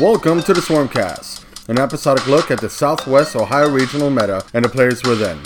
Welcome 0.00 0.42
to 0.42 0.52
the 0.52 0.60
Swarmcast, 0.60 1.68
an 1.70 1.78
episodic 1.78 2.26
look 2.26 2.50
at 2.50 2.60
the 2.60 2.68
Southwest 2.68 3.34
Ohio 3.34 3.70
regional 3.70 4.10
meta 4.10 4.44
and 4.52 4.62
the 4.62 4.68
players 4.68 5.02
within. 5.02 5.40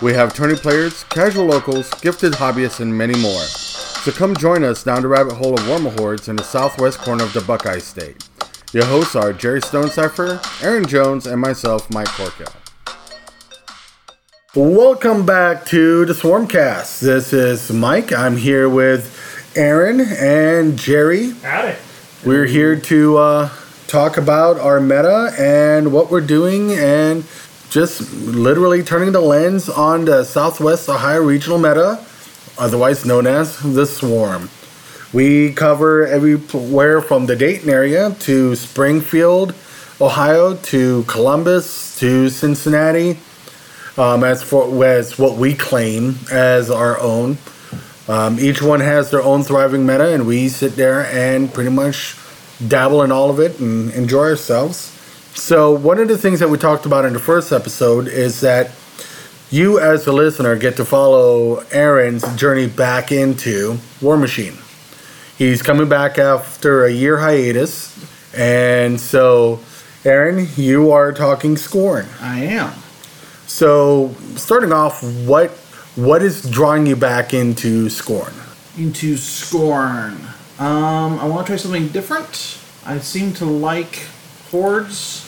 We 0.00 0.14
have 0.14 0.32
tourney 0.32 0.56
players, 0.56 1.04
casual 1.04 1.44
locals, 1.44 1.90
gifted 2.00 2.32
hobbyists, 2.32 2.80
and 2.80 2.96
many 2.96 3.20
more. 3.20 3.42
So 3.42 4.10
come 4.10 4.34
join 4.34 4.64
us 4.64 4.82
down 4.82 5.02
the 5.02 5.08
rabbit 5.08 5.34
hole 5.34 5.52
of 5.52 5.60
Warmahordes 5.60 6.30
in 6.30 6.36
the 6.36 6.42
southwest 6.42 7.00
corner 7.00 7.24
of 7.24 7.34
the 7.34 7.42
Buckeye 7.42 7.78
State. 7.78 8.26
Your 8.72 8.86
hosts 8.86 9.14
are 9.16 9.34
Jerry 9.34 9.60
Stonecipher, 9.60 10.40
Aaron 10.62 10.86
Jones, 10.86 11.26
and 11.26 11.38
myself, 11.38 11.90
Mike 11.90 12.08
Corkill. 12.08 12.54
Welcome 14.54 15.26
back 15.26 15.66
to 15.66 16.06
the 16.06 16.14
Swarmcast. 16.14 17.00
This 17.00 17.34
is 17.34 17.70
Mike. 17.70 18.14
I'm 18.14 18.38
here 18.38 18.66
with 18.66 19.52
Aaron 19.54 20.00
and 20.00 20.78
Jerry. 20.78 21.32
Howdy. 21.42 21.76
We're 22.24 22.46
here 22.46 22.78
to 22.78 23.16
uh, 23.18 23.50
talk 23.90 24.16
about 24.16 24.56
our 24.60 24.80
meta 24.80 25.34
and 25.36 25.92
what 25.92 26.12
we're 26.12 26.20
doing 26.20 26.70
and 26.72 27.24
just 27.70 28.12
literally 28.14 28.84
turning 28.84 29.10
the 29.10 29.20
lens 29.20 29.68
on 29.68 30.04
the 30.04 30.22
Southwest 30.22 30.88
Ohio 30.88 31.20
regional 31.20 31.58
meta, 31.58 32.04
otherwise 32.56 33.04
known 33.04 33.26
as 33.26 33.58
the 33.58 33.84
Swarm. 33.84 34.48
We 35.12 35.52
cover 35.52 36.06
everywhere 36.06 37.02
from 37.02 37.26
the 37.26 37.34
Dayton 37.34 37.68
area 37.68 38.14
to 38.20 38.54
Springfield, 38.54 39.54
Ohio, 40.00 40.54
to 40.54 41.02
Columbus, 41.08 41.98
to 41.98 42.28
Cincinnati, 42.30 43.18
um, 43.98 44.22
as 44.22 44.40
for 44.40 44.84
as 44.84 45.18
what 45.18 45.36
we 45.36 45.54
claim 45.54 46.14
as 46.30 46.70
our 46.70 46.98
own. 47.00 47.38
Um, 48.06 48.38
each 48.38 48.62
one 48.62 48.80
has 48.80 49.10
their 49.10 49.22
own 49.22 49.42
thriving 49.42 49.84
meta, 49.84 50.14
and 50.14 50.28
we 50.28 50.48
sit 50.48 50.76
there 50.76 51.06
and 51.06 51.52
pretty 51.52 51.70
much 51.70 52.14
dabble 52.66 53.02
in 53.02 53.12
all 53.12 53.30
of 53.30 53.40
it 53.40 53.58
and 53.60 53.90
enjoy 53.92 54.30
ourselves. 54.30 54.96
So, 55.34 55.72
one 55.72 55.98
of 55.98 56.08
the 56.08 56.18
things 56.18 56.40
that 56.40 56.50
we 56.50 56.58
talked 56.58 56.86
about 56.86 57.04
in 57.04 57.12
the 57.12 57.20
first 57.20 57.52
episode 57.52 58.08
is 58.08 58.40
that 58.40 58.72
you, 59.50 59.78
as 59.78 60.06
a 60.06 60.12
listener, 60.12 60.56
get 60.56 60.76
to 60.76 60.84
follow 60.84 61.64
Aaron's 61.70 62.24
journey 62.36 62.66
back 62.66 63.10
into 63.10 63.78
War 64.00 64.16
Machine. 64.16 64.58
He's 65.38 65.62
coming 65.62 65.88
back 65.88 66.18
after 66.18 66.84
a 66.84 66.90
year 66.90 67.18
hiatus, 67.18 67.96
and 68.34 69.00
so, 69.00 69.60
Aaron, 70.04 70.48
you 70.56 70.90
are 70.90 71.12
talking 71.12 71.54
Skorne. 71.54 72.06
I 72.20 72.40
am. 72.40 72.72
So, 73.46 74.14
starting 74.36 74.72
off, 74.72 75.02
what 75.26 75.50
what 75.96 76.22
is 76.22 76.48
drawing 76.48 76.86
you 76.86 76.94
back 76.96 77.34
into 77.34 77.86
Skorne? 77.86 78.32
Into 78.78 79.14
Skorne. 79.14 80.29
Um, 80.60 81.18
I 81.18 81.26
want 81.26 81.46
to 81.46 81.50
try 81.50 81.56
something 81.56 81.88
different. 81.88 82.58
I 82.84 82.98
seem 82.98 83.32
to 83.34 83.44
like 83.46 84.06
hordes 84.50 85.26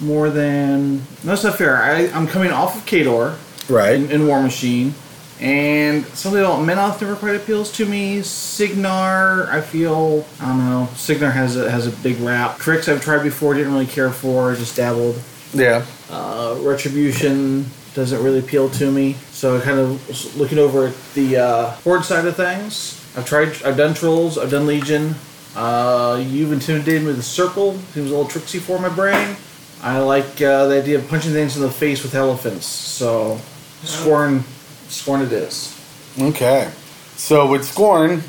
more 0.00 0.28
than. 0.30 0.98
No, 0.98 1.02
that's 1.24 1.44
not 1.44 1.56
fair. 1.56 1.76
I, 1.78 2.08
I'm 2.08 2.26
coming 2.26 2.50
off 2.50 2.76
of 2.76 2.84
Khador 2.84 3.36
Right. 3.70 3.94
in, 3.94 4.10
in 4.10 4.26
War 4.26 4.42
Machine, 4.42 4.94
and 5.40 6.04
something 6.08 6.40
about 6.42 6.58
Menoth 6.60 7.00
never 7.00 7.16
quite 7.16 7.34
appeals 7.36 7.72
to 7.72 7.86
me. 7.86 8.20
Cygnar, 8.20 9.48
I 9.50 9.62
feel. 9.62 10.26
I 10.40 10.46
don't 10.46 10.58
know. 10.68 10.88
Cygnar 10.96 11.30
has 11.30 11.56
a, 11.56 11.70
has 11.70 11.86
a 11.86 11.90
big 12.02 12.20
rap. 12.20 12.58
Cryx 12.58 12.88
I've 12.90 13.00
tried 13.02 13.22
before, 13.22 13.54
didn't 13.54 13.72
really 13.72 13.86
care 13.86 14.10
for, 14.10 14.54
just 14.54 14.76
dabbled. 14.76 15.18
Yeah. 15.54 15.86
Uh, 16.10 16.58
Retribution 16.60 17.66
doesn't 17.94 18.22
really 18.22 18.38
appeal 18.40 18.68
to 18.70 18.90
me. 18.90 19.14
So 19.30 19.56
I 19.56 19.60
kind 19.60 19.78
of 19.78 20.36
looking 20.36 20.58
over 20.58 20.88
at 20.88 20.94
the 21.14 21.36
uh, 21.38 21.70
horde 21.84 22.04
side 22.04 22.26
of 22.26 22.36
things. 22.36 22.98
I've 23.16 23.26
tried. 23.26 23.62
I've 23.62 23.76
done 23.76 23.94
trolls. 23.94 24.38
I've 24.38 24.50
done 24.50 24.66
legion. 24.66 25.14
Uh, 25.54 26.22
you've 26.26 26.52
intimidated 26.52 27.02
me 27.02 27.08
with 27.08 27.16
the 27.16 27.22
circle. 27.22 27.74
Seems 27.92 28.10
a 28.10 28.14
little 28.14 28.26
tricksy 28.26 28.58
for 28.58 28.78
my 28.78 28.88
brain. 28.88 29.36
I 29.82 29.98
like 29.98 30.40
uh, 30.40 30.66
the 30.66 30.80
idea 30.80 30.98
of 30.98 31.08
punching 31.08 31.32
things 31.32 31.56
in 31.56 31.62
the 31.62 31.70
face 31.70 32.02
with 32.02 32.14
elephants. 32.14 32.66
So 32.66 33.40
Skorne, 33.82 34.40
Skorne 34.88 35.26
it 35.26 35.32
is. 35.32 35.78
Okay. 36.18 36.70
So 37.16 37.50
with 37.50 37.62
Skorne, 37.62 38.22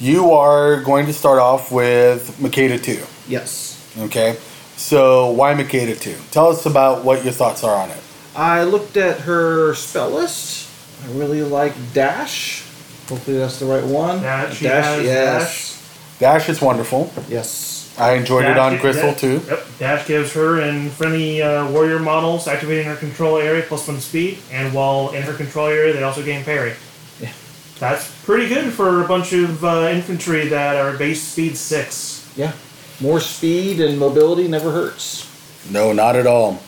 you 0.00 0.32
are 0.32 0.80
going 0.82 1.06
to 1.06 1.12
start 1.12 1.38
off 1.38 1.72
with 1.72 2.38
Makeda 2.38 2.82
2. 2.82 3.02
Yes. 3.28 3.92
Okay. 3.98 4.36
So 4.76 5.30
why 5.30 5.54
Makeda 5.54 6.00
2? 6.00 6.16
Tell 6.30 6.48
us 6.48 6.64
about 6.64 7.04
what 7.04 7.24
your 7.24 7.32
thoughts 7.32 7.64
are 7.64 7.76
on 7.76 7.90
it. 7.90 7.98
I 8.36 8.62
looked 8.62 8.96
at 8.96 9.20
her 9.20 9.74
spell 9.74 10.10
list. 10.10 10.70
I 11.04 11.10
really 11.12 11.42
like 11.42 11.74
dash. 11.92 12.64
Hopefully 13.08 13.38
that's 13.38 13.58
the 13.58 13.66
right 13.66 13.84
one. 13.84 14.22
That 14.22 14.52
she 14.52 14.66
has 14.66 15.04
yes. 15.04 16.16
Dash 16.18 16.48
is 16.48 16.60
wonderful. 16.60 17.10
Yes. 17.28 17.94
I 17.98 18.12
enjoyed 18.14 18.44
it 18.44 18.54
Dash 18.54 18.58
on 18.58 18.72
gi- 18.74 18.78
Crystal 18.80 19.12
da- 19.12 19.18
too. 19.18 19.42
Yep. 19.48 19.66
Dash 19.78 20.06
gives 20.06 20.32
her 20.34 20.60
and 20.60 20.90
friendly 20.92 21.42
uh, 21.42 21.68
warrior 21.70 21.98
models 21.98 22.46
activating 22.46 22.86
her 22.86 22.96
control 22.96 23.38
area 23.38 23.62
plus 23.66 23.88
one 23.88 24.00
speed, 24.00 24.38
and 24.52 24.72
while 24.74 25.10
in 25.10 25.22
her 25.22 25.32
control 25.34 25.66
area, 25.68 25.92
they 25.94 26.02
also 26.02 26.22
gain 26.24 26.44
parry. 26.44 26.74
Yeah. 27.20 27.32
That's 27.80 28.10
pretty 28.24 28.48
good 28.48 28.72
for 28.72 29.02
a 29.04 29.08
bunch 29.08 29.32
of 29.32 29.64
uh, 29.64 29.88
infantry 29.92 30.48
that 30.48 30.76
are 30.76 30.96
base 30.96 31.22
speed 31.22 31.56
six. 31.56 32.30
Yeah. 32.36 32.52
More 33.00 33.20
speed 33.20 33.80
and 33.80 33.98
mobility 33.98 34.48
never 34.48 34.70
hurts. 34.70 35.24
No, 35.70 35.92
not 35.92 36.14
at 36.16 36.26
all. 36.26 36.60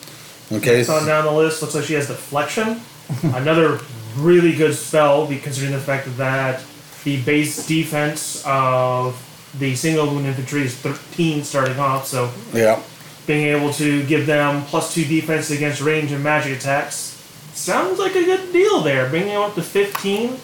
Okay. 0.51 0.77
Next 0.77 0.89
on 0.89 1.05
down 1.05 1.23
the 1.25 1.31
list, 1.31 1.61
looks 1.61 1.75
like 1.75 1.85
she 1.85 1.93
has 1.93 2.07
deflection. 2.07 2.81
Another 3.35 3.79
really 4.17 4.53
good 4.55 4.75
spell, 4.75 5.27
considering 5.27 5.73
the 5.73 5.79
fact 5.79 6.07
that 6.17 6.61
the 7.03 7.21
base 7.23 7.65
defense 7.67 8.43
of 8.45 9.15
the 9.57 9.75
single 9.75 10.07
wound 10.07 10.25
infantry 10.27 10.63
is 10.63 10.75
13 10.75 11.43
starting 11.43 11.79
off, 11.79 12.07
so 12.07 12.29
Yeah. 12.53 12.79
being 13.27 13.47
able 13.47 13.73
to 13.73 14.03
give 14.03 14.25
them 14.25 14.63
plus 14.65 14.93
two 14.93 15.03
defense 15.05 15.49
against 15.51 15.81
range 15.81 16.11
and 16.11 16.23
magic 16.23 16.57
attacks 16.57 17.17
sounds 17.53 17.99
like 17.99 18.15
a 18.15 18.23
good 18.23 18.51
deal 18.53 18.81
there. 18.81 19.09
Bringing 19.09 19.29
them 19.29 19.41
up 19.41 19.55
to 19.55 19.61
15 19.61 20.37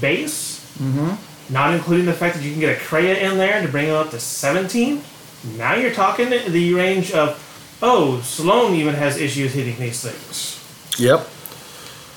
base, 0.00 0.60
mm-hmm. 0.80 1.12
not 1.52 1.74
including 1.74 2.06
the 2.06 2.12
fact 2.12 2.36
that 2.36 2.42
you 2.42 2.50
can 2.50 2.60
get 2.60 2.76
a 2.76 2.80
Krea 2.80 3.20
in 3.22 3.38
there 3.38 3.62
to 3.62 3.68
bring 3.68 3.86
them 3.86 3.96
up 3.96 4.10
to 4.10 4.20
17. 4.20 5.02
Now 5.56 5.74
you're 5.74 5.92
talking 5.94 6.30
the 6.30 6.74
range 6.74 7.12
of, 7.12 7.38
oh, 7.80 8.20
Sloan 8.22 8.74
even 8.74 8.94
has 8.94 9.16
issues 9.18 9.54
hitting 9.54 9.78
these 9.78 10.00
things. 10.02 10.58
Yep. 10.98 11.28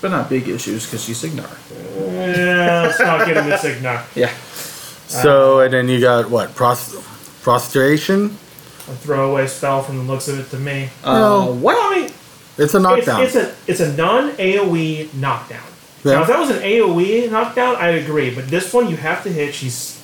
But 0.01 0.11
not 0.11 0.29
big 0.29 0.47
issues 0.49 0.85
because 0.85 1.03
she's 1.03 1.17
Cygnar. 1.19 1.47
Yeah, 1.95 2.83
let's 2.87 2.99
not 2.99 3.25
get 3.27 3.37
into 3.37 3.57
Cygnar. 3.57 4.03
Yeah. 4.15 4.33
So 5.07 5.59
and 5.59 5.73
then 5.73 5.89
you 5.89 5.99
got 5.99 6.29
what? 6.29 6.55
Pros- 6.55 6.95
prostration. 7.41 8.25
A 8.87 8.93
throwaway 8.95 9.45
spell 9.47 9.83
from 9.83 9.97
the 9.97 10.03
looks 10.03 10.27
of 10.27 10.39
it 10.39 10.49
to 10.51 10.57
me. 10.57 10.89
Uh, 11.03 11.19
No. 11.19 11.51
what? 11.53 11.75
I 11.77 11.99
mean, 12.01 12.05
It's 12.57 12.59
a 12.59 12.63
it's, 12.63 12.73
knockdown. 12.75 13.21
it's 13.23 13.35
a 13.35 13.55
it's 13.67 13.79
a 13.79 13.93
non 13.95 14.31
AOE 14.31 15.13
knockdown. 15.13 15.61
Yeah. 16.03 16.13
Now, 16.13 16.21
if 16.23 16.27
that 16.29 16.39
was 16.39 16.49
an 16.49 16.61
AOE 16.63 17.29
knockdown, 17.29 17.75
I'd 17.75 17.95
agree. 18.03 18.33
But 18.33 18.47
this 18.47 18.73
one, 18.73 18.89
you 18.89 18.97
have 18.97 19.21
to 19.23 19.29
hit. 19.31 19.53
She's 19.53 19.99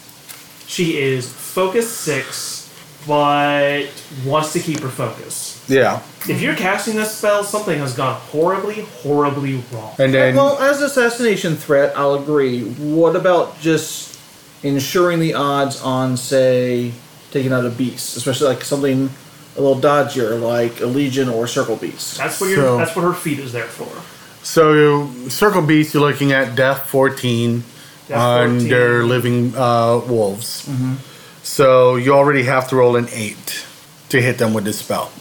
she 0.68 0.97
is 1.00 1.31
focus 1.31 1.90
six, 1.90 2.69
but 3.07 3.88
wants 4.25 4.53
to 4.53 4.59
keep 4.59 4.81
her 4.81 4.90
focus. 4.90 5.63
yeah. 5.68 6.02
If 6.30 6.42
you're 6.42 6.56
casting 6.56 6.96
this 6.96 7.16
spell, 7.16 7.44
something 7.44 7.78
has 7.80 7.94
gone 7.96 8.16
horribly, 8.32 8.82
horribly 9.04 9.64
wrong. 9.72 9.94
And 10.00 10.14
then 10.14 10.36
well, 10.36 10.58
as 10.60 10.80
an 10.80 10.86
assassination 10.86 11.56
threat, 11.56 11.94
I'll 11.98 12.16
agree. 12.16 12.64
What 12.64 13.16
about 13.16 13.60
just 13.60 14.20
ensuring 14.64 15.20
the 15.20 15.34
odds 15.36 15.82
on, 15.82 16.18
say, 16.18 16.92
taking 17.32 17.54
out 17.54 17.66
a 17.66 17.70
beast, 17.70 18.18
especially 18.18 18.48
like 18.48 18.64
something 18.64 19.10
a 19.56 19.62
little 19.62 19.82
dodgier, 19.82 20.40
like 20.42 20.82
a 20.82 20.86
legion 20.86 21.30
or 21.30 21.46
a 21.46 21.48
circle 21.48 21.76
beast? 21.76 22.18
That's 22.18 22.40
what 22.42 22.50
your 22.50 22.57
So- 22.63 22.78
that's 22.78 22.96
what 22.96 23.04
her 23.04 23.13
feet 23.13 23.40
is 23.40 23.51
there 23.54 23.66
for. 23.66 23.88
so 24.44 25.10
circle 25.30 25.62
beast. 25.62 25.94
You're 25.94 26.04
looking 26.10 26.31
at 26.31 26.56
death 26.56 26.88
14 26.90 27.63
Death 28.07 28.18
on 28.18 28.50
14. 28.60 28.69
their 28.69 29.04
living 29.04 29.54
uh, 29.56 29.98
wolves. 30.07 30.68
So 31.44 31.96
you 31.96 32.13
already 32.13 32.44
have 32.44 32.68
to 32.69 32.75
roll 32.75 32.96
an 32.98 33.07
eight 33.12 33.66
to 34.09 34.21
hit 34.21 34.38
them 34.38 34.54
with 34.54 34.63
this 34.63 34.80
spell. 34.80 35.12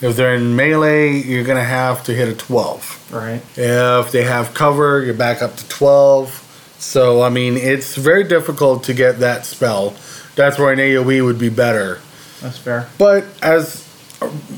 If 0.00 0.16
they're 0.16 0.34
in 0.34 0.56
melee, 0.56 1.12
you're 1.22 1.44
gonna 1.44 1.62
have 1.64 2.02
to 2.04 2.12
hit 2.14 2.28
a 2.28 2.34
12. 2.34 3.08
Right. 3.12 3.40
If 3.56 4.10
they 4.12 4.24
have 4.24 4.54
cover, 4.54 5.02
you're 5.02 5.14
back 5.14 5.40
up 5.42 5.56
to 5.56 5.68
12. 5.68 6.40
So, 6.78 7.22
I 7.22 7.28
mean, 7.30 7.56
it's 7.56 7.94
very 7.96 8.24
difficult 8.24 8.84
to 8.84 8.94
get 8.94 9.20
that 9.20 9.46
spell. 9.46 9.94
That's 10.34 10.58
where 10.58 10.72
an 10.72 10.78
AoE 10.80 11.24
would 11.24 11.38
be 11.38 11.48
better. 11.48 12.00
That's 12.42 12.58
fair. 12.58 12.88
But 12.98 13.24
as 13.40 13.88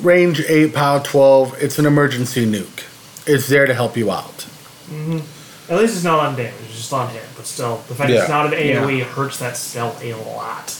range 0.03 0.41
8, 0.41 0.75
power 0.75 1.01
12, 1.03 1.63
it's 1.63 1.79
an 1.79 1.87
emergency 1.87 2.47
nuke. 2.47 2.83
It's 3.27 3.47
there 3.49 3.67
to 3.67 3.75
help 3.75 3.97
you 3.97 4.11
out. 4.11 4.47
Mm-hmm. 4.91 5.19
At 5.73 5.79
least 5.79 5.97
it's 5.97 6.05
not 6.05 6.21
on 6.21 6.37
damage; 6.37 6.55
it's 6.65 6.77
just 6.77 6.93
on 6.93 7.11
hit. 7.11 7.25
But 7.37 7.45
still, 7.47 7.83
the 7.89 7.95
fact 7.95 8.11
Yeah. 8.11 8.21
it's 8.21 8.29
not 8.29 8.47
an 8.47 8.53
AOE 8.53 8.99
Yeah. 8.99 9.05
hurts 9.05 9.39
that 9.39 9.57
spell 9.57 9.97
a 10.01 10.15
lot. 10.15 10.73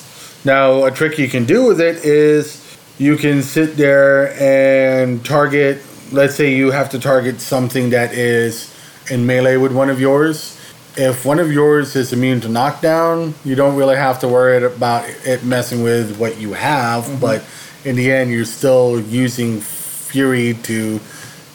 Now, 0.45 0.85
a 0.85 0.91
trick 0.93 1.19
you 1.19 1.29
can 1.29 1.45
do 1.45 1.65
with 1.65 1.81
it 1.81 2.05
is 2.05 2.61
you 2.99 3.17
can 3.17 3.43
sit 3.43 3.77
there 3.77 4.33
and 4.41 5.25
target, 5.25 5.83
let's 6.13 6.35
say 6.35 6.55
you 6.55 6.71
have 6.71 6.91
to 6.91 6.99
target 6.99 7.41
something 7.41 7.91
that 7.91 8.15
is 8.15 8.75
in 9.11 9.27
melee 9.27 9.57
with 9.57 9.73
one 9.73 9.91
of 9.91 10.01
yours. 10.01 10.59
If 10.97 11.27
one 11.27 11.39
of 11.39 11.53
yours 11.53 11.95
is 11.95 12.13
immune 12.15 12.41
to 12.41 12.49
knockdown, 12.49 13.35
you 13.45 13.55
don't 13.55 13.77
really 13.77 13.97
have 13.97 14.19
to 14.21 14.29
worry 14.29 14.65
about 14.65 15.05
it 15.27 15.45
messing 15.45 15.83
with 15.83 16.17
what 16.19 16.39
you 16.39 16.55
have. 16.55 17.05
Mm-hmm. 17.05 17.21
But 17.21 17.45
in 17.85 17.97
the 17.97 18.11
end, 18.11 18.31
you're 18.31 18.47
still 18.47 19.01
using 19.01 19.61
Fury 19.61 20.55
to 20.63 20.99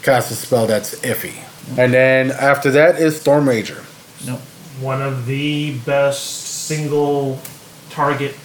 cast 0.04 0.30
a 0.30 0.36
spell 0.36 0.68
that's 0.68 1.00
iffy. 1.00 1.44
And 1.78 1.94
then 1.94 2.32
after 2.32 2.70
that 2.72 3.00
is 3.00 3.20
Storm 3.20 3.46
Rager. 3.46 3.84
Nope. 4.28 4.40
One 4.80 5.02
of 5.02 5.26
the 5.26 5.78
best 5.80 6.66
single 6.68 7.40
target 7.90 8.36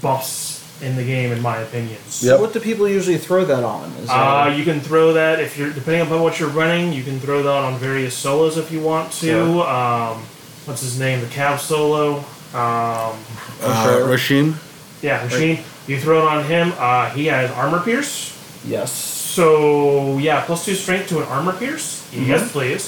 buffs 0.00 0.51
in 0.82 0.96
the 0.96 1.04
game, 1.04 1.30
in 1.32 1.40
my 1.40 1.58
opinion. 1.58 1.98
Yep. 2.20 2.40
What 2.40 2.52
do 2.52 2.60
people 2.60 2.88
usually 2.88 3.16
throw 3.18 3.44
that 3.44 3.62
on? 3.64 3.90
Is 4.02 4.10
Uh, 4.10 4.52
you 4.56 4.64
can 4.64 4.80
throw 4.80 5.12
that 5.14 5.38
if 5.40 5.56
you're 5.56 5.70
depending 5.70 6.02
upon 6.02 6.20
what 6.22 6.38
you're 6.40 6.48
running. 6.50 6.92
You 6.92 7.04
can 7.04 7.20
throw 7.20 7.42
that 7.42 7.48
on 7.68 7.78
various 7.78 8.14
solos 8.14 8.58
if 8.58 8.70
you 8.72 8.80
want 8.80 9.12
to. 9.12 9.26
Sure. 9.26 9.68
Um, 9.68 10.22
what's 10.66 10.82
his 10.82 10.98
name? 10.98 11.20
The 11.20 11.26
Cav 11.26 11.58
solo. 11.60 12.18
Um, 12.52 13.16
Uh, 13.62 13.84
sure. 13.84 14.06
Rhadeim. 14.06 14.54
yeah, 15.02 15.24
machine. 15.24 15.60
You 15.86 15.98
throw 16.00 16.18
it 16.26 16.28
on 16.28 16.44
him. 16.44 16.72
Uh, 16.78 17.08
he 17.10 17.26
has 17.26 17.50
armor 17.52 17.80
pierce. 17.80 18.36
yes. 18.66 18.90
So 18.92 20.18
yeah, 20.18 20.44
plus 20.44 20.64
two 20.66 20.74
strength 20.74 21.08
to 21.08 21.18
an 21.18 21.24
armor 21.24 21.52
pierce. 21.54 22.02
Mm-hmm. 22.12 22.26
Yes, 22.28 22.52
please. 22.52 22.84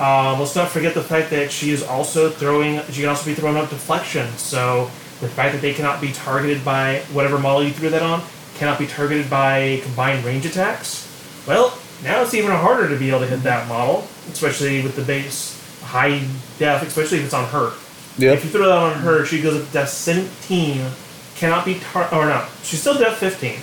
Um, 0.00 0.40
let's 0.40 0.56
not 0.56 0.70
forget 0.70 0.94
the 0.94 1.02
fact 1.02 1.28
that 1.30 1.52
she 1.52 1.70
is 1.70 1.82
also 1.82 2.30
throwing. 2.30 2.80
She 2.90 3.00
can 3.02 3.10
also 3.10 3.26
be 3.26 3.34
throwing 3.34 3.56
up 3.58 3.68
deflection. 3.68 4.26
So 4.38 4.90
the 5.22 5.28
fact 5.28 5.52
that 5.52 5.62
they 5.62 5.72
cannot 5.72 6.00
be 6.00 6.12
targeted 6.12 6.64
by 6.64 6.98
whatever 7.12 7.38
model 7.38 7.62
you 7.62 7.70
threw 7.70 7.88
that 7.90 8.02
on 8.02 8.20
cannot 8.56 8.76
be 8.76 8.88
targeted 8.88 9.30
by 9.30 9.80
combined 9.84 10.24
range 10.24 10.44
attacks. 10.44 11.08
Well, 11.46 11.78
now 12.02 12.22
it's 12.22 12.34
even 12.34 12.50
harder 12.50 12.88
to 12.88 12.98
be 12.98 13.08
able 13.08 13.20
to 13.20 13.26
hit 13.28 13.44
that 13.44 13.68
model, 13.68 14.06
especially 14.30 14.82
with 14.82 14.96
the 14.96 15.02
base 15.02 15.58
high 15.82 16.20
def, 16.58 16.82
especially 16.82 17.18
if 17.18 17.24
it's 17.26 17.34
on 17.34 17.48
her. 17.50 17.72
If 18.18 18.44
you 18.44 18.50
throw 18.50 18.66
that 18.66 18.76
on 18.78 18.98
her, 18.98 19.24
she 19.24 19.40
goes 19.40 19.60
up 19.60 19.66
to 19.68 19.72
def 19.72 19.88
17, 19.88 20.90
cannot 21.36 21.64
be 21.64 21.78
tar- 21.78 22.12
or 22.12 22.26
no, 22.26 22.44
she's 22.64 22.80
still 22.80 22.98
def 22.98 23.16
15, 23.18 23.58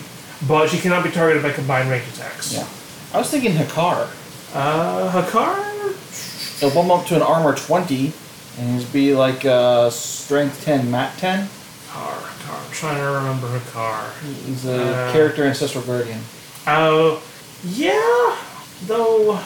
but 0.48 0.68
she 0.70 0.78
cannot 0.78 1.04
be 1.04 1.10
targeted 1.10 1.42
by 1.42 1.52
combined 1.52 1.90
range 1.90 2.08
attacks. 2.14 2.54
Yeah. 2.54 2.66
I 3.12 3.18
was 3.18 3.30
thinking 3.30 3.52
Hakaar. 3.52 4.08
Uh, 4.54 5.12
Hakaar? 5.12 5.66
It'll 6.62 6.74
bump 6.74 6.90
up 6.90 7.06
to 7.08 7.16
an 7.16 7.22
armor 7.22 7.54
20, 7.54 8.12
and 8.58 8.80
it'd 8.80 8.92
be 8.92 9.14
like 9.14 9.44
uh, 9.44 9.90
strength 9.90 10.64
10, 10.64 10.90
mat 10.90 11.16
10. 11.18 11.48
Hakaar, 11.88 12.12
Hakaar. 12.18 12.66
I'm 12.66 12.72
trying 12.72 12.96
to 12.98 13.02
remember 13.18 13.46
Hakaar. 13.58 14.10
He's 14.46 14.66
a 14.66 14.82
Uh, 14.82 15.12
character 15.12 15.44
ancestral 15.44 15.84
guardian. 15.84 16.20
Oh, 16.66 17.22
yeah. 17.64 18.36
Though, 18.86 19.32
uh, 19.32 19.42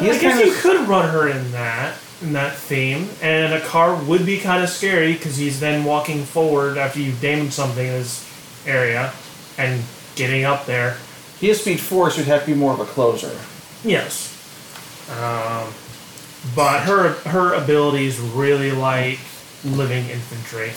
He 0.00 0.10
I 0.10 0.18
guess 0.18 0.44
you 0.44 0.52
of- 0.52 0.58
could 0.60 0.88
run 0.88 1.08
her 1.10 1.28
in 1.28 1.52
that 1.52 1.94
in 2.22 2.32
that 2.32 2.56
theme, 2.56 3.10
and 3.20 3.52
a 3.52 3.60
car 3.60 3.94
would 3.94 4.24
be 4.24 4.38
kind 4.38 4.62
of 4.64 4.70
scary 4.70 5.12
because 5.12 5.36
he's 5.36 5.60
then 5.60 5.84
walking 5.84 6.24
forward 6.24 6.78
after 6.78 6.98
you've 7.00 7.20
damaged 7.20 7.52
something 7.52 7.86
in 7.86 7.92
his 7.92 8.24
area 8.66 9.12
and 9.58 9.82
getting 10.14 10.44
up 10.44 10.64
there. 10.64 10.96
He 11.38 11.48
has 11.48 11.60
speed 11.60 11.80
4, 11.80 12.10
so 12.10 12.18
he'd 12.18 12.26
have 12.28 12.40
to 12.42 12.46
be 12.46 12.54
more 12.54 12.72
of 12.72 12.80
a 12.80 12.86
closer. 12.86 13.30
Yes. 13.84 14.30
Um, 15.10 15.64
but 16.54 16.80
her 16.80 17.10
her 17.28 17.54
abilities 17.54 18.18
really 18.20 18.72
like 18.72 19.18
living 19.64 20.08
infantry. 20.10 20.70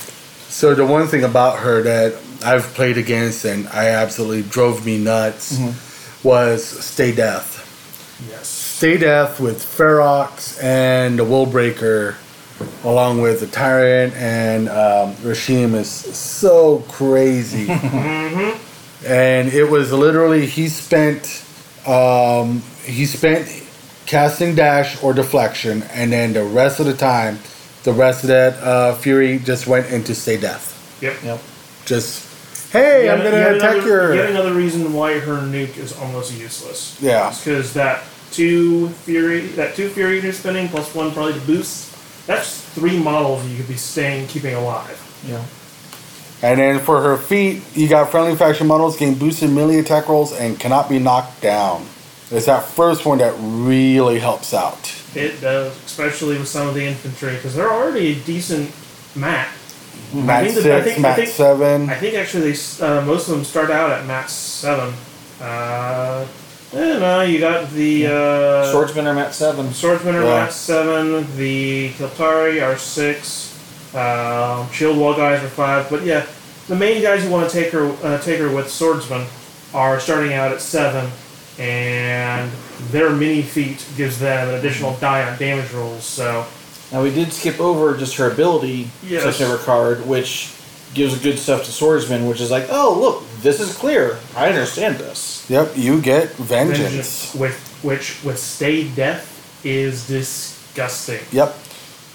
So 0.49 0.73
the 0.73 0.85
one 0.85 1.07
thing 1.07 1.23
about 1.23 1.59
her 1.59 1.81
that 1.83 2.15
I've 2.43 2.63
played 2.73 2.97
against 2.97 3.45
and 3.45 3.67
I 3.69 3.87
absolutely 3.89 4.43
drove 4.43 4.85
me 4.85 4.97
nuts 4.97 5.59
was 6.23 6.63
Stay 6.65 7.13
Death. 7.13 7.63
Yes. 8.29 8.47
Stay 8.47 8.97
Death 8.97 9.39
with 9.39 9.61
Ferox 9.61 10.61
and 10.63 11.19
the 11.19 11.23
Willbreaker, 11.23 12.15
along 12.83 13.21
with 13.21 13.41
the 13.41 13.47
Tyrant 13.47 14.13
and 14.15 14.69
um, 14.69 15.13
Rhadeim 15.15 15.75
is 15.75 15.89
so 15.89 16.79
crazy. 16.87 17.69
and 19.05 19.49
it 19.49 19.69
was 19.69 19.91
literally 19.91 20.45
he 20.45 20.69
spent 20.69 21.43
um, 21.85 22.61
he 22.83 23.05
spent 23.05 23.47
casting 24.07 24.55
dash 24.55 25.01
or 25.03 25.13
deflection, 25.13 25.83
and 25.93 26.11
then 26.11 26.33
the 26.33 26.43
rest 26.43 26.79
of 26.79 26.87
the 26.87 26.95
time, 26.95 27.37
the 27.83 27.93
rest 27.93 28.23
of 28.23 28.29
that 28.29 28.55
uh, 28.63 28.95
Fury 28.95 29.37
just 29.37 29.67
went 29.67 29.91
into 29.91 30.15
Stay 30.15 30.37
Death. 30.39 30.73
Yep. 31.01 31.23
Yep. 31.23 31.41
Just 31.85 32.71
hey, 32.73 33.09
I'm 33.09 33.19
gonna 33.19 33.29
yet 33.31 33.55
attack 33.55 33.75
another, 33.75 33.87
your 33.87 34.15
Yet 34.15 34.29
another 34.31 34.53
reason 34.53 34.93
why 34.93 35.19
her 35.19 35.37
nuke 35.37 35.77
is 35.77 35.95
almost 35.99 36.33
useless. 36.37 36.99
yeah. 37.01 37.33
because 37.37 37.73
that 37.75 38.03
two 38.31 38.89
fury, 38.89 39.41
that 39.49 39.75
two 39.75 39.89
fury 39.89 40.19
you're 40.19 40.33
spending 40.33 40.67
plus 40.69 40.93
one 40.95 41.11
probably 41.11 41.33
to 41.33 41.39
boost. 41.41 41.93
That's 42.27 42.61
three 42.73 42.99
models 43.01 43.45
you 43.47 43.55
could 43.55 43.69
be 43.69 43.77
staying 43.77 44.27
keeping 44.27 44.53
alive. 44.55 45.01
Yeah. 45.25 45.43
And 46.41 46.59
then 46.59 46.79
for 46.79 47.01
her 47.01 47.17
feet, 47.17 47.63
you 47.73 47.87
got 47.87 48.11
friendly 48.11 48.35
faction 48.35 48.67
models 48.67 48.97
gain 48.97 49.15
boosted 49.15 49.49
melee 49.49 49.79
attack 49.79 50.07
rolls 50.07 50.33
and 50.33 50.59
cannot 50.59 50.89
be 50.89 50.99
knocked 50.99 51.41
down. 51.41 51.85
It's 52.29 52.45
that 52.47 52.65
first 52.65 53.05
one 53.05 53.19
that 53.19 53.33
really 53.39 54.19
helps 54.19 54.53
out. 54.53 54.93
It 55.15 55.39
does, 55.41 55.75
especially 55.85 56.37
with 56.37 56.47
some 56.47 56.67
of 56.67 56.73
the 56.75 56.83
infantry, 56.85 57.35
because 57.35 57.55
they're 57.55 57.71
already 57.71 58.11
a 58.11 58.15
decent 58.15 58.71
mat. 59.15 59.47
Mat 60.13 60.43
think 60.43 60.55
that- 60.55 60.63
six, 60.63 60.67
I 60.75 60.81
think- 60.81 60.97
I 60.97 61.01
mat 61.01 61.15
think- 61.15 61.29
seven. 61.29 61.89
I 61.89 61.95
think 61.95 62.15
actually 62.15 62.51
they 62.51 62.85
uh, 62.85 63.01
most 63.01 63.27
of 63.29 63.35
them 63.35 63.43
start 63.45 63.71
out 63.71 63.91
at 63.91 64.05
mat 64.05 64.29
seven. 64.29 64.93
Uh, 65.41 66.25
eh, 66.73 66.97
no, 66.99 67.21
you 67.21 67.39
got 67.39 67.69
the 67.71 68.07
uh, 68.07 68.71
Swordsman 68.71 69.07
are 69.07 69.13
mat 69.13 69.33
7. 69.33 69.73
Swordsman 69.73 70.15
are 70.15 70.23
Yeah. 70.23 70.43
mat 70.43 70.53
seven. 70.53 71.27
The 71.37 71.91
Keltarii 71.91 72.61
are 72.65 72.77
six. 72.77 73.53
Um, 73.95 74.69
Shield 74.71 74.97
Wall 74.97 75.13
guys 75.15 75.43
are 75.43 75.47
five. 75.49 75.89
But 75.89 76.03
yeah, 76.03 76.25
the 76.67 76.75
main 76.75 77.01
guys 77.01 77.23
who 77.23 77.29
want 77.29 77.49
to 77.49 77.53
take 77.61 77.71
her 77.71 77.91
uh, 78.03 78.17
take 78.19 78.39
her 78.39 78.49
with 78.49 78.69
Swordsman 78.69 79.25
are 79.73 79.99
starting 79.99 80.33
out 80.33 80.51
at 80.51 80.61
seven, 80.61 81.11
and 81.59 82.51
their 82.91 83.09
mini 83.09 83.41
feat 83.41 83.85
gives 83.95 84.19
them 84.19 84.49
an 84.49 84.55
additional 84.55 84.91
mm-hmm. 84.91 85.01
die 85.01 85.29
on 85.29 85.37
damage 85.37 85.71
rolls. 85.71 86.05
So 86.05 86.45
Now 86.91 87.03
we 87.03 87.13
did 87.13 87.33
skip 87.33 87.59
over 87.59 87.97
just 87.97 88.15
her 88.17 88.31
ability, 88.31 88.89
Yes. 89.03 89.23
September 89.23 89.57
card, 89.57 90.05
which 90.05 90.53
gives 90.93 91.19
good 91.21 91.37
stuff 91.37 91.65
to 91.65 91.71
swordsman, 91.71 92.27
which 92.27 92.41
is 92.41 92.51
like, 92.51 92.67
oh 92.69 92.97
look, 92.99 93.41
this 93.41 93.59
is 93.59 93.75
clear. 93.75 94.17
I 94.35 94.49
understand 94.49 94.97
this. 94.97 95.49
Yep, 95.49 95.73
you 95.75 96.01
get 96.01 96.31
vengeance. 96.33 96.79
vengeance, 96.79 97.35
with 97.35 97.79
which 97.83 98.23
with 98.23 98.39
stay 98.39 98.87
death 98.89 99.33
is 99.65 100.07
disgusting. 100.07 101.21
Yep. 101.31 101.55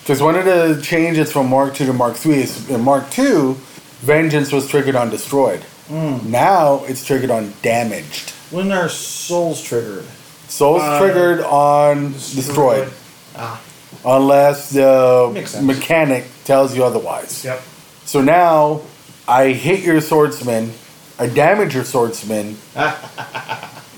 Because 0.00 0.20
one 0.20 0.34
of 0.34 0.44
the 0.44 0.78
uh, 0.78 0.80
changes 0.80 1.30
from 1.30 1.49
Mark 1.49 1.75
Two 1.75 1.87
to 1.87 1.92
Mark 1.92 2.16
Three 2.16 2.42
is 2.42 2.68
in 2.68 2.80
Mark 2.80 3.08
Two, 3.11 3.54
vengeance 4.00 4.50
was 4.52 4.68
triggered 4.68 4.96
on 4.96 5.11
destroyed. 5.11 5.61
Hmm. 5.88 6.30
Now 6.30 6.84
it's 6.87 7.04
triggered 7.04 7.30
on 7.30 7.52
damaged. 7.62 8.32
When 8.52 8.71
are 8.71 8.88
souls 8.88 9.62
triggered? 9.62 10.04
Souls 10.49 10.82
Uh, 10.82 10.99
triggered 11.00 11.40
on 11.40 12.12
destroyed. 12.12 12.92
Ah. 13.37 13.61
Unless 14.04 14.71
the 14.71 15.32
sense. 15.47 15.64
mechanic 15.64 16.26
tells 16.44 16.76
you 16.76 16.85
otherwise. 16.85 17.44
Yep. 17.44 17.62
So 18.04 18.21
now 18.21 18.82
I 19.26 19.49
hit 19.52 19.80
your 19.80 20.00
swordsman, 20.02 20.73
I 21.18 21.28
damage 21.28 21.75
your 21.75 21.85
swordsman. 21.85 22.59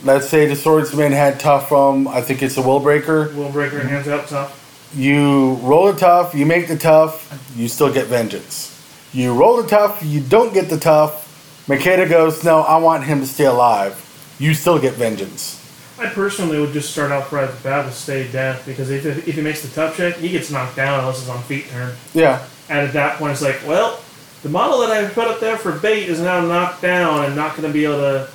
Let's 0.05 0.29
say 0.29 0.47
the 0.47 0.55
swordsman 0.55 1.13
had 1.13 1.41
tough 1.41 1.69
from 1.69 2.07
I 2.07 2.21
think 2.21 2.43
it's 2.43 2.57
a 2.57 2.63
will 2.63 2.81
breaker. 2.81 3.33
Will 3.35 3.51
breaker 3.51 3.81
hands 3.81 4.07
up 4.07 4.29
tough. 4.29 4.61
You 4.95 5.55
roll 5.63 5.89
a 5.89 5.97
tough, 5.97 6.35
you 6.35 6.47
make 6.47 6.69
the 6.69 6.77
tough, 6.77 7.27
you 7.57 7.67
still 7.67 7.93
get 7.93 8.07
vengeance. 8.07 8.71
You 9.13 9.35
roll 9.35 9.61
the 9.61 9.69
tough, 9.69 10.01
you 10.05 10.21
don't 10.21 10.55
get 10.55 10.69
the 10.69 10.79
tough. 10.79 11.23
Makeda 11.67 12.09
goes, 12.09 12.45
No, 12.45 12.61
I 12.61 12.77
want 12.77 13.03
him 13.05 13.19
to 13.21 13.27
stay 13.27 13.47
alive. 13.47 14.01
You 14.45 14.53
still 14.53 14.79
get 14.79 14.93
vengeance. 14.93 15.59
I 15.99 16.09
personally 16.09 16.61
would 16.61 16.75
just 16.75 16.91
start 16.91 17.11
off 17.13 17.33
right 17.33 17.49
at 17.49 17.57
the 17.57 17.63
bat 17.63 17.87
with 17.87 17.95
stay 17.95 18.31
death 18.31 18.67
because 18.67 18.91
if, 18.91 19.07
if 19.07 19.35
he 19.37 19.41
makes 19.41 19.63
the 19.63 19.69
tough 19.69 19.97
check, 19.97 20.17
he 20.17 20.29
gets 20.29 20.51
knocked 20.51 20.77
down 20.77 21.01
unless 21.01 21.21
it's 21.21 21.31
on 21.31 21.43
feet 21.45 21.67
turn. 21.71 21.95
Yeah. 22.13 22.45
And 22.69 22.81
at 22.81 22.93
that 22.93 23.17
point, 23.19 23.33
it's 23.33 23.41
like, 23.41 23.67
well, 23.67 24.03
the 24.43 24.51
model 24.51 24.81
that 24.81 24.91
I 24.91 25.09
put 25.09 25.29
up 25.29 25.41
there 25.41 25.57
for 25.57 25.73
bait 25.73 26.11
is 26.11 26.21
now 26.21 26.43
knocked 26.43 26.83
down 26.83 27.25
and 27.25 27.35
not 27.35 27.57
going 27.57 27.67
to 27.67 27.73
be 27.73 27.87
able 27.87 28.01
to 28.01 28.29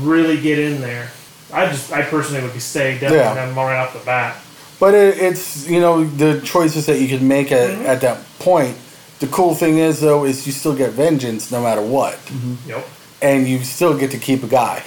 really 0.00 0.40
get 0.40 0.58
in 0.58 0.80
there. 0.80 1.10
I 1.52 1.66
just, 1.66 1.92
I 1.92 2.02
personally 2.04 2.42
would 2.42 2.54
be 2.54 2.60
stay 2.60 2.98
death 2.98 3.12
Yeah. 3.12 3.28
on 3.28 3.36
them 3.36 3.54
right 3.54 3.76
off 3.76 3.92
the 3.92 4.02
bat. 4.06 4.38
But 4.78 4.94
it, 4.94 5.18
it's 5.18 5.68
you 5.68 5.78
know 5.78 6.04
the 6.04 6.40
choices 6.40 6.86
that 6.86 6.98
you 7.00 7.08
can 7.08 7.28
make 7.28 7.52
at, 7.52 7.68
mm-hmm. 7.68 7.86
at 7.86 8.00
that 8.00 8.24
point. 8.38 8.78
The 9.18 9.26
cool 9.26 9.54
thing 9.54 9.76
is 9.76 10.00
though 10.00 10.24
is 10.24 10.46
you 10.46 10.54
still 10.54 10.74
get 10.74 10.92
vengeance 10.92 11.52
no 11.52 11.62
matter 11.62 11.82
what, 11.82 12.14
mm-hmm. 12.14 12.70
Yep. 12.70 12.88
and 13.20 13.46
you 13.46 13.62
still 13.62 13.98
get 13.98 14.10
to 14.12 14.18
keep 14.18 14.42
a 14.42 14.48
guy. 14.48 14.82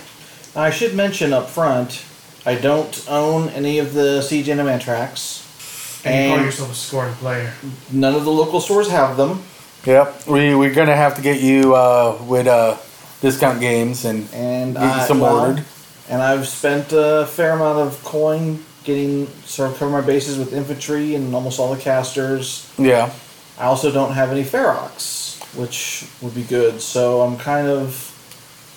I 0.55 0.69
should 0.69 0.93
mention 0.93 1.33
up 1.33 1.50
front, 1.50 2.05
I 2.45 2.55
don't 2.55 3.05
own 3.10 3.50
any 3.50 3.79
of 3.79 3.93
the 3.93 4.22
Siege 4.22 4.48
Animantarax. 4.48 6.05
And, 6.05 6.31
you 6.31 6.36
call 6.36 6.45
yourself 6.45 6.72
a 6.72 6.75
scoring 6.75 7.13
player. 7.15 7.53
none 7.91 8.13
of 8.13 8.25
the 8.25 8.31
local 8.31 8.60
stores 8.60 8.89
have 8.89 9.17
them. 9.17 9.41
Yep, 9.86 10.27
we 10.27 10.53
we're 10.55 10.74
gonna 10.74 10.95
have 10.95 11.15
to 11.15 11.22
get 11.22 11.41
you 11.41 11.75
uh, 11.75 12.17
with 12.27 12.48
uh, 12.48 12.77
discount 13.22 13.60
games 13.60 14.05
and 14.05 14.27
And 14.33 14.75
get 14.75 14.83
you 14.83 15.01
I, 15.01 15.07
some 15.07 15.19
well, 15.19 15.39
ordered. 15.39 15.65
And 16.10 16.22
I've 16.22 16.48
spent 16.48 16.91
a 16.91 17.25
fair 17.25 17.51
amount 17.51 17.79
of 17.79 18.03
coin 18.03 18.63
getting 18.83 19.27
sort 19.45 19.72
of 19.72 19.77
cover 19.77 19.91
my 19.91 20.01
bases 20.01 20.38
with 20.38 20.53
infantry 20.53 21.15
and 21.15 21.33
almost 21.33 21.60
all 21.60 21.74
the 21.74 21.81
casters. 21.81 22.72
Yeah, 22.77 23.12
I 23.57 23.65
also 23.65 23.91
don't 23.91 24.13
have 24.13 24.29
any 24.31 24.43
Ferox, 24.43 25.41
which 25.55 26.05
would 26.22 26.36
be 26.36 26.43
good. 26.43 26.81
So 26.81 27.22
I'm 27.22 27.38
kind 27.38 27.67
of 27.67 28.12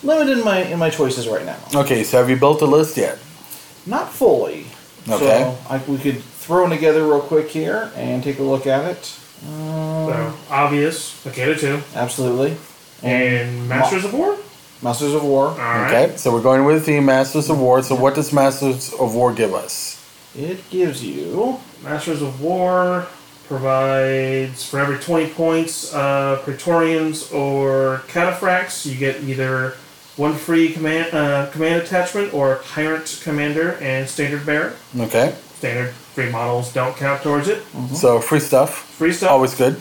limited 0.03 0.39
in 0.39 0.45
my 0.45 0.59
in 0.63 0.79
my 0.79 0.91
choices 0.91 1.29
right 1.29 1.45
now. 1.45 1.59
Okay, 1.75 2.05
so 2.05 2.19
have 2.19 2.31
you 2.31 2.37
built 2.37 2.63
a 2.63 2.67
list 2.67 2.97
yet? 2.97 3.19
Not 3.87 4.13
fully. 4.13 4.67
Okay. 5.09 5.19
So 5.19 5.59
I, 5.71 5.79
we 5.87 5.99
could 5.99 6.21
throw 6.21 6.63
them 6.63 6.71
together 6.71 7.05
real 7.05 7.21
quick 7.21 7.49
here 7.49 7.91
and 7.95 8.23
take 8.23 8.39
a 8.39 8.43
look 8.43 8.67
at 8.67 8.85
it. 8.85 9.05
So, 9.05 10.35
obvious, 10.51 11.25
Makeda 11.25 11.59
2. 11.59 11.83
Absolutely. 11.95 12.57
And 13.03 13.69
Masters 13.69 14.05
of 14.05 14.15
War? 14.15 14.37
Masters 14.83 15.15
of 15.15 15.23
War. 15.23 15.49
Alright. 15.49 15.93
Okay, 15.93 16.17
so 16.17 16.33
we're 16.33 16.43
going 16.43 16.65
with 16.65 16.87
the 16.87 17.01
Masters 17.01 17.51
of 17.51 17.59
War. 17.61 17.83
So 17.83 17.95
what 17.95 18.15
does 18.15 18.33
Masters 18.33 18.93
of 18.95 19.15
War 19.15 19.33
give 19.33 19.55
us? 19.55 20.03
It 20.35 20.69
gives 20.71 21.05
you 21.05 21.61
Masters 21.83 22.23
of 22.23 22.41
War 22.41 23.07
provides 23.47 24.69
for 24.69 24.81
every 24.81 24.99
20 24.99 25.31
points 25.31 25.95
uh, 25.95 26.41
Praetorians 26.43 27.31
or 27.31 28.03
Cataphracts, 28.09 28.85
you 28.85 28.97
get 28.97 29.23
either 29.23 29.77
one 30.17 30.35
free 30.35 30.73
command 30.73 31.13
uh, 31.15 31.51
command 31.51 31.83
attachment 31.83 32.33
or 32.35 32.61
Tyrant 32.65 33.21
Commander 33.23 33.73
and 33.81 34.09
Standard 34.09 34.45
Bearer. 34.47 34.75
Okay, 34.99 35.35
Standard 35.57 35.93
free 35.93 36.31
models 36.31 36.73
don't 36.73 36.97
count 36.97 37.23
towards 37.23 37.49
it. 37.49 37.63
so 37.95 38.21
free 38.21 38.41
stuff, 38.41 38.79
Free 38.97 39.13
stuff. 39.13 39.31
always 39.31 39.55
good. 39.55 39.81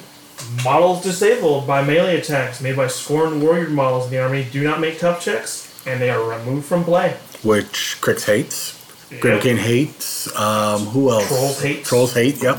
Models 0.65 1.01
disabled 1.01 1.65
by 1.65 1.82
melee 1.82 2.18
attacks 2.20 2.60
made 2.62 2.75
by 2.75 2.88
scorned 2.88 3.42
Warrior 3.42 3.70
models 3.70 4.06
in 4.06 4.12
the 4.12 4.20
army 4.20 4.46
do 4.51 4.63
not 4.63 4.80
make 4.82 5.00
tough 5.00 5.22
checks, 5.22 5.82
and 5.88 6.01
they 6.01 6.10
are 6.10 6.22
removed 6.38 6.65
from 6.65 6.84
play. 6.84 7.15
Which 7.44 7.98
Cryx 8.01 8.25
hates, 8.25 8.74
Yep. 9.12 9.22
Grymkin 9.22 9.58
hates. 9.58 10.36
Um, 10.36 10.82
who 10.88 11.10
else? 11.12 11.27
Trolls 11.27 11.62
hates. 11.62 11.88
Trolls 11.88 12.13
hate. 12.13 12.42
Yep. 12.44 12.58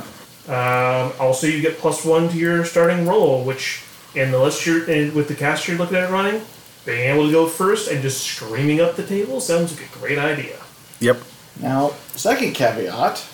Um, 0.48 1.12
also, 1.18 1.46
you 1.48 1.60
get 1.60 1.76
plus 1.78 2.04
one 2.04 2.28
to 2.30 2.36
your 2.38 2.64
starting 2.64 3.04
roll, 3.06 3.44
which 3.44 3.82
in 4.14 4.30
the 4.30 4.38
list 4.40 4.64
you're 4.64 4.88
in, 4.88 5.12
with 5.12 5.26
the 5.28 5.34
cast 5.34 5.66
you're 5.68 5.76
looking 5.76 5.96
at 5.96 6.08
running, 6.10 6.40
being 6.86 7.10
able 7.12 7.26
to 7.26 7.32
go 7.32 7.46
first 7.46 7.90
and 7.90 8.00
just 8.00 8.22
screaming 8.22 8.80
up 8.80 8.96
the 8.96 9.04
table 9.04 9.40
sounds 9.40 9.76
like 9.78 9.90
a 9.94 9.98
great 9.98 10.18
idea. 10.18 10.56
Yep. 11.00 11.18
now. 11.60 11.90
Second 12.14 12.54
caveat: 12.54 13.26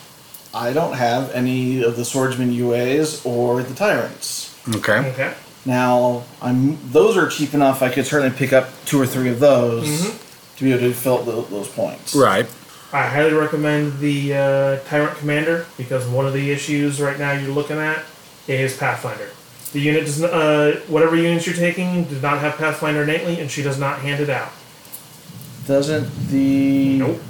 I 0.52 0.72
don't 0.72 0.94
have 0.94 1.30
any 1.30 1.84
of 1.84 1.96
the 1.96 2.04
swordsman 2.04 2.50
UAs 2.50 3.24
or 3.24 3.62
the 3.62 3.74
tyrants. 3.74 4.58
Okay. 4.76 4.98
Okay. 5.12 5.34
Now, 5.64 6.24
I'm 6.40 6.78
those 6.90 7.16
are 7.16 7.28
cheap 7.28 7.54
enough. 7.54 7.82
I 7.82 7.88
could 7.90 8.06
certainly 8.06 8.36
pick 8.36 8.52
up 8.52 8.68
two 8.84 9.00
or 9.00 9.06
three 9.06 9.28
of 9.30 9.38
those 9.38 10.18
to 10.56 10.64
be 10.64 10.72
able 10.72 10.80
to 10.80 10.92
fill 10.94 11.18
tho- 11.18 11.42
those 11.42 11.68
points. 11.68 12.16
Right. 12.16 12.46
I 12.92 13.06
highly 13.06 13.32
recommend 13.32 14.00
the 14.00 14.34
uh, 14.34 14.78
Tyrant 14.88 15.16
Commander 15.18 15.66
because 15.78 16.06
one 16.06 16.26
of 16.26 16.32
the 16.34 16.50
issues 16.50 17.00
right 17.00 17.18
now 17.18 17.32
you're 17.32 17.54
looking 17.54 17.78
at 17.78 18.04
is 18.48 18.76
Pathfinder. 18.76 19.30
The 19.72 19.80
unit 19.80 20.04
does 20.04 20.20
not, 20.20 20.32
uh, 20.32 20.72
whatever 20.88 21.16
units 21.16 21.46
you're 21.46 21.54
taking 21.56 22.04
does 22.04 22.20
not 22.22 22.38
have 22.40 22.56
Pathfinder 22.58 23.02
innately, 23.02 23.40
and 23.40 23.50
she 23.50 23.62
does 23.62 23.78
not 23.78 24.00
hand 24.00 24.20
it 24.22 24.28
out. 24.30 24.52
Doesn't 25.66 26.10
the 26.28 26.98
Nope. 26.98 27.20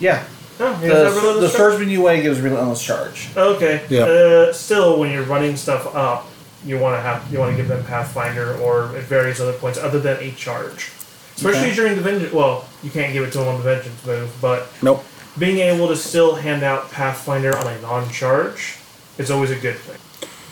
yeah 0.00 0.24
Oh, 0.60 0.72
the, 0.80 0.86
yeah, 0.86 0.92
is 1.08 1.14
that 1.14 1.20
really 1.22 1.40
the 1.40 1.48
stuff? 1.48 1.56
swordsman 1.58 1.90
UA 1.90 2.22
gives 2.22 2.40
relentless 2.40 2.82
charge. 2.82 3.28
Okay. 3.36 3.84
Yeah. 3.90 4.04
Uh, 4.04 4.52
still, 4.52 4.98
when 5.00 5.10
you're 5.10 5.24
running 5.24 5.56
stuff 5.56 5.92
up, 5.96 6.28
you 6.64 6.78
want 6.78 6.96
to 6.96 7.00
have 7.02 7.30
you 7.32 7.38
want 7.40 7.50
to 7.50 7.56
give 7.56 7.66
them 7.68 7.84
Pathfinder 7.84 8.54
or 8.58 8.94
at 8.96 9.02
various 9.04 9.40
other 9.40 9.52
points 9.52 9.78
other 9.78 9.98
than 10.00 10.16
a 10.22 10.30
charge. 10.32 10.90
Especially 11.36 11.66
Okay. 11.66 11.74
during 11.74 11.96
the 11.96 12.00
vengeance. 12.02 12.32
Well, 12.32 12.66
you 12.84 12.90
can't 12.90 13.12
give 13.12 13.24
it 13.24 13.32
to 13.32 13.38
them 13.38 13.48
on 13.48 13.56
the 13.56 13.62
vengeance 13.64 14.06
move, 14.06 14.30
but 14.40 14.68
Nope. 14.80 15.04
being 15.36 15.58
able 15.58 15.88
to 15.88 15.96
still 15.96 16.36
hand 16.36 16.62
out 16.62 16.90
Pathfinder 16.92 17.56
on 17.56 17.66
a 17.66 17.80
non-charge 17.80 18.76
is 19.18 19.32
always 19.32 19.50
a 19.50 19.56
good 19.56 19.76
thing. 19.76 19.98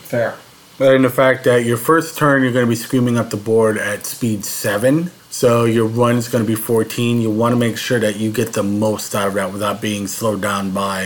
Fair. 0.03 0.35
And 0.79 1.05
the 1.05 1.09
fact 1.09 1.43
that 1.43 1.65
your 1.65 1.77
first 1.77 2.17
turn 2.17 2.41
you're 2.41 2.51
going 2.51 2.65
to 2.65 2.69
be 2.69 2.75
screaming 2.75 3.17
up 3.17 3.29
the 3.29 3.37
board 3.37 3.77
at 3.77 4.05
speed 4.05 4.43
seven, 4.43 5.11
so 5.29 5.65
your 5.65 5.85
run 5.85 6.15
is 6.15 6.27
going 6.27 6.43
to 6.43 6.47
be 6.47 6.55
14. 6.55 7.21
You 7.21 7.29
want 7.29 7.53
to 7.53 7.59
make 7.59 7.77
sure 7.77 7.99
that 7.99 8.17
you 8.17 8.31
get 8.31 8.53
the 8.53 8.63
most 8.63 9.13
out 9.15 9.27
of 9.27 9.33
that 9.35 9.51
without 9.53 9.81
being 9.81 10.07
slowed 10.07 10.41
down 10.41 10.71
by 10.71 11.05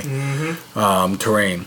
um, 0.75 1.17
terrain. 1.17 1.65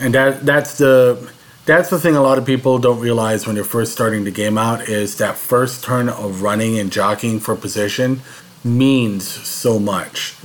And 0.00 0.14
that 0.14 0.44
that's 0.46 0.78
the 0.78 1.30
that's 1.64 1.90
the 1.90 1.98
thing 1.98 2.14
a 2.14 2.22
lot 2.22 2.38
of 2.38 2.44
people 2.46 2.78
don't 2.78 3.00
realize 3.00 3.44
when 3.46 3.56
they're 3.56 3.64
first 3.64 3.90
starting 3.92 4.22
the 4.24 4.30
game 4.30 4.56
out 4.56 4.88
is 4.88 5.16
that 5.18 5.36
first 5.36 5.82
turn 5.82 6.08
of 6.08 6.42
running 6.42 6.78
and 6.78 6.92
jockeying 6.92 7.40
for 7.40 7.56
position 7.56 8.20
means 8.62 9.26
so 9.26 9.78
much. 9.80 10.36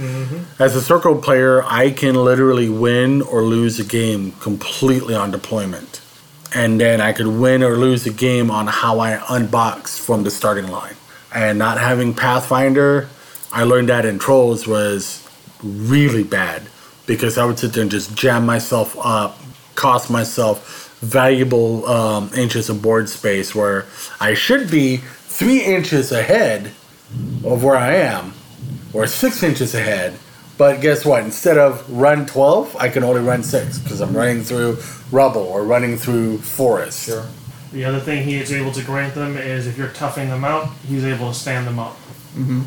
As 0.60 0.76
a 0.76 0.82
circle 0.82 1.16
player, 1.22 1.64
I 1.64 1.92
can 1.92 2.16
literally 2.16 2.70
win 2.70 3.22
or 3.22 3.44
lose 3.44 3.80
a 3.80 3.84
game 3.84 4.32
completely 4.40 5.14
on 5.14 5.30
deployment. 5.32 6.02
And 6.53 6.79
then 6.81 7.00
I 7.00 7.13
could 7.13 7.27
win 7.27 7.63
or 7.63 7.77
lose 7.77 8.05
a 8.05 8.12
game 8.12 8.51
on 8.51 8.67
how 8.67 9.00
I 9.00 9.15
unbox 9.17 10.00
from 10.00 10.24
the 10.24 10.31
starting 10.31 10.67
line. 10.67 10.96
And 11.34 11.58
not 11.58 11.79
having 11.79 12.13
Pathfinder, 12.13 13.08
I 13.51 13.63
learned 13.63 13.89
that 13.89 14.05
in 14.05 14.20
Trolls 14.20 14.67
was 14.67 15.27
really 15.63 16.24
bad 16.24 16.63
because 17.05 17.38
I 17.38 17.46
would 17.46 17.60
sit 17.60 17.74
there 17.74 17.84
and 17.84 17.91
just 17.91 18.15
jam 18.15 18.46
myself 18.46 18.98
up, 19.01 19.38
cost 19.75 20.10
myself 20.10 21.00
valuable 21.01 21.86
um, 21.88 22.29
inches 22.36 22.70
of 22.70 22.81
board 22.81 23.10
space 23.10 23.55
where 23.55 23.86
I 24.20 24.34
should 24.34 24.70
be 24.70 24.98
three 24.98 25.62
inches 25.63 26.12
ahead 26.12 26.67
of 27.43 27.63
where 27.63 27.75
I 27.75 27.96
am, 27.96 28.34
or 28.93 29.08
six 29.08 29.43
inches 29.43 29.74
ahead. 29.74 30.13
But 30.58 30.81
guess 30.81 31.05
what? 31.05 31.24
Instead 31.24 31.58
of 31.58 31.89
run 31.89 32.25
12, 32.25 32.75
I 32.79 32.89
can 32.89 33.03
only 33.03 33.22
run 33.22 33.41
six 33.43 33.79
because 33.79 34.00
I'm 34.01 34.15
running 34.15 34.43
through 34.43 34.77
rubble 35.12 35.41
or 35.41 35.63
running 35.63 35.98
through 35.98 36.38
forest. 36.39 37.05
Sure. 37.05 37.25
The 37.72 37.86
other 37.86 38.00
thing 38.00 38.24
he 38.24 38.36
is 38.36 38.51
able 38.51 38.72
to 38.74 38.84
grant 38.84 39.15
them 39.15 39.38
is 39.38 39.65
if 39.65 39.77
you're 39.77 39.88
toughing 39.89 40.29
them 40.29 40.43
out, 40.43 40.70
he's 40.88 41.05
able 41.05 41.29
to 41.29 41.34
stand 41.34 41.65
them 41.65 41.79
up. 41.79 41.93
Mm-hmm. 42.36 42.62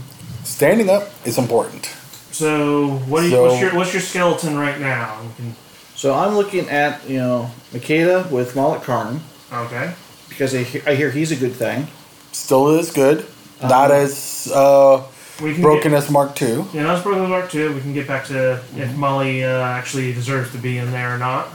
Standing 0.45 0.91
up 0.91 1.11
is 1.25 1.39
important. 1.39 1.87
So 2.33 2.97
what 3.07 3.21
do 3.21 3.27
you, 3.27 3.33
So- 3.33 3.43
what's 3.45 3.61
your 3.61 3.75
what's 3.75 3.93
your 3.93 4.03
skeleton 4.03 4.59
right 4.59 4.81
now? 4.81 5.21
You 5.23 5.31
can, 5.37 5.57
So 5.95 6.15
I'm 6.15 6.35
looking 6.35 6.69
at 6.69 7.09
you 7.09 7.19
know 7.19 7.51
Makeda 7.73 8.29
with 8.31 8.55
Molik 8.55 8.83
Karn 8.83 9.21
okay. 9.53 9.95
because 10.29 10.55
I 10.55 10.63
hear, 10.65 10.83
I 10.87 10.95
hear 10.97 11.11
he's 11.11 11.31
a 11.31 11.37
good 11.37 11.53
thing. 11.53 11.87
Still 12.33 12.77
is 12.79 12.91
good. 12.91 13.25
Not 13.63 13.91
as 13.93 14.51
uh, 14.53 15.03
We 15.43 15.53
can 15.55 15.63
broken 15.63 15.91
Get, 15.93 15.99
as 16.05 16.11
Mark 16.11 16.41
II. 16.41 16.65
yeah, 16.73 16.85
that's 16.85 17.03
broken 17.03 17.29
Mark 17.29 17.51
too. 17.51 17.75
We 17.75 17.81
can 17.81 17.93
get 17.93 18.07
back 18.07 18.25
to 18.27 18.61
if 18.77 18.95
Molly 18.97 19.43
uh, 19.45 19.63
actually 19.63 20.13
deserves 20.13 20.53
to 20.53 20.59
be 20.59 20.79
in 20.79 20.91
there 20.93 21.15
or 21.15 21.19
not. 21.19 21.47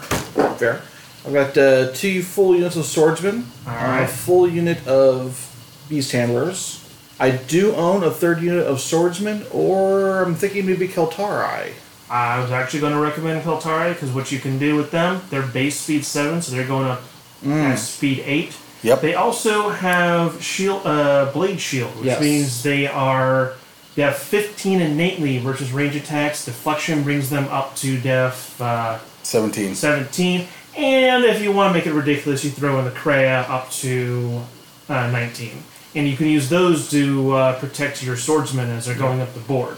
Fair. 0.59 0.81
I've 1.25 1.33
got 1.33 1.57
uh, 1.57 1.91
two 1.93 2.21
full 2.21 2.55
units 2.55 2.75
of 2.75 2.85
swordsmen, 2.85 3.45
All 3.67 3.73
right. 3.73 4.01
a 4.01 4.07
full 4.07 4.47
unit 4.49 4.85
of 4.87 5.45
beast 5.89 6.11
handlers. 6.11 6.85
I 7.19 7.31
do 7.31 7.75
own 7.75 8.03
a 8.03 8.11
third 8.11 8.41
unit 8.41 8.65
of 8.65 8.79
swordsmen, 8.79 9.45
or 9.51 10.23
I'm 10.23 10.35
thinking 10.35 10.65
maybe 10.65 10.87
Keltarii. 10.87 11.73
I 12.09 12.39
was 12.39 12.51
actually 12.51 12.79
going 12.79 12.93
to 12.93 12.99
recommend 12.99 13.43
Keltarii 13.43 13.93
because 13.93 14.11
what 14.11 14.31
you 14.31 14.39
can 14.39 14.57
do 14.57 14.75
with 14.75 14.91
them, 14.91 15.21
they're 15.29 15.41
base 15.45 15.79
speed 15.79 16.03
seven, 16.05 16.41
so 16.41 16.53
they're 16.55 16.65
going 16.67 16.87
up 16.87 17.01
at 17.45 17.75
speed 17.75 18.23
eight. 18.25 18.57
Yep. 18.83 19.01
They 19.01 19.13
also 19.15 19.69
have 19.69 20.41
shield, 20.41 20.81
uh, 20.87 21.29
blade 21.33 21.59
shield, 21.59 21.95
which 21.97 22.05
Yes. 22.05 22.21
means 22.21 22.63
they 22.63 22.87
are 22.87 23.53
they 23.95 24.01
have 24.03 24.15
15 24.17 24.81
innately 24.81 25.37
versus 25.39 25.71
range 25.71 25.95
attacks. 25.95 26.45
Deflection 26.45 27.03
brings 27.03 27.29
them 27.29 27.45
up 27.45 27.75
to 27.77 27.99
def 27.99 28.59
uh, 28.61 28.99
17. 29.23 29.75
17, 29.75 30.47
and 30.77 31.23
if 31.25 31.41
you 31.41 31.51
want 31.51 31.71
to 31.73 31.77
make 31.77 31.85
it 31.87 31.93
ridiculous, 31.93 32.43
you 32.43 32.51
throw 32.51 32.79
in 32.79 32.85
the 32.85 32.91
Krea 32.91 33.41
up 33.49 33.69
to 33.71 34.41
uh, 34.87 35.09
19, 35.11 35.51
and 35.95 36.07
you 36.07 36.15
can 36.15 36.27
use 36.27 36.49
those 36.49 36.89
to 36.91 37.31
uh, 37.33 37.59
protect 37.59 38.01
your 38.03 38.15
swordsmen 38.15 38.69
as 38.69 38.85
they're 38.85 38.97
going 38.97 39.19
up 39.21 39.33
the 39.33 39.39
board. 39.41 39.77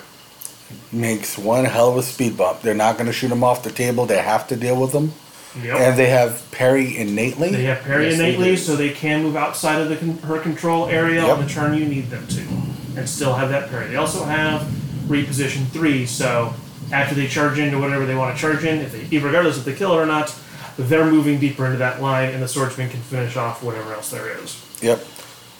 Makes 0.91 1.37
one 1.37 1.65
hell 1.65 1.89
of 1.91 1.97
a 1.97 2.03
speed 2.03 2.37
bump. 2.37 2.61
They're 2.61 2.73
not 2.73 2.95
going 2.95 3.07
to 3.07 3.13
shoot 3.13 3.27
them 3.29 3.43
off 3.43 3.63
the 3.63 3.71
table. 3.71 4.05
They 4.05 4.19
have 4.21 4.47
to 4.49 4.55
deal 4.55 4.79
with 4.79 4.91
them. 4.93 5.11
Yep. 5.61 5.75
And 5.77 5.99
they 5.99 6.09
have 6.09 6.49
parry 6.51 6.95
innately. 6.97 7.49
They 7.51 7.63
have 7.63 7.81
parry 7.81 8.05
Yes, 8.05 8.13
innately, 8.19 8.51
do. 8.51 8.57
so 8.57 8.77
they 8.77 8.91
can 8.91 9.23
move 9.23 9.35
outside 9.35 9.81
of 9.81 9.89
the 9.89 9.97
con- 9.97 10.17
her 10.19 10.39
control 10.39 10.87
area 10.87 11.23
Yep. 11.25 11.37
on 11.37 11.43
the 11.43 11.49
turn 11.49 11.73
you 11.77 11.85
need 11.85 12.09
them 12.09 12.25
to, 12.27 12.41
and 12.95 13.07
still 13.07 13.33
have 13.33 13.49
that 13.49 13.69
parry. 13.69 13.87
They 13.87 13.95
also 13.95 14.23
have 14.23 14.61
reposition 15.07 15.67
three, 15.67 16.05
so 16.05 16.53
after 16.91 17.15
they 17.15 17.27
charge 17.27 17.59
into 17.59 17.79
whatever 17.79 18.05
they 18.05 18.15
want 18.15 18.35
to 18.35 18.41
charge 18.41 18.63
in, 18.63 18.79
if 18.79 19.09
they, 19.09 19.17
regardless 19.17 19.57
if 19.57 19.65
they 19.65 19.73
kill 19.73 19.93
it 19.93 20.01
or 20.01 20.05
not, 20.05 20.35
they're 20.77 21.05
moving 21.05 21.39
deeper 21.39 21.65
into 21.65 21.77
that 21.77 22.01
line, 22.01 22.33
and 22.33 22.41
the 22.41 22.47
swordsman 22.47 22.89
can 22.89 23.01
finish 23.01 23.35
off 23.35 23.63
whatever 23.63 23.93
else 23.93 24.09
there 24.09 24.37
is. 24.37 24.63
Yep. 24.81 25.05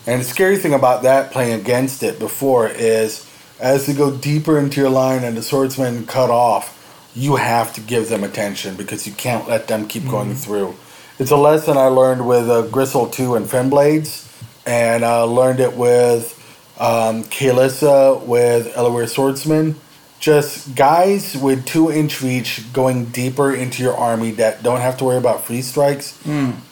And 0.06 0.20
the 0.20 0.24
scary 0.24 0.56
thing 0.56 0.74
about 0.74 1.02
that 1.04 1.30
playing 1.30 1.60
against 1.60 2.02
it 2.02 2.18
before 2.18 2.68
is 2.68 3.28
as 3.60 3.86
they 3.86 3.94
go 3.94 4.16
deeper 4.16 4.58
into 4.58 4.80
your 4.80 4.90
line 4.90 5.22
and 5.22 5.36
the 5.36 5.42
swordsman 5.42 6.04
cut 6.06 6.30
off, 6.30 6.78
you 7.14 7.36
have 7.36 7.72
to 7.74 7.80
give 7.80 8.08
them 8.08 8.24
attention 8.24 8.74
because 8.74 9.06
you 9.06 9.12
can't 9.12 9.48
let 9.48 9.68
them 9.68 9.86
keep 9.86 10.08
going 10.08 10.34
through. 10.34 10.74
It's 11.18 11.30
a 11.30 11.36
lesson 11.36 11.76
I 11.76 11.86
learned 11.86 12.26
with 12.26 12.50
uh, 12.50 12.62
Grissel 12.66 13.12
2 13.12 13.36
and 13.36 13.46
Fennblades, 13.46 14.28
and 14.66 15.04
I 15.04 15.20
learned 15.20 15.60
it 15.60 15.76
with 15.76 16.38
um, 16.82 17.22
Kalissa 17.24 18.20
with 18.26 18.74
Elaware 18.74 19.08
Swordsman. 19.08 19.76
Just 20.18 20.74
guys 20.74 21.36
with 21.36 21.64
two 21.64 21.90
inch 21.90 22.20
reach 22.22 22.72
going 22.72 23.06
deeper 23.06 23.54
into 23.54 23.82
your 23.82 23.96
army 23.96 24.32
that 24.32 24.62
don't 24.62 24.80
have 24.80 24.96
to 24.98 25.04
worry 25.04 25.16
about 25.16 25.44
free 25.44 25.62
strikes 25.62 26.20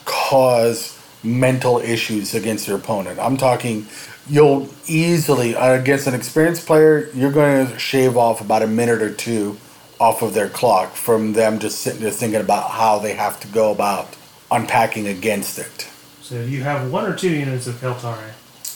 cause 0.05 0.99
mental 1.23 1.79
issues 1.79 2.35
against 2.35 2.67
your 2.69 2.77
opponent. 2.77 3.19
I'm 3.19 3.37
talking 3.37 3.87
you'll 4.29 4.69
easily 4.87 5.55
against 5.55 6.07
an 6.07 6.15
experienced 6.15 6.67
player, 6.67 7.09
you're 7.15 7.33
going 7.33 7.67
to 7.67 7.79
shave 7.79 8.17
off 8.17 8.41
about 8.41 8.63
a 8.63 8.67
minute 8.67 9.03
or 9.03 9.13
two 9.13 9.59
off 9.99 10.23
of 10.23 10.35
their 10.35 10.49
clock 10.49 10.95
from 10.95 11.33
them 11.35 11.59
just 11.59 11.81
sitting 11.81 12.01
there 12.01 12.11
thinking 12.11 12.41
about 12.41 12.71
how 12.71 12.99
they 12.99 13.15
have 13.15 13.39
to 13.41 13.49
go 13.49 13.73
about 13.73 14.17
unpacking 14.51 15.07
against 15.07 15.59
it. 15.59 15.89
So 16.23 16.41
you 16.41 16.63
have 16.63 16.91
one 16.91 17.05
or 17.05 17.15
two 17.15 17.31
units 17.31 17.67
of 17.67 17.75
Keltarii. 17.77 18.33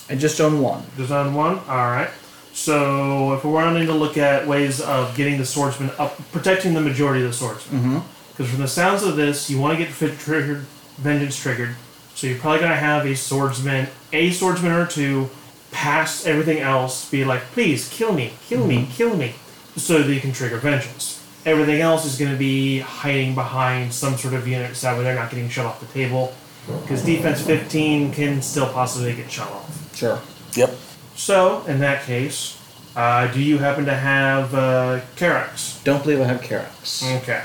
I 0.08 0.16
just 0.16 0.40
own 0.40 0.60
one. 0.60 0.84
Just 0.96 1.10
on 1.10 1.34
one? 1.34 1.58
Alright. 1.60 2.10
So 2.52 3.34
if 3.34 3.44
we're 3.44 3.52
wanting 3.52 3.86
to 3.86 3.94
look 3.94 4.16
at 4.16 4.46
ways 4.46 4.80
of 4.80 5.16
getting 5.16 5.38
the 5.38 5.46
swordsman 5.46 5.90
up, 5.98 6.16
protecting 6.30 6.74
the 6.74 6.80
majority 6.80 7.24
of 7.24 7.30
the 7.30 7.36
swordsman. 7.36 7.80
Mm-hmm. 7.80 7.98
Because 8.30 8.50
from 8.50 8.60
the 8.60 8.68
sounds 8.68 9.02
of 9.02 9.16
this, 9.16 9.48
you 9.48 9.60
want 9.60 9.78
to 9.78 9.84
get 9.84 9.92
fit 9.92 10.18
triggered, 10.18 10.64
vengeance 10.96 11.40
triggered. 11.40 11.76
So 12.14 12.26
you're 12.26 12.38
probably 12.38 12.60
going 12.60 12.70
to 12.70 12.76
have 12.76 13.06
a 13.06 13.16
swordsman, 13.16 13.88
a 14.12 14.30
swordsman 14.30 14.72
or 14.72 14.86
two, 14.86 15.30
past 15.72 16.26
everything 16.26 16.58
else, 16.58 17.10
be 17.10 17.24
like, 17.24 17.42
please 17.52 17.88
kill 17.88 18.12
me, 18.12 18.32
kill 18.46 18.66
me, 18.66 18.78
mm-hmm. 18.78 18.92
kill 18.92 19.16
me, 19.16 19.34
so 19.76 20.02
that 20.02 20.12
you 20.12 20.20
can 20.20 20.32
trigger 20.32 20.58
vengeance. 20.58 21.20
Everything 21.44 21.80
else 21.80 22.04
is 22.04 22.16
going 22.18 22.30
to 22.30 22.38
be 22.38 22.78
hiding 22.78 23.34
behind 23.34 23.92
some 23.92 24.16
sort 24.16 24.34
of 24.34 24.46
unit, 24.46 24.76
so 24.76 24.86
that 24.86 24.96
way 24.96 25.04
they're 25.04 25.14
not 25.14 25.30
getting 25.30 25.48
shut 25.48 25.66
off 25.66 25.80
the 25.80 25.86
table. 25.86 26.32
Because 26.82 27.04
defense 27.04 27.42
15 27.42 28.12
can 28.12 28.40
still 28.40 28.72
possibly 28.72 29.14
get 29.14 29.30
shut 29.30 29.50
off. 29.50 29.73
Sure. 29.94 30.20
Yep. 30.54 30.74
So, 31.16 31.64
in 31.66 31.78
that 31.80 32.04
case, 32.04 32.60
uh, 32.96 33.26
do 33.32 33.40
you 33.40 33.58
happen 33.58 33.84
to 33.86 33.94
have 33.94 34.54
uh, 34.54 35.00
Karax? 35.16 35.82
Don't 35.84 36.02
believe 36.02 36.20
I 36.20 36.24
have 36.24 36.40
Karax. 36.42 37.02
Okay. 37.22 37.42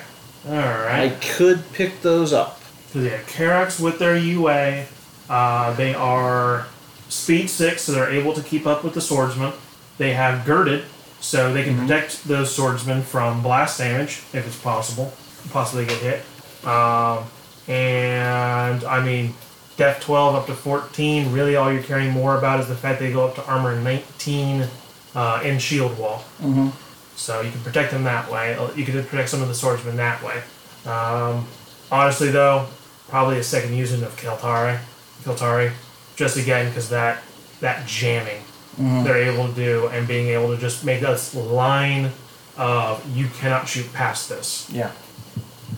Alright. 0.47 0.63
I 0.65 1.03
Alright. 1.09 1.21
could 1.21 1.63
pick 1.73 2.01
those 2.01 2.33
up. 2.33 2.61
So 2.91 3.01
they 3.01 3.09
have 3.09 3.25
Karax 3.27 3.79
with 3.79 3.99
their 3.99 4.17
UA. 4.17 4.85
Uh, 5.29 5.73
they 5.73 5.93
are 5.93 6.67
speed 7.07 7.49
6, 7.49 7.81
so 7.81 7.91
they're 7.91 8.09
able 8.11 8.33
to 8.33 8.41
keep 8.41 8.65
up 8.65 8.83
with 8.83 8.93
the 8.93 9.01
swordsman. 9.01 9.53
They 9.97 10.13
have 10.13 10.45
girded, 10.45 10.85
so 11.19 11.53
they 11.53 11.63
can 11.63 11.77
protect 11.77 12.23
those 12.23 12.53
swordsmen 12.55 13.03
from 13.03 13.43
blast 13.43 13.77
damage, 13.77 14.23
if 14.33 14.47
it's 14.47 14.59
possible. 14.59 15.13
Possibly 15.51 15.85
get 15.85 15.97
hit. 16.01 16.67
Um, 16.67 17.25
and, 17.67 18.83
I 18.83 19.03
mean, 19.03 19.33
Def 19.79 20.01
12 20.01 20.35
up 20.35 20.45
to 20.47 20.53
14, 20.53 21.31
really 21.31 21.55
all 21.55 21.71
you're 21.71 21.81
caring 21.81 22.11
more 22.11 22.37
about 22.37 22.59
is 22.59 22.67
the 22.67 22.75
fact 22.75 22.99
they 22.99 23.13
go 23.13 23.25
up 23.25 23.35
to 23.35 23.45
armor 23.45 23.79
19 23.79 24.67
uh, 25.15 25.41
and 25.41 25.61
shield 25.61 25.97
wall. 25.97 26.25
Mm-hmm. 26.41 26.67
So 27.15 27.39
you 27.39 27.49
can 27.49 27.61
protect 27.61 27.91
them 27.91 28.03
that 28.03 28.29
way. 28.29 28.55
Uh, 28.55 28.73
You 28.75 28.83
can 28.83 29.01
protect 29.05 29.29
some 29.29 29.41
of 29.41 29.47
the 29.47 29.55
swordsmen 29.55 29.95
that 29.95 30.21
way. 30.21 30.43
Um, 30.85 31.47
honestly, 31.89 32.29
though, 32.29 32.67
probably 33.07 33.39
a 33.39 33.43
second 33.43 33.73
using 33.73 34.03
of 34.03 34.17
Keltarii, 34.17 34.79
Keltarii, 35.23 35.71
just 36.17 36.35
again 36.35 36.67
because 36.67 36.89
that 36.89 37.23
that 37.61 37.87
jamming 37.87 38.41
they're 38.77 39.31
able 39.31 39.47
to 39.47 39.53
do 39.53 39.87
and 39.87 40.07
being 40.07 40.27
able 40.29 40.53
to 40.53 40.57
just 40.61 40.85
make 40.85 41.01
this 41.01 41.35
line 41.35 42.11
of 42.57 43.03
you 43.15 43.27
cannot 43.27 43.67
shoot 43.67 43.91
past 43.93 44.27
this. 44.29 44.69
Yeah. 44.71 44.91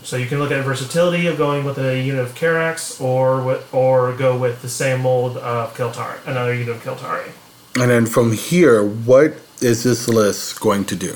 So 0.03 0.17
you 0.17 0.25
can 0.25 0.39
look 0.39 0.51
at 0.51 0.63
versatility 0.65 1.27
of 1.27 1.37
going 1.37 1.63
with 1.63 1.77
a 1.77 2.01
unit 2.01 2.21
of 2.21 2.33
Karax 2.33 2.99
or 2.99 3.41
with, 3.43 3.73
or 3.73 4.13
go 4.13 4.37
with 4.37 4.61
the 4.61 4.69
same 4.69 5.01
mold 5.01 5.37
of 5.37 5.75
Keltarii, 5.75 6.25
another 6.25 6.53
unit 6.53 6.75
of 6.75 6.83
Keltarii. 6.83 7.31
And 7.79 7.89
then 7.89 8.05
from 8.05 8.33
here, 8.33 8.83
what 8.83 9.35
is 9.61 9.83
this 9.83 10.07
list 10.07 10.59
going 10.59 10.85
to 10.85 10.95
do? 10.95 11.13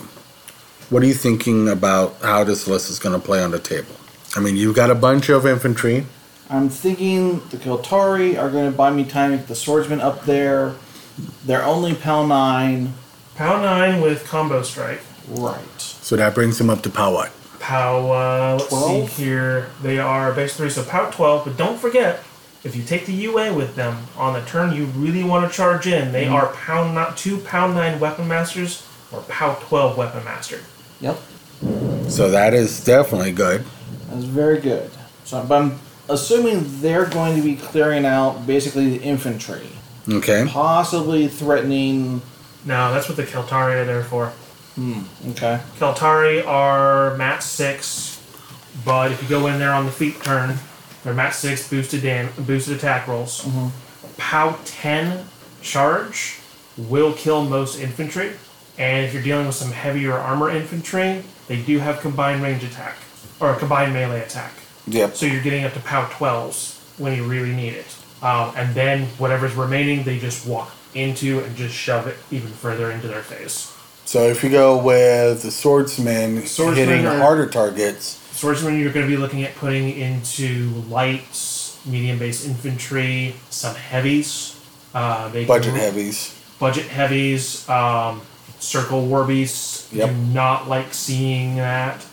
What 0.89 1.01
are 1.01 1.07
you 1.07 1.15
thinking 1.15 1.67
about 1.67 2.15
how 2.21 2.43
this 2.43 2.67
list 2.67 2.89
is 2.89 2.99
going 2.99 3.19
to 3.19 3.25
play 3.25 3.43
on 3.43 3.51
the 3.51 3.59
table? 3.59 3.95
I 4.35 4.39
mean, 4.39 4.55
you've 4.55 4.75
got 4.75 4.91
a 4.91 4.95
bunch 4.95 5.29
of 5.29 5.45
infantry. 5.45 6.05
I'm 6.49 6.69
thinking 6.69 7.39
the 7.49 7.57
Keltarii 7.57 8.39
are 8.39 8.51
going 8.51 8.71
to 8.71 8.77
buy 8.77 8.91
me 8.91 9.03
time 9.03 9.31
to 9.31 9.37
get 9.37 9.47
the 9.47 9.55
swordsman 9.55 9.99
up 9.99 10.25
there. 10.25 10.75
They're 11.43 11.63
only 11.63 11.95
PAL 11.95 12.27
9. 12.27 12.93
PAL 13.35 13.61
nine 13.61 14.01
with 14.01 14.25
combo 14.25 14.61
strike. 14.61 15.01
Right. 15.27 15.81
So 15.81 16.15
that 16.15 16.35
brings 16.35 16.57
them 16.57 16.69
up 16.69 16.83
to 16.83 16.89
power 16.89 17.13
what? 17.13 17.31
POW, 17.69 18.11
uh, 18.11 18.57
let's 18.59 18.69
12? 18.69 19.09
see 19.09 19.23
here. 19.23 19.69
They 19.81 19.97
are 19.97 20.31
base 20.33 20.55
3, 20.55 20.69
so 20.69 20.83
POW 20.83 21.09
12, 21.09 21.45
but 21.45 21.57
don't 21.57 21.79
forget, 21.79 22.23
if 22.63 22.75
you 22.75 22.83
take 22.83 23.05
the 23.07 23.13
UA 23.13 23.53
with 23.53 23.75
them 23.75 24.05
on 24.15 24.33
the 24.33 24.41
turn 24.45 24.71
you 24.73 24.85
really 24.85 25.23
want 25.23 25.49
to 25.49 25.55
charge 25.55 25.87
in, 25.87 26.11
they 26.11 26.27
are 26.27 26.47
pound 26.53 26.93
not 26.93 27.17
2 27.17 27.39
pound 27.39 27.73
9 27.73 27.99
Weapon 27.99 28.27
Masters 28.27 28.87
or 29.11 29.21
POW 29.21 29.55
12 29.55 29.97
Weapon 29.97 30.23
Master. 30.23 30.59
Yep. 31.01 31.17
So 32.09 32.29
that 32.29 32.53
is 32.53 32.83
definitely 32.83 33.31
good. 33.31 33.63
That's 34.09 34.25
very 34.25 34.59
good. 34.59 34.91
So 35.23 35.43
but 35.43 35.61
I'm 35.61 35.79
assuming 36.07 36.81
they're 36.81 37.07
going 37.07 37.35
to 37.35 37.41
be 37.41 37.55
clearing 37.55 38.05
out 38.05 38.45
basically 38.45 38.95
the 38.97 39.03
infantry, 39.03 39.67
Okay. 40.07 40.45
possibly 40.47 41.27
threatening. 41.27 42.21
No, 42.63 42.93
that's 42.93 43.07
what 43.07 43.17
the 43.17 43.23
Keltarii 43.23 43.81
are 43.81 43.85
there 43.85 44.03
for. 44.03 44.33
Okay. 44.77 45.59
Keltarii 45.79 46.45
are 46.45 47.15
mat 47.17 47.41
6, 47.43 48.21
but 48.83 49.11
if 49.11 49.21
you 49.23 49.29
go 49.29 49.47
in 49.47 49.59
there 49.59 49.71
on 49.73 49.85
the 49.85 49.91
feet 49.91 50.21
turn, 50.21 50.57
they're 51.03 51.13
mat 51.13 51.33
6 51.33 51.69
boosted, 51.69 52.01
dam- 52.01 52.29
boosted 52.39 52.77
attack 52.77 53.07
rolls. 53.07 53.47
POW 54.17 54.57
10 54.65 55.25
charge 55.61 56.39
will 56.77 57.13
kill 57.13 57.45
most 57.45 57.79
infantry, 57.79 58.31
and 58.77 59.05
if 59.05 59.13
you're 59.13 59.23
dealing 59.23 59.45
with 59.47 59.55
some 59.55 59.71
heavier 59.71 60.13
armor 60.13 60.49
infantry, 60.49 61.23
they 61.47 61.61
do 61.61 61.79
have 61.79 62.01
combined 62.01 62.43
range 62.43 62.63
attack 62.63 62.95
or 63.39 63.51
a 63.51 63.57
combined 63.57 63.93
melee 63.93 64.21
attack. 64.21 64.51
Yep. 64.87 65.15
So 65.15 65.25
you're 65.25 65.41
getting 65.43 65.63
up 65.63 65.73
to 65.73 65.79
POW 65.79 66.05
12s 66.09 66.99
when 66.99 67.15
you 67.15 67.23
really 67.23 67.53
need 67.53 67.73
it. 67.73 67.95
Um, 68.21 68.53
and 68.55 68.73
then 68.75 69.05
whatever's 69.17 69.53
remaining, 69.55 70.03
they 70.03 70.19
just 70.19 70.47
walk 70.47 70.71
into 70.93 71.39
and 71.43 71.55
just 71.55 71.75
shove 71.75 72.07
it 72.07 72.17
even 72.31 72.49
further 72.49 72.91
into 72.91 73.07
their 73.07 73.21
face. 73.21 73.74
So 74.05 74.23
if 74.23 74.43
you 74.43 74.49
go 74.51 74.77
with 74.77 75.41
the 75.41 75.51
swordsman, 75.51 76.45
Swordsman 76.45 76.87
hitting 76.87 77.05
are- 77.07 77.17
harder 77.17 77.47
targets, 77.47 78.19
Swordsman, 78.33 78.79
you're 78.79 78.91
going 78.91 79.05
to 79.05 79.09
be 79.11 79.17
looking 79.17 79.43
at 79.43 79.55
putting 79.55 79.97
into 79.97 80.83
lights, 80.89 81.79
medium 81.85 82.19
base 82.19 82.45
infantry, 82.45 83.33
some 83.49 83.73
heavies. 83.75 84.59
Uh, 84.93 85.29
budget 85.29 85.71
can- 85.73 85.75
heavies. 85.75 86.33
budget 86.59 86.85
heavies, 86.87 87.67
um, 87.69 88.21
circle 88.59 89.05
war 89.05 89.23
beasts. 89.23 89.87
Yep. 89.93 90.09
Do 90.09 90.15
not 90.33 90.67
like 90.69 90.93
seeing 90.93 91.55
that, 91.57 92.05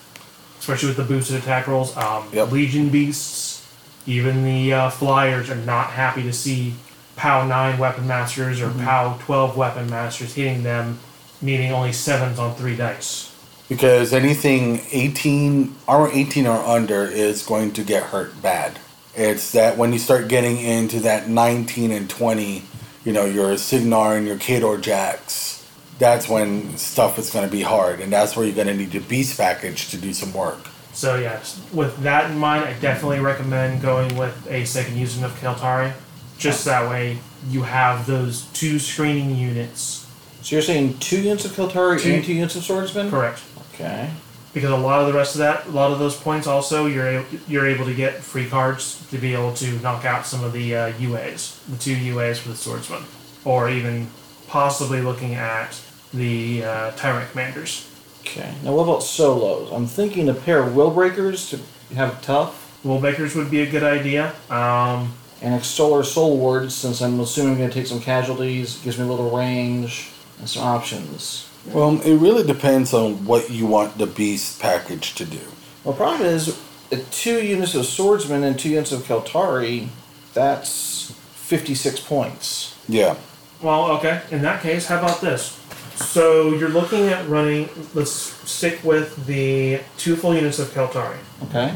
especially 0.59 0.87
with 0.89 0.97
the 0.97 1.03
boosted 1.03 1.35
attack 1.37 1.67
rolls. 1.67 1.95
Um, 1.97 2.23
Yep. 2.31 2.51
Legion 2.51 2.89
beasts, 2.89 3.65
even 4.05 4.43
the 4.45 4.73
uh, 4.73 4.89
flyers 4.89 5.49
are 5.49 5.55
not 5.55 5.87
happy 5.91 6.23
to 6.23 6.33
see 6.33 6.73
POW 7.17 7.45
nine 7.47 7.77
weapon 7.77 8.07
masters 8.07 8.61
or 8.61 8.69
POW 8.71 9.17
twelve 9.19 9.55
weapon 9.57 9.89
masters 9.89 10.33
hitting 10.33 10.63
them, 10.63 10.99
needing 11.43 11.71
only 11.71 11.93
sevens 11.93 12.39
on 12.39 12.55
three 12.55 12.75
dice. 12.75 13.29
Because 13.69 14.13
anything 14.13 14.81
18, 14.91 15.75
armor 15.87 16.09
18 16.11 16.47
or 16.47 16.57
under 16.57 17.03
is 17.03 17.45
going 17.45 17.73
to 17.73 17.83
get 17.83 18.03
hurt 18.03 18.41
bad. 18.41 18.79
It's 19.15 19.51
that 19.51 19.77
when 19.77 19.93
you 19.93 19.99
start 19.99 20.27
getting 20.27 20.57
into 20.57 20.99
that 21.01 21.29
19 21.29 21.91
and 21.91 22.09
20, 22.09 22.63
you 23.05 23.13
know, 23.13 23.25
your 23.25 23.57
Cygnar 23.57 24.15
and 24.15 24.25
your 24.25 24.37
Khador 24.37 24.81
Jacks, 24.81 25.69
that's 25.99 26.27
when 26.27 26.77
stuff 26.77 27.19
is 27.19 27.29
going 27.29 27.45
to 27.45 27.51
be 27.51 27.61
hard. 27.61 27.99
And 27.99 28.11
that's 28.11 28.35
where 28.35 28.45
you're 28.45 28.55
going 28.55 28.67
to 28.67 28.73
need 28.73 28.93
your 28.93 29.03
Beast 29.03 29.37
package 29.37 29.89
to 29.91 29.97
do 29.97 30.13
some 30.13 30.33
work. 30.33 30.67
So 30.93 31.15
yes, 31.15 31.59
with 31.73 31.97
that 32.03 32.29
in 32.29 32.37
mind, 32.37 32.65
I 32.65 32.73
definitely 32.79 33.19
recommend 33.19 33.81
going 33.81 34.15
with 34.15 34.47
a 34.49 34.65
second 34.65 34.97
using 34.97 35.23
of 35.23 35.31
Keltarii. 35.39 35.93
Just 36.37 36.65
that 36.65 36.89
way, 36.89 37.19
you 37.49 37.63
have 37.63 38.05
those 38.05 38.43
two 38.53 38.77
screening 38.79 39.35
units. 39.35 40.02
So 40.43 40.55
you're 40.55 40.61
saying 40.61 40.99
two 40.99 41.21
units 41.21 41.45
of 41.45 41.53
Keltarii 41.53 42.01
Two- 42.01 42.11
and 42.13 42.23
two 42.23 42.33
units 42.33 42.55
of 42.55 42.63
swordsman? 42.63 43.09
Correct. 43.09 43.41
Okay. 43.73 44.09
because 44.53 44.69
a 44.69 44.77
lot 44.77 45.01
of 45.01 45.07
the 45.07 45.13
rest 45.13 45.33
of 45.33 45.39
that, 45.39 45.65
a 45.65 45.71
lot 45.71 45.91
of 45.91 45.97
those 45.97 46.15
points 46.15 46.45
also, 46.45 46.85
you're 46.85 47.07
able, 47.07 47.25
you're 47.47 47.65
able 47.65 47.85
to 47.85 47.93
get 47.95 48.17
free 48.21 48.47
cards 48.47 49.03
to 49.09 49.17
be 49.17 49.33
able 49.33 49.51
to 49.53 49.71
knock 49.79 50.05
out 50.05 50.27
some 50.27 50.43
of 50.43 50.53
the 50.53 50.75
uh, 50.75 50.91
UAs, 50.93 51.57
the 51.65 51.77
two 51.77 51.95
UAs 51.95 52.37
for 52.37 52.49
the 52.49 52.55
swordsman, 52.55 53.03
or 53.45 53.67
even 53.67 54.07
possibly 54.47 55.01
looking 55.01 55.33
at 55.33 55.81
the 56.13 56.63
uh, 56.63 56.91
tyrant 56.91 57.31
commanders. 57.31 57.89
Okay. 58.21 58.53
Now 58.63 58.73
what 58.73 58.83
about 58.83 59.01
solos? 59.01 59.71
I'm 59.71 59.87
thinking 59.87 60.29
a 60.29 60.35
pair 60.35 60.59
of 60.61 60.75
will 60.75 60.91
breakers 60.91 61.49
to 61.49 61.59
have 61.95 62.21
tough, 62.21 62.59
Willbreakers 62.83 63.33
would 63.35 63.49
be 63.49 63.61
a 63.61 63.65
good 63.69 63.83
idea. 63.83 64.33
Um, 64.49 65.13
and 65.41 65.55
extoller 65.55 66.03
soul 66.03 66.37
wards 66.37 66.75
since 66.75 67.01
I'm 67.01 67.19
assuming 67.19 67.53
I'm 67.53 67.57
going 67.57 67.69
to 67.69 67.73
take 67.73 67.87
some 67.87 67.99
casualties. 68.01 68.77
Gives 68.79 68.97
me 68.97 69.05
a 69.05 69.07
little 69.07 69.35
range 69.35 70.11
and 70.43 70.49
some 70.49 70.63
options. 70.63 71.49
Well, 71.67 72.01
it 72.01 72.17
really 72.17 72.45
depends 72.45 72.93
on 72.93 73.23
what 73.23 73.49
you 73.49 73.65
want 73.65 73.97
the 73.97 74.05
Beast 74.05 74.59
package 74.59 75.15
to 75.15 75.23
do. 75.23 75.39
Well, 75.85 75.95
problem 75.95 76.27
is, 76.27 76.59
uh, 76.91 76.97
two 77.11 77.41
units 77.41 77.75
of 77.75 77.85
swordsman 77.85 78.43
and 78.43 78.59
two 78.59 78.69
units 78.69 78.91
of 78.91 79.03
Keltarii, 79.03 79.87
that's 80.33 81.11
56 81.35 82.01
points. 82.01 82.77
Yeah. 82.89 83.15
well, 83.61 83.91
okay. 83.91 84.21
In 84.31 84.41
that 84.41 84.61
case, 84.61 84.87
how 84.87 84.99
about 84.99 85.21
this? 85.21 85.57
So 85.95 86.53
you're 86.53 86.67
looking 86.69 87.07
at 87.07 87.25
running. 87.29 87.69
Let's 87.93 88.11
stick 88.11 88.83
with 88.83 89.25
the 89.25 89.79
two 89.97 90.17
full 90.17 90.35
units 90.35 90.59
of 90.59 90.67
Keltarii. 90.69 91.19
Okay. 91.43 91.73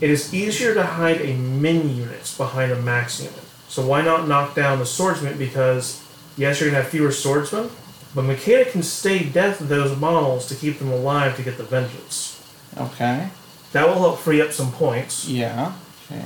It 0.00 0.10
is 0.10 0.34
easier 0.34 0.74
to 0.74 0.82
hide 0.82 1.20
a 1.20 1.34
min 1.34 1.94
unit 1.94 2.34
behind 2.36 2.72
a 2.72 2.82
max 2.82 3.20
unit. 3.20 3.38
So 3.68 3.86
why 3.86 4.02
not 4.02 4.26
knock 4.26 4.56
down 4.56 4.80
the 4.80 4.86
swordsman? 4.86 5.38
Because 5.38 6.02
yes, 6.36 6.60
you're 6.60 6.70
gonna 6.70 6.82
have 6.82 6.90
fewer 6.90 7.12
swordsmen, 7.12 7.70
but 8.14 8.24
Makeda 8.24 8.70
can 8.70 8.82
stay 8.82 9.22
death 9.24 9.58
those 9.58 9.96
models 9.98 10.46
to 10.48 10.54
keep 10.54 10.78
them 10.78 10.90
alive 10.90 11.36
to 11.36 11.42
get 11.42 11.56
the 11.58 11.64
vengeance. 11.64 12.42
Okay. 12.76 13.28
That 13.72 13.86
will 13.86 13.96
help 13.96 14.18
free 14.18 14.40
up 14.40 14.52
some 14.52 14.72
points 14.72 15.28
Yeah. 15.28 15.72
Okay. 16.10 16.24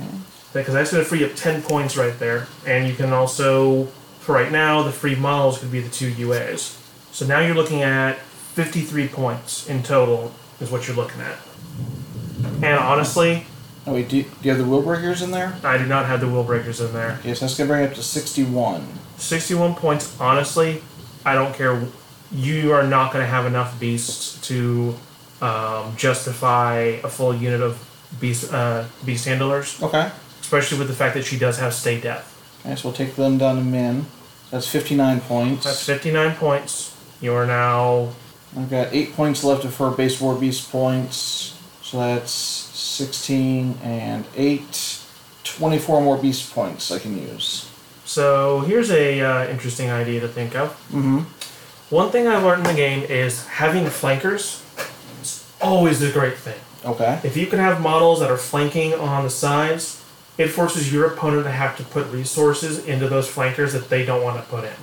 because 0.53 0.73
that's 0.73 0.91
gonna 0.91 1.03
free 1.03 1.23
up 1.25 1.35
ten 1.35 1.61
points 1.61 1.97
right 1.97 2.17
there, 2.19 2.47
and 2.65 2.87
you 2.87 2.95
can 2.95 3.11
also, 3.11 3.85
for 4.19 4.33
right 4.33 4.51
now, 4.51 4.81
the 4.83 4.91
free 4.91 5.15
models 5.15 5.59
could 5.59 5.71
be 5.71 5.81
the 5.81 5.89
two 5.89 6.11
UAs. 6.11 6.77
So 7.11 7.25
now 7.25 7.39
you're 7.41 7.55
looking 7.55 7.81
at 7.81 8.19
fifty-three 8.19 9.07
points 9.09 9.67
in 9.67 9.83
total 9.83 10.31
is 10.61 10.71
what 10.71 10.87
you're 10.87 10.95
looking 10.95 11.21
at. 11.21 11.35
And 12.61 12.79
honestly, 12.79 13.45
Oh 13.85 13.93
wait, 13.95 14.07
do 14.07 14.15
you, 14.17 14.23
do 14.23 14.29
you 14.43 14.49
have 14.51 14.59
the 14.59 14.65
will 14.65 14.81
breakers 14.81 15.21
in 15.21 15.31
there? 15.31 15.57
I 15.61 15.77
do 15.77 15.85
not 15.85 16.05
have 16.05 16.21
the 16.21 16.27
will 16.29 16.45
breakers 16.45 16.79
in 16.79 16.93
there. 16.93 17.17
Okay, 17.19 17.33
so 17.33 17.41
that's 17.41 17.57
gonna 17.57 17.67
bring 17.67 17.83
it 17.83 17.87
up 17.89 17.95
to 17.95 18.03
sixty-one. 18.03 18.87
61 19.17 19.75
points, 19.75 20.19
honestly, 20.21 20.81
I 21.25 21.35
don't 21.35 21.53
care. 21.55 21.81
You 22.31 22.73
are 22.73 22.85
not 22.87 23.13
going 23.13 23.23
to 23.23 23.29
have 23.29 23.45
enough 23.45 23.79
beasts 23.79 24.39
to 24.47 24.95
um, 25.41 25.95
justify 25.95 26.99
a 27.03 27.07
full 27.09 27.35
unit 27.35 27.61
of 27.61 27.77
beast, 28.19 28.51
uh, 28.53 28.85
beast 29.05 29.25
handlers, 29.25 29.81
Okay. 29.81 30.09
especially 30.41 30.79
with 30.79 30.87
the 30.87 30.93
fact 30.95 31.13
that 31.15 31.25
she 31.25 31.37
does 31.37 31.57
have 31.59 31.73
stay 31.73 31.99
death. 31.99 32.29
Okay, 32.65 32.75
so 32.75 32.87
we'll 32.89 32.95
take 32.95 33.15
them 33.15 33.37
down 33.37 33.57
to 33.57 33.61
min. 33.63 34.05
That's 34.51 34.67
fifty-nine 34.67 35.21
points. 35.21 35.63
That's 35.65 35.83
59 35.85 36.35
points. 36.35 36.95
You 37.21 37.33
are 37.33 37.45
now. 37.45 38.09
I've 38.55 38.69
got 38.69 38.89
eight 38.93 39.13
points 39.13 39.43
left 39.43 39.65
of 39.65 39.75
her 39.77 39.89
base 39.91 40.21
war 40.21 40.35
beast 40.35 40.71
points. 40.71 41.57
So 41.81 41.97
that's 41.99 42.31
16 42.31 43.79
and 43.83 44.25
8. 44.35 44.99
24 45.43 46.01
more 46.01 46.17
beast 46.17 46.53
points 46.53 46.91
I 46.91 46.99
can 46.99 47.17
use. 47.21 47.69
So 48.13 48.59
here's 48.59 48.91
a 48.91 49.21
uh, 49.21 49.47
interesting 49.47 49.89
idea 49.89 50.19
to 50.19 50.27
think 50.27 50.55
of. 50.55 50.69
Mm-hmm. 50.91 51.21
One 51.89 52.11
thing 52.11 52.27
I 52.27 52.37
learned 52.37 52.67
in 52.67 52.75
the 52.75 52.79
game 52.79 53.01
is 53.01 53.47
having 53.47 53.87
flankers 53.87 54.63
is 55.23 55.51
always 55.59 55.99
a 56.03 56.11
great 56.11 56.37
thing. 56.37 56.59
Okay. 56.85 57.19
If 57.23 57.35
you 57.35 57.47
can 57.47 57.57
have 57.57 57.81
models 57.81 58.19
that 58.19 58.29
are 58.29 58.37
flanking 58.37 58.93
on 58.93 59.23
the 59.23 59.31
sides, 59.31 60.05
it 60.37 60.49
forces 60.49 60.93
your 60.93 61.07
opponent 61.07 61.45
to 61.45 61.51
have 61.51 61.75
to 61.77 61.83
put 61.83 62.05
resources 62.11 62.85
into 62.85 63.09
those 63.09 63.27
flankers 63.27 63.73
that 63.73 63.89
they 63.89 64.05
don't 64.05 64.21
want 64.21 64.39
to 64.39 64.47
put 64.47 64.63
in. 64.63 64.77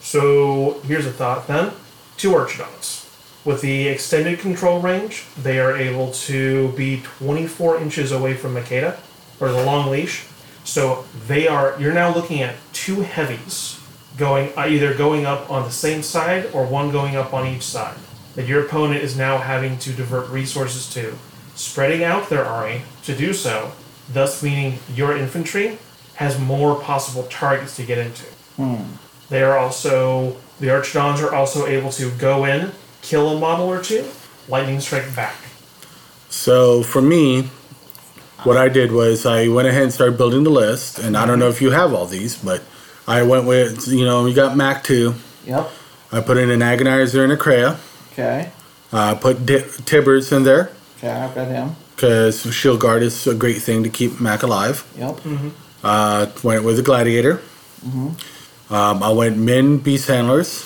So 0.00 0.80
here's 0.86 1.04
a 1.04 1.12
thought 1.12 1.48
then. 1.48 1.72
Two 2.16 2.30
Archidons. 2.30 3.04
With 3.44 3.60
the 3.60 3.88
extended 3.88 4.38
control 4.38 4.80
range, 4.80 5.26
they 5.36 5.60
are 5.60 5.76
able 5.76 6.12
to 6.12 6.72
be 6.72 7.02
24 7.18 7.82
inches 7.82 8.10
away 8.10 8.32
from 8.32 8.54
Makeda, 8.54 8.96
or 9.38 9.52
the 9.52 9.62
long 9.66 9.90
leash. 9.90 10.24
So 10.68 11.06
they 11.26 11.48
are, 11.48 11.74
you're 11.80 11.94
now 11.94 12.14
looking 12.14 12.42
at 12.42 12.54
two 12.74 13.00
heavies 13.00 13.80
going, 14.18 14.52
uh, 14.54 14.66
either 14.66 14.92
going 14.92 15.24
up 15.24 15.50
on 15.50 15.62
the 15.62 15.70
same 15.70 16.02
side 16.02 16.50
or 16.52 16.66
one 16.66 16.92
going 16.92 17.16
up 17.16 17.32
on 17.32 17.46
each 17.46 17.62
side. 17.62 17.96
That 18.34 18.46
your 18.46 18.66
opponent 18.66 19.02
is 19.02 19.16
now 19.16 19.38
having 19.38 19.78
to 19.78 19.92
divert 19.94 20.28
resources 20.28 20.86
to, 20.92 21.16
spreading 21.54 22.04
out 22.04 22.28
their 22.28 22.44
army 22.44 22.82
to 23.04 23.16
do 23.16 23.32
so, 23.32 23.72
thus 24.12 24.42
meaning 24.42 24.78
your 24.94 25.16
infantry 25.16 25.78
has 26.16 26.38
more 26.38 26.78
possible 26.78 27.22
targets 27.30 27.74
to 27.76 27.84
get 27.84 27.96
into. 27.96 28.26
They 29.30 29.42
are 29.42 29.56
also 29.56 30.36
the 30.60 30.66
Archidons 30.66 31.22
are 31.22 31.34
also 31.34 31.66
able 31.66 31.90
to 31.92 32.10
go 32.10 32.44
in, 32.44 32.72
kill 33.00 33.30
a 33.30 33.40
model 33.40 33.68
or 33.68 33.82
two, 33.82 34.06
lightning 34.48 34.80
strike 34.80 35.16
back. 35.16 35.36
So 36.28 36.82
for 36.82 37.00
me, 37.00 37.48
what 38.44 38.56
I 38.56 38.68
did 38.68 38.92
was 38.92 39.26
I 39.26 39.48
went 39.48 39.68
ahead 39.68 39.82
and 39.82 39.92
started 39.92 40.16
building 40.18 40.44
the 40.44 40.50
list, 40.50 40.98
and 40.98 41.16
I 41.16 41.26
don't 41.26 41.38
know 41.38 41.48
if 41.48 41.60
you 41.60 41.70
have 41.70 41.92
all 41.92 42.06
these, 42.06 42.36
but 42.36 42.62
I 43.06 43.22
went 43.22 43.46
with 43.46 43.88
you 43.88 44.04
know 44.04 44.26
you 44.26 44.34
got 44.34 44.56
Mac 44.56 44.84
two. 44.84 45.14
Yep. 45.46 45.70
I 46.12 46.20
put 46.20 46.36
in 46.38 46.50
an 46.50 46.60
Agonizer 46.60 47.22
and 47.22 47.32
a 47.32 47.36
Krea. 47.36 47.76
Okay. 48.12 48.50
I 48.92 49.14
put 49.14 49.44
Di- 49.44 49.64
Tibbers 49.84 50.32
in 50.32 50.44
there 50.44 50.70
Okay, 50.98 51.10
I've 51.10 51.34
got 51.34 51.48
him. 51.48 51.76
because 51.94 52.42
Shield 52.54 52.80
Guard 52.80 53.02
is 53.02 53.26
a 53.26 53.34
great 53.34 53.60
thing 53.62 53.82
to 53.82 53.88
keep 53.90 54.18
Mac 54.20 54.42
alive. 54.42 54.84
Yep. 54.96 55.20
Mhm. 55.20 55.50
Uh, 55.84 56.26
went 56.42 56.64
with 56.64 56.78
a 56.78 56.82
Gladiator. 56.82 57.40
Um, 58.70 59.02
I 59.02 59.10
went 59.10 59.36
Min 59.36 59.78
Beast 59.78 60.08
Handlers. 60.08 60.64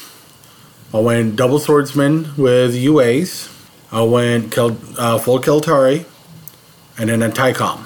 I 0.94 0.98
went 0.98 1.36
Double 1.36 1.58
Swordsman 1.58 2.32
with 2.36 2.74
UAs. 2.74 3.48
I 3.92 4.02
went 4.02 4.50
Kel- 4.52 4.76
uh, 4.98 5.18
full 5.18 5.38
Keltarii, 5.40 6.04
and 6.98 7.10
then 7.10 7.22
a 7.22 7.28
Tycom. 7.28 7.84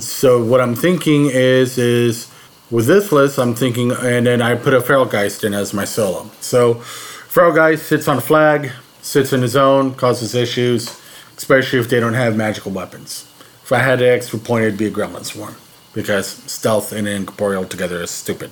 So- 0.00 0.42
what 0.42 0.60
I'm 0.60 0.74
thinking 0.74 1.26
is 1.26 1.78
is 1.78 2.28
with 2.70 2.86
this 2.86 3.10
list, 3.10 3.38
I'm 3.38 3.54
thinking, 3.54 3.90
and 3.90 4.26
then 4.26 4.40
I 4.40 4.54
put 4.54 4.74
a 4.74 4.80
Feralgeist 4.80 5.42
in 5.42 5.54
as 5.54 5.72
my 5.74 5.84
solo. 5.84 6.30
So 6.40 6.74
Feralgeist 6.74 7.80
sits 7.80 8.06
on 8.06 8.18
a 8.18 8.20
flag, 8.20 8.70
sits 9.02 9.32
in 9.32 9.42
his 9.42 9.56
own, 9.56 9.94
causes 9.94 10.34
issues, 10.34 11.00
especially 11.36 11.80
if 11.80 11.88
they 11.88 11.98
don't 11.98 12.14
have 12.14 12.36
magical 12.36 12.70
weapons. 12.70 13.26
If 13.64 13.72
I 13.72 13.78
had 13.78 14.00
an 14.02 14.08
extra 14.08 14.38
point, 14.38 14.64
it'd 14.64 14.78
be 14.78 14.86
a 14.86 14.90
Gremlin 14.90 15.24
Swarm 15.24 15.56
because 15.94 16.26
stealth 16.28 16.92
and 16.92 17.08
incorporeal 17.08 17.64
together 17.64 18.02
is 18.02 18.10
stupid. 18.10 18.50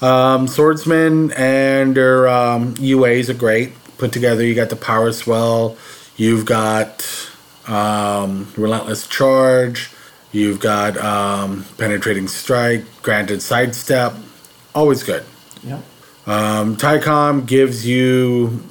Um, 0.00 0.46
swordsmen 0.46 1.32
and 1.32 1.94
their 1.96 2.28
um, 2.28 2.74
UAs 2.74 3.28
are 3.28 3.34
great. 3.34 3.72
Put 3.98 4.12
together, 4.12 4.44
you 4.44 4.54
got 4.54 4.68
the 4.68 4.76
power 4.76 5.10
swell, 5.12 5.76
you've 6.16 6.44
got 6.44 7.02
um, 7.68 8.52
relentless 8.56 9.06
charge, 9.06 9.90
you've 10.32 10.60
got 10.60 10.96
um, 10.98 11.64
penetrating 11.78 12.28
strike, 12.28 12.84
granted 13.02 13.42
sidestep, 13.42 14.14
always 14.74 15.02
good. 15.02 15.24
Yep. 15.62 15.82
Um, 16.26 16.76
Tycom 16.76 17.46
gives 17.46 17.86
you, 17.86 18.62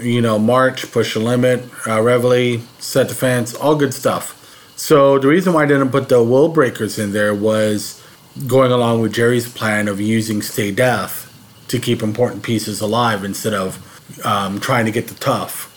you 0.00 0.20
know, 0.20 0.38
march, 0.38 0.90
push 0.90 1.14
the 1.14 1.20
limit, 1.20 1.64
uh, 1.86 2.02
reveille, 2.02 2.60
set 2.78 3.08
defense, 3.08 3.54
all 3.54 3.76
good 3.76 3.94
stuff. 3.94 4.40
So 4.76 5.18
the 5.18 5.28
reason 5.28 5.52
why 5.52 5.62
I 5.62 5.66
didn't 5.66 5.90
put 5.90 6.08
the 6.08 6.22
will 6.22 6.48
breakers 6.48 6.98
in 6.98 7.12
there 7.12 7.34
was 7.34 8.02
going 8.46 8.72
along 8.72 9.00
with 9.00 9.12
Jerry's 9.12 9.48
plan 9.48 9.86
of 9.86 10.00
using 10.00 10.42
stay 10.42 10.72
death 10.72 11.30
to 11.68 11.78
keep 11.78 12.02
important 12.02 12.42
pieces 12.42 12.80
alive 12.80 13.24
instead 13.24 13.54
of 13.54 13.78
um, 14.26 14.58
trying 14.60 14.84
to 14.86 14.90
get 14.90 15.06
the 15.06 15.14
tough. 15.14 15.70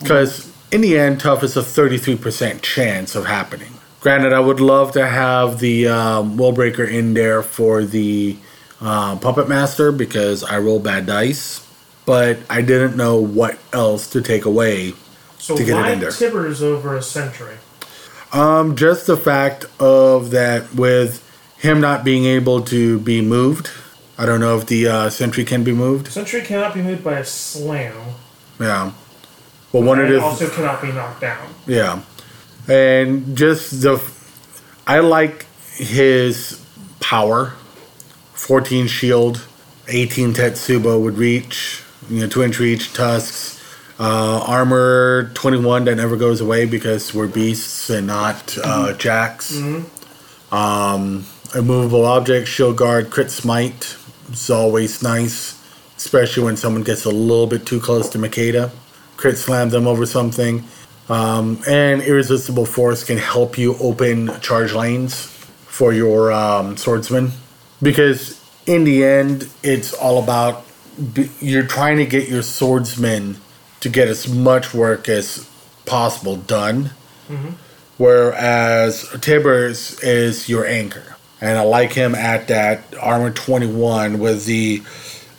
Because 0.00 0.53
in 0.74 0.80
the 0.80 0.98
end, 0.98 1.20
tough 1.20 1.44
is 1.44 1.56
a 1.56 1.60
33% 1.60 2.60
chance 2.60 3.14
of 3.14 3.26
happening. 3.26 3.72
Granted, 4.00 4.32
I 4.32 4.40
would 4.40 4.58
love 4.58 4.90
to 4.92 5.06
have 5.06 5.60
the 5.60 5.86
um, 5.86 6.36
will 6.36 6.50
breaker 6.50 6.82
in 6.82 7.14
there 7.14 7.44
for 7.44 7.84
the 7.84 8.36
uh, 8.80 9.16
puppet 9.16 9.48
master 9.48 9.92
because 9.92 10.42
I 10.42 10.58
roll 10.58 10.80
bad 10.80 11.06
dice, 11.06 11.64
but 12.06 12.38
I 12.50 12.60
didn't 12.60 12.96
know 12.96 13.20
what 13.20 13.56
else 13.72 14.10
to 14.10 14.20
take 14.20 14.46
away. 14.46 14.94
So 15.38 15.56
To 15.56 15.64
get 15.64 15.86
it 15.86 15.92
in 15.92 16.00
there. 16.00 16.10
Tibbers 16.10 16.60
over 16.60 16.96
a 16.96 17.02
Sentry? 17.02 17.54
Um, 18.32 18.74
just 18.74 19.06
the 19.06 19.16
fact 19.16 19.66
of 19.78 20.32
that 20.32 20.74
with 20.74 21.22
him 21.58 21.80
not 21.80 22.04
being 22.04 22.24
able 22.24 22.62
to 22.62 22.98
be 22.98 23.20
moved. 23.20 23.70
I 24.18 24.26
don't 24.26 24.40
know 24.40 24.58
if 24.58 24.66
the 24.66 24.88
uh, 24.88 25.10
sentry 25.10 25.44
can 25.44 25.62
be 25.62 25.72
moved. 25.72 26.08
Sentry 26.08 26.42
cannot 26.42 26.74
be 26.74 26.82
moved 26.82 27.04
by 27.04 27.20
a 27.20 27.24
slam. 27.24 27.94
Yeah. 28.58 28.92
But 29.74 29.82
one 29.82 29.98
of 29.98 30.08
the 30.08 30.20
also 30.22 30.48
cannot 30.48 30.80
be 30.80 30.92
knocked 30.92 31.20
down. 31.20 31.52
Yeah. 31.66 32.00
And 32.68 33.36
just 33.36 33.82
the 33.82 34.00
I 34.86 35.00
like 35.00 35.46
his 35.74 36.64
power. 37.00 37.54
14 38.34 38.86
shield, 38.86 39.44
18 39.88 40.34
Tetsubo 40.34 41.02
would 41.02 41.18
reach, 41.18 41.82
you 42.08 42.20
know, 42.20 42.28
2 42.28 42.44
inch 42.44 42.60
reach, 42.60 42.92
tusks. 42.92 43.60
Uh, 43.98 44.44
armor 44.46 45.30
21 45.34 45.86
that 45.86 45.96
never 45.96 46.16
goes 46.16 46.40
away 46.40 46.66
because 46.66 47.12
we're 47.12 47.26
beasts 47.26 47.90
and 47.90 48.06
not 48.06 48.56
uh, 48.62 48.92
jacks. 48.92 49.60
Um, 50.52 51.26
immovable 51.52 52.04
object, 52.04 52.46
shield 52.46 52.76
guard, 52.76 53.10
crit 53.10 53.32
smite 53.32 53.96
is 54.30 54.50
always 54.50 55.02
nice, 55.02 55.60
especially 55.96 56.44
when 56.44 56.56
someone 56.56 56.84
gets 56.84 57.04
a 57.04 57.10
little 57.10 57.48
bit 57.48 57.66
too 57.66 57.80
close 57.80 58.08
to 58.10 58.18
Makeda. 58.18 58.70
Crit 59.16 59.38
slam 59.38 59.70
them 59.70 59.86
over 59.86 60.06
something. 60.06 60.64
Um, 61.08 61.60
and 61.68 62.02
irresistible 62.02 62.66
force 62.66 63.04
can 63.04 63.18
help 63.18 63.58
you 63.58 63.76
open 63.78 64.40
charge 64.40 64.72
lanes 64.72 65.26
for 65.66 65.92
your 65.92 66.32
um, 66.32 66.76
swordsman. 66.76 67.32
Because 67.82 68.40
in 68.66 68.84
the 68.84 69.04
end 69.04 69.48
it's 69.62 69.92
all 69.92 70.22
about 70.22 70.64
b- 71.12 71.30
you're 71.40 71.66
trying 71.66 71.98
to 71.98 72.06
get 72.06 72.28
your 72.28 72.42
swordsman 72.42 73.36
to 73.80 73.88
get 73.90 74.08
as 74.08 74.26
much 74.28 74.72
work 74.72 75.08
as 75.08 75.48
possible 75.84 76.36
done. 76.36 76.90
Whereas 77.98 79.08
tibbers 79.20 80.02
is 80.02 80.48
your 80.48 80.66
anchor. 80.66 81.16
And 81.40 81.58
i 81.58 81.62
like 81.62 81.92
him 81.92 82.14
at 82.14 82.48
that 82.48 82.82
armor 83.00 83.30
21 83.30 84.18
with 84.18 84.46
the 84.46 84.82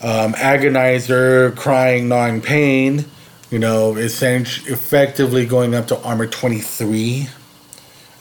um, 0.01 0.33
agonizer 0.33 1.55
crying 1.55 2.07
gnawing 2.07 2.41
pain 2.41 3.05
you 3.51 3.59
know, 3.59 3.95
essentially 3.95 4.71
effectively 4.73 5.45
going 5.45 5.75
up 5.75 5.87
to 5.87 5.97
armor 6.01 6.27
23 6.27 7.27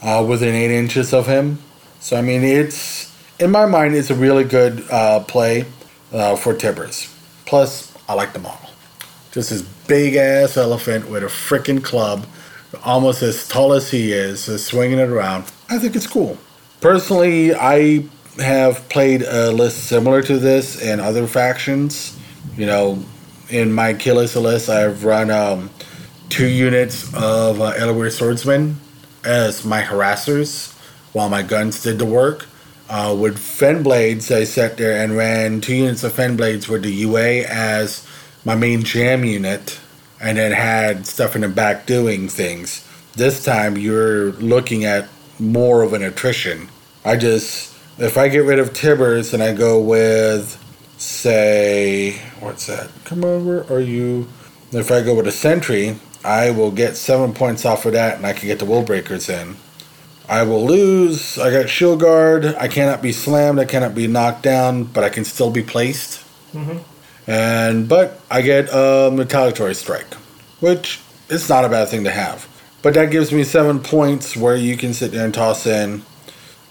uh, 0.01 0.25
within 0.27 0.55
8 0.55 0.71
inches 0.71 1.13
of 1.13 1.27
him. 1.27 1.59
So, 1.99 2.17
I 2.17 2.21
mean, 2.21 2.43
it's, 2.43 3.11
in 3.39 3.51
my 3.51 3.65
mind, 3.65 3.95
it's 3.95 4.09
a 4.11 4.15
really 4.15 4.43
good 4.43 4.83
uh, 4.91 5.21
play. 5.21 5.65
uh, 6.13 6.35
for 6.35 6.53
Tibbers. 6.53 7.13
Plus, 7.45 7.93
I 8.07 8.13
like 8.13 8.33
the 8.33 8.39
model. 8.39 8.69
Just 9.31 9.49
this 9.49 9.61
big 9.61 10.15
ass 10.15 10.57
elephant 10.57 11.09
with 11.09 11.23
a 11.23 11.27
freaking 11.27 11.83
club, 11.83 12.25
almost 12.83 13.21
as 13.21 13.47
tall 13.47 13.73
as 13.73 13.91
he 13.91 14.13
is, 14.13 14.47
is 14.47 14.65
swinging 14.65 14.99
it 14.99 15.09
around. 15.09 15.45
I 15.69 15.77
think 15.79 15.95
it's 15.95 16.07
cool. 16.07 16.37
Personally, 16.81 17.53
I 17.53 18.05
have 18.37 18.87
played 18.89 19.23
a 19.23 19.51
list 19.51 19.85
similar 19.85 20.21
to 20.23 20.37
this 20.37 20.81
in 20.81 20.99
other 20.99 21.27
factions. 21.27 22.17
You 22.55 22.65
know, 22.65 23.03
in 23.49 23.71
my 23.71 23.89
Achilles 23.89 24.35
list, 24.35 24.69
I've 24.69 25.03
run 25.03 25.29
um, 25.31 25.69
two 26.29 26.47
units 26.47 27.13
of 27.13 27.61
uh, 27.61 28.09
Swordsmen 28.09 28.77
as 29.23 29.65
my 29.65 29.81
harassers 29.81 30.73
while 31.13 31.29
my 31.29 31.41
guns 31.41 31.81
did 31.81 31.99
the 31.99 32.05
work. 32.05 32.47
Uh, 32.87 33.15
with 33.19 33.37
Fennblades, 33.37 34.35
I 34.35 34.43
sat 34.43 34.77
there 34.77 35.03
and 35.03 35.17
ran 35.17 35.61
two 35.61 35.73
units 35.73 36.03
of 36.03 36.13
Fennblades 36.13 36.67
with 36.67 36.83
the 36.83 36.91
UA 36.91 37.45
as 37.47 38.07
my 38.43 38.53
main 38.53 38.83
jam 38.83 39.25
unit, 39.25 39.79
and 40.21 40.37
then 40.37 40.51
had 40.51 41.07
stuff 41.07 41.35
in 41.35 41.41
the 41.41 41.49
back 41.49 41.87
doing 41.87 42.29
things. 42.29 42.87
This 43.15 43.43
time, 43.43 43.77
you're 43.77 44.33
looking 44.33 44.85
at 44.85 45.07
more 45.39 45.81
of 45.81 45.93
an 45.93 46.03
attrition. 46.03 46.69
I 47.03 47.17
just, 47.17 47.73
if 47.97 48.17
I 48.17 48.27
get 48.27 48.39
rid 48.39 48.59
of 48.59 48.73
Tibbers 48.73 49.33
and 49.33 49.41
I 49.41 49.53
go 49.53 49.81
with, 49.81 50.61
say, 50.97 52.19
what's 52.39 52.67
that? 52.67 52.89
Come 53.03 53.21
where 53.21 53.71
are 53.71 53.79
you? 53.79 54.27
If 54.71 54.91
I 54.91 55.01
go 55.01 55.15
with 55.15 55.27
a 55.27 55.31
Sentry, 55.31 55.97
I 56.23 56.51
will 56.51 56.71
get 56.71 56.97
seven 56.97 57.33
points 57.33 57.65
off 57.65 57.85
of 57.85 57.93
that, 57.93 58.17
and 58.17 58.25
I 58.25 58.33
can 58.33 58.47
get 58.47 58.59
the 58.59 58.65
Will 58.65 58.83
Breakers 58.83 59.29
in. 59.29 59.57
I 60.27 60.43
will 60.43 60.65
lose. 60.65 61.37
I 61.37 61.51
got 61.51 61.69
shield 61.69 61.99
guard. 61.99 62.45
I 62.45 62.67
cannot 62.67 63.01
be 63.01 63.11
slammed. 63.11 63.59
I 63.59 63.65
cannot 63.65 63.93
be 63.93 64.07
knocked 64.07 64.41
down, 64.41 64.85
but 64.85 65.03
I 65.03 65.09
can 65.09 65.23
still 65.23 65.51
be 65.51 65.61
placed. 65.61 66.25
Mm-hmm. 66.53 66.79
And 67.29 67.87
but 67.87 68.19
I 68.29 68.41
get 68.41 68.69
a 68.71 69.11
retaliatory 69.13 69.75
strike, 69.75 70.13
which 70.59 70.99
is 71.29 71.47
not 71.47 71.65
a 71.65 71.69
bad 71.69 71.89
thing 71.89 72.03
to 72.05 72.11
have. 72.11 72.47
But 72.81 72.93
that 72.95 73.11
gives 73.11 73.31
me 73.31 73.43
seven 73.43 73.79
points 73.79 74.35
where 74.35 74.55
you 74.55 74.77
can 74.77 74.93
sit 74.93 75.11
there 75.11 75.25
and 75.25 75.33
toss 75.33 75.65
in 75.65 76.03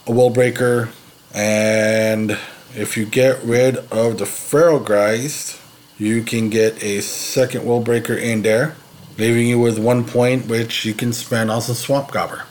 a 0.06 0.12
will 0.12 0.30
breaker, 0.30 0.90
and 1.32 2.38
if 2.76 2.96
you 2.96 3.06
get 3.06 3.42
rid 3.42 3.76
of 3.92 4.18
the 4.18 4.26
feral 4.26 4.80
geist, 4.80 5.60
you 5.98 6.22
can 6.22 6.50
get 6.50 6.82
a 6.82 7.00
second 7.00 7.64
will 7.64 7.80
breaker 7.80 8.14
in 8.14 8.42
there, 8.42 8.74
leaving 9.16 9.46
you 9.46 9.60
with 9.60 9.78
one 9.78 10.04
point, 10.04 10.46
which 10.46 10.84
you 10.84 10.92
can 10.94 11.12
spend 11.12 11.50
on 11.50 11.62
some 11.62 11.74
swamp 11.76 12.10
gobber. 12.10 12.42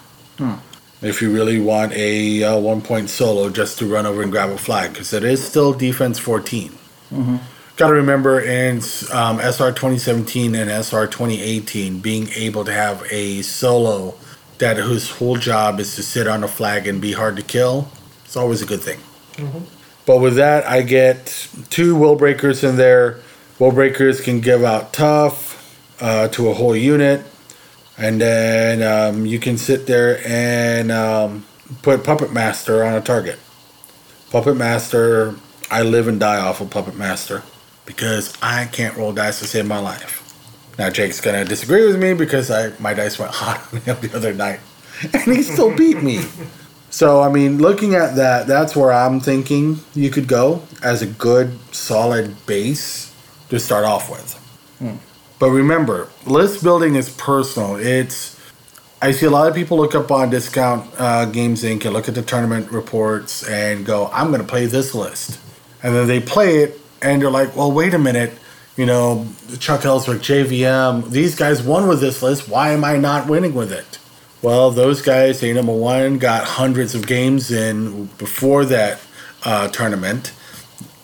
If 1.02 1.22
you 1.22 1.34
really 1.34 1.60
want 1.60 1.92
a 1.94 2.44
uh, 2.44 2.58
one 2.60 2.82
point 2.82 3.10
solo 3.10 3.50
just 3.50 3.78
to 3.80 3.86
run 3.86 4.06
over 4.06 4.22
and 4.22 4.32
grab 4.32 4.50
a 4.50 4.58
flag, 4.58 4.94
because 4.94 5.12
it 5.12 5.24
is 5.26 5.46
still 5.46 5.74
defense 5.74 6.18
14. 6.18 6.72
Got 7.76 7.88
to 7.88 7.94
remember 7.94 8.40
in 8.40 8.78
um, 9.12 9.40
SR 9.40 9.72
2017 9.72 10.56
and 10.56 10.70
SR 10.70 11.08
2018, 11.08 12.00
being 12.00 12.30
able 12.30 12.64
to 12.64 12.72
have 12.72 13.04
a 13.12 13.42
solo 13.42 14.16
that 14.60 14.78
whose 14.78 15.10
whole 15.10 15.36
job 15.36 15.80
is 15.80 15.96
to 15.96 16.04
sit 16.04 16.28
on 16.28 16.44
a 16.44 16.48
flag 16.48 16.88
and 16.88 17.02
be 17.02 17.12
hard 17.12 17.36
to 17.36 17.42
kill, 17.42 17.90
it's 18.24 18.38
always 18.38 18.62
a 18.62 18.66
good 18.66 18.80
thing. 18.82 19.00
But 20.06 20.20
with 20.20 20.36
that, 20.36 20.66
I 20.66 20.82
get 20.82 21.48
two 21.70 21.96
will 21.96 22.16
breakers 22.16 22.64
in 22.64 22.76
there. 22.76 23.20
Will 23.60 23.72
breakers 23.72 24.20
can 24.20 24.42
give 24.42 24.64
out 24.64 24.92
tough 24.92 25.54
uh, 26.02 26.28
to 26.30 26.50
a 26.50 26.54
whole 26.54 26.76
unit, 26.76 27.24
and 27.98 28.20
then 28.20 28.82
um, 28.82 29.26
you 29.26 29.40
can 29.40 29.58
sit 29.58 29.88
there 29.88 30.20
and 30.28 30.92
um, 30.92 31.46
put 31.82 32.04
puppet 32.04 32.34
master 32.34 32.84
on 32.84 32.94
a 32.94 33.02
target. 33.02 33.40
Puppet 34.32 34.58
master, 34.58 35.36
I 35.72 35.84
live 35.84 36.08
and 36.08 36.20
die 36.20 36.40
off 36.40 36.60
of 36.60 36.70
puppet 36.72 36.98
master 36.98 37.44
because 37.86 38.34
I 38.42 38.66
can't 38.66 38.98
roll 38.98 39.14
dice 39.14 39.40
to 39.40 39.46
save 39.46 39.68
my 39.68 39.80
life. 39.80 40.20
Now 40.78 40.90
Jake's 40.90 41.22
gonna 41.22 41.46
disagree 41.46 41.86
with 41.86 42.02
me 42.02 42.14
because 42.14 42.50
I 42.50 42.74
my 42.80 42.94
dice 42.94 43.20
went 43.20 43.32
hot 43.36 43.62
on 43.74 43.82
him 43.82 43.98
the 44.02 44.16
other 44.16 44.34
night, 44.34 44.60
and 45.14 45.22
he 45.24 45.44
still 45.44 45.74
beat 45.76 46.02
me. 46.02 46.26
So 46.94 47.24
I 47.24 47.30
mean, 47.30 47.58
looking 47.58 47.96
at 47.96 48.18
that, 48.18 48.46
that's 48.46 48.76
where 48.76 48.94
I'm 48.94 49.20
thinking 49.20 49.80
you 49.96 50.12
could 50.12 50.28
go 50.28 50.62
as 50.84 51.02
a 51.02 51.08
good 51.08 51.58
solid 51.74 52.46
base 52.46 53.12
to 53.50 53.60
start 53.60 53.84
off 53.84 54.12
with. 54.12 54.40
But 55.40 55.50
remember, 55.50 56.10
list 56.28 56.64
building 56.64 56.94
is 56.96 57.10
personal. 57.10 57.78
It's 57.78 58.40
I 59.02 59.12
see 59.12 59.26
a 59.26 59.32
lot 59.32 59.48
of 59.48 59.56
people 59.56 59.78
look 59.78 59.96
up 59.96 60.12
on 60.12 60.30
Discount 60.30 60.88
uh, 61.00 61.26
Games 61.26 61.64
Inc. 61.64 61.84
and 61.86 61.94
look 61.96 62.08
at 62.08 62.16
the 62.16 62.22
tournament 62.22 62.72
reports 62.72 63.44
and 63.50 63.86
go, 63.88 64.10
"I'm 64.14 64.28
going 64.28 64.42
to 64.42 64.48
play 64.48 64.68
this 64.68 64.94
list," 64.94 65.40
and 65.82 65.96
then 65.96 66.08
they 66.08 66.20
play 66.20 66.60
it 66.60 66.80
and 67.02 67.22
they're 67.24 67.32
like, 67.32 67.56
"Well, 67.56 67.72
wait 67.72 67.96
a 67.96 68.00
minute." 68.00 68.34
You 68.78 68.86
know, 68.86 69.28
Chuck 69.60 69.86
Ellsworth, 69.86 70.22
JVM, 70.22 71.10
these 71.10 71.36
guys 71.36 71.64
won 71.64 71.88
with 71.88 72.02
this 72.02 72.22
list. 72.24 72.50
Why 72.50 72.72
am 72.72 72.84
I 72.84 72.98
not 72.98 73.28
winning 73.28 73.56
with 73.56 73.72
it? 73.72 74.00
Well, 74.44 74.72
those 74.72 75.02
guys, 75.02 75.40
they 75.40 75.54
number 75.54 75.72
one, 75.74 76.18
got 76.20 76.44
hundreds 76.44 76.94
of 76.96 77.08
games 77.08 77.50
in 77.50 78.08
before 78.18 78.66
that 78.66 79.00
uh, 79.46 79.70
tournament. 79.70 80.34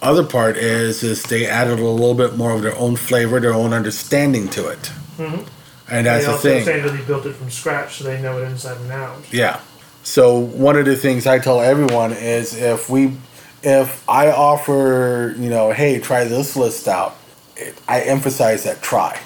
Other 0.02 0.24
part 0.26 0.58
is 0.58 1.04
is 1.04 1.24
they 1.24 1.46
added 1.48 1.80
a 1.80 1.84
little 1.88 2.14
bit 2.14 2.36
more 2.38 2.52
of 2.52 2.62
their 2.62 2.76
own 2.76 2.96
flavor, 2.98 3.40
their 3.40 3.54
own 3.54 3.74
understanding 3.74 4.50
to 4.50 4.68
it, 4.68 4.92
Mhm. 5.18 5.46
and 5.90 6.06
that's 6.06 6.26
they 6.26 6.28
the 6.28 6.32
also 6.32 6.64
thing. 6.64 6.98
they 6.98 7.04
built 7.06 7.26
it 7.26 7.36
from 7.36 7.50
scratch, 7.50 7.98
so 7.98 8.04
they 8.06 8.22
know 8.22 8.38
it 8.40 8.44
inside 8.44 8.78
and 8.78 8.92
out. 8.92 9.16
Yeah. 9.32 9.60
So 10.04 10.38
one 10.38 10.78
of 10.78 10.86
the 10.86 10.96
things 10.98 11.26
I 11.28 11.40
tell 11.40 11.62
everyone 11.62 12.12
is 12.14 12.56
if 12.56 12.90
we, 12.90 13.14
if 13.64 14.04
I 14.08 14.32
offer, 14.32 15.36
you 15.38 15.50
know, 15.50 15.72
hey, 15.72 16.00
try 16.00 16.24
this 16.26 16.56
list 16.58 16.88
out, 16.88 17.16
I 17.88 18.02
emphasize 18.02 18.64
that 18.64 18.82
try. 18.82 19.18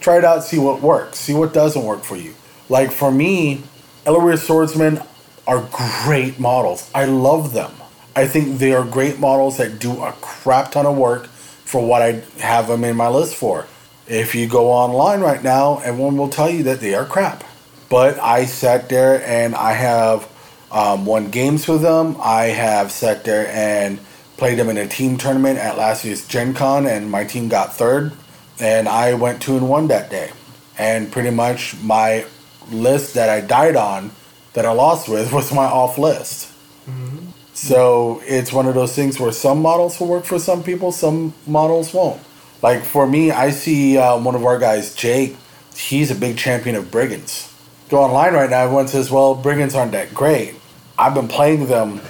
Try 0.00 0.18
it 0.18 0.24
out, 0.24 0.44
see 0.44 0.58
what 0.58 0.80
works, 0.82 1.18
see 1.18 1.32
what 1.32 1.52
doesn't 1.54 1.82
work 1.84 2.04
for 2.04 2.16
you. 2.16 2.34
Like 2.72 2.90
for 2.90 3.12
me, 3.12 3.64
Elaware 4.06 4.38
Swordsmen 4.38 5.02
are 5.46 5.68
great 6.04 6.40
models. 6.40 6.90
I 6.94 7.04
love 7.04 7.52
them. 7.52 7.70
I 8.16 8.26
think 8.26 8.60
they 8.60 8.72
are 8.72 8.82
great 8.82 9.18
models 9.18 9.58
that 9.58 9.78
do 9.78 10.02
a 10.02 10.12
crap 10.22 10.72
ton 10.72 10.86
of 10.86 10.96
work 10.96 11.26
for 11.26 11.86
what 11.86 12.00
I 12.00 12.22
have 12.38 12.68
them 12.68 12.82
in 12.82 12.96
my 12.96 13.08
list 13.08 13.36
for. 13.36 13.66
If 14.08 14.34
you 14.34 14.46
go 14.46 14.72
online 14.72 15.20
right 15.20 15.42
now, 15.42 15.80
everyone 15.84 16.16
will 16.16 16.30
tell 16.30 16.48
you 16.48 16.62
that 16.62 16.80
they 16.80 16.94
are 16.94 17.04
crap. 17.04 17.44
But 17.90 18.18
I 18.18 18.46
sat 18.46 18.88
there 18.88 19.22
and 19.22 19.54
I 19.54 19.74
have 19.74 20.26
um, 20.70 21.04
won 21.04 21.30
games 21.30 21.68
with 21.68 21.82
them. 21.82 22.16
I 22.20 22.44
have 22.44 22.90
sat 22.90 23.22
there 23.24 23.48
and 23.48 24.00
played 24.38 24.58
them 24.58 24.70
in 24.70 24.78
a 24.78 24.88
team 24.88 25.18
tournament 25.18 25.58
at 25.58 25.76
last 25.76 26.06
year's 26.06 26.26
Gen 26.26 26.54
Con, 26.54 26.86
and 26.86 27.10
my 27.10 27.24
team 27.24 27.50
got 27.50 27.74
third. 27.74 28.12
And 28.58 28.88
I 28.88 29.12
went 29.12 29.42
two 29.42 29.58
and 29.58 29.68
one 29.68 29.88
that 29.88 30.08
day. 30.08 30.30
And 30.78 31.12
pretty 31.12 31.28
much 31.28 31.76
my 31.82 32.24
list 32.72 33.14
that 33.14 33.28
I 33.28 33.40
died 33.40 33.76
on, 33.76 34.10
that 34.54 34.66
I 34.66 34.72
lost 34.72 35.08
with, 35.08 35.32
was 35.32 35.52
my 35.52 35.64
off 35.66 35.98
list. 35.98 36.50
So 37.54 38.22
it's 38.26 38.52
one 38.52 38.66
of 38.66 38.74
those 38.74 38.94
things 38.94 39.20
where 39.20 39.32
some 39.32 39.62
models 39.62 40.00
will 40.00 40.08
work 40.08 40.24
for 40.24 40.38
some 40.38 40.62
people, 40.62 40.90
some 40.92 41.34
models 41.46 41.92
won't. 41.94 42.20
Like 42.62 42.82
for 42.82 43.06
me, 43.06 43.30
I 43.30 43.50
see 43.50 43.98
uh, 43.98 44.18
one 44.18 44.34
of 44.34 44.44
our 44.44 44.58
guys, 44.58 44.94
Jake. 44.94 45.36
He's 45.76 46.10
a 46.10 46.14
big 46.14 46.36
champion 46.36 46.76
of 46.76 46.90
brigands. 46.90 47.52
Go 47.88 48.00
online 48.02 48.34
right 48.34 48.50
now. 48.50 48.64
Everyone 48.64 48.88
says, 48.88 49.10
"Well, 49.10 49.34
brigands 49.34 49.74
aren't 49.74 49.92
that 49.92 50.14
great." 50.14 50.54
I've 50.98 51.14
been 51.14 51.28
playing 51.28 51.66
them, 51.66 52.00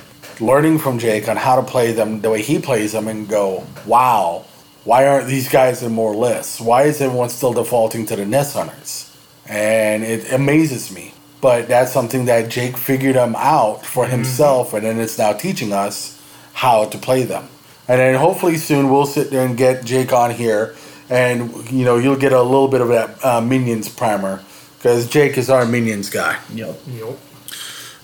learning 0.40 0.78
from 0.78 0.98
Jake 0.98 1.28
on 1.28 1.36
how 1.36 1.56
to 1.56 1.62
play 1.62 1.92
them 1.92 2.20
the 2.20 2.30
way 2.30 2.42
he 2.42 2.58
plays 2.58 2.92
them, 2.92 3.08
and 3.08 3.28
go, 3.28 3.64
"Wow, 3.86 4.44
why 4.84 5.06
aren't 5.06 5.28
these 5.28 5.48
guys 5.48 5.82
in 5.82 5.92
more 5.92 6.14
lists? 6.14 6.60
Why 6.60 6.82
is 6.82 7.00
everyone 7.00 7.30
still 7.30 7.52
defaulting 7.52 8.06
to 8.06 8.16
the 8.16 8.26
Nest 8.26 8.54
Hunters?" 8.54 9.11
And 9.46 10.04
it 10.04 10.32
amazes 10.32 10.94
me. 10.94 11.14
But 11.40 11.66
that's 11.66 11.92
something 11.92 12.26
that 12.26 12.48
Jake 12.48 12.76
figured 12.76 13.16
them 13.16 13.34
out 13.36 13.84
for 13.84 14.06
himself, 14.06 14.74
and 14.74 14.84
then 14.86 15.00
it's 15.00 15.18
now 15.18 15.32
teaching 15.32 15.72
us 15.72 16.22
how 16.52 16.84
to 16.84 16.98
play 16.98 17.24
them. 17.24 17.48
And 17.88 17.98
then 17.98 18.14
hopefully 18.14 18.56
soon 18.56 18.90
we'll 18.90 19.06
sit 19.06 19.30
there 19.30 19.44
and 19.44 19.56
get 19.56 19.84
Jake 19.84 20.12
on 20.12 20.30
here, 20.30 20.76
and 21.10 21.68
you 21.70 21.84
know 21.84 21.98
you'll 21.98 22.16
get 22.16 22.32
a 22.32 22.42
little 22.42 22.68
bit 22.68 22.80
of 22.80 22.88
that 22.88 23.24
uh, 23.24 23.40
minions 23.40 23.88
primer 23.88 24.42
because 24.78 25.08
Jake 25.08 25.36
is 25.36 25.50
our 25.50 25.66
minions 25.66 26.10
guy. 26.10 26.38
Yep. 26.54 26.80
Yup. 26.88 27.18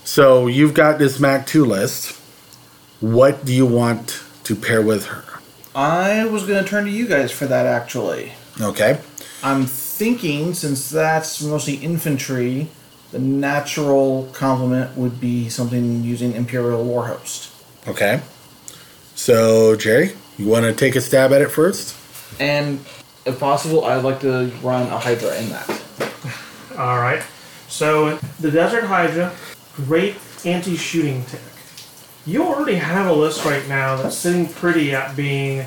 So 0.03 0.47
you've 0.47 0.73
got 0.73 0.99
this 0.99 1.19
Mac 1.19 1.47
Two 1.47 1.63
list. 1.63 2.19
What 2.99 3.45
do 3.45 3.53
you 3.53 3.65
want 3.65 4.21
to 4.43 4.55
pair 4.55 4.81
with 4.81 5.05
her? 5.05 5.23
I 5.73 6.25
was 6.25 6.45
going 6.45 6.61
to 6.61 6.69
turn 6.69 6.85
to 6.85 6.91
you 6.91 7.07
guys 7.07 7.31
for 7.31 7.45
that 7.45 7.65
actually. 7.65 8.33
Okay. 8.59 8.99
I'm 9.41 9.67
thinking 9.99 10.53
since 10.53 10.89
that's 10.89 11.43
mostly 11.43 11.75
infantry, 11.75 12.69
the 13.11 13.19
natural 13.19 14.29
complement 14.31 14.95
would 14.97 15.19
be 15.19 15.49
something 15.49 16.03
using 16.05 16.31
Imperial 16.31 16.85
Warhost. 16.85 17.51
Okay. 17.85 18.21
So 19.15 19.75
Jerry, 19.75 20.13
you 20.37 20.47
want 20.47 20.63
to 20.63 20.73
take 20.73 20.95
a 20.95 21.01
stab 21.01 21.33
at 21.33 21.41
it 21.41 21.51
first? 21.51 21.97
And 22.39 22.79
if 23.25 23.37
possible, 23.41 23.83
I'd 23.83 24.05
like 24.05 24.21
to 24.21 24.49
run 24.63 24.87
a 24.87 24.97
Hydra 24.97 25.37
in 25.37 25.49
that. 25.49 25.69
All 26.77 26.99
right. 26.99 27.21
So 27.67 28.15
the 28.39 28.49
Desert 28.51 28.85
Hydra, 28.85 29.35
great 29.75 30.15
anti-shooting 30.45 31.25
tech. 31.25 31.41
you 32.25 32.43
already 32.43 32.75
have 32.75 33.07
a 33.07 33.13
list 33.13 33.43
right 33.43 33.67
now 33.67 33.97
that's 33.97 34.15
sitting 34.15 34.47
pretty 34.47 34.93
at 34.93 35.17
being 35.17 35.65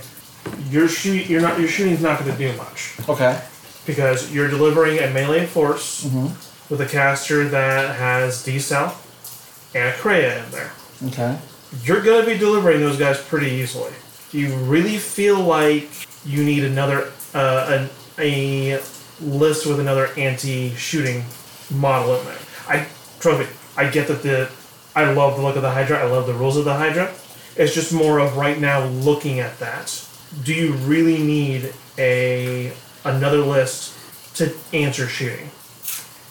your 0.71 0.89
shoot. 0.89 1.27
You're 1.29 1.43
not 1.43 1.59
your 1.59 1.69
shooting's 1.69 2.01
not 2.01 2.19
going 2.19 2.33
to 2.33 2.39
do 2.39 2.57
much 2.57 2.99
Okay. 3.11 3.39
Because 3.87 4.33
you're 4.33 4.49
delivering 4.49 4.99
a 4.99 5.11
melee 5.11 5.47
force 5.47 6.05
Mm-hmm. 6.05 6.73
with 6.73 6.81
a 6.81 6.87
caster 6.87 7.49
that 7.49 7.97
has 7.97 8.45
D 8.45 8.59
South 8.59 8.95
and 9.75 9.89
a 9.89 9.93
Krea 9.93 10.39
in 10.45 10.51
there. 10.51 10.73
Okay. 11.09 11.39
You're 11.85 12.03
going 12.03 12.25
to 12.25 12.31
be 12.31 12.39
delivering 12.39 12.81
those 12.81 12.99
guys 12.99 13.21
pretty 13.21 13.51
easily. 13.51 13.93
Do 14.31 14.39
you 14.39 14.55
really 14.57 14.99
feel 14.99 15.41
like 15.41 15.89
you 16.25 16.45
need 16.45 16.65
another 16.65 17.11
uh, 17.35 17.87
a, 18.19 18.75
a 18.77 18.83
list 19.21 19.67
with 19.67 19.81
another 19.81 20.09
anti-shooting 20.19 21.25
model 21.71 22.17
in 22.19 22.25
there? 22.27 22.39
I 22.69 22.87
trust 23.21 23.41
me. 23.41 23.47
I 23.77 23.89
get 23.91 24.07
that 24.09 24.23
the 24.23 24.51
I 24.95 25.11
love 25.13 25.37
the 25.37 25.43
look 25.43 25.57
of 25.57 25.63
the 25.63 25.71
Hydra. 25.71 25.99
I 25.99 26.05
love 26.05 26.27
the 26.27 26.35
rules 26.35 26.57
of 26.57 26.65
the 26.67 26.75
Hydra. 26.75 27.13
It's 27.57 27.75
just 27.75 27.93
more 27.93 28.19
of 28.19 28.37
right 28.37 28.59
now 28.61 28.85
looking 28.85 29.41
at 29.41 29.59
that. 29.59 30.07
Do 30.45 30.55
you 30.55 30.73
really 30.75 31.19
need 31.23 31.73
a 31.99 32.73
another 33.05 33.39
list 33.39 33.97
to 34.37 34.55
answer 34.73 35.07
shooting? 35.07 35.51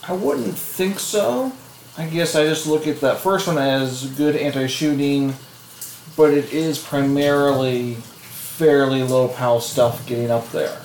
I 0.08 0.14
wouldn't 0.14 0.58
think 0.58 1.00
so. 1.00 1.52
I 1.98 2.08
guess 2.08 2.36
I 2.36 2.46
just 2.46 2.68
look 2.68 2.88
at 2.88 3.02
that 3.02 3.20
first 3.20 3.48
one 3.48 3.58
as 3.58 4.06
good 4.12 4.36
anti-shooting, 4.36 5.36
but 6.16 6.34
it 6.34 6.52
is 6.54 6.80
primarily 6.80 7.96
fairly 7.96 9.04
low 9.04 9.28
PAL 9.28 9.62
stuff 9.62 10.06
getting 10.08 10.32
up 10.32 10.50
there. 10.52 10.82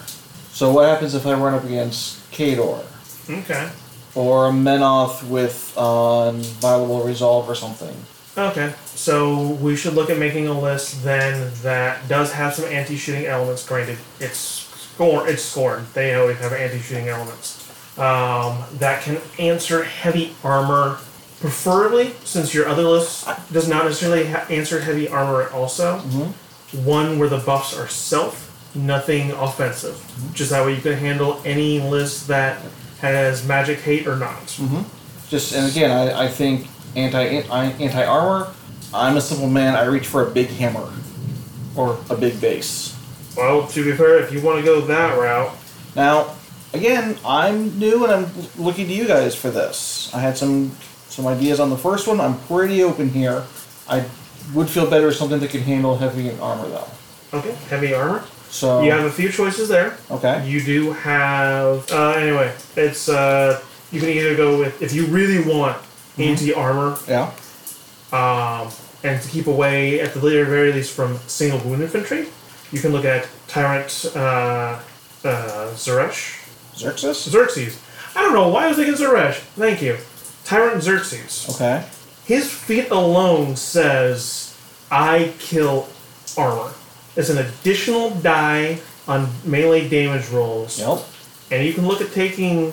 So 0.51 0.73
what 0.73 0.89
happens 0.89 1.15
if 1.15 1.27
I 1.27 1.35
run 1.35 1.55
up 1.55 1.65
against 1.65 2.31
Khador? 2.33 2.85
Okay. 3.29 3.71
Or 4.15 4.49
a 4.49 4.51
Menoth 4.51 5.23
with 5.29 5.75
uh, 5.77 6.33
Inviolable 6.35 7.03
Resolve 7.03 7.49
or 7.49 7.55
something? 7.55 7.95
Okay, 8.39 8.75
so 8.85 9.53
we 9.63 9.77
should 9.77 9.95
look 9.95 10.11
at 10.11 10.19
making 10.19 10.47
a 10.47 10.59
list 10.59 11.03
then 11.03 11.51
that 11.63 12.07
does 12.07 12.33
have 12.33 12.53
some 12.53 12.67
anti-shooting 12.67 13.25
elements. 13.25 13.67
Granted, 13.67 13.97
it's 14.21 14.66
Skorne. 14.97 15.29
It's 15.29 15.55
Skorne. 15.55 15.93
They 15.93 16.15
always 16.15 16.39
have 16.39 16.53
anti-shooting 16.53 17.09
elements 17.09 17.67
um, 17.99 18.65
that 18.75 19.03
can 19.03 19.21
answer 19.39 19.85
heavy 19.85 20.35
armor, 20.45 20.99
preferably 21.41 22.15
since 22.25 22.55
your 22.55 22.69
other 22.69 22.83
list 22.83 23.29
does 23.53 23.69
not 23.69 23.85
necessarily 23.85 24.27
ha- 24.27 24.47
answer 24.51 24.81
heavy 24.81 25.09
armor. 25.09 25.49
Also, 25.51 25.99
mm-hmm. 25.99 26.85
one 26.85 27.19
where 27.19 27.29
the 27.29 27.39
buffs 27.39 27.77
are 27.77 27.89
self, 27.89 28.75
nothing 28.75 29.33
offensive. 29.33 29.95
Mm-hmm. 29.95 30.33
Just 30.35 30.51
that 30.51 30.65
way 30.65 30.75
you 30.75 30.81
can 30.81 30.95
handle 30.95 31.41
any 31.45 31.81
list 31.81 32.29
that 32.29 32.61
has 33.01 33.47
magic 33.47 33.81
hate 33.81 34.07
or 34.07 34.17
not. 34.17 34.43
Mm-hmm. 34.43 34.83
Just 35.29 35.55
and 35.55 35.71
again, 35.71 35.91
I, 35.91 36.25
I 36.25 36.29
think 36.29 36.69
anti 36.95 37.23
anti 37.23 38.05
armor. 38.05 38.53
I'm 38.95 39.17
a 39.17 39.21
simple 39.21 39.49
man. 39.49 39.75
I 39.75 39.85
reach 39.85 40.07
for 40.07 40.27
a 40.27 40.31
big 40.31 40.49
hammer 40.49 40.91
or 41.75 41.99
a 42.09 42.17
big 42.17 42.41
base. 42.41 42.96
Well, 43.37 43.67
to 43.69 43.85
be 43.85 43.93
fair, 43.93 44.19
if 44.19 44.33
you 44.33 44.41
want 44.41 44.59
to 44.59 44.65
go 44.65 44.81
that 44.83 45.19
route. 45.19 45.55
Now, 45.95 46.35
again, 46.73 47.19
I'm 47.25 47.79
new 47.79 48.05
and 48.05 48.13
I'm 48.13 48.33
looking 48.59 48.87
to 48.87 48.93
you 48.93 49.07
guys 49.07 49.35
for 49.35 49.51
this. 49.51 50.11
I 50.15 50.21
had 50.21 50.37
some 50.39 50.73
some 51.09 51.27
ideas 51.27 51.61
on 51.61 51.71
the 51.71 51.79
first 51.79 52.07
one. 52.07 52.21
I'm 52.21 52.39
pretty 52.41 52.83
open 52.83 53.09
here. 53.11 53.45
I 53.89 54.05
would 54.55 54.69
feel 54.69 54.89
better 54.89 55.07
with 55.07 55.17
something 55.17 55.41
that 55.41 55.51
could 55.51 55.63
handle 55.63 55.97
heavy 55.97 56.31
armor 56.39 56.69
though. 56.69 56.89
Okay, 57.35 57.53
heavy 57.69 57.95
armor. 57.95 58.25
So 58.49 58.83
You 58.83 58.93
have 58.93 59.05
a 59.05 59.11
few 59.11 59.31
choices 59.31 59.69
there. 59.69 59.97
okay, 60.11 60.47
You 60.49 60.63
do 60.63 60.93
have. 60.93 61.91
Uh, 61.91 62.11
anyway, 62.13 62.55
it's 62.77 63.09
uh, 63.09 63.61
you 63.93 64.01
can 64.01 64.09
either 64.11 64.37
go 64.37 64.59
with 64.59 64.81
if 64.83 64.93
you 64.93 65.07
really 65.07 65.43
want 65.47 65.77
anti 66.19 66.55
armor, 66.55 66.97
yeah, 67.09 67.33
um, 68.13 68.71
and 69.03 69.21
to 69.21 69.29
keep 69.29 69.47
away 69.47 70.01
at 70.01 70.15
the 70.15 70.21
very 70.21 70.45
very 70.45 70.73
least 70.73 70.93
from 70.93 71.17
single 71.27 71.59
wound 71.61 71.83
infantry. 71.83 72.29
You 72.73 72.81
can 72.81 72.93
look 72.93 73.05
at 73.05 73.29
Tyrant 73.49 74.07
uh, 74.15 74.81
uh, 75.25 75.71
Zeresh. 75.75 76.43
Xerxis. 76.75 77.29
Xerxis. 77.29 77.79
I 78.17 78.23
don't 78.23 78.33
know 78.35 78.49
why 78.49 78.65
I 78.65 78.69
was 78.69 78.77
thinking 78.77 78.95
Zeresh. 78.95 79.37
Thank 79.57 79.83
you. 79.83 79.99
Tyrant 80.45 80.83
Xerxis. 80.83 81.49
Okay, 81.55 81.85
His 82.25 82.53
feat 82.53 82.91
alone 82.91 83.57
says, 83.57 84.57
I 84.91 85.33
kill 85.39 85.89
armor. 86.37 86.73
It's 87.17 87.31
an 87.31 87.39
additional 87.39 88.11
die 88.11 88.79
on 89.09 89.29
melee 89.45 89.89
damage 89.89 90.29
rolls. 90.29 90.79
yep. 90.79 90.99
And 91.51 91.65
you 91.67 91.73
can 91.73 91.87
look 91.87 92.01
at 92.01 92.13
taking 92.13 92.69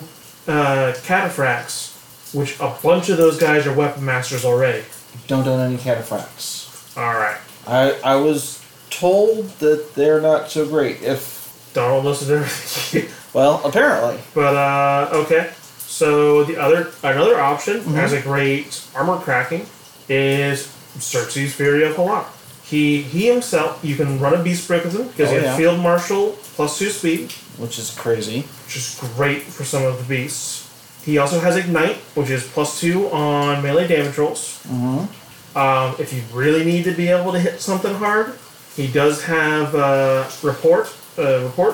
uh, 0.48 0.92
cataphracts, 1.04 2.34
which 2.34 2.58
a 2.60 2.76
bunch 2.82 3.08
of 3.08 3.16
those 3.16 3.38
guys 3.38 3.66
are 3.66 3.72
weapon 3.74 4.04
masters 4.04 4.44
already. 4.44 4.84
Don't 5.28 5.46
own 5.46 5.60
any 5.60 5.76
cataphracts. 5.76 6.96
Alright. 6.96 7.38
I 7.66 7.92
I 8.04 8.16
was 8.16 8.63
told 8.98 9.48
that 9.60 9.94
they're 9.94 10.20
not 10.20 10.50
so 10.50 10.66
great. 10.66 11.02
If 11.02 11.70
Donald 11.74 12.04
listed 12.04 12.30
everything. 12.30 13.08
well, 13.34 13.60
apparently. 13.64 14.20
but, 14.34 14.54
uh, 14.56 15.10
okay. 15.12 15.50
So 15.78 16.44
the 16.44 16.56
other, 16.56 16.90
another 17.02 17.38
option 17.40 17.80
as 17.96 18.12
a 18.12 18.20
great 18.20 18.84
armor 18.94 19.18
cracking 19.18 19.66
is 20.08 20.66
Xerxis 20.98 21.50
Fury 21.52 21.84
of 21.84 21.94
Halaak. 21.96 22.26
He, 22.64 23.02
he 23.02 23.28
himself, 23.28 23.84
you 23.84 23.94
can 23.94 24.18
run 24.18 24.34
a 24.34 24.42
beast 24.42 24.66
break 24.66 24.84
with 24.84 24.94
him 24.98 25.06
because 25.08 25.28
Oh, 25.30 25.32
he 25.32 25.36
has 25.36 25.44
yeah. 25.44 25.56
field 25.56 25.80
marshal 25.80 26.32
plus 26.56 26.78
two 26.78 26.88
speed. 26.90 27.30
Which 27.58 27.78
is 27.78 27.90
crazy. 27.96 28.40
which 28.66 28.76
is 28.76 28.98
great 29.16 29.42
for 29.42 29.64
some 29.64 29.84
of 29.84 29.98
the 29.98 30.04
beasts. 30.04 30.62
He 31.04 31.18
also 31.18 31.38
has 31.40 31.56
Ignite, 31.56 31.96
which 32.16 32.30
is 32.30 32.44
plus 32.48 32.80
two 32.80 33.08
on 33.10 33.62
melee 33.62 33.86
damage 33.86 34.16
rolls. 34.18 34.60
Mm-hmm. 34.66 35.58
Um, 35.58 35.94
if 36.00 36.12
you 36.12 36.22
really 36.32 36.64
need 36.64 36.84
to 36.84 36.92
be 36.92 37.08
able 37.08 37.30
to 37.32 37.38
hit 37.38 37.60
something 37.60 37.94
hard, 37.94 38.36
he 38.76 38.86
does 38.88 39.24
have 39.24 39.74
uh, 39.74 40.28
Rapport, 40.42 40.86
uh, 41.18 41.44
Rapport, 41.44 41.72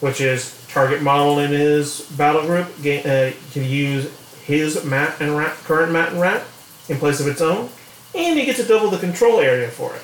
which 0.00 0.20
is 0.20 0.58
target 0.68 1.02
model 1.02 1.38
in 1.38 1.50
his 1.50 2.02
battle 2.16 2.42
group 2.42 2.66
uh, 2.66 3.30
can 3.52 3.64
use 3.64 4.10
his 4.44 4.84
mat 4.84 5.14
and 5.20 5.36
rat, 5.36 5.54
current 5.64 5.92
mat 5.92 6.10
and 6.12 6.20
rat 6.20 6.42
in 6.88 6.98
place 6.98 7.20
of 7.20 7.26
its 7.26 7.40
own, 7.40 7.68
and 8.14 8.38
he 8.38 8.44
gets 8.44 8.58
to 8.58 8.66
double 8.66 8.90
the 8.90 8.98
control 8.98 9.40
area 9.40 9.68
for 9.68 9.94
it. 9.94 10.02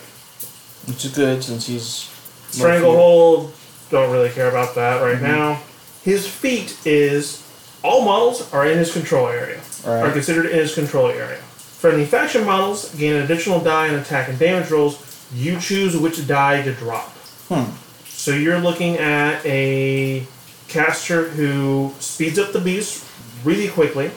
Which 0.88 1.04
is 1.04 1.14
good 1.14 1.42
since 1.42 1.66
he's 1.66 2.10
Stranglehold, 2.50 3.52
don't 3.90 4.10
really 4.10 4.30
care 4.30 4.48
about 4.48 4.74
that 4.76 5.02
right 5.02 5.20
now. 5.20 5.60
His 6.02 6.26
feat 6.26 6.78
is 6.86 7.44
all 7.82 8.04
models 8.04 8.52
are 8.54 8.66
in 8.66 8.78
his 8.78 8.92
control 8.92 9.28
area, 9.28 9.60
Right. 9.84 10.02
are 10.04 10.12
considered 10.12 10.46
in 10.46 10.58
his 10.58 10.74
control 10.74 11.08
area. 11.08 11.38
Friendly 11.38 12.06
faction 12.06 12.44
models 12.44 12.92
gain 12.94 13.14
an 13.14 13.22
additional 13.22 13.60
die 13.60 13.88
in 13.88 13.94
attack 13.94 14.28
and 14.28 14.38
damage 14.38 14.70
rolls. 14.70 14.96
You 15.34 15.60
choose 15.60 15.96
which 15.96 16.26
die 16.26 16.62
to 16.62 16.72
drop. 16.72 17.08
Hmm. 17.48 17.70
So 18.06 18.32
you're 18.32 18.58
looking 18.58 18.96
at 18.96 19.44
a 19.44 20.26
caster 20.68 21.28
who 21.30 21.94
speeds 21.98 22.38
up 22.38 22.52
the 22.52 22.60
beast 22.60 23.04
really 23.44 23.68
quickly, 23.68 24.10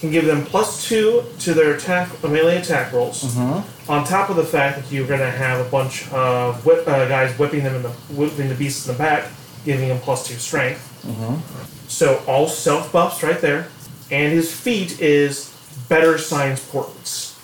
can 0.00 0.10
give 0.10 0.26
them 0.26 0.44
plus 0.44 0.86
two 0.86 1.24
to 1.38 1.54
their 1.54 1.74
attack 1.74 2.22
melee 2.22 2.56
attack 2.56 2.92
rolls. 2.92 3.22
Mm-hmm. 3.24 3.90
On 3.90 4.04
top 4.04 4.28
of 4.28 4.36
the 4.36 4.44
fact 4.44 4.76
that 4.80 4.92
you're 4.92 5.06
going 5.06 5.20
to 5.20 5.30
have 5.30 5.64
a 5.64 5.70
bunch 5.70 6.10
of 6.10 6.64
whip, 6.66 6.86
uh, 6.86 7.06
guys 7.08 7.38
whipping 7.38 7.64
them 7.64 7.76
in 7.76 7.82
the 7.82 7.90
whipping 7.90 8.48
the 8.48 8.54
beasts 8.54 8.86
in 8.86 8.92
the 8.92 8.98
back, 8.98 9.30
giving 9.64 9.88
them 9.88 9.98
plus 10.00 10.26
two 10.26 10.34
strength. 10.34 11.02
Mm-hmm. 11.06 11.88
So 11.88 12.22
all 12.26 12.48
self 12.48 12.92
buffs 12.92 13.22
right 13.22 13.40
there, 13.40 13.68
and 14.10 14.32
his 14.32 14.54
feat 14.54 15.00
is 15.00 15.54
better 15.88 16.18
science 16.18 16.66
portents. 16.70 17.38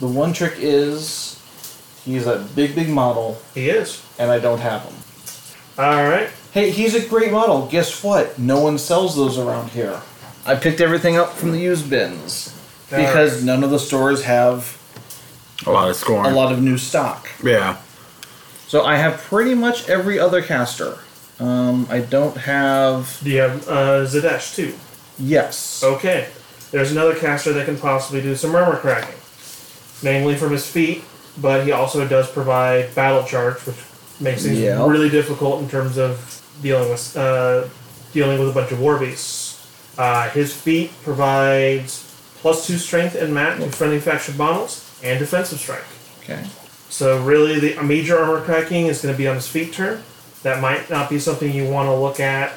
The 0.00 0.08
one 0.08 0.32
trick 0.32 0.54
is 0.58 1.27
he's 2.12 2.26
a 2.26 2.38
big, 2.54 2.74
big 2.74 2.88
model, 2.88 3.40
He 3.54 3.68
is. 3.70 4.02
and 4.18 4.30
I 4.30 4.38
don't 4.38 4.58
have 4.60 4.82
him. 4.82 4.94
All 5.78 6.08
right. 6.08 6.28
Hey, 6.52 6.70
he's 6.70 6.94
a 6.94 7.06
great 7.08 7.30
model. 7.30 7.66
Guess 7.66 8.02
what? 8.02 8.38
No 8.38 8.60
one 8.60 8.78
sells 8.78 9.14
those 9.16 9.38
around 9.38 9.70
here. 9.70 10.00
I 10.46 10.54
picked 10.56 10.80
everything 10.80 11.16
up 11.16 11.32
from 11.34 11.52
the 11.52 11.58
used 11.60 11.88
bins 11.90 12.54
because 12.90 13.32
Alright. 13.32 13.44
none 13.44 13.62
of 13.64 13.70
the 13.70 13.78
stores 13.78 14.24
have 14.24 14.76
A 15.66 15.70
lot 15.70 15.88
of 15.90 15.96
scoring. 15.96 16.32
a 16.32 16.34
lot 16.34 16.52
of 16.52 16.60
new 16.62 16.78
stock. 16.78 17.28
Yeah. 17.44 17.76
So 18.66 18.84
I 18.84 18.96
have 18.96 19.18
pretty 19.18 19.54
much 19.54 19.88
every 19.88 20.18
other 20.18 20.42
caster. 20.42 20.98
Um, 21.38 21.86
I 21.90 22.00
don't 22.00 22.36
have. 22.36 23.20
Do 23.22 23.30
you 23.30 23.40
have 23.40 23.68
uh, 23.68 24.04
Zaadesh 24.06 24.56
too? 24.56 24.74
Yes. 25.18 25.82
Okay. 25.84 26.28
There's 26.70 26.90
another 26.92 27.14
caster 27.14 27.52
that 27.52 27.64
can 27.66 27.78
possibly 27.78 28.20
do 28.20 28.34
some 28.34 28.54
armor 28.54 28.76
cracking, 28.76 29.14
namely 30.02 30.34
from 30.36 30.52
his 30.52 30.68
feet, 30.68 31.02
but 31.40 31.64
he 31.64 31.72
also 31.72 32.06
does 32.06 32.30
provide 32.30 32.94
battle 32.94 33.24
charge, 33.24 33.58
which 33.66 33.76
makes 34.20 34.42
things 34.42 34.58
Yeah. 34.58 34.86
really 34.86 35.08
difficult 35.08 35.62
in 35.62 35.68
terms 35.68 35.96
of 35.98 36.42
dealing 36.62 36.88
with 36.90 37.16
uh, 37.16 37.64
dealing 38.12 38.38
with 38.40 38.48
a 38.48 38.52
bunch 38.52 38.72
of 38.72 38.80
war 38.80 38.98
beasts. 38.98 39.54
Uh, 39.96 40.28
his 40.30 40.54
feet 40.54 40.90
provides 41.02 42.04
plus 42.40 42.66
two 42.66 42.78
strength 42.78 43.14
and 43.14 43.34
mat 43.34 43.58
to 43.60 43.68
friendly 43.70 43.98
faction 44.00 44.36
models 44.36 44.84
and 45.02 45.18
defensive 45.18 45.58
strike. 45.58 45.84
Okay. 46.22 46.44
So 46.88 47.22
really, 47.22 47.58
the 47.60 47.82
major 47.82 48.18
armor 48.18 48.40
cracking 48.40 48.86
is 48.86 49.02
going 49.02 49.14
to 49.14 49.18
be 49.18 49.28
on 49.28 49.34
his 49.36 49.46
feet 49.48 49.72
turn. 49.72 50.02
That 50.42 50.60
might 50.62 50.88
not 50.88 51.10
be 51.10 51.18
something 51.18 51.52
you 51.52 51.68
want 51.68 51.88
to 51.88 51.94
look 51.94 52.20
at 52.20 52.54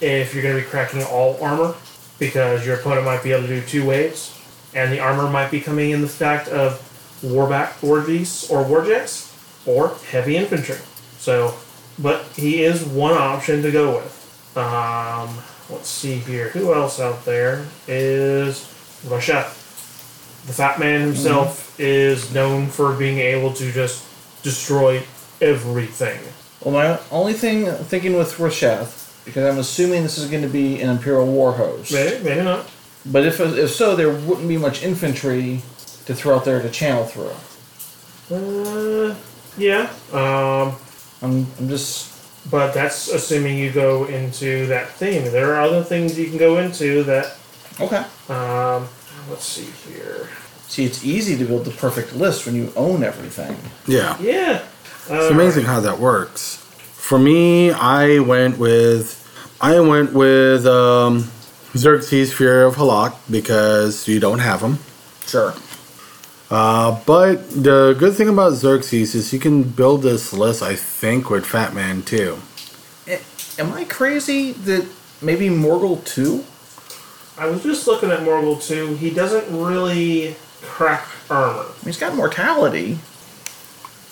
if 0.00 0.34
you're 0.34 0.42
going 0.42 0.56
to 0.56 0.62
be 0.62 0.68
cracking 0.68 1.02
all 1.04 1.38
armor, 1.42 1.74
because 2.18 2.66
your 2.66 2.76
opponent 2.76 3.04
might 3.06 3.22
be 3.22 3.32
able 3.32 3.46
to 3.46 3.60
do 3.60 3.66
two 3.66 3.86
waves, 3.86 4.36
and 4.74 4.92
the 4.92 4.98
armor 5.00 5.30
might 5.30 5.50
be 5.50 5.60
coming 5.60 5.90
in 5.90 6.02
the 6.02 6.08
fact 6.08 6.48
of 6.48 6.83
warback, 7.24 7.82
war 7.82 8.00
beasts, 8.00 8.50
or 8.50 8.64
warjacks, 8.64 9.32
or 9.66 9.96
heavy 10.10 10.36
infantry. 10.36 10.78
So, 11.18 11.54
but 11.98 12.24
he 12.36 12.62
is 12.62 12.84
one 12.84 13.14
option 13.14 13.62
to 13.62 13.70
go 13.70 13.96
with. 13.96 14.56
Um, 14.56 15.38
let's 15.70 15.88
see 15.88 16.16
here. 16.16 16.50
Who 16.50 16.74
else 16.74 17.00
out 17.00 17.24
there 17.24 17.66
is 17.88 18.60
Rasheth? 19.06 19.62
The 20.46 20.52
Fat 20.52 20.78
Man 20.78 21.00
himself 21.00 21.80
is 21.80 22.32
known 22.34 22.66
for 22.66 22.92
being 22.92 23.18
able 23.18 23.52
to 23.54 23.72
just 23.72 24.04
destroy 24.42 25.02
everything. 25.40 26.20
Well, 26.60 26.74
my 26.74 27.00
only 27.10 27.32
thing 27.32 27.66
thinking 27.66 28.16
with 28.16 28.34
Rasheth, 28.34 29.24
because 29.24 29.50
I'm 29.50 29.58
assuming 29.58 30.02
this 30.02 30.18
is 30.18 30.30
going 30.30 30.42
to 30.42 30.48
be 30.48 30.80
an 30.82 30.90
Imperial 30.90 31.26
war 31.26 31.52
host. 31.52 31.92
Maybe, 31.92 32.22
maybe 32.22 32.42
not. 32.42 32.68
But 33.06 33.24
if, 33.26 33.40
if 33.40 33.70
so, 33.70 33.96
there 33.96 34.10
wouldn't 34.10 34.48
be 34.48 34.56
much 34.56 34.82
infantry 34.82 35.62
to 36.06 36.14
throw 36.14 36.36
out 36.36 36.44
there 36.44 36.60
to 36.62 36.70
channel 36.70 37.04
through. 37.04 37.32
Uh, 38.30 39.14
yeah. 39.58 39.90
Um, 40.12 40.76
I'm, 41.22 41.46
I'm 41.58 41.68
just. 41.68 42.12
but 42.50 42.72
that's 42.74 43.08
assuming 43.08 43.58
you 43.58 43.70
go 43.72 44.04
into 44.06 44.66
that 44.68 44.90
theme. 44.90 45.24
There 45.32 45.54
are 45.54 45.60
other 45.62 45.82
things 45.82 46.18
you 46.18 46.28
can 46.28 46.38
go 46.38 46.58
into 46.58 47.02
that. 47.04 47.36
Okay. 47.80 48.04
Um, 48.28 48.88
let's 49.30 49.44
see 49.44 49.66
here. 49.90 50.28
See, 50.68 50.84
it's 50.84 51.04
easy 51.04 51.36
to 51.36 51.44
build 51.44 51.64
the 51.64 51.70
perfect 51.70 52.14
list 52.14 52.46
when 52.46 52.54
you 52.54 52.72
own 52.76 53.02
everything. 53.04 53.56
Yeah. 53.86 54.18
Yeah. 54.20 54.62
Uh, 55.10 55.14
It's 55.16 55.30
amazing 55.30 55.64
how 55.64 55.80
that 55.80 55.98
works. 55.98 56.56
For 56.56 57.18
me, 57.18 57.70
I 57.70 58.18
went 58.20 58.58
with 58.58 59.20
I 59.60 59.78
went 59.80 60.12
with 60.14 60.66
um, 60.66 61.24
Xerxis 61.74 62.32
Fear 62.32 62.64
of 62.64 62.76
Halaak 62.76 63.14
because 63.30 64.08
you 64.08 64.18
don't 64.20 64.38
have 64.40 64.60
him. 64.62 64.78
Sure. 65.26 65.54
Uh, 66.54 67.00
but 67.04 67.50
the 67.50 67.96
good 67.98 68.14
thing 68.14 68.28
about 68.28 68.52
Xerxis 68.52 69.16
is 69.16 69.32
you 69.32 69.40
can 69.40 69.64
build 69.64 70.02
this 70.02 70.32
list, 70.32 70.62
I 70.62 70.76
think, 70.76 71.28
with 71.28 71.44
Fat 71.44 71.74
Man 71.74 72.02
too. 72.02 72.38
Eh, 73.08 73.18
Am 73.58 73.72
I 73.72 73.82
crazy 73.82 74.52
that 74.52 74.86
maybe 75.20 75.48
Morghoul 75.48 76.04
2? 76.04 76.44
I 77.36 77.46
was 77.46 77.64
just 77.64 77.88
looking 77.88 78.12
at 78.12 78.20
Morghoul 78.20 78.62
2. 78.64 78.94
He 78.94 79.10
doesn't 79.10 79.46
really 79.50 80.36
crack 80.62 81.08
armor. 81.28 81.64
He's 81.82 81.98
got 81.98 82.14
mortality. 82.14 83.00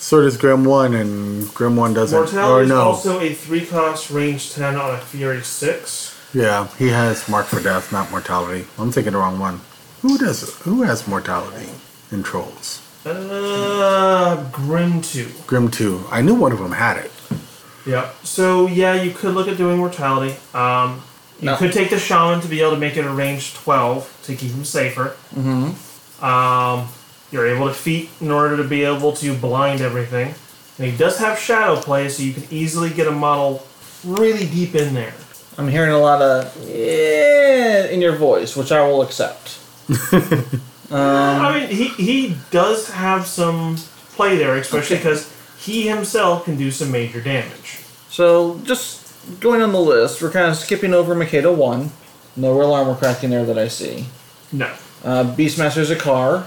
So 0.01 0.21
does 0.23 0.37
Grim 0.37 0.65
One, 0.65 0.95
and 0.95 1.55
Grim 1.55 1.77
One 1.77 1.95
doesn't. 1.95 2.19
Mortality 2.19 2.63
or 2.63 2.65
is 2.65 2.71
also 2.73 3.21
a 3.21 3.33
3 3.33 3.67
cost 3.67 4.11
range 4.11 4.53
10 4.53 4.75
on 4.75 4.97
a 4.97 4.99
Fury 4.99 5.43
6. 5.43 6.35
yeah, 6.35 6.67
he 6.77 6.89
has 6.89 7.29
Mark 7.29 7.47
for 7.47 7.63
Death, 7.63 7.93
not 7.93 8.11
Mortality. 8.11 8.67
I'm 8.77 8.91
thinking 8.91 9.13
the 9.13 9.21
wrong 9.21 9.39
one. 9.39 9.61
Who 10.01 10.19
does? 10.19 10.59
Who 10.63 10.83
has 10.83 11.07
Mortality 11.07 11.69
in 12.13 12.23
Trolls? 12.23 12.81
Uh, 13.05 14.49
Grim 14.53 15.01
2. 15.03 15.29
Grim 15.47 15.71
Two. 15.71 16.05
I 16.11 16.23
knew 16.23 16.35
one 16.35 16.53
of 16.53 16.59
them 16.61 16.73
had 16.73 16.99
it. 16.99 17.11
Yep. 17.85 18.15
So 18.23 18.69
yeah, 18.69 18.95
you 18.95 19.11
could 19.11 19.35
look 19.35 19.49
at 19.49 19.57
doing 19.57 19.79
mortality. 19.79 20.37
Um, 20.55 21.03
you 21.41 21.47
No. 21.47 21.57
could 21.57 21.73
take 21.73 21.91
the 21.91 21.99
shaman 21.99 22.41
to 22.43 22.49
be 22.49 22.61
able 22.61 22.73
to 22.73 22.77
make 22.79 22.97
it 22.97 23.05
a 23.05 23.11
range 23.11 23.55
twelve 23.55 24.17
to 24.25 24.37
keep 24.37 24.53
him 24.53 24.65
safer. 24.65 25.17
Mm-hmm. 25.35 26.25
Um, 26.25 26.89
you're 27.33 27.49
able 27.49 27.67
to 27.67 27.75
feat 27.75 28.09
in 28.21 28.31
order 28.31 28.57
to 28.57 28.63
be 28.65 28.85
able 28.85 29.13
to 29.15 29.35
blind 29.35 29.81
everything, 29.81 30.35
and 30.79 30.87
he 30.91 30.97
does 30.97 31.19
have 31.19 31.39
shadow 31.41 31.75
play, 31.81 32.09
so 32.09 32.23
you 32.23 32.33
can 32.35 32.45
easily 32.53 32.91
get 32.91 33.09
a 33.09 33.11
model 33.11 33.67
really 34.05 34.47
deep 34.47 34.77
in 34.77 34.95
there. 34.95 35.15
I'm 35.59 35.67
hearing 35.67 35.91
a 35.91 35.99
lot 35.99 36.23
of 36.23 36.57
yeah 36.69 37.87
in 37.87 38.01
your 38.01 38.15
voice, 38.15 38.55
which 38.57 38.71
I 38.71 38.87
will 38.87 39.03
accept. 39.03 39.59
I 40.97 41.59
mean, 41.61 41.69
he 41.69 41.85
he 41.89 42.37
does 42.51 42.91
have 42.91 43.27
some 43.27 43.77
play 44.15 44.37
there, 44.37 44.57
especially 44.57 44.97
Okay. 44.97 45.05
because 45.05 45.33
he 45.59 45.89
himself 45.89 46.45
can 46.45 46.57
do 46.57 46.71
some 46.71 46.91
major 46.91 47.21
damage. 47.21 47.81
So, 48.11 48.61
just 48.65 49.01
going 49.41 49.63
on 49.63 49.73
the 49.73 49.81
list, 49.81 50.21
we're 50.21 50.31
kind 50.31 50.47
of 50.51 50.57
skipping 50.57 50.93
over 50.93 51.15
Makeda 51.15 51.55
1. 51.55 51.91
No 52.37 52.59
real 52.59 52.73
armor 52.73 52.95
cracking 52.95 53.31
there 53.31 53.45
that 53.45 53.59
I 53.59 53.69
see. 53.69 54.07
No. 54.53 54.67
Uh, 55.05 55.25
Hakaar, 55.35 56.45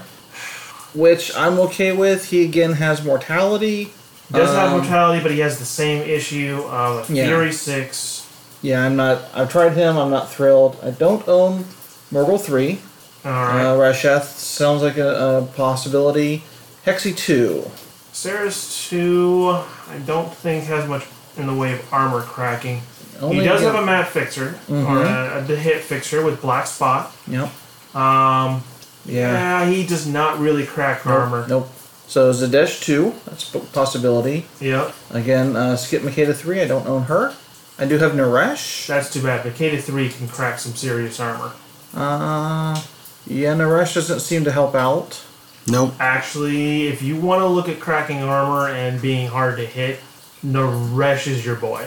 which 0.94 1.34
I'm 1.36 1.58
okay 1.60 1.92
with. 1.92 2.26
He 2.30 2.44
again 2.44 2.74
has 2.74 3.04
mortality. 3.04 3.92
Does 4.32 4.54
have 4.54 4.72
Um, 4.72 4.80
mortality, 4.80 5.22
but 5.22 5.30
he 5.32 5.38
has 5.40 5.58
the 5.58 5.64
same 5.64 6.02
issue 6.02 6.64
of 6.70 7.08
a 7.08 7.12
Yeah. 7.12 7.26
Fury 7.26 7.52
six. 7.52 8.22
Yeah, 8.62 8.84
I'm 8.84 8.96
not. 8.96 9.18
I've 9.34 9.50
tried 9.50 9.74
him. 9.74 9.96
I'm 9.96 10.10
not 10.10 10.32
thrilled. 10.32 10.76
I 10.82 10.90
don't 10.90 11.26
own 11.28 11.66
Morghoul 12.12 12.40
3. 12.40 12.80
All 13.26 13.32
right. 13.32 13.64
Uh, 13.66 13.76
Rasheth 13.76 14.22
sounds 14.24 14.82
like 14.82 14.96
a, 14.98 15.38
a 15.38 15.46
possibility. 15.56 16.44
Hexy 16.84 17.16
2. 17.16 17.68
Ceres 18.12 18.86
2, 18.88 19.50
I 19.90 19.98
don't 20.06 20.32
think 20.32 20.64
has 20.64 20.88
much 20.88 21.04
in 21.36 21.46
the 21.46 21.54
way 21.54 21.72
of 21.74 21.92
armor 21.92 22.22
cracking. 22.22 22.80
Only 23.20 23.40
he 23.40 23.44
does 23.44 23.60
have 23.62 23.74
a 23.74 23.84
mat 23.84 24.08
fixer, 24.08 24.58
or 24.70 25.02
a, 25.02 25.38
a 25.38 25.56
hit 25.56 25.82
fixer 25.82 26.24
with 26.24 26.40
black 26.40 26.66
spot. 26.66 27.14
Yep. 27.26 27.50
Um, 27.94 28.62
Yeah. 29.04 29.32
yeah, 29.64 29.68
he 29.70 29.86
does 29.86 30.06
not 30.06 30.38
really 30.38 30.64
crack 30.64 31.06
armor. 31.06 31.46
Nope. 31.48 31.68
So 32.06 32.30
Zaadesh 32.32 32.82
2. 32.84 33.12
That's 33.26 33.54
a 33.54 33.58
possibility. 33.58 34.46
Yep, 34.60 34.94
Again, 35.10 35.56
uh, 35.56 35.76
skip 35.76 36.02
Makeda 36.02 36.34
3. 36.34 36.60
I 36.62 36.66
don't 36.66 36.86
own 36.86 37.02
her. 37.04 37.34
I 37.78 37.84
do 37.86 37.98
have 37.98 38.12
Naaresh. 38.12 38.86
that's 38.86 39.12
too 39.12 39.22
bad. 39.22 39.44
Makeda 39.44 39.80
3 39.82 40.08
can 40.10 40.28
crack 40.28 40.58
some 40.58 40.74
serious 40.74 41.18
armor. 41.20 41.52
Uh, 41.94 42.80
yeah, 43.26 43.54
Naaresh 43.54 43.94
doesn't 43.94 44.20
seem 44.20 44.44
to 44.44 44.52
help 44.52 44.74
out. 44.74 45.22
Nope. 45.68 45.94
Actually, 45.98 46.86
if 46.88 47.02
you 47.02 47.16
want 47.16 47.40
to 47.40 47.46
look 47.46 47.68
at 47.68 47.80
cracking 47.80 48.22
armor 48.22 48.68
and 48.68 49.02
being 49.02 49.26
hard 49.28 49.56
to 49.58 49.66
hit, 49.66 49.98
Naaresh 50.44 51.26
is 51.26 51.44
your 51.44 51.56
boy. 51.56 51.86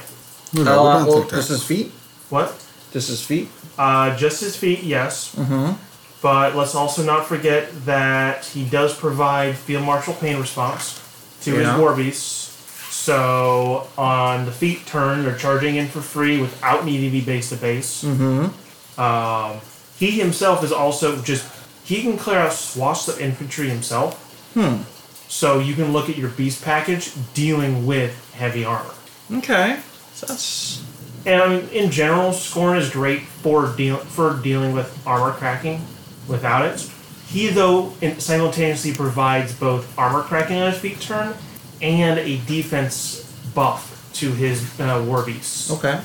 No, 0.53 0.61
Uh, 0.61 0.99
no, 0.99 1.05
we 1.05 1.11
well, 1.11 1.29
just 1.29 1.49
his 1.49 1.63
feet. 1.63 1.91
What? 2.29 2.49
Just 2.91 3.07
his 3.09 3.23
feet. 3.23 3.49
Uh, 3.77 4.15
just 4.17 4.41
his 4.41 4.55
feet, 4.57 4.83
yes. 4.83 5.33
Mm-hmm. 5.35 5.73
But 6.21 6.55
let's 6.55 6.75
also 6.75 7.03
not 7.03 7.27
forget 7.27 7.69
that 7.85 8.43
he 8.45 8.65
does 8.65 8.93
provide 8.97 9.55
field 9.55 9.85
marshal 9.85 10.13
pain 10.15 10.39
response 10.39 10.99
to 11.43 11.51
Yeah. 11.53 11.71
his 11.71 11.79
war 11.79 11.95
beasts. 11.95 12.47
So 12.93 13.87
on 13.97 14.45
the 14.45 14.51
feet 14.51 14.85
turn, 14.85 15.23
they're 15.23 15.37
charging 15.37 15.77
in 15.77 15.87
for 15.87 16.01
free 16.01 16.41
without 16.41 16.83
needing 16.83 17.09
to 17.09 17.11
be 17.11 17.21
base 17.21 17.49
to 17.49 17.55
base. 17.55 18.03
Mm-hmm. 18.03 18.99
Um, 18.99 19.61
he 19.99 20.11
himself 20.11 20.63
is 20.63 20.71
also 20.71 21.21
just 21.21 21.45
he 21.83 22.01
can 22.01 22.17
clear 22.17 22.37
out 22.37 22.53
swaths 22.53 23.07
of 23.07 23.19
infantry 23.19 23.67
himself. 23.67 24.15
Hmm. 24.53 24.83
So 25.27 25.59
you 25.59 25.75
can 25.75 25.91
look 25.91 26.09
at 26.09 26.17
your 26.17 26.29
beast 26.29 26.63
package 26.63 27.11
dealing 27.33 27.85
with 27.85 28.33
heavy 28.33 28.63
armor. 28.63 28.93
Okay. 29.31 29.79
So 30.13 30.27
that's 30.27 30.83
And 31.25 31.41
I 31.41 31.49
mean, 31.49 31.69
in 31.69 31.91
general, 31.91 32.31
Skorne 32.31 32.77
is 32.77 32.89
great 32.89 33.23
for 33.23 33.75
deal 33.75 33.97
for 33.97 34.39
dealing 34.41 34.73
with 34.73 35.05
armor 35.05 35.33
cracking. 35.33 35.81
Without 36.27 36.63
it, 36.65 36.89
he 37.27 37.49
though 37.49 37.91
simultaneously 38.19 38.93
provides 38.93 39.53
both 39.53 39.97
armor 39.97 40.21
cracking 40.21 40.57
on 40.57 40.71
his 40.71 40.79
feet 40.79 41.01
turn 41.01 41.35
and 41.81 42.19
a 42.19 42.37
defense 42.45 43.25
buff 43.53 44.09
to 44.13 44.31
his 44.31 44.79
uh, 44.79 45.03
war 45.07 45.25
beasts 45.25 45.71
okay. 45.71 46.01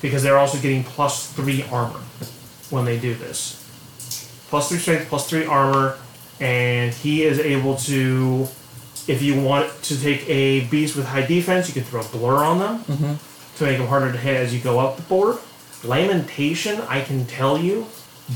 because 0.00 0.22
they're 0.22 0.38
also 0.38 0.58
getting 0.60 0.82
plus 0.82 1.32
three 1.32 1.62
armor 1.70 2.00
when 2.70 2.84
they 2.84 2.98
do 2.98 3.14
this. 3.14 3.56
Plus 4.48 4.68
three 4.68 4.78
strength, 4.78 5.08
plus 5.08 5.28
three 5.28 5.44
armor, 5.46 5.96
and 6.40 6.92
he 6.92 7.22
is 7.22 7.38
able 7.38 7.76
to. 7.76 8.48
If 9.08 9.22
you 9.22 9.40
want 9.40 9.70
to 9.84 10.00
take 10.00 10.28
a 10.28 10.60
beast 10.66 10.94
with 10.94 11.06
high 11.06 11.26
defense, 11.26 11.68
you 11.68 11.74
can 11.74 11.84
throw 11.84 12.00
a 12.00 12.04
blur 12.04 12.44
on 12.44 12.58
them 12.58 12.78
mm-hmm. 12.84 13.56
to 13.56 13.64
make 13.64 13.78
them 13.78 13.88
harder 13.88 14.12
to 14.12 14.18
hit 14.18 14.36
as 14.36 14.54
you 14.54 14.60
go 14.60 14.78
up 14.78 14.96
the 14.96 15.02
board. 15.02 15.38
Lamentation, 15.82 16.80
I 16.82 17.00
can 17.00 17.24
tell 17.26 17.58
you, 17.58 17.86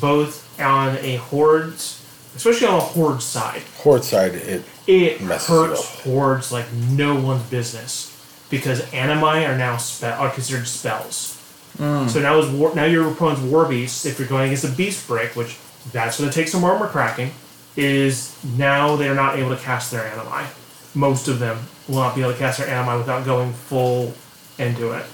both 0.00 0.58
on 0.60 0.96
a 0.98 1.16
hordes, 1.16 2.04
especially 2.34 2.66
on 2.66 2.74
a 2.76 2.80
horde 2.80 3.22
side, 3.22 3.62
Horde 3.78 4.04
side, 4.04 4.34
it 4.34 4.64
it 4.86 5.20
Messes 5.20 5.48
hurts 5.48 5.80
up. 5.80 6.00
hordes 6.02 6.50
like 6.50 6.72
no 6.72 7.14
one's 7.20 7.42
business 7.44 8.10
because 8.50 8.80
animi 8.92 9.44
are 9.44 9.56
now 9.56 9.76
spe- 9.76 10.04
are 10.04 10.30
considered 10.30 10.66
spells. 10.66 11.33
So 11.78 12.20
now 12.20 12.38
is 12.38 12.48
war- 12.50 12.74
now 12.74 12.84
your 12.84 13.10
opponent's 13.10 13.42
war 13.42 13.66
beast, 13.66 14.06
if 14.06 14.18
you're 14.18 14.28
going 14.28 14.46
against 14.46 14.64
a 14.64 14.68
beast 14.70 15.06
brick, 15.08 15.34
which 15.34 15.56
that's 15.92 16.18
going 16.18 16.30
to 16.30 16.34
take 16.34 16.48
some 16.48 16.62
armor 16.64 16.86
cracking, 16.88 17.32
is 17.76 18.36
now 18.56 18.94
they're 18.96 19.14
not 19.14 19.36
able 19.38 19.50
to 19.50 19.60
cast 19.62 19.90
their 19.90 20.06
animi. 20.06 20.46
Most 20.94 21.26
of 21.28 21.38
them 21.40 21.58
will 21.88 21.96
not 21.96 22.14
be 22.14 22.20
able 22.22 22.32
to 22.32 22.38
cast 22.38 22.58
their 22.58 22.68
animi 22.68 22.96
without 22.98 23.24
going 23.24 23.52
full 23.52 24.14
into 24.58 24.92
it. 24.92 25.04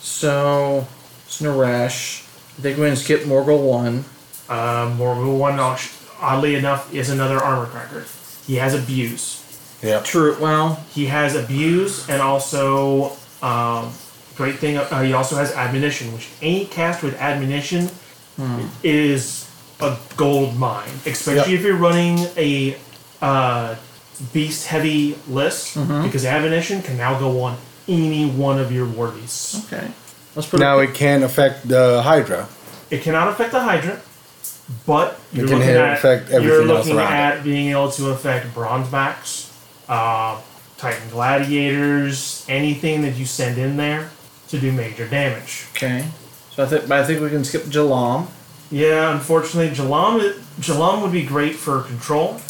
So 0.00 0.86
it's 1.26 1.40
Naaresh. 1.40 2.22
I 2.58 2.62
think 2.62 2.78
we're 2.78 2.86
gonna 2.86 2.96
skip 2.96 3.22
Morghoul 3.22 3.62
1. 3.62 4.04
Uh, 4.48 4.90
Morghoul 4.96 5.38
one, 5.38 5.58
oddly 6.20 6.54
enough, 6.56 6.92
is 6.92 7.10
another 7.10 7.36
armor 7.38 7.66
cracker. 7.66 8.04
He 8.46 8.56
has 8.56 8.74
abuse. 8.74 9.44
yeah. 9.82 10.00
True. 10.00 10.36
Well, 10.40 10.82
He 10.92 11.06
has 11.06 11.36
abuse 11.36 12.08
and 12.08 12.20
also 12.22 13.12
um, 13.42 13.92
great 14.38 14.56
thing. 14.56 14.78
Uh, 14.78 15.02
he 15.02 15.12
also 15.12 15.36
has 15.36 15.52
admonition, 15.52 16.12
which 16.14 16.28
any 16.40 16.64
cast 16.64 17.02
with 17.02 17.14
admonition 17.20 17.90
is 18.82 19.50
a 19.80 19.96
gold 20.16 20.56
mine, 20.56 20.88
especially 21.04 21.52
Yep. 21.52 21.60
if 21.60 21.62
you're 21.62 21.76
running 21.76 22.18
a 22.36 22.76
uh, 23.20 23.74
beast 24.32 24.66
heavy 24.68 25.18
list 25.28 25.74
because 26.04 26.24
admonition 26.24 26.80
can 26.82 26.96
now 26.96 27.18
go 27.18 27.42
on 27.42 27.56
any 27.88 28.28
one 28.30 28.58
of 28.58 28.70
your 28.72 28.86
war 28.86 29.08
beasts. 29.10 29.66
Okay. 29.66 29.88
Let's 30.34 30.48
put 30.48 30.60
Now 30.60 30.78
a, 30.78 30.82
it 30.84 30.94
can 30.94 31.22
affect 31.24 31.68
the 31.68 32.00
Hydra. 32.02 32.48
It 32.90 33.02
cannot 33.02 33.28
affect 33.28 33.50
the 33.52 33.60
Hydra, 33.60 34.00
but 34.86 35.18
you're 35.32 35.46
can 35.48 35.58
looking 35.58 35.68
hit- 35.68 35.76
at 35.80 35.98
affect 35.98 36.30
you're 36.30 36.36
everything 36.40 36.70
else 36.70 36.86
looking 36.86 36.98
around 36.98 37.12
at 37.12 37.44
being 37.44 37.70
able 37.70 37.90
to 37.90 38.10
affect 38.10 38.54
Bronzebacks, 38.54 39.50
uh, 39.88 40.40
Titan 40.76 41.08
Gladiators, 41.10 42.44
anything 42.48 43.02
that 43.02 43.16
you 43.16 43.26
send 43.26 43.58
in 43.58 43.76
there 43.76 44.10
to 44.48 44.58
do 44.58 44.72
major 44.72 45.06
damage. 45.08 45.66
Okay. 45.72 46.04
So 46.52 46.64
I 46.64 46.66
think, 46.66 46.88
but 46.88 46.98
I 47.00 47.04
think 47.04 47.20
we 47.20 47.28
can 47.30 47.44
skip 47.44 47.62
Jalaam. 47.64 48.26
Yeah, 48.70 49.12
unfortunately, 49.14 49.74
Jalaam 49.74 50.32
Jalaam 50.60 51.02
would 51.02 51.12
be 51.12 51.24
great 51.24 51.54
for 51.56 51.82
control. 51.82 52.40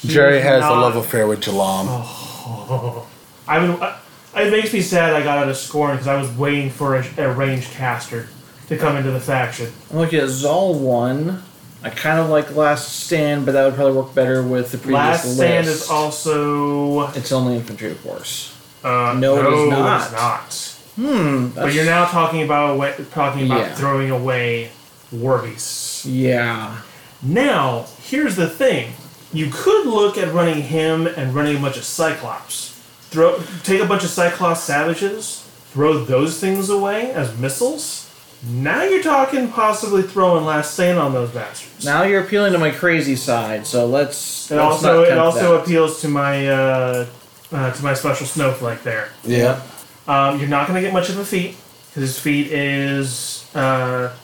He 0.00 0.08
Jerry 0.08 0.40
has 0.40 0.60
not- 0.60 0.72
a 0.76 0.80
love 0.80 0.96
affair 0.96 1.26
with 1.26 1.40
Jalaam. 1.40 1.86
I 3.48 3.58
would. 3.66 3.80
I, 3.80 4.42
it 4.42 4.50
makes 4.50 4.72
me 4.72 4.80
sad 4.82 5.14
I 5.14 5.22
got 5.22 5.38
out 5.38 5.48
of 5.48 5.56
scoring 5.56 5.94
because 5.94 6.08
I 6.08 6.16
was 6.20 6.30
waiting 6.36 6.68
for 6.70 6.96
a, 6.96 7.04
a 7.18 7.32
ranged 7.32 7.70
caster 7.70 8.28
to 8.68 8.76
come 8.76 8.96
into 8.96 9.10
the 9.12 9.20
faction. 9.20 9.70
I'm 9.90 9.98
looking 9.98 10.18
at 10.18 10.28
Zaal 10.28 10.78
one. 10.78 11.42
I 11.82 11.90
kind 11.90 12.18
of 12.18 12.30
like 12.30 12.56
Last 12.56 13.04
Stand, 13.04 13.44
but 13.46 13.52
that 13.52 13.64
would 13.66 13.74
probably 13.74 13.92
work 13.96 14.14
better 14.14 14.42
with 14.42 14.72
the 14.72 14.78
previous 14.78 14.94
Last 14.94 15.24
list. 15.26 15.36
Stand 15.36 15.66
is 15.66 15.88
also. 15.90 17.08
It's 17.12 17.30
only 17.30 17.56
infantry, 17.56 17.90
of 17.92 18.02
course. 18.02 18.56
Uh, 18.82 19.14
No, 19.18 19.36
it 19.38 19.52
is 19.54 19.60
It's 19.62 19.70
not. 19.70 20.12
not. 20.12 20.73
Hmm. 20.96 21.48
But 21.48 21.72
you're 21.74 21.84
now 21.84 22.04
talking 22.06 22.42
about 22.42 22.78
wa- 22.78 22.92
talking 23.12 23.46
about 23.46 23.60
Yeah. 23.60 23.74
throwing 23.74 24.10
away 24.10 24.70
war 25.10 25.38
beasts. 25.38 26.04
Yeah. 26.06 26.76
Now, 27.22 27.86
here's 28.02 28.36
the 28.36 28.48
thing: 28.48 28.92
you 29.32 29.48
could 29.52 29.86
look 29.86 30.16
at 30.18 30.32
running 30.32 30.62
him 30.62 31.06
and 31.06 31.34
running 31.34 31.56
a 31.56 31.60
bunch 31.60 31.76
of 31.76 31.84
Cyclops. 31.84 32.72
Throw, 33.10 33.40
take 33.62 33.80
a 33.80 33.86
bunch 33.86 34.04
of 34.04 34.10
Cyclops 34.10 34.60
savages, 34.60 35.44
throw 35.72 35.98
those 36.04 36.38
things 36.38 36.68
away 36.68 37.10
as 37.12 37.36
missiles. 37.38 38.00
Now 38.46 38.82
you're 38.82 39.02
talking 39.02 39.48
possibly 39.48 40.02
throwing 40.02 40.44
Last 40.44 40.74
Stand 40.74 40.98
on 40.98 41.14
those 41.14 41.30
bastards. 41.30 41.84
Now 41.84 42.02
you're 42.02 42.20
appealing 42.22 42.52
to 42.52 42.58
my 42.58 42.70
crazy 42.70 43.16
side, 43.16 43.66
so 43.66 43.86
let's. 43.86 44.50
it 44.50 44.56
let's 44.56 44.64
also 44.84 45.00
not 45.02 45.08
it 45.12 45.18
also 45.18 45.52
that. 45.56 45.62
appeals 45.62 46.00
to 46.02 46.08
my 46.08 46.46
uh, 46.48 47.06
uh, 47.52 47.70
to 47.72 47.82
my 47.82 47.94
special 47.94 48.26
snowflake 48.26 48.82
there. 48.82 49.08
Yeah. 49.24 49.60
Um, 50.06 50.38
you're 50.38 50.48
not 50.48 50.66
going 50.68 50.76
to 50.76 50.80
get 50.86 50.92
much 50.92 51.08
of 51.08 51.18
a 51.18 51.24
feat 51.24 51.56
because 51.88 52.02
his 52.02 52.18
feat 52.18 52.48
is 52.52 53.48
uh, 53.54 54.14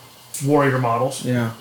warrior 0.45 0.79
models. 0.79 1.25
Yeah. 1.25 1.53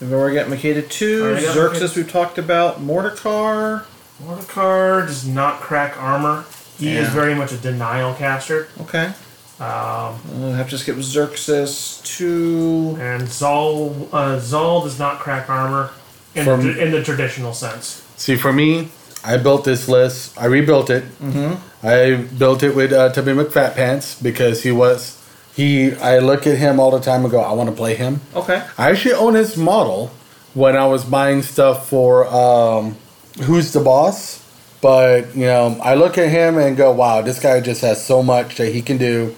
We've 0.00 0.12
already 0.12 0.34
got 0.36 0.48
Makeda 0.48 0.88
2, 0.88 1.22
Already 1.22 1.46
got 1.46 1.56
Xerxis 1.56 1.80
Makeda. 1.92 1.96
we've 1.96 2.10
talked 2.10 2.38
about, 2.38 2.80
Mordikaar. 2.80 3.84
Mordikaar 4.22 5.06
does 5.06 5.26
not 5.26 5.60
crack 5.60 5.96
armor. 5.96 6.44
He 6.78 6.90
is 6.96 7.08
Yeah. 7.08 7.14
very 7.14 7.34
much 7.34 7.52
a 7.52 7.56
denial 7.56 8.12
caster. 8.14 8.68
Okay. 8.80 9.12
Um, 9.60 10.18
We'll 10.40 10.52
have 10.54 10.68
to 10.70 10.78
skip 10.78 10.96
Xerxis 10.96 12.02
2. 12.04 12.98
and 13.00 13.22
Zaal 13.24 14.08
uh, 14.12 14.38
Zaal 14.40 14.82
does 14.82 14.98
not 14.98 15.20
crack 15.20 15.48
armor 15.48 15.90
in, 16.34 16.44
From- 16.44 16.62
the, 16.64 16.82
in 16.84 16.90
the 16.90 17.02
traditional 17.02 17.54
sense. 17.54 18.02
See, 18.16 18.36
for 18.36 18.52
me, 18.52 18.88
I 19.24 19.36
built 19.36 19.64
this 19.64 19.88
list. 19.88 20.38
I 20.40 20.46
rebuilt 20.46 20.90
it. 20.90 21.04
Mm-hmm. 21.20 21.86
I 21.86 22.16
built 22.38 22.62
it 22.62 22.74
with 22.74 22.92
uh, 22.92 23.12
Tubby 23.12 23.32
McFatpants 23.32 24.22
because 24.22 24.62
he 24.62 24.72
was 24.72 25.22
he. 25.54 25.94
I 25.94 26.18
look 26.18 26.46
at 26.46 26.58
him 26.58 26.80
all 26.80 26.90
the 26.90 27.00
time 27.00 27.22
and 27.22 27.30
go, 27.30 27.40
I 27.40 27.52
want 27.52 27.70
to 27.70 27.76
play 27.76 27.94
him. 27.94 28.20
Okay. 28.34 28.64
I 28.78 28.90
actually 28.90 29.14
own 29.14 29.34
his 29.34 29.56
model 29.56 30.08
when 30.54 30.76
I 30.76 30.86
was 30.86 31.04
buying 31.04 31.42
stuff 31.42 31.88
for 31.88 32.26
um, 32.26 32.96
Who's 33.42 33.72
the 33.72 33.80
Boss. 33.80 34.40
But 34.80 35.36
you 35.36 35.46
know, 35.46 35.78
I 35.80 35.94
look 35.94 36.18
at 36.18 36.28
him 36.28 36.58
and 36.58 36.76
go, 36.76 36.90
"Wow, 36.90 37.22
this 37.22 37.38
guy 37.38 37.60
just 37.60 37.82
has 37.82 38.04
so 38.04 38.22
much 38.22 38.56
that 38.56 38.72
he 38.72 38.82
can 38.82 38.98
do." 38.98 39.36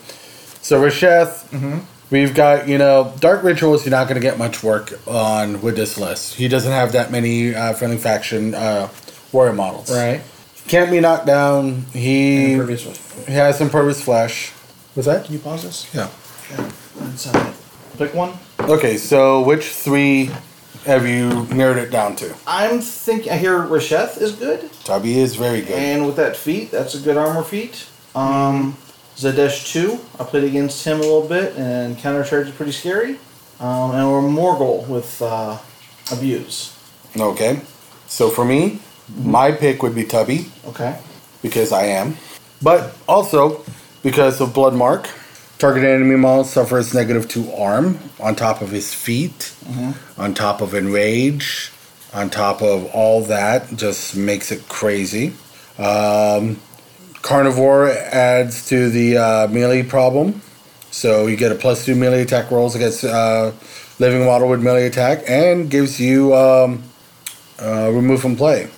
So 0.63 0.81
Rasheth, 0.81 1.51
we've 2.11 2.35
got 2.35 2.67
you 2.67 2.79
know, 2.79 3.13
Dark 3.21 3.43
Rituals. 3.43 3.85
You're 3.85 3.91
not 3.91 4.09
going 4.09 4.15
to 4.15 4.27
get 4.27 4.39
much 4.39 4.63
work 4.63 4.99
on 5.07 5.61
with 5.61 5.77
this 5.77 5.99
list. 5.99 6.37
He 6.37 6.49
doesn't 6.49 6.73
have 6.73 6.93
that 6.93 7.11
many 7.11 7.55
uh, 7.55 7.75
friendly 7.75 7.99
faction 7.99 8.55
uh, 8.55 8.89
warrior 9.35 9.53
models. 9.53 9.91
Right. 9.91 10.23
Can't 10.69 10.91
be 10.91 11.01
knocked 11.01 11.27
down. 11.27 11.83
He, 11.93 12.53
Impervious 12.55 12.87
one. 12.87 13.27
he 13.27 13.33
has 13.35 13.61
impervious 13.61 14.03
flesh. 14.03 14.53
Was 14.97 15.05
that? 15.07 15.25
Can 15.27 15.35
you 15.35 15.41
pause 15.41 15.63
this? 15.65 15.93
Yeah. 15.95 16.09
Inside 17.01 17.49
it. 17.49 17.55
Pick 17.99 18.15
one. 18.15 18.33
Okay, 18.61 18.97
so 18.97 19.43
which 19.43 19.65
three 19.67 20.31
have 20.87 21.07
you 21.07 21.45
narrowed 21.47 21.77
it 21.77 21.91
down 21.91 22.17
to? 22.17 22.35
I'm 22.47 22.81
thinking. 22.81 23.33
I 23.33 23.37
hear 23.37 23.59
Rasheth 23.59 24.21
is 24.23 24.33
good, 24.33 24.71
Tubby 24.85 25.19
is 25.19 25.37
very 25.37 25.61
good. 25.61 25.73
and 25.73 26.07
with 26.07 26.17
that 26.17 26.37
feat, 26.37 26.71
that's 26.71 26.95
a 26.95 27.01
good 27.01 27.17
armor 27.17 27.43
feat. 27.43 27.87
Um, 28.15 28.77
Zaadesh 29.17 29.71
two, 29.73 30.01
I 30.19 30.25
played 30.25 30.45
against 30.45 30.85
him 30.85 30.99
a 30.99 31.03
little 31.03 31.27
bit, 31.29 31.57
and 31.57 31.97
countercharge 31.97 32.47
is 32.47 32.51
pretty 32.53 32.73
scary. 32.73 33.19
Um, 33.61 33.91
and 33.93 34.11
we're 34.11 34.21
Morghoul 34.23 34.87
with 34.89 35.21
uh, 35.23 35.59
abuse. 36.13 36.77
Okay. 37.17 37.61
So 38.07 38.29
for 38.31 38.45
me, 38.45 38.81
my 39.23 39.53
pick 39.53 39.83
would 39.83 39.95
be 39.95 40.05
Tubby 40.05 40.47
Okay. 40.67 40.97
because 41.43 41.73
I 41.73 41.85
am. 41.85 42.17
But 42.63 42.97
also 43.07 43.63
because 44.03 44.41
of 44.41 44.55
Blood 44.55 44.75
Mark, 44.75 45.09
target 45.59 45.85
enemy 45.85 46.17
model 46.17 46.45
suffers 46.45 46.95
negative 46.95 47.29
2 47.29 47.53
arm 47.53 47.99
on 48.21 48.35
top 48.35 48.63
of 48.63 48.71
his 48.71 48.95
feet, 48.95 49.55
on 50.19 50.35
top 50.35 50.61
of 50.61 50.75
enrage, 50.75 51.71
on 52.13 52.31
top 52.31 52.63
of 52.63 52.87
all 52.95 53.23
that. 53.25 53.75
Just 53.77 54.17
makes 54.17 54.51
it 54.53 54.69
crazy. 54.69 55.35
Um, 55.79 56.61
Carnivore 57.23 57.89
adds 57.91 58.67
to 58.69 58.89
the 58.91 59.17
uh, 59.19 59.49
melee 59.49 59.83
problem. 59.83 60.41
So 60.91 61.27
you 61.27 61.37
get 61.37 61.51
a 61.53 61.57
plus 61.57 61.85
2 61.85 61.95
melee 61.95 62.23
attack 62.23 62.51
rolls 62.51 62.75
against 62.77 63.05
uh, 63.05 63.53
living 63.99 64.25
model 64.25 64.49
with 64.49 64.63
melee 64.63 64.87
attack 64.87 65.25
and 65.29 65.71
gives 65.71 66.01
you 66.01 66.35
um, 66.35 66.83
uh, 67.61 67.91
remove 67.93 68.21
from 68.21 68.37
play 68.37 68.69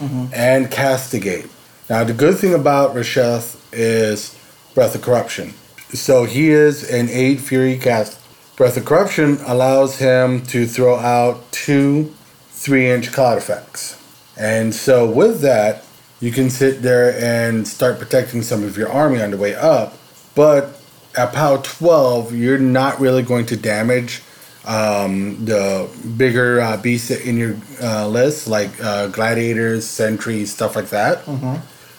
Mm-hmm. 0.00 0.32
and 0.32 0.70
castigate. 0.70 1.46
Now, 1.90 2.04
the 2.04 2.14
good 2.14 2.38
thing 2.38 2.54
about 2.54 2.94
Rasheth 2.94 3.60
is 3.70 4.34
Breath 4.74 4.94
of 4.94 5.02
Corruption. 5.02 5.52
So 5.92 6.24
he 6.24 6.48
is 6.48 6.88
an 6.88 7.10
8 7.10 7.38
Fury 7.40 7.76
cast. 7.76 8.18
Breath 8.56 8.78
of 8.78 8.86
Corruption 8.86 9.36
allows 9.46 9.98
him 9.98 10.42
to 10.46 10.66
throw 10.66 10.96
out 10.96 11.52
two 11.52 12.14
3 12.50 12.90
inch 12.90 13.12
cloud 13.12 13.36
effects. 13.36 14.00
And 14.38 14.74
so, 14.74 15.10
with 15.10 15.42
that, 15.42 15.84
you 16.20 16.32
can 16.32 16.48
sit 16.48 16.80
there 16.80 17.18
and 17.18 17.68
start 17.68 17.98
protecting 17.98 18.40
some 18.40 18.64
of 18.64 18.78
your 18.78 18.90
army 18.90 19.20
on 19.20 19.32
the 19.32 19.36
way 19.36 19.54
up. 19.54 19.98
But 20.34 20.80
at 21.16 21.34
POW 21.34 21.58
12, 21.62 22.34
you're 22.34 22.58
not 22.58 23.00
really 23.00 23.22
going 23.22 23.46
to 23.46 23.56
damage 23.56 24.22
um, 24.66 25.44
the 25.44 25.88
bigger 26.16 26.60
uh, 26.60 26.76
beasts 26.76 27.10
in 27.10 27.36
your 27.36 27.56
uh, 27.82 28.06
list, 28.06 28.46
like 28.46 28.70
uh, 28.82 29.08
gladiators, 29.08 29.86
sentries, 29.86 30.52
stuff 30.52 30.76
like 30.76 30.90
that. 30.90 31.24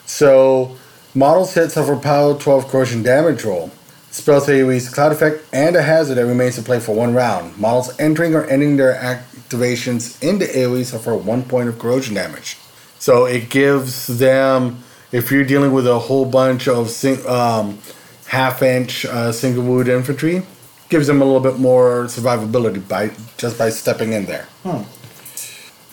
So, 0.05 0.75
models 1.15 1.53
hit 1.53 1.71
suffer 1.71 1.95
power 1.95 2.37
12 2.37 2.67
corrosion 2.67 3.03
damage 3.03 3.43
roll. 3.43 3.71
Spells 4.11 4.47
AoE's 4.47 4.89
cloud 4.89 5.13
effect 5.13 5.43
and 5.53 5.75
a 5.75 5.81
hazard 5.81 6.15
that 6.15 6.25
remains 6.25 6.57
in 6.57 6.65
play 6.65 6.79
for 6.81 6.93
one 6.93 7.13
round. 7.13 7.57
Models 7.57 7.97
entering 7.97 8.35
or 8.35 8.43
ending 8.45 8.75
their 8.75 8.93
activations 8.93 10.21
into 10.21 10.45
AoE 10.45 10.83
suffer 10.85 11.15
one 11.15 11.43
point 11.43 11.69
of 11.69 11.79
corrosion 11.79 12.15
damage. 12.15 12.57
So 12.99 13.25
it 13.25 13.49
gives 13.49 14.07
them, 14.07 14.83
if 15.13 15.31
you're 15.31 15.45
dealing 15.45 15.71
with 15.71 15.87
a 15.87 15.97
whole 15.97 16.25
bunch 16.25 16.67
of 16.67 16.89
sing, 16.89 17.25
um, 17.25 17.79
half 18.27 18.61
inch 18.61 19.05
uh, 19.05 19.31
single 19.31 19.63
wound 19.63 19.87
infantry, 19.87 20.43
gives 20.91 21.07
them 21.07 21.21
a 21.21 21.25
little 21.25 21.39
bit 21.39 21.57
more 21.57 22.05
survivability 22.05 22.85
by 22.87 23.11
just 23.37 23.57
by 23.57 23.69
stepping 23.69 24.11
in 24.13 24.25
there. 24.25 24.47
Hmm. 24.63 24.83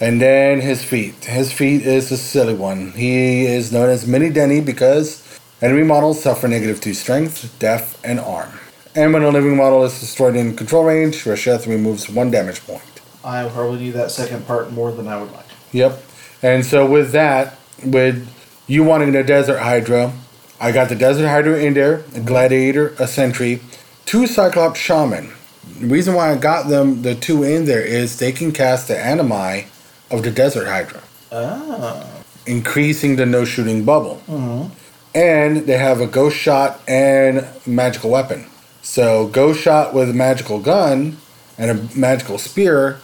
And 0.01 0.21
then 0.21 0.61
his 0.61 0.85
feet. 0.85 1.25
His 1.25 1.53
feet 1.53 1.83
is 1.83 2.13
a 2.13 2.17
silly 2.17 2.55
one. 2.55 2.93
He 2.93 3.47
is 3.47 3.73
known 3.73 3.89
as 3.89 4.07
Mini 4.07 4.29
Denny 4.29 4.61
because 4.61 5.25
enemy 5.63 5.85
models 5.85 6.23
suffer 6.23 6.47
negative 6.49 6.81
2 6.81 6.95
strength, 6.95 7.57
death, 7.59 7.99
and 8.05 8.21
arm. 8.21 8.51
And 8.95 9.13
when 9.13 9.23
a 9.23 9.31
living 9.31 9.57
model 9.57 9.85
is 9.85 9.99
destroyed 9.99 10.35
in 10.35 10.57
control 10.57 10.85
range, 10.85 11.25
Rasheth 11.25 11.67
removes 11.67 12.09
one 12.11 12.31
damage 12.31 12.61
point. 12.67 12.83
I 13.25 13.45
will 13.45 13.51
probably 13.51 13.79
do 13.79 13.93
that 13.93 14.11
second 14.11 14.47
part 14.47 14.73
more 14.73 14.91
than 14.93 15.07
I 15.07 15.21
would 15.21 15.31
like. 15.33 15.47
Yep. 15.73 16.03
And 16.43 16.65
so 16.65 16.87
with 16.87 17.13
that, 17.13 17.59
with 17.85 18.29
you 18.67 18.83
wanting 18.83 19.13
the 19.13 19.23
Desert 19.23 19.59
Hydra, 19.59 20.13
I 20.61 20.73
got 20.73 20.89
the 20.89 20.97
Desert 20.97 21.29
Hydra 21.29 21.59
in 21.61 21.75
there, 21.75 22.05
a 22.15 22.21
Gladiator, 22.21 22.95
a 22.99 23.07
Sentry, 23.07 23.61
two 24.09 24.27
Cyclops 24.27 24.81
Shaman. 24.81 25.31
The 25.81 25.87
reason 25.87 26.15
why 26.15 26.33
I 26.33 26.37
got 26.37 26.69
them, 26.69 27.03
the 27.03 27.15
two 27.15 27.43
in 27.43 27.67
there, 27.67 27.83
is 27.83 28.19
they 28.19 28.33
can 28.33 28.53
cast 28.53 28.89
the 28.89 28.99
Animi 28.99 29.67
of 30.11 30.23
the 30.23 30.31
Desert 30.31 30.67
Hydra, 30.67 31.03
Ah. 31.31 32.07
increasing 32.47 33.17
the 33.17 33.27
no 33.27 33.45
shooting 33.45 33.85
bubble. 33.85 34.23
And 35.15 35.67
they 35.67 35.77
have 35.77 36.01
a 36.01 36.07
Ghost 36.07 36.37
Shot 36.39 36.81
and 36.89 37.45
Magical 37.67 38.09
Weapon. 38.09 38.47
So, 38.81 39.27
Ghost 39.27 39.61
Shot 39.61 39.93
with 39.93 40.09
a 40.09 40.15
magical 40.15 40.59
gun 40.59 41.19
and 41.59 41.71
a 41.71 41.99
magical 41.99 42.39
spear 42.39 43.01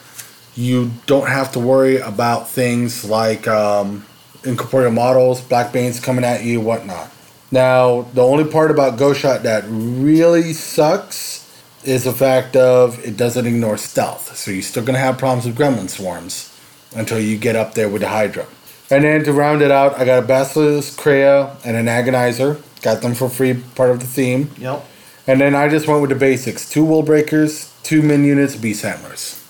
you 0.57 0.90
don't 1.07 1.28
have 1.28 1.50
to 1.52 1.59
worry 1.59 1.98
about 1.98 2.48
things 2.48 3.05
like 3.05 3.46
um, 3.48 4.07
incorporeal 4.44 4.92
models, 4.92 5.40
black 5.40 5.72
banes 5.72 5.98
coming 5.98 6.24
at 6.24 6.44
you, 6.44 6.61
whatnot. 6.61 7.11
Now, 7.55 8.02
the 8.14 8.20
only 8.20 8.42
part 8.42 8.72
about 8.72 8.98
Ghost 8.98 9.20
Shot 9.20 9.44
that 9.44 9.62
really 9.68 10.52
sucks 10.52 11.48
is 11.84 12.02
the 12.02 12.12
fact 12.12 12.57
of 12.57 12.98
it 13.05 13.16
doesn't 13.16 13.46
ignore 13.46 13.76
stealth. 13.76 14.36
So 14.36 14.50
you're 14.50 14.61
still 14.61 14.82
gonna 14.84 14.98
have 14.98 15.18
problems 15.18 15.46
with 15.46 15.57
gremlin 15.57 15.88
swarms 15.88 16.52
until 16.96 17.20
you 17.20 17.38
get 17.38 17.55
up 17.55 17.74
there 17.74 17.88
with 17.88 18.02
the 18.02 18.09
Hydra. 18.09 18.46
And 18.90 19.05
then 19.05 19.22
to 19.22 19.32
round 19.32 19.62
it 19.62 19.70
out, 19.70 19.94
I 20.00 20.05
got 20.05 20.24
a 20.24 20.26
Basilisk, 20.26 20.98
Krea, 20.98 21.50
and 21.64 21.76
an 21.76 21.86
Agonizer. 21.86 22.61
Got 22.82 23.02
them 23.02 23.14
for 23.14 23.28
free, 23.28 23.55
part 23.76 23.90
of 23.90 24.00
the 24.00 24.07
theme. 24.07 24.50
Yep. 24.59 24.84
And 25.28 25.40
then 25.40 25.55
I 25.55 25.68
just 25.68 25.86
went 25.86 26.00
with 26.00 26.11
the 26.11 26.16
basics: 26.16 26.68
two 26.68 26.84
Will 26.84 27.02
Breakers, 27.02 27.72
two 27.84 28.02
Min 28.02 28.24
units, 28.24 28.57
Beast 28.57 28.82
Handlers. 28.82 29.40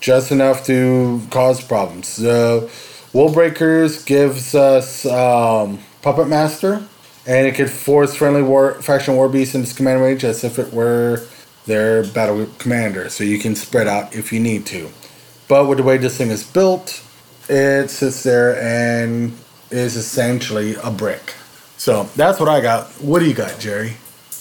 Just 0.00 0.30
enough 0.30 0.66
to 0.66 1.22
cause 1.30 1.64
problems. 1.64 2.16
The 2.16 2.70
Will 3.14 3.32
Breakers 3.32 4.04
gives 4.04 4.54
us 4.54 5.06
um, 5.06 5.78
Puppet 6.02 6.28
Master, 6.28 6.86
and 7.28 7.46
it 7.46 7.54
could 7.54 7.70
force 7.70 8.14
friendly 8.14 8.42
war 8.42 8.74
faction 8.82 9.14
war 9.14 9.28
beasts 9.28 9.54
into 9.54 9.72
command 9.74 10.00
range 10.00 10.24
as 10.24 10.42
if 10.42 10.58
it 10.58 10.72
were 10.72 11.22
their 11.66 12.02
battle 12.02 12.46
commander. 12.58 13.10
So 13.10 13.22
you 13.22 13.38
can 13.38 13.54
spread 13.54 13.86
out 13.86 14.16
if 14.16 14.32
you 14.32 14.40
need 14.40 14.66
to. 14.66 14.90
But 15.46 15.68
with 15.68 15.78
the 15.78 15.84
way 15.84 15.98
this 15.98 16.16
thing 16.16 16.30
is 16.30 16.42
built, 16.42 17.04
it 17.48 17.90
sits 17.90 18.22
there 18.22 18.60
and 18.60 19.36
is 19.70 19.94
essentially 19.94 20.74
a 20.82 20.90
brick. 20.90 21.34
So 21.76 22.04
that's 22.16 22.40
what 22.40 22.48
I 22.48 22.60
got. 22.60 22.88
What 23.02 23.20
do 23.20 23.26
you 23.26 23.34
got, 23.34 23.60
Jerry? 23.60 23.92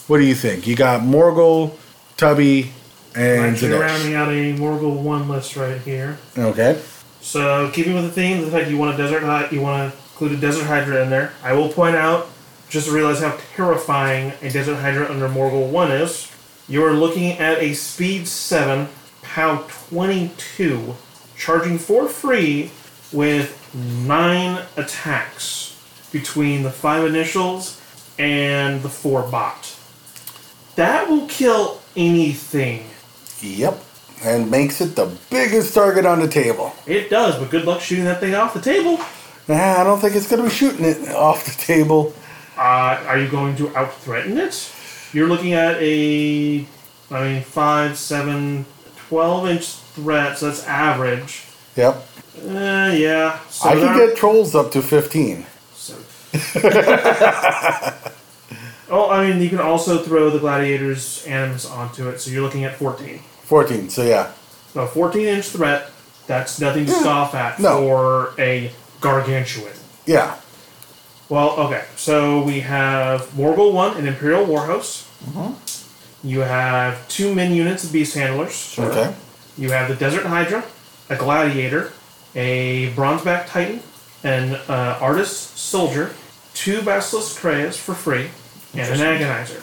What 0.08 0.20
do 0.20 0.26
you 0.26 0.36
think? 0.36 0.66
You 0.66 0.76
got 0.76 1.02
Morghoul, 1.02 1.76
Tubby, 2.16 2.72
and 3.14 3.54
Actually, 3.54 3.72
Zanesh. 3.72 3.80
rounding 3.82 4.14
out 4.16 4.30
a 4.30 4.54
Morghoul 4.58 5.02
one 5.02 5.28
list 5.28 5.58
right 5.58 5.80
here. 5.82 6.18
Okay. 6.38 6.82
So, 7.20 7.70
keeping 7.74 7.94
with 7.94 8.06
the 8.06 8.12
theme, 8.12 8.42
the 8.42 8.50
fact 8.50 8.70
you 8.70 8.78
want 8.78 8.94
a 8.94 8.98
desert 8.98 9.52
you 9.52 9.60
want 9.60 9.92
to 9.92 9.98
include 10.12 10.32
a 10.32 10.38
desert 10.38 10.66
hydra 10.66 11.04
in 11.04 11.10
there. 11.10 11.34
I 11.44 11.54
will 11.54 11.70
point 11.70 11.96
out, 11.96 12.30
just 12.70 12.88
to 12.88 12.94
realize 12.94 13.22
how 13.22 13.38
terrifying 13.56 14.34
a 14.42 14.50
desert 14.50 14.76
hydra 14.76 15.10
under 15.10 15.28
Morghoul 15.28 15.70
one 15.70 15.92
is. 15.92 16.32
You 16.68 16.84
are 16.84 16.94
looking 16.94 17.32
at 17.34 17.60
a 17.60 17.74
speed 17.74 18.28
seven, 18.28 18.90
POW 19.22 19.66
twenty 19.90 20.32
two, 20.38 20.96
charging 21.38 21.78
for 21.78 22.08
free 22.10 22.72
with 23.14 23.74
nine 24.06 24.66
attacks 24.76 25.80
between 26.12 26.64
the 26.64 26.72
five 26.72 27.06
initials 27.06 27.82
and 28.20 28.82
the 28.82 28.90
four 28.90 29.24
bot. 29.24 29.76
That 30.76 31.10
will 31.10 31.28
kill 31.28 31.82
anything. 31.96 32.86
Yep. 33.42 33.84
And 34.24 34.50
makes 34.50 34.82
it 34.82 34.96
the 34.96 35.16
biggest 35.30 35.76
target 35.76 36.06
on 36.06 36.20
the 36.20 36.28
table. 36.28 36.74
It 36.88 37.10
does, 37.10 37.38
but 37.38 37.52
good 37.52 37.66
luck 37.66 37.82
shooting 37.82 38.06
that 38.06 38.20
thing 38.20 38.34
off 38.34 38.54
the 38.56 38.62
table. 38.62 39.00
Nah, 39.48 39.80
I 39.80 39.84
don't 39.84 40.00
think 40.00 40.16
it's 40.16 40.28
going 40.28 40.42
to 40.42 40.50
be 40.50 40.54
shooting 40.54 40.86
it 40.86 41.10
off 41.10 41.46
the 41.46 41.52
table. 41.64 42.14
Uh, 42.58 43.04
are 43.08 43.20
you 43.20 43.28
going 43.30 43.56
to 43.58 43.76
out 43.78 43.94
threaten 43.96 44.38
it? 44.38 44.72
You're 45.14 45.28
looking 45.28 45.54
at 45.54 45.76
a, 45.82 46.66
I 47.12 47.24
mean, 47.24 47.42
5, 47.44 47.98
7, 47.98 48.66
12 49.08 49.48
inch 49.50 49.68
threat, 49.70 50.38
so 50.38 50.48
that's 50.48 50.66
average. 50.66 51.46
Yep. 51.76 51.96
Uh, 52.46 52.94
yeah. 52.96 53.40
So 53.50 53.70
I 53.70 53.76
can 53.76 53.98
get 53.98 54.18
trolls 54.18 54.54
up 54.56 54.72
to 54.72 54.82
15. 54.82 55.46
So. 55.74 55.96
oh, 58.90 59.10
I 59.10 59.28
mean, 59.30 59.42
you 59.42 59.50
can 59.50 59.60
also 59.60 60.04
throw 60.04 60.30
the 60.30 60.40
gladiator's 60.40 61.26
animus 61.26 61.66
onto 61.70 62.10
it, 62.10 62.20
so 62.20 62.32
you're 62.32 62.42
looking 62.44 62.64
at 62.66 62.76
14. 62.76 63.20
14, 63.44 63.90
so 63.90 64.04
yeah. 64.04 64.32
A 64.76 64.86
14 64.86 65.26
inch 65.26 65.46
threat, 65.50 65.90
that's 66.28 66.60
nothing 66.60 66.86
to 66.86 66.92
Yeah. 66.92 67.00
scoff 67.00 67.34
at 67.34 67.60
No. 67.60 67.78
for 67.80 68.34
a 68.40 68.72
gargantuan. 69.02 69.74
Yeah. 70.06 70.36
Well, 71.30 71.52
okay. 71.60 71.84
So 71.96 72.42
we 72.44 72.62
have 72.62 73.22
Morghoul 73.36 73.74
1, 73.74 73.98
an 73.98 74.08
Imperial 74.08 74.46
Warhost. 74.46 75.06
You 76.24 76.40
have 76.40 77.08
two 77.10 77.34
min 77.36 77.54
units 77.54 77.84
of 77.84 77.92
Beast 77.92 78.16
Handlers. 78.16 78.76
Okay. 78.78 79.14
You 79.58 79.72
have 79.72 79.88
the 79.90 79.96
Desert 79.96 80.26
Hydra, 80.26 80.64
a 81.10 81.16
Gladiator, 81.16 81.92
a 82.36 82.92
Bronzeback 82.94 83.48
Titan, 83.48 83.82
an 84.24 84.56
uh, 84.70 84.98
Artist 85.02 85.58
Soldier, 85.58 86.12
two 86.54 86.82
Basilisk 86.82 87.40
Kreas 87.40 87.76
for 87.78 87.94
free, 87.94 88.30
and 88.74 89.00
an 89.02 89.20
Agonizer. 89.20 89.62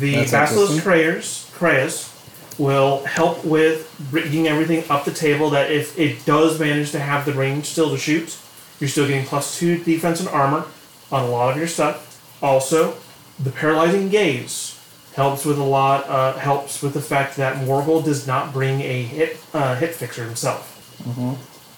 The 0.00 0.16
That's 0.16 0.30
Basilisk. 0.32 0.84
Kreas, 0.84 1.50
Kreas 1.56 2.12
will 2.58 3.04
help 3.04 3.44
with 3.44 3.94
bringing 4.10 4.46
everything 4.48 4.82
up 4.90 5.04
the 5.04 5.12
table 5.12 5.50
that 5.50 5.70
if 5.70 5.98
it 5.98 6.24
does 6.24 6.58
manage 6.58 6.90
to 6.92 6.98
have 6.98 7.24
the 7.26 7.32
range 7.32 7.66
still 7.66 7.90
to 7.90 7.98
shoot, 7.98 8.38
you're 8.80 8.88
still 8.88 9.06
getting 9.06 9.24
plus 9.26 9.58
two 9.58 9.78
defense 9.82 10.20
and 10.20 10.28
armor 10.28 10.64
on 11.10 11.24
a 11.24 11.28
lot 11.28 11.50
of 11.52 11.56
your 11.56 11.66
stuff. 11.68 12.02
Also, 12.42 12.94
the 13.38 13.50
paralyzing 13.50 14.08
gaze 14.08 14.78
helps 15.14 15.44
with 15.44 15.58
a 15.58 15.62
lot. 15.62 16.06
Uh, 16.08 16.34
helps 16.38 16.82
with 16.82 16.92
the 16.94 17.00
fact 17.00 17.36
that 17.36 17.56
Morghoul 17.64 18.04
does 18.04 18.26
not 18.26 18.52
bring 18.52 18.80
a 18.82 19.02
hit 19.02 19.38
uh, 19.54 19.74
hit 19.76 19.94
fixer 19.94 20.24
himself. 20.24 20.72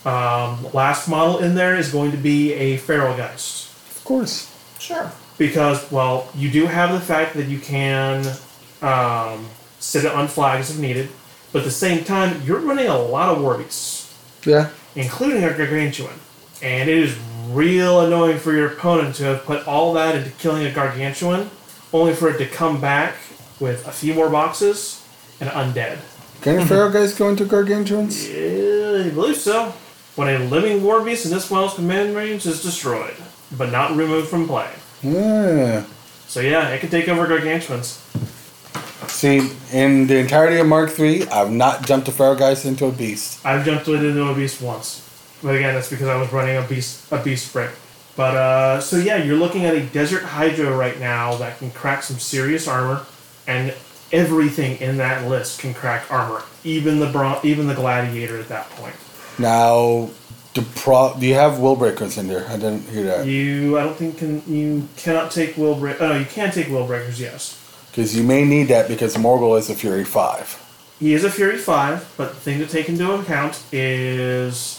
Um, 0.06 0.66
last 0.72 1.08
model 1.08 1.38
in 1.38 1.54
there 1.54 1.76
is 1.76 1.90
going 1.92 2.10
to 2.12 2.16
be 2.16 2.52
a 2.54 2.76
Feral 2.78 3.16
Geist 3.16 3.70
Of 3.96 4.04
course. 4.04 4.54
Sure. 4.78 5.10
because 5.36 5.90
well, 5.90 6.28
you 6.34 6.50
do 6.50 6.66
have 6.66 6.92
the 6.92 7.00
fact 7.00 7.34
that 7.34 7.46
you 7.48 7.58
can 7.58 8.24
um, 8.80 9.46
sit 9.80 10.04
it 10.04 10.12
on 10.12 10.28
flags 10.28 10.70
if 10.70 10.78
needed, 10.78 11.08
but 11.52 11.58
at 11.60 11.64
the 11.64 11.70
same 11.70 12.04
time, 12.04 12.40
you're 12.44 12.60
running 12.60 12.86
a 12.86 12.96
lot 12.98 13.28
of 13.28 13.42
war 13.42 13.58
beasts 13.58 14.14
Yeah. 14.44 14.70
including 14.94 15.42
a 15.44 15.52
gargantuan. 15.52 16.14
And 16.62 16.88
it 16.88 16.98
is 16.98 17.18
real 17.48 18.00
annoying 18.00 18.38
for 18.38 18.52
your 18.52 18.72
opponent 18.72 19.14
to 19.16 19.24
have 19.24 19.44
put 19.44 19.66
all 19.66 19.92
that 19.94 20.14
into 20.14 20.30
killing 20.30 20.66
a 20.66 20.72
gargantuan, 20.72 21.50
only 21.92 22.14
for 22.14 22.28
it 22.28 22.38
to 22.38 22.46
come 22.46 22.80
back 22.80 23.14
with 23.60 23.86
a 23.86 23.92
few 23.92 24.14
more 24.14 24.28
boxes 24.28 25.04
and 25.40 25.48
undead. 25.50 25.98
Can 26.40 26.66
Pharaoh 26.66 26.90
mhm. 26.90 26.94
guys 26.94 27.14
go 27.14 27.28
into 27.28 27.44
gargantuans? 27.44 28.28
Yeah, 28.28 29.06
I 29.06 29.10
believe 29.10 29.36
so. 29.36 29.74
When 30.14 30.28
a 30.28 30.38
living 30.38 30.82
war 30.82 31.04
beast 31.04 31.24
in 31.24 31.30
this 31.30 31.50
model's 31.50 31.74
command 31.74 32.16
range 32.16 32.46
is 32.46 32.62
destroyed, 32.62 33.14
but 33.56 33.70
not 33.70 33.96
removed 33.96 34.28
from 34.28 34.46
play. 34.46 34.70
Yeah. 35.02 35.84
So 36.26 36.40
yeah, 36.40 36.68
it 36.70 36.80
can 36.80 36.90
take 36.90 37.08
over 37.08 37.26
gargantuans. 37.26 38.04
See, 39.08 39.50
in 39.72 40.06
the 40.06 40.18
entirety 40.18 40.58
of 40.58 40.66
Mark 40.66 40.96
III, 40.98 41.28
I've 41.28 41.50
not 41.50 41.86
jumped 41.86 42.08
a 42.08 42.12
Pharaoh 42.12 42.36
guys 42.36 42.64
into 42.64 42.86
a 42.86 42.92
beast. 42.92 43.44
I've 43.44 43.64
jumped 43.64 43.88
into 43.88 44.28
a 44.28 44.34
beast 44.34 44.60
once, 44.60 45.07
but 45.42 45.54
again, 45.54 45.74
that's 45.74 45.90
because 45.90 46.08
I 46.08 46.16
was 46.16 46.32
running 46.32 46.56
a 46.56 46.62
beast 46.62 47.10
a 47.12 47.22
beast 47.22 47.52
brick. 47.52 47.70
But 48.16 48.34
uh, 48.36 48.80
so 48.80 48.96
yeah, 48.96 49.16
you're 49.22 49.36
looking 49.36 49.64
at 49.64 49.74
a 49.74 49.80
desert 49.86 50.22
hydra 50.24 50.74
right 50.76 50.98
now 50.98 51.36
that 51.36 51.58
can 51.58 51.70
crack 51.70 52.02
some 52.02 52.18
serious 52.18 52.66
armor, 52.66 53.04
and 53.46 53.74
everything 54.12 54.78
in 54.80 54.96
that 54.96 55.28
list 55.28 55.60
can 55.60 55.74
crack 55.74 56.10
armor, 56.10 56.42
even 56.64 56.98
the 56.98 57.06
bron- 57.06 57.40
even 57.44 57.66
the 57.68 57.74
gladiator 57.74 58.38
at 58.38 58.48
that 58.48 58.68
point. 58.70 58.94
Now, 59.38 60.10
the 60.54 60.62
pro- 60.74 61.14
do 61.18 61.26
you 61.26 61.34
have 61.34 61.60
will 61.60 61.76
breakers 61.76 62.18
in 62.18 62.26
there? 62.26 62.44
I 62.48 62.54
didn't 62.54 62.88
hear 62.88 63.04
that. 63.04 63.26
You, 63.26 63.78
I 63.78 63.84
don't 63.84 63.94
think 63.96 64.18
can 64.18 64.42
you 64.52 64.88
cannot 64.96 65.30
take 65.30 65.56
will 65.56 65.76
break. 65.76 66.00
Oh, 66.00 66.08
no, 66.08 66.18
you 66.18 66.24
can 66.24 66.50
take 66.50 66.68
will 66.68 66.86
breakers. 66.86 67.20
Yes, 67.20 67.56
Because 67.92 68.16
you 68.16 68.24
may 68.24 68.44
need 68.44 68.64
that 68.68 68.88
because 68.88 69.14
Morghoul 69.16 69.56
is 69.58 69.70
a 69.70 69.74
Fury 69.76 70.04
5. 70.04 70.96
he 70.98 71.14
is 71.14 71.22
a 71.22 71.30
Fury 71.30 71.58
five, 71.58 72.12
but 72.16 72.30
the 72.30 72.40
thing 72.40 72.58
to 72.58 72.66
take 72.66 72.88
into 72.88 73.08
account 73.12 73.62
is 73.70 74.77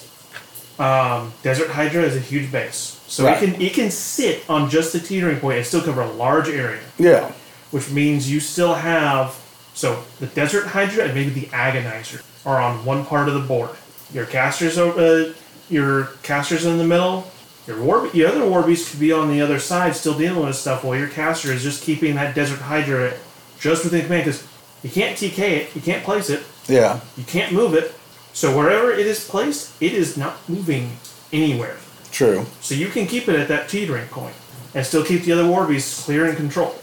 um, 0.79 1.33
Desert 1.43 1.69
Hydra 1.69 2.03
is 2.03 2.15
a 2.15 2.19
huge 2.19 2.51
base, 2.51 2.99
so 3.07 3.25
Right. 3.25 3.41
it 3.43 3.53
can 3.53 3.61
it 3.61 3.73
can 3.73 3.91
sit 3.91 4.43
on 4.49 4.69
just 4.69 4.93
the 4.93 4.99
teetering 4.99 5.39
point 5.39 5.57
and 5.57 5.65
still 5.67 5.81
cover 5.81 6.01
a 6.01 6.11
large 6.11 6.49
area. 6.49 6.79
Yeah. 6.97 7.31
which 7.71 7.91
means 7.91 8.31
you 8.31 8.39
still 8.39 8.73
have 8.73 9.35
so 9.75 10.03
the 10.19 10.25
desert 10.25 10.65
hydra 10.65 11.03
and 11.05 11.13
maybe 11.13 11.29
the 11.29 11.45
agonizer 11.47 12.21
are 12.45 12.59
on 12.59 12.83
one 12.83 13.05
part 13.05 13.27
of 13.27 13.35
the 13.35 13.39
board. 13.41 13.69
Your 14.11 14.25
casters 14.25 14.75
are 14.79 14.91
uh, 14.97 15.33
your 15.69 16.05
casters 16.23 16.65
in 16.65 16.77
the 16.79 16.83
middle. 16.83 17.29
Your 17.67 17.79
war 17.83 18.09
your 18.11 18.29
other 18.29 18.43
war 18.49 18.63
beast 18.63 18.89
could 18.89 18.99
be 18.99 19.11
on 19.11 19.29
the 19.29 19.41
other 19.41 19.59
side, 19.59 19.95
still 19.95 20.17
dealing 20.17 20.43
with 20.43 20.55
stuff, 20.55 20.83
while 20.83 20.97
your 20.97 21.09
caster 21.09 21.51
is 21.51 21.61
just 21.61 21.83
keeping 21.83 22.15
that 22.15 22.33
desert 22.33 22.59
hydra 22.59 23.13
just 23.59 23.83
within 23.83 24.01
command 24.03 24.23
because 24.25 24.43
you 24.81 24.89
can't 24.89 25.15
TK 25.17 25.39
it, 25.39 25.75
you 25.75 25.81
can't 25.81 26.03
place 26.03 26.29
it, 26.31 26.41
Yeah. 26.67 27.01
you 27.17 27.23
can't 27.25 27.53
move 27.53 27.75
it. 27.75 27.93
So 28.39 28.55
wherever 28.55 28.89
it 28.89 29.05
is 29.05 29.27
placed, 29.27 29.73
it 29.81 29.91
is 29.91 30.15
not 30.15 30.47
moving 30.47 30.95
anywhere. 31.33 31.75
True. 32.09 32.45
So 32.61 32.73
you 32.73 32.87
can 32.87 33.05
keep 33.05 33.27
it 33.27 33.37
at 33.37 33.49
that 33.49 33.67
teetering 33.67 34.07
point 34.07 34.33
and 34.73 34.85
still 34.85 35.03
keep 35.03 35.23
the 35.23 35.33
other 35.33 35.45
war 35.45 35.67
beasts 35.67 36.05
clear 36.05 36.25
and 36.25 36.37
control. 36.37 36.73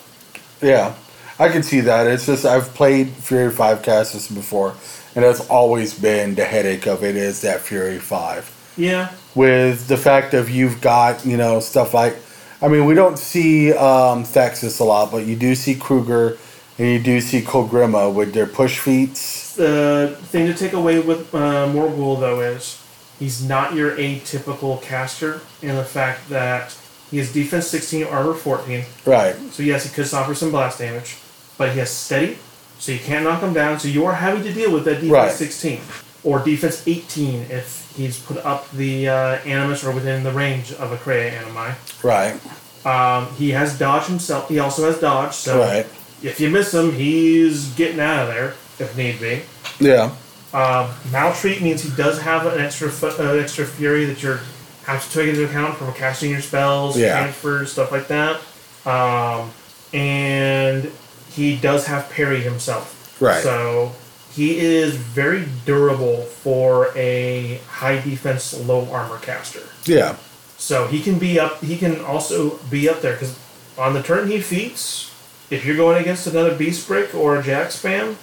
Yeah. 0.60 0.94
I 1.38 1.48
can 1.48 1.62
see 1.62 1.80
that. 1.80 2.06
It's 2.08 2.26
just 2.26 2.44
I've 2.44 2.74
played 2.74 3.08
Fury 3.08 3.50
5 3.50 3.82
casters 3.82 4.28
before, 4.28 4.74
and 5.14 5.24
that's 5.24 5.48
always 5.48 5.98
been 5.98 6.34
the 6.34 6.44
headache 6.44 6.86
of 6.86 7.02
it 7.02 7.16
is 7.16 7.40
that 7.40 7.62
Fury 7.62 8.00
5. 8.00 8.74
Yeah, 8.76 9.14
with 9.34 9.88
the 9.88 9.96
fact 9.96 10.34
of 10.34 10.50
you've 10.50 10.82
got 10.82 11.24
you 11.24 11.38
know 11.38 11.60
stuff 11.60 11.94
like 11.94 12.18
I 12.60 12.68
mean 12.68 12.84
we 12.84 12.92
don't 12.92 13.18
see 13.18 13.72
um, 13.72 14.24
Thexus 14.24 14.78
a 14.80 14.84
lot, 14.84 15.10
but 15.10 15.24
you 15.24 15.36
do 15.36 15.54
see 15.54 15.74
Krueger 15.74 16.36
and 16.76 16.88
you 16.88 16.98
do 16.98 17.22
see 17.22 17.40
Kolgrima 17.40 18.12
with 18.12 18.34
their 18.34 18.46
push 18.46 18.78
feats 18.78 19.45
The 19.56 20.16
thing 20.24 20.46
to 20.46 20.54
take 20.54 20.72
away 20.74 21.00
with 21.00 21.34
uh, 21.34 21.66
Morghoul, 21.66 22.20
though, 22.20 22.40
is 22.40 22.82
he's 23.18 23.42
not 23.42 23.74
your 23.74 23.92
atypical 23.96 24.80
caster 24.82 25.40
in 25.62 25.74
the 25.76 25.84
fact 25.84 26.28
that 26.28 26.76
he 27.10 27.18
has 27.18 27.32
defense 27.32 27.66
16, 27.68 28.04
armor 28.04 28.34
14. 28.34 28.84
Right. 29.04 29.34
So, 29.52 29.62
yes, 29.62 29.84
he 29.84 29.94
could 29.94 30.06
suffer 30.06 30.34
some 30.34 30.50
blast 30.50 30.78
damage, 30.78 31.16
but 31.56 31.72
he 31.72 31.78
has 31.78 31.90
steady, 31.90 32.38
so 32.78 32.92
you 32.92 32.98
can't 32.98 33.24
knock 33.24 33.40
him 33.42 33.52
down. 33.54 33.78
So, 33.80 33.88
you 33.88 34.04
are 34.04 34.14
having 34.14 34.42
to 34.42 34.52
deal 34.52 34.72
with 34.72 34.84
that 34.84 34.96
defense 35.00 35.10
Right. 35.10 35.30
16 35.32 35.80
or 36.24 36.40
defense 36.40 36.86
18 36.86 37.42
if 37.50 37.92
he's 37.96 38.18
put 38.18 38.38
up 38.38 38.70
the 38.72 39.08
uh, 39.08 39.14
animus 39.46 39.84
or 39.84 39.92
within 39.92 40.22
the 40.24 40.32
range 40.32 40.72
of 40.74 40.92
a 40.92 40.96
Krea 40.96 41.30
animi. 41.30 41.74
Right. 42.02 42.38
Um, 42.84 43.28
he 43.36 43.50
has 43.52 43.78
dodge 43.78 44.06
himself. 44.06 44.48
He 44.48 44.58
also 44.58 44.84
has 44.84 45.00
dodge, 45.00 45.32
so 45.34 45.60
Right. 45.60 45.86
if 46.22 46.38
you 46.40 46.50
miss 46.50 46.74
him, 46.74 46.92
he's 46.92 47.68
getting 47.74 48.00
out 48.00 48.28
of 48.28 48.34
there 48.34 48.54
if 48.78 48.96
need 48.96 49.20
be. 49.20 49.42
Yeah. 49.80 50.14
Um, 50.54 50.90
maltreat 51.10 51.60
means 51.62 51.82
he 51.82 51.94
does 51.96 52.20
have 52.20 52.46
an 52.46 52.60
extra 52.60 52.88
fu- 52.90 53.06
uh, 53.22 53.34
extra 53.34 53.66
fury 53.66 54.04
that 54.06 54.22
you're 54.22 54.40
have 54.84 55.04
to 55.10 55.18
take 55.18 55.28
into 55.28 55.44
account 55.44 55.76
for 55.76 55.90
casting 55.92 56.30
your 56.30 56.40
spells, 56.40 56.96
Yeah. 56.96 57.18
transfers, 57.18 57.72
stuff 57.72 57.90
like 57.90 58.06
that. 58.08 58.40
Um, 58.86 59.50
and 59.92 60.90
he 61.32 61.56
does 61.56 61.86
have 61.86 62.08
parry 62.10 62.40
himself. 62.40 63.16
Right. 63.20 63.42
So 63.42 63.92
he 64.32 64.58
is 64.58 64.94
very 64.94 65.46
durable 65.64 66.22
for 66.22 66.92
a 66.96 67.60
high 67.68 68.00
defense, 68.00 68.54
low 68.54 68.88
armor 68.92 69.18
caster. 69.18 69.62
Yeah. 69.86 70.14
So 70.56 70.86
he 70.86 71.02
can 71.02 71.18
be 71.18 71.38
up. 71.40 71.62
He 71.64 71.76
can 71.76 72.00
also 72.04 72.58
be 72.70 72.88
up 72.88 73.00
there 73.02 73.12
because 73.14 73.36
on 73.76 73.92
the 73.92 74.02
turn 74.02 74.30
he 74.30 74.40
feats, 74.40 75.10
if 75.50 75.64
you're 75.64 75.76
going 75.76 76.00
against 76.00 76.26
another 76.28 76.54
beast 76.54 76.86
brick 76.86 77.12
or 77.14 77.36
a 77.36 77.42
jack 77.42 77.68
spam, 77.68 78.14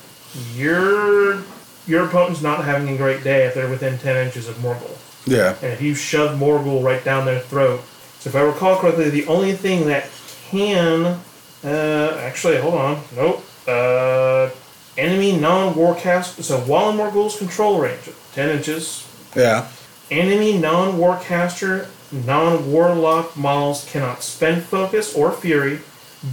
your 0.55 1.43
your 1.86 2.05
opponent's 2.05 2.41
not 2.41 2.63
having 2.63 2.89
a 2.89 2.97
great 2.97 3.23
day 3.23 3.45
if 3.45 3.53
they're 3.53 3.69
within 3.69 3.97
ten 3.99 4.25
inches 4.25 4.47
of 4.47 4.55
Morghoul. 4.57 4.97
Yeah. 5.25 5.55
And 5.61 5.71
if 5.73 5.81
you 5.81 5.95
shove 5.95 6.38
Morghoul 6.39 6.84
right 6.84 7.03
down 7.03 7.25
their 7.25 7.39
throat, 7.39 7.81
so 8.19 8.29
if 8.29 8.36
I 8.36 8.41
recall 8.41 8.77
correctly, 8.77 9.09
the 9.09 9.25
only 9.27 9.53
thing 9.53 9.88
that 9.88 10.09
can 10.49 11.19
uh, 11.63 12.17
actually 12.21 12.57
hold 12.57 12.73
on, 12.75 13.01
nope, 13.15 13.43
uh, 13.67 14.49
enemy 14.97 15.38
non-warcast. 15.38 16.43
So 16.43 16.59
while 16.61 16.89
in 16.89 16.97
Morghoul's 16.97 17.38
control 17.38 17.79
range, 17.79 18.09
ten 18.34 18.49
inches, 18.49 19.07
Yeah. 19.36 19.67
Enemy 20.11 20.57
non 20.57 20.93
warcaster, 20.99 21.88
non 22.11 22.71
warlock 22.71 23.36
models 23.36 23.88
cannot 23.89 24.21
spend 24.21 24.63
focus 24.63 25.15
or 25.15 25.31
fury, 25.31 25.79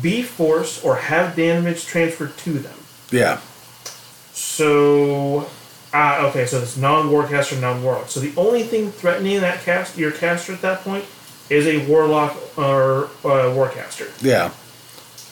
be 0.02 0.22
force, 0.22 0.82
or 0.84 0.96
have 0.96 1.34
damage 1.36 1.86
transferred 1.86 2.36
to 2.38 2.58
them. 2.58 2.74
Yeah. 3.10 3.40
So, 4.40 5.46
ah, 5.92 6.26
okay, 6.28 6.46
so 6.46 6.60
it's 6.60 6.76
non 6.76 7.10
warcaster, 7.10 7.60
non 7.60 7.82
warlock. 7.82 8.08
So 8.08 8.20
the 8.20 8.32
only 8.40 8.62
thing 8.62 8.90
threatening 8.90 9.40
that 9.42 9.60
cast 9.62 9.98
your 9.98 10.12
caster 10.12 10.54
at 10.54 10.62
that 10.62 10.80
point 10.80 11.04
is 11.50 11.66
a 11.66 11.86
warlock 11.86 12.36
or 12.56 13.04
uh, 13.22 13.52
warcaster. 13.52 14.10
Yeah. 14.22 14.50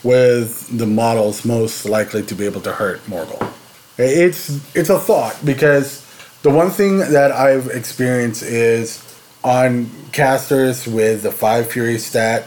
With 0.05 0.77
the 0.77 0.87
models 0.87 1.45
most 1.45 1.87
likely 1.87 2.23
to 2.25 2.35
be 2.35 2.45
able 2.45 2.61
to 2.61 2.73
hurt 2.73 3.01
Morghoul. 3.07 3.51
It's 3.97 4.77
it's 4.77 4.91
a 4.91 4.99
thought 4.99 5.41
because 5.45 6.07
the 6.43 6.51
one 6.51 6.71
thing 6.71 6.99
that 6.99 7.33
I've 7.33 7.69
experienced 7.69 8.43
is 8.43 9.03
on 9.43 9.91
casters 10.13 10.87
with 10.87 11.23
the 11.23 11.33
five 11.33 11.71
fury 11.71 11.99
stat, 11.99 12.47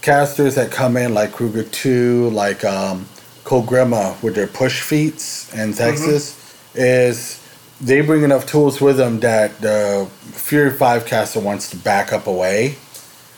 casters 0.00 0.54
that 0.54 0.70
come 0.70 0.96
in 0.96 1.12
like 1.12 1.32
Krueger 1.32 1.64
two, 1.64 2.30
like 2.30 2.64
um 2.64 3.06
Kolgrima 3.48 4.22
with 4.22 4.34
their 4.34 4.46
push 4.46 4.82
feats 4.82 5.52
in 5.54 5.70
mm-hmm. 5.70 5.78
Texas, 5.78 6.34
is 6.74 7.42
they 7.80 8.02
bring 8.02 8.22
enough 8.22 8.46
tools 8.46 8.80
with 8.80 8.96
them 8.98 9.20
that 9.20 9.60
the 9.60 10.08
Fury 10.32 10.70
five 10.70 11.06
caster 11.06 11.40
wants 11.40 11.70
to 11.70 11.76
back 11.76 12.12
up 12.12 12.26
away 12.26 12.76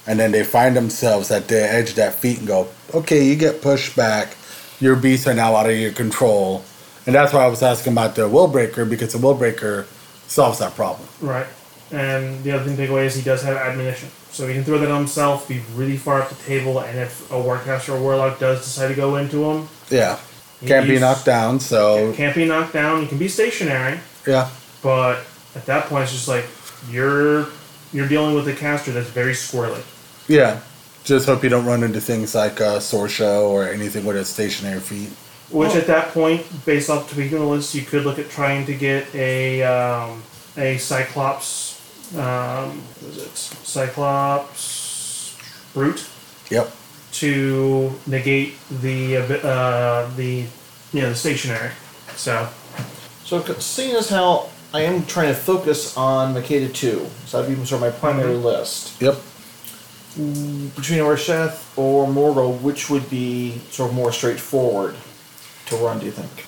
and 0.07 0.19
then 0.19 0.33
they 0.33 0.43
find 0.43 0.77
themselves 0.77 1.31
at 1.31 1.49
the 1.49 1.61
edge 1.61 1.91
of 1.91 1.97
that 1.97 2.15
feat 2.15 2.39
and 2.39 2.47
go, 2.47 2.69
okay, 2.95 3.25
you 3.25 3.37
get 3.37 3.63
pushed 3.63 3.95
back. 3.95 4.37
Your 4.81 4.97
beasts 4.97 5.27
are 5.27 5.35
now 5.35 5.55
out 5.55 5.69
of 5.69 5.77
your 5.77 5.93
control. 5.93 6.65
And 7.07 7.15
that's 7.15 7.33
why 7.33 7.45
I 7.45 7.47
was 7.47 7.63
asking 7.63 7.93
about 7.93 8.17
the 8.17 8.29
will 8.29 8.49
breaker 8.49 8.85
because 8.85 9.13
the 9.13 9.19
will 9.19 9.35
breaker 9.35 9.87
solves 10.27 10.59
that 10.59 10.75
problem. 10.75 11.09
Right. 11.21 11.47
And 11.93 12.43
the 12.43 12.53
other 12.53 12.65
thing 12.65 12.77
to 12.77 12.83
take 12.83 12.91
away 12.91 13.07
is 13.07 13.15
he 13.15 13.23
does 13.23 13.43
have 13.43 13.57
admonition. 13.57 14.09
So 14.31 14.47
he 14.47 14.55
can 14.55 14.65
throw 14.65 14.79
that 14.79 14.91
on 14.91 14.99
himself, 14.99 15.49
be 15.49 15.61
really 15.75 15.97
far 15.97 16.23
up 16.23 16.29
the 16.29 16.37
table, 16.45 16.79
and 16.81 16.99
if 16.99 17.31
a 17.31 17.35
warcaster 17.35 17.95
or 17.95 18.01
warlock 18.01 18.39
does 18.39 18.61
decide 18.61 18.89
to 18.89 18.95
go 18.95 19.17
into 19.17 19.45
him, 19.45 19.69
Yeah. 19.91 20.19
Can't 20.65 20.85
be 20.85 20.93
he's- 20.93 21.01
knocked 21.01 21.25
down, 21.25 21.61
so 21.61 22.13
Can't 22.15 22.35
be 22.35 22.45
knocked 22.45 22.73
down. 22.73 23.03
You 23.03 23.09
can 23.09 23.19
be 23.19 23.29
stationary, 23.29 24.01
yeah. 24.27 24.51
but 24.83 25.21
at 25.55 25.67
that 25.67 25.87
point, 25.87 26.05
it's 26.05 26.13
just 26.13 26.29
like 26.29 26.45
you're 26.91 27.49
you're 27.93 28.09
dealing 28.09 28.35
with 28.35 28.47
a 28.47 28.53
caster 28.53 28.93
that's 28.93 29.09
very 29.09 29.33
squirrely. 29.33 29.83
Yeah. 30.29 30.61
Just 31.03 31.27
hope 31.27 31.43
you 31.43 31.49
don't 31.49 31.65
run 31.65 31.83
into 31.83 32.01
things 32.01 32.35
like 32.35 32.61
uh, 32.61 32.79
Sorscha 32.79 33.43
or 33.43 33.69
anything 33.69 34.05
with 34.05 34.17
a 34.17 34.25
stationary 34.25 34.81
feet. 34.81 35.09
Which 35.51 35.75
at 35.75 35.87
that 35.89 36.13
point, 36.13 36.45
based 36.65 36.91
off 36.91 37.13
tweaking 37.13 37.39
the 37.39 37.45
list, 37.45 37.75
you 37.75 37.83
could 37.83 38.05
look 38.05 38.19
at 38.21 38.31
trying 38.31 38.67
to 38.67 38.75
get 38.75 39.13
a 39.15 39.63
um, 39.63 40.23
a 40.57 40.79
Cyclops. 40.79 41.81
Um, 42.15 42.83
what 43.01 43.13
is 43.13 43.19
it? 43.23 43.37
Cyclops 43.37 45.37
brute 45.73 46.07
Yep. 46.51 46.71
To 47.13 47.93
negate 48.07 48.55
the 48.71 49.17
uh, 49.19 50.09
the 50.17 50.45
you 50.93 51.01
know 51.03 51.09
the 51.11 51.15
stationary. 51.15 51.71
So 52.17 52.49
So, 53.25 53.43
c- 53.43 53.55
seeing 53.61 53.97
as 53.97 54.09
how 54.09 54.49
I 54.73 54.83
am 54.83 55.05
trying 55.07 55.29
to 55.29 55.35
focus 55.35 55.97
on 55.97 56.35
Makeda 56.35 56.73
2, 56.73 57.07
so 57.27 57.43
that'd 57.43 57.57
be 57.57 57.65
sort 57.67 57.83
of 57.83 57.93
my 57.93 57.99
primary 57.99 58.35
list. 58.35 59.01
Yep. 59.03 59.17
Between 60.17 61.01
Rasheth 61.01 61.77
or 61.77 62.07
Morghoul, 62.07 62.61
which 62.63 62.91
would 62.91 63.09
be 63.11 63.59
sort 63.71 63.91
of 63.91 63.97
more 63.97 64.13
straightforward 64.13 64.95
to 65.67 65.77
run, 65.77 65.99
do 66.01 66.07
you 66.07 66.13
think? 66.13 66.47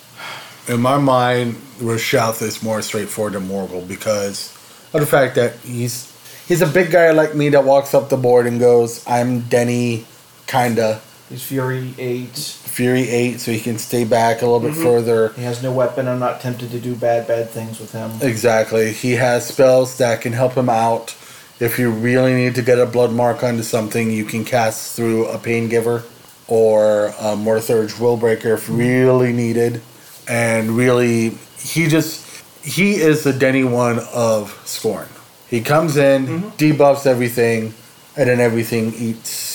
In 0.73 0.81
my 0.81 0.97
mind, 0.97 1.55
Rasheth 1.79 2.41
is 2.41 2.61
more 2.63 2.81
straightforward 2.81 3.33
than 3.33 3.47
Morghoul 3.47 3.87
because 3.87 4.53
of 4.93 5.01
the 5.01 5.05
fact 5.07 5.35
that 5.35 5.55
he's 5.57 6.11
he's 6.47 6.61
a 6.61 6.67
big 6.67 6.91
guy 6.91 7.11
like 7.11 7.35
me 7.35 7.49
that 7.49 7.63
walks 7.65 7.93
up 7.93 8.09
the 8.09 8.17
board 8.17 8.47
and 8.47 8.59
goes, 8.59 9.03
"I'm 9.07 9.41
Denny, 9.41 10.05
kinda 10.47 11.01
He's 11.29 11.41
Fury 11.41 11.95
8. 11.97 12.37
Fury 12.37 13.09
eight, 13.09 13.39
so 13.39 13.51
he 13.51 13.59
can 13.59 13.79
stay 13.79 14.03
back 14.03 14.41
a 14.41 14.45
little 14.45 14.59
bit 14.59 14.73
mm-hmm. 14.73 14.83
further." 14.83 15.29
He 15.29 15.43
has 15.43 15.63
no 15.63 15.71
weapon. 15.71 16.07
I'm 16.07 16.19
not 16.19 16.41
tempted 16.41 16.69
to 16.71 16.79
do 16.79 16.95
bad, 16.95 17.27
bad 17.27 17.49
things 17.49 17.79
with 17.79 17.91
him. 17.91 18.11
Exactly. 18.21 18.91
He 18.93 19.13
has 19.13 19.47
spells 19.47 19.97
that 19.97 20.21
can 20.21 20.33
help 20.33 20.53
him 20.53 20.69
out. 20.69 21.15
If 21.59 21.79
you 21.79 21.89
really 21.89 22.33
need 22.33 22.55
to 22.55 22.61
get 22.61 22.77
a 22.77 22.85
blood 22.85 23.11
mark 23.11 23.43
onto 23.43 23.63
something, 23.63 24.11
you 24.11 24.25
can 24.25 24.43
cast 24.43 24.95
through 24.95 25.25
a 25.27 25.37
pain 25.37 25.69
giver 25.69 26.03
or 26.47 27.07
a 27.19 27.35
Mortitheurge 27.35 27.93
Willbreaker 27.93 28.53
if 28.55 28.69
really 28.69 29.33
needed. 29.33 29.81
And 30.27 30.71
really, 30.71 31.37
he 31.57 31.87
just 31.87 32.43
he 32.63 32.95
is 32.95 33.23
the 33.23 33.33
Denny 33.33 33.63
one 33.63 33.99
of 34.13 34.51
Skorne. 34.65 35.07
He 35.47 35.61
comes 35.61 35.97
in, 35.97 36.27
mm-hmm. 36.27 36.49
debuffs 36.57 37.05
everything, 37.05 37.73
and 38.17 38.29
then 38.29 38.39
everything 38.39 38.93
eats 38.95 39.52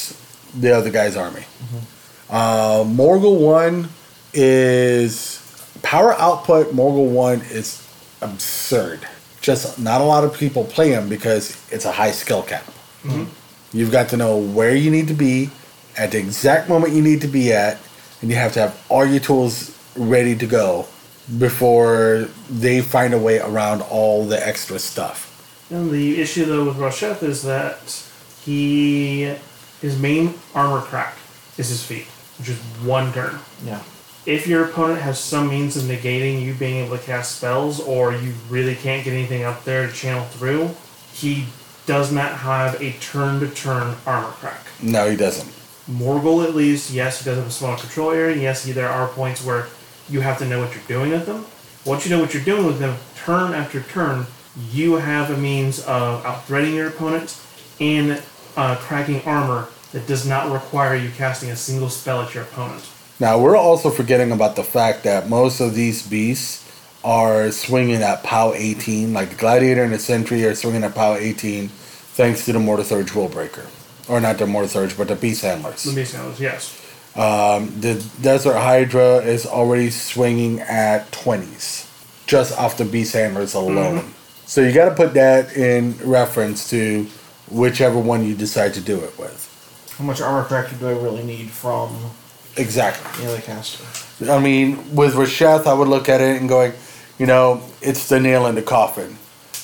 the 0.54 0.74
other 0.76 0.90
guy's 0.90 1.16
army. 1.16 1.44
Uh, 2.30 2.84
Morghoul 2.84 3.40
one 3.40 3.88
is 4.32 5.40
power 5.82 6.12
output. 6.14 6.72
Morghoul 6.74 7.08
one 7.10 7.40
is 7.50 7.86
absurd. 8.20 9.00
Just 9.40 9.78
not 9.78 10.00
a 10.00 10.04
lot 10.04 10.24
of 10.24 10.36
people 10.36 10.64
play 10.64 10.90
him 10.90 11.08
because 11.08 11.56
it's 11.70 11.84
a 11.84 11.92
high 11.92 12.10
skill 12.10 12.42
cap. 12.42 12.64
You've 13.72 13.92
got 13.92 14.08
to 14.10 14.16
know 14.16 14.36
where 14.38 14.74
you 14.74 14.90
need 14.90 15.08
to 15.08 15.14
be 15.14 15.50
at 15.96 16.12
the 16.12 16.18
exact 16.18 16.68
moment 16.68 16.92
you 16.92 17.02
need 17.02 17.20
to 17.22 17.28
be 17.28 17.52
at, 17.52 17.78
and 18.20 18.30
you 18.30 18.36
have 18.36 18.52
to 18.54 18.60
have 18.60 18.86
all 18.88 19.04
your 19.06 19.20
tools 19.20 19.76
ready 19.96 20.36
to 20.36 20.46
go 20.46 20.86
before 21.38 22.28
they 22.48 22.80
find 22.80 23.12
a 23.14 23.18
way 23.18 23.38
around 23.40 23.82
all 23.82 24.24
the 24.26 24.46
extra 24.46 24.78
stuff. 24.78 25.26
And 25.70 25.90
the 25.90 26.20
issue 26.20 26.44
though 26.46 26.64
with 26.64 26.76
Rocheth 26.76 27.22
is 27.22 27.42
that 27.42 28.02
he 28.44 29.34
his 29.80 29.98
main 29.98 30.34
armor 30.54 30.80
crack 30.80 31.16
is 31.56 31.68
his 31.68 31.82
feet, 31.82 32.06
which 32.38 32.48
is 32.48 32.58
one 32.84 33.12
turn. 33.12 33.38
Yeah. 33.64 33.82
If 34.26 34.46
your 34.46 34.64
opponent 34.64 35.00
has 35.00 35.18
some 35.18 35.48
means 35.48 35.76
of 35.76 35.84
negating 35.84 36.42
you 36.42 36.54
being 36.54 36.84
able 36.84 36.98
to 36.98 37.02
cast 37.02 37.36
spells, 37.36 37.80
or 37.80 38.12
you 38.12 38.34
really 38.48 38.74
can't 38.74 39.04
get 39.04 39.12
anything 39.12 39.44
up 39.44 39.64
there 39.64 39.86
to 39.86 39.92
channel 39.92 40.24
through, 40.24 40.70
he 41.12 41.46
does 41.86 42.12
not 42.12 42.32
have 42.32 42.80
a 42.82 42.92
turn 42.92 43.40
to 43.40 43.48
turn 43.48 43.96
armor 44.06 44.28
crack. 44.32 44.60
No, 44.82 45.08
he 45.08 45.16
doesn't. 45.16 45.48
Morghoul, 45.90 46.44
at 46.44 46.54
least, 46.54 46.90
yes, 46.90 47.20
he 47.20 47.24
does 47.24 47.38
have 47.38 47.46
a 47.46 47.50
small 47.50 47.76
control 47.78 48.10
area. 48.10 48.36
Yes, 48.36 48.64
he, 48.64 48.72
there 48.72 48.90
are 48.90 49.08
points 49.08 49.42
where 49.42 49.68
you 50.10 50.20
have 50.20 50.36
to 50.38 50.46
know 50.46 50.60
what 50.60 50.74
you're 50.74 50.84
doing 50.86 51.12
with 51.12 51.24
them. 51.24 51.46
Once 51.86 52.04
you 52.04 52.14
know 52.14 52.20
what 52.20 52.34
you're 52.34 52.44
doing 52.44 52.66
with 52.66 52.78
them, 52.78 52.98
turn 53.16 53.54
after 53.54 53.80
turn, 53.80 54.26
you 54.70 54.96
have 54.96 55.30
a 55.30 55.36
means 55.36 55.80
of 55.86 56.24
outthreading 56.26 56.74
your 56.74 56.88
opponent 56.88 57.40
and 57.80 58.22
uh, 58.56 58.76
cracking 58.76 59.22
armor 59.22 59.68
that 59.92 60.06
does 60.06 60.26
not 60.26 60.52
require 60.52 60.94
you 60.94 61.10
casting 61.10 61.50
a 61.50 61.56
single 61.56 61.88
spell 61.88 62.22
at 62.22 62.34
your 62.34 62.44
opponent. 62.44 62.88
Now 63.20 63.38
we're 63.38 63.56
also 63.56 63.90
forgetting 63.90 64.32
about 64.32 64.56
the 64.56 64.64
fact 64.64 65.04
that 65.04 65.28
most 65.28 65.60
of 65.60 65.74
these 65.74 66.06
beasts 66.06 66.64
are 67.04 67.50
swinging 67.50 68.02
at 68.02 68.22
POW 68.22 68.52
18. 68.54 69.12
Like 69.12 69.30
the 69.30 69.36
Gladiator 69.36 69.82
and 69.82 69.92
the 69.92 69.98
Sentry 69.98 70.44
are 70.44 70.54
swinging 70.54 70.84
at 70.84 70.94
POW 70.94 71.14
18 71.14 71.68
thanks 71.68 72.44
to 72.46 72.52
the 72.52 72.58
Mortitheurge 72.58 73.10
Willbreaker. 73.10 73.66
Or 74.08 74.20
not 74.20 74.38
the 74.38 74.46
Mortitheurge, 74.46 74.96
but 74.96 75.08
the 75.08 75.14
Beast 75.16 75.42
Handlers. 75.42 75.84
The 75.84 75.94
Beast 75.94 76.14
Handlers, 76.14 76.40
yes. 76.40 76.84
Um, 77.14 77.80
the 77.80 78.04
Desert 78.20 78.58
Hydra 78.58 79.16
is 79.18 79.46
already 79.46 79.90
swinging 79.90 80.60
at 80.60 81.10
20s 81.10 81.88
just 82.26 82.56
off 82.58 82.76
the 82.76 82.84
Beast 82.84 83.14
Handlers 83.14 83.54
alone. 83.54 84.14
So 84.46 84.60
you 84.60 84.72
got 84.72 84.88
to 84.88 84.94
put 84.94 85.14
that 85.14 85.56
in 85.56 85.96
reference 86.04 86.70
to 86.70 87.06
whichever 87.50 87.98
one 87.98 88.24
you 88.24 88.34
decide 88.34 88.74
to 88.74 88.80
do 88.80 88.98
it 89.00 89.18
with. 89.18 89.94
How 89.98 90.04
much 90.04 90.20
armor 90.20 90.44
corrector 90.44 90.76
do 90.76 90.88
I 90.88 90.92
really 90.92 91.24
need 91.24 91.50
from 91.50 91.96
Exactly. 92.56 93.26
the 93.26 93.42
caster? 93.42 93.84
I 94.30 94.38
mean, 94.40 94.94
with 94.94 95.14
Rasheth, 95.14 95.66
I 95.66 95.74
would 95.74 95.88
look 95.88 96.08
at 96.08 96.20
it 96.20 96.40
and 96.40 96.48
going, 96.48 96.72
you 97.18 97.26
know, 97.26 97.62
it's 97.80 98.08
the 98.08 98.18
nail 98.20 98.46
in 98.46 98.54
the 98.54 98.62
coffin. 98.62 99.16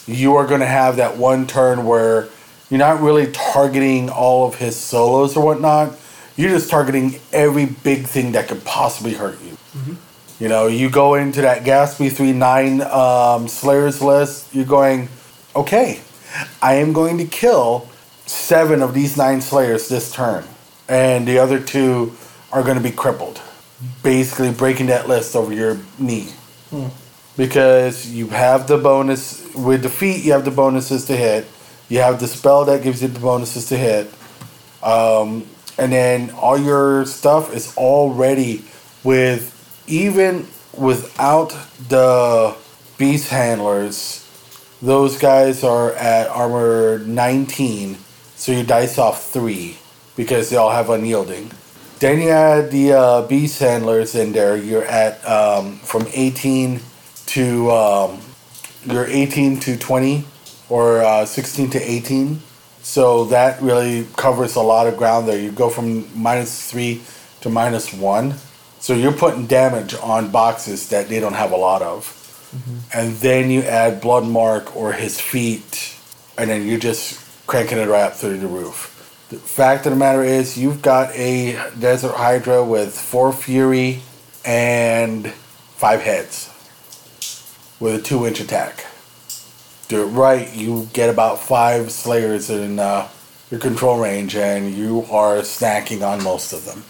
You 0.07 0.37
are 0.37 0.47
going 0.47 0.61
to 0.61 0.66
have 0.66 0.97
that 0.97 1.16
one 1.16 1.47
turn 1.47 1.85
where 1.85 2.28
you're 2.70 2.78
not 2.78 3.01
really 3.01 3.30
targeting 3.32 4.11
all 4.11 4.47
of 4.47 4.57
his 4.57 4.76
solos 4.76 5.37
or 5.37 5.45
whatnot. 5.45 5.97
You're 6.37 6.51
just 6.51 6.68
targeting 6.70 7.20
every 7.32 7.66
big 7.66 8.07
thing 8.07 8.32
that 8.32 8.49
could 8.49 8.64
possibly 8.64 9.14
hurt 9.14 9.39
you. 9.43 9.57
You 10.41 10.49
know, 10.49 10.66
you 10.66 10.91
go 10.91 11.14
into 11.14 11.41
that 11.43 11.62
Gaspy 11.64 12.11
3 12.12 12.32
9 12.32 12.82
um, 12.82 13.49
Slayers 13.49 14.03
list, 14.03 14.53
you're 14.55 14.64
going, 14.64 15.09
okay, 15.55 16.01
I 16.62 16.74
am 16.74 16.93
going 16.93 17.18
to 17.18 17.24
kill 17.24 17.89
seven 18.26 18.82
of 18.82 18.95
these 18.95 19.16
nine 19.16 19.41
Slayers 19.41 19.89
this 19.89 20.12
turn. 20.12 20.45
And 20.89 21.26
the 21.26 21.39
other 21.39 21.61
two 21.61 22.14
are 22.53 22.62
going 22.62 22.76
to 22.76 22.82
be 22.82 22.91
crippled. 22.91 23.41
Basically, 24.03 24.51
breaking 24.53 24.87
that 24.87 25.09
list 25.09 25.37
over 25.37 25.53
your 25.53 25.78
knee. 25.99 26.28
Because 27.37 28.11
you 28.11 28.28
have 28.28 28.66
the 28.66 28.78
bonus, 28.78 29.55
with 29.55 29.82
defeat, 29.82 30.24
you 30.24 30.32
have 30.32 30.45
the 30.45 30.51
bonuses 30.51 31.05
to 31.07 31.16
hit. 31.16 31.47
You 31.89 31.99
have 31.99 32.20
the 32.20 32.28
spell 32.28 32.64
that 32.66 32.82
gives 32.82 33.03
you 33.03 33.09
the 33.09 33.20
bonuses 33.20 33.68
to 33.68 33.76
hit. 33.76 34.12
Um, 34.82 35.47
and 35.78 35.93
then 35.93 36.30
all 36.30 36.59
your 36.59 37.05
stuff 37.07 37.55
is 37.55 37.76
already 37.76 38.64
with, 39.03 39.51
even 39.87 40.47
without 40.72 41.51
the 41.89 42.57
beast 42.97 43.30
handlers, 43.30 44.24
those 44.85 45.16
guys 45.16 45.64
are 45.64 45.93
at 45.95 46.28
armor 46.28 46.99
19, 46.99 47.97
so 48.37 48.53
you 48.53 48.62
dice 48.62 48.99
off 48.99 49.30
3 49.30 49.78
because 50.14 50.51
they 50.51 50.57
all 50.57 50.70
have 50.70 50.91
unyielding. 50.91 51.51
Then 52.01 52.20
you 52.20 52.28
add 52.28 52.70
the 52.70 52.93
uh, 52.93 53.22
beast 53.26 53.61
handlers 53.61 54.14
in 54.14 54.32
there, 54.32 54.59
you're 54.59 54.85
at 54.85 55.26
um, 55.26 55.76
from 55.78 56.07
18 56.12 56.80
to 57.26 57.70
um, 57.70 58.20
you're 58.85 59.07
18 59.07 59.59
to 59.61 59.78
20 59.78 60.24
or 60.68 61.03
uh, 61.03 61.24
16 61.24 61.70
to 61.70 61.80
18. 61.80 62.43
So 62.82 63.24
that 63.26 63.62
really 63.62 64.07
covers 64.18 64.55
a 64.57 64.61
lot 64.61 64.87
of 64.87 64.99
ground 64.99 65.26
there. 65.26 65.41
You 65.41 65.51
go 65.51 65.70
from 65.70 66.07
minus 66.14 66.70
3 66.70 67.01
to 67.41 67.49
minus 67.49 67.95
1. 67.95 68.35
So 68.80 68.93
you're 68.93 69.12
putting 69.12 69.47
damage 69.47 69.95
on 69.95 70.30
boxes 70.30 70.91
that 70.91 71.09
they 71.09 71.20
don't 71.20 71.32
have 71.32 71.53
a 71.53 71.57
lot 71.57 71.80
of 71.80 72.20
and 72.92 73.14
then 73.16 73.50
you 73.50 73.62
add 73.62 74.00
blood 74.00 74.24
mark 74.24 74.76
or 74.76 74.92
his 74.92 75.20
feet, 75.20 75.96
and 76.38 76.50
then 76.50 76.66
you're 76.66 76.78
just 76.78 77.20
cranking 77.46 77.78
it 77.78 77.88
right 77.88 78.05
up 78.05 78.14
through 78.14 78.38
the 78.38 78.46
roof. 78.46 78.90
The 79.30 79.36
fact 79.36 79.86
of 79.86 79.92
the 79.92 79.98
matter 79.98 80.22
is, 80.22 80.57
you've 80.57 80.82
got 80.82 81.11
a 81.14 81.61
desert 81.78 82.14
hydra 82.14 82.64
with 82.64 82.98
four 82.98 83.32
fury 83.32 84.02
and 84.44 85.30
five 85.32 86.02
heads 86.02 86.50
with 87.80 87.94
a 87.94 88.02
two 88.02 88.26
inch 88.26 88.40
attack. 88.40 88.86
Do 89.88 90.02
it 90.02 90.07
right, 90.07 90.55
you 90.55 90.88
get 90.92 91.11
about 91.11 91.40
five 91.40 91.90
slayers 91.90 92.48
in 92.48 92.78
uh, 92.78 93.09
your 93.50 93.61
control 93.61 93.98
range, 93.98 94.36
and 94.36 94.72
you 94.72 95.07
are 95.11 95.38
snacking 95.38 96.07
on 96.07 96.22
most 96.22 96.52
of 96.52 96.64
them. 96.64 96.84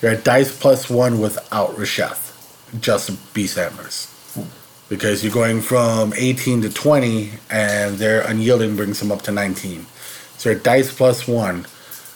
You're 0.00 0.18
at 0.18 0.24
dice 0.24 0.56
plus 0.56 0.88
one 0.88 1.20
without 1.20 1.76
Rasheth, 1.76 2.80
just 2.80 3.34
beast 3.34 3.56
handlers 3.56 4.14
because 4.88 5.22
you're 5.22 5.32
going 5.32 5.60
from 5.60 6.12
18 6.16 6.62
to 6.62 6.70
20 6.70 7.30
and 7.50 7.96
their 7.98 8.22
unyielding 8.22 8.76
brings 8.76 8.98
them 9.00 9.12
up 9.12 9.22
to 9.22 9.30
19 9.32 9.86
so 10.38 10.50
you're 10.50 10.58
dice 10.60 10.94
plus 10.94 11.26
one. 11.26 11.66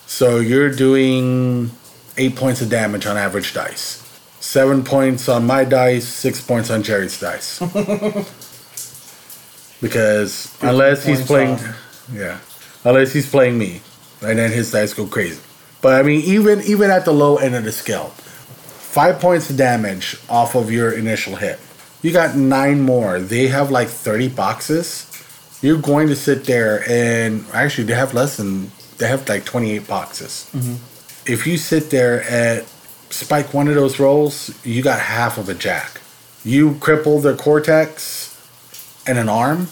So 0.06 0.38
you're 0.38 0.70
doing 0.70 1.72
eight 2.16 2.36
points 2.36 2.60
of 2.60 2.70
damage 2.70 3.04
on 3.04 3.16
average 3.16 3.52
dice. 3.52 3.98
Seven 4.38 4.84
points 4.84 5.28
on 5.28 5.44
my 5.44 5.64
dice 5.64 6.06
six 6.06 6.40
points 6.40 6.70
on 6.70 6.82
jerry's 6.82 7.18
dice. 7.20 7.60
Because 9.80 10.56
unless 10.62 11.04
he's 11.04 11.26
playing 11.26 11.58
on- 11.58 11.74
yeah 12.12 12.38
unless 12.84 13.12
he's 13.12 13.28
playing 13.28 13.58
me 13.58 13.80
and 14.20 14.38
then 14.38 14.52
his 14.52 14.70
dice 14.70 14.94
go 14.94 15.06
crazy. 15.06 15.40
But 15.80 15.98
i 15.98 16.04
mean 16.04 16.20
even 16.20 16.60
even 16.62 16.90
at 16.92 17.04
the 17.04 17.12
low 17.12 17.38
end 17.38 17.56
of 17.56 17.64
the 17.64 17.72
scale 17.72 18.08
five 18.08 19.18
points 19.18 19.50
of 19.50 19.56
damage 19.56 20.16
off 20.28 20.54
of 20.54 20.70
your 20.70 20.92
initial 20.92 21.34
hit. 21.34 21.58
You 22.02 22.12
got 22.12 22.36
nine 22.36 22.80
more. 22.82 23.18
They 23.20 23.46
have 23.48 23.70
like 23.70 23.88
30 23.88 24.28
boxes. 24.28 25.08
You're 25.62 25.80
going 25.80 26.08
to 26.08 26.16
sit 26.16 26.44
there 26.44 26.82
and 26.88 27.44
actually, 27.52 27.84
they 27.84 27.94
have 27.94 28.12
less 28.14 28.36
than, 28.36 28.72
they 28.98 29.06
have 29.08 29.28
like 29.28 29.44
28 29.44 29.86
boxes. 29.86 30.50
If 31.26 31.46
you 31.46 31.56
sit 31.56 31.90
there 31.90 32.24
and 32.28 32.66
spike 33.10 33.54
one 33.54 33.68
of 33.68 33.76
those 33.76 34.00
rolls, 34.00 34.50
you 34.64 34.82
got 34.82 34.98
half 35.00 35.38
of 35.38 35.48
a 35.48 35.54
jack. 35.54 36.00
You 36.44 36.72
cripple 36.72 37.22
their 37.22 37.36
cortex 37.36 38.28
and 39.06 39.16
an 39.18 39.28
arm, 39.28 39.68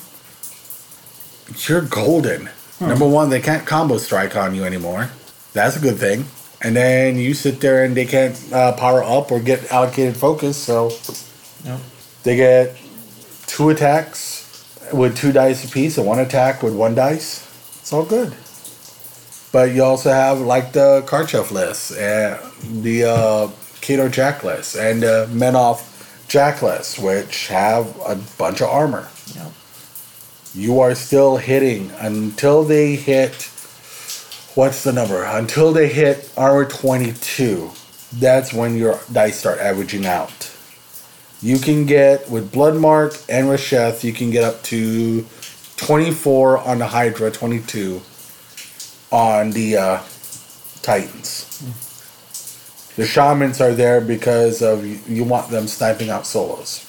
you're 1.66 1.80
golden. 1.82 2.48
Number 2.80 3.06
one, 3.06 3.28
they 3.30 3.40
can't 3.40 3.66
combo 3.66 3.98
strike 3.98 4.36
on 4.36 4.54
you 4.54 4.64
anymore. 4.64 5.10
That's 5.52 5.76
a 5.76 5.80
good 5.80 5.98
thing. 5.98 6.26
And 6.62 6.76
then 6.76 7.16
you 7.16 7.34
sit 7.34 7.60
there 7.60 7.84
and 7.84 7.96
they 7.96 8.06
can't 8.06 8.40
uh, 8.52 8.72
power 8.72 9.02
up 9.02 9.32
or 9.32 9.40
get 9.40 9.70
allocated 9.72 10.16
focus, 10.16 10.56
so 10.56 10.90
Yep. 11.64 11.80
They 12.22 12.36
get 12.36 12.76
two 13.46 13.70
attacks 13.70 14.40
with 14.92 15.16
two 15.16 15.32
dice 15.32 15.64
apiece 15.64 15.98
and 15.98 16.06
one 16.06 16.18
attack 16.18 16.62
with 16.62 16.74
one 16.74 16.94
dice. 16.94 17.46
It's 17.80 17.92
all 17.92 18.04
good. 18.04 18.34
But 19.52 19.72
you 19.72 19.82
also 19.82 20.10
have 20.10 20.40
like 20.40 20.72
the 20.72 21.02
Karchev 21.06 21.50
list, 21.50 21.92
and 21.98 22.38
the 22.84 23.04
uh, 23.04 23.48
Kato 23.80 24.08
Jack 24.08 24.44
list, 24.44 24.76
and 24.76 25.02
the 25.02 25.28
Menoth 25.30 26.28
Jack 26.28 26.62
list, 26.62 26.98
which 27.00 27.48
have 27.48 27.96
a 28.06 28.16
bunch 28.38 28.60
of 28.60 28.68
armor. 28.68 29.08
Yep. 29.34 29.52
You 30.54 30.80
are 30.80 30.94
still 30.94 31.38
hitting 31.38 31.90
until 31.98 32.62
they 32.64 32.94
hit. 32.94 33.50
What's 34.54 34.84
the 34.84 34.92
number? 34.92 35.24
Until 35.24 35.72
they 35.72 35.88
hit 35.88 36.30
armor 36.36 36.64
22. 36.64 37.70
That's 38.12 38.52
when 38.52 38.76
your 38.76 39.00
dice 39.12 39.38
start 39.38 39.58
averaging 39.58 40.06
out. 40.06 40.49
You 41.42 41.58
can 41.58 41.86
get, 41.86 42.30
with 42.30 42.52
Bloodmark 42.52 43.24
and 43.28 43.46
Rasheth, 43.46 44.04
you 44.04 44.12
can 44.12 44.30
get 44.30 44.44
up 44.44 44.62
to 44.64 45.24
24 45.76 46.58
on 46.58 46.78
the 46.78 46.86
Hydra, 46.86 47.30
22 47.30 48.02
on 49.10 49.50
the 49.52 49.76
uh, 49.76 50.02
Titans. 50.82 51.46
The 52.96 53.06
Shamans 53.06 53.60
are 53.62 53.72
there 53.72 54.02
because 54.02 54.60
of 54.60 54.84
you 55.08 55.24
want 55.24 55.50
them 55.50 55.66
sniping 55.66 56.10
out 56.10 56.26
solos. 56.26 56.86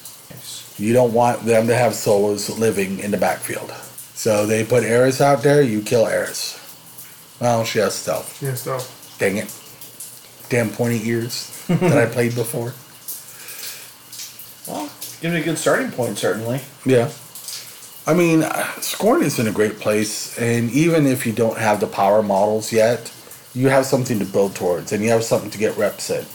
You 0.78 0.92
don't 0.92 1.14
want 1.14 1.46
them 1.46 1.68
to 1.68 1.76
have 1.76 1.94
solos 1.96 2.50
living 2.60 3.00
in 3.00 3.12
the 3.12 3.18
backfield. 3.18 3.72
So 4.14 4.46
they 4.46 4.66
put 4.66 4.84
Eiryss 4.84 5.22
out 5.22 5.44
there, 5.44 5.62
you 5.62 5.82
kill 5.82 6.06
Eiryss. 6.06 6.58
Well, 7.40 7.64
she 7.64 7.80
has 7.80 7.96
stealth. 7.96 8.42
Yeah, 8.42 8.56
so. 8.56 8.80
Dang 9.18 9.38
it. 9.38 9.56
Damn 10.50 10.70
pointy 10.70 11.08
ears 11.08 11.66
that 11.68 11.98
I 11.98 12.06
played 12.12 12.36
before. 12.36 12.74
Well, 14.72 14.90
give 15.22 15.34
me 15.34 15.42
a 15.42 15.44
good 15.44 15.58
starting 15.58 15.92
point, 15.92 16.18
certainly. 16.18 16.62
Yeah. 16.86 17.12
I 18.08 18.14
mean, 18.16 18.42
Skorne 18.80 19.22
is 19.22 19.38
in 19.38 19.48
a 19.48 19.52
great 19.52 19.80
place, 19.80 20.38
and 20.40 20.72
even 20.72 21.06
if 21.06 21.26
you 21.26 21.34
don't 21.34 21.58
have 21.58 21.80
the 21.80 21.88
power 21.88 22.24
models 22.24 22.72
yet, 22.72 23.14
you 23.54 23.68
have 23.68 23.86
something 23.86 24.18
to 24.20 24.26
build 24.26 24.56
towards, 24.56 24.92
and 24.92 25.04
you 25.04 25.10
have 25.10 25.24
something 25.24 25.52
to 25.52 25.58
get 25.58 25.78
reps 25.78 26.10
in. 26.10 26.26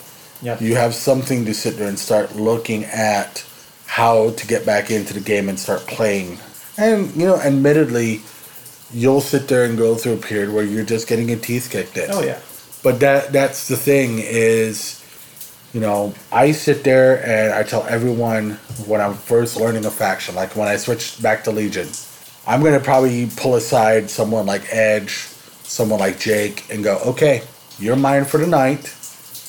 Yep. 0.43 0.61
You 0.61 0.76
have 0.76 0.95
something 0.95 1.45
to 1.47 1.55
sit 1.55 1.76
there 1.76 1.89
and 1.89 1.99
start 1.99 2.37
looking 2.37 2.84
at 2.84 3.45
how 3.87 4.30
to 4.30 4.47
get 4.47 4.66
back 4.66 4.91
into 4.91 5.14
the 5.14 5.20
game 5.20 5.49
and 5.49 5.59
start 5.59 5.80
playing. 5.87 6.39
And, 6.76 7.14
you 7.16 7.26
know, 7.26 7.41
admittedly, 7.41 8.20
you'll 8.93 9.20
sit 9.20 9.49
there 9.49 9.64
and 9.64 9.76
go 9.76 9.95
through 9.95 10.14
a 10.14 10.18
period 10.18 10.53
where 10.53 10.64
you're 10.64 10.84
just 10.84 11.09
getting 11.09 11.28
your 11.28 11.39
teeth 11.39 11.70
kicked 11.70 11.97
in. 11.97 12.11
Oh 12.11 12.22
yeah. 12.22 12.39
But 12.82 13.01
that 13.01 13.32
that's 13.32 13.68
the 13.68 13.76
thing 13.76 14.18
is, 14.18 14.96
you 15.77 15.83
know, 15.83 16.14
I 16.33 16.53
sit 16.53 16.85
there 16.85 17.22
and 17.22 17.53
I 17.53 17.62
tell 17.62 17.85
everyone 17.87 18.53
when 18.87 19.03
I'm 19.03 19.12
first 19.12 19.59
learning 19.59 19.85
a 19.85 19.91
faction, 19.91 20.35
like 20.35 20.57
when 20.57 20.68
I 20.68 20.77
switched 20.79 21.20
back 21.22 21.45
to 21.45 21.51
Legion, 21.51 21.87
I'm 22.47 22.62
gonna 22.62 22.81
probably 22.81 23.29
pull 23.37 23.57
aside 23.57 24.09
someone 24.09 24.47
like 24.47 24.72
Edge, 24.72 25.11
someone 25.64 26.01
like 26.01 26.18
Jake, 26.18 26.64
and 26.72 26.83
go, 26.83 26.97
okay, 27.01 27.43
you're 27.79 27.95
mine 27.95 28.24
for 28.24 28.39
the 28.39 28.47
night. 28.47 28.85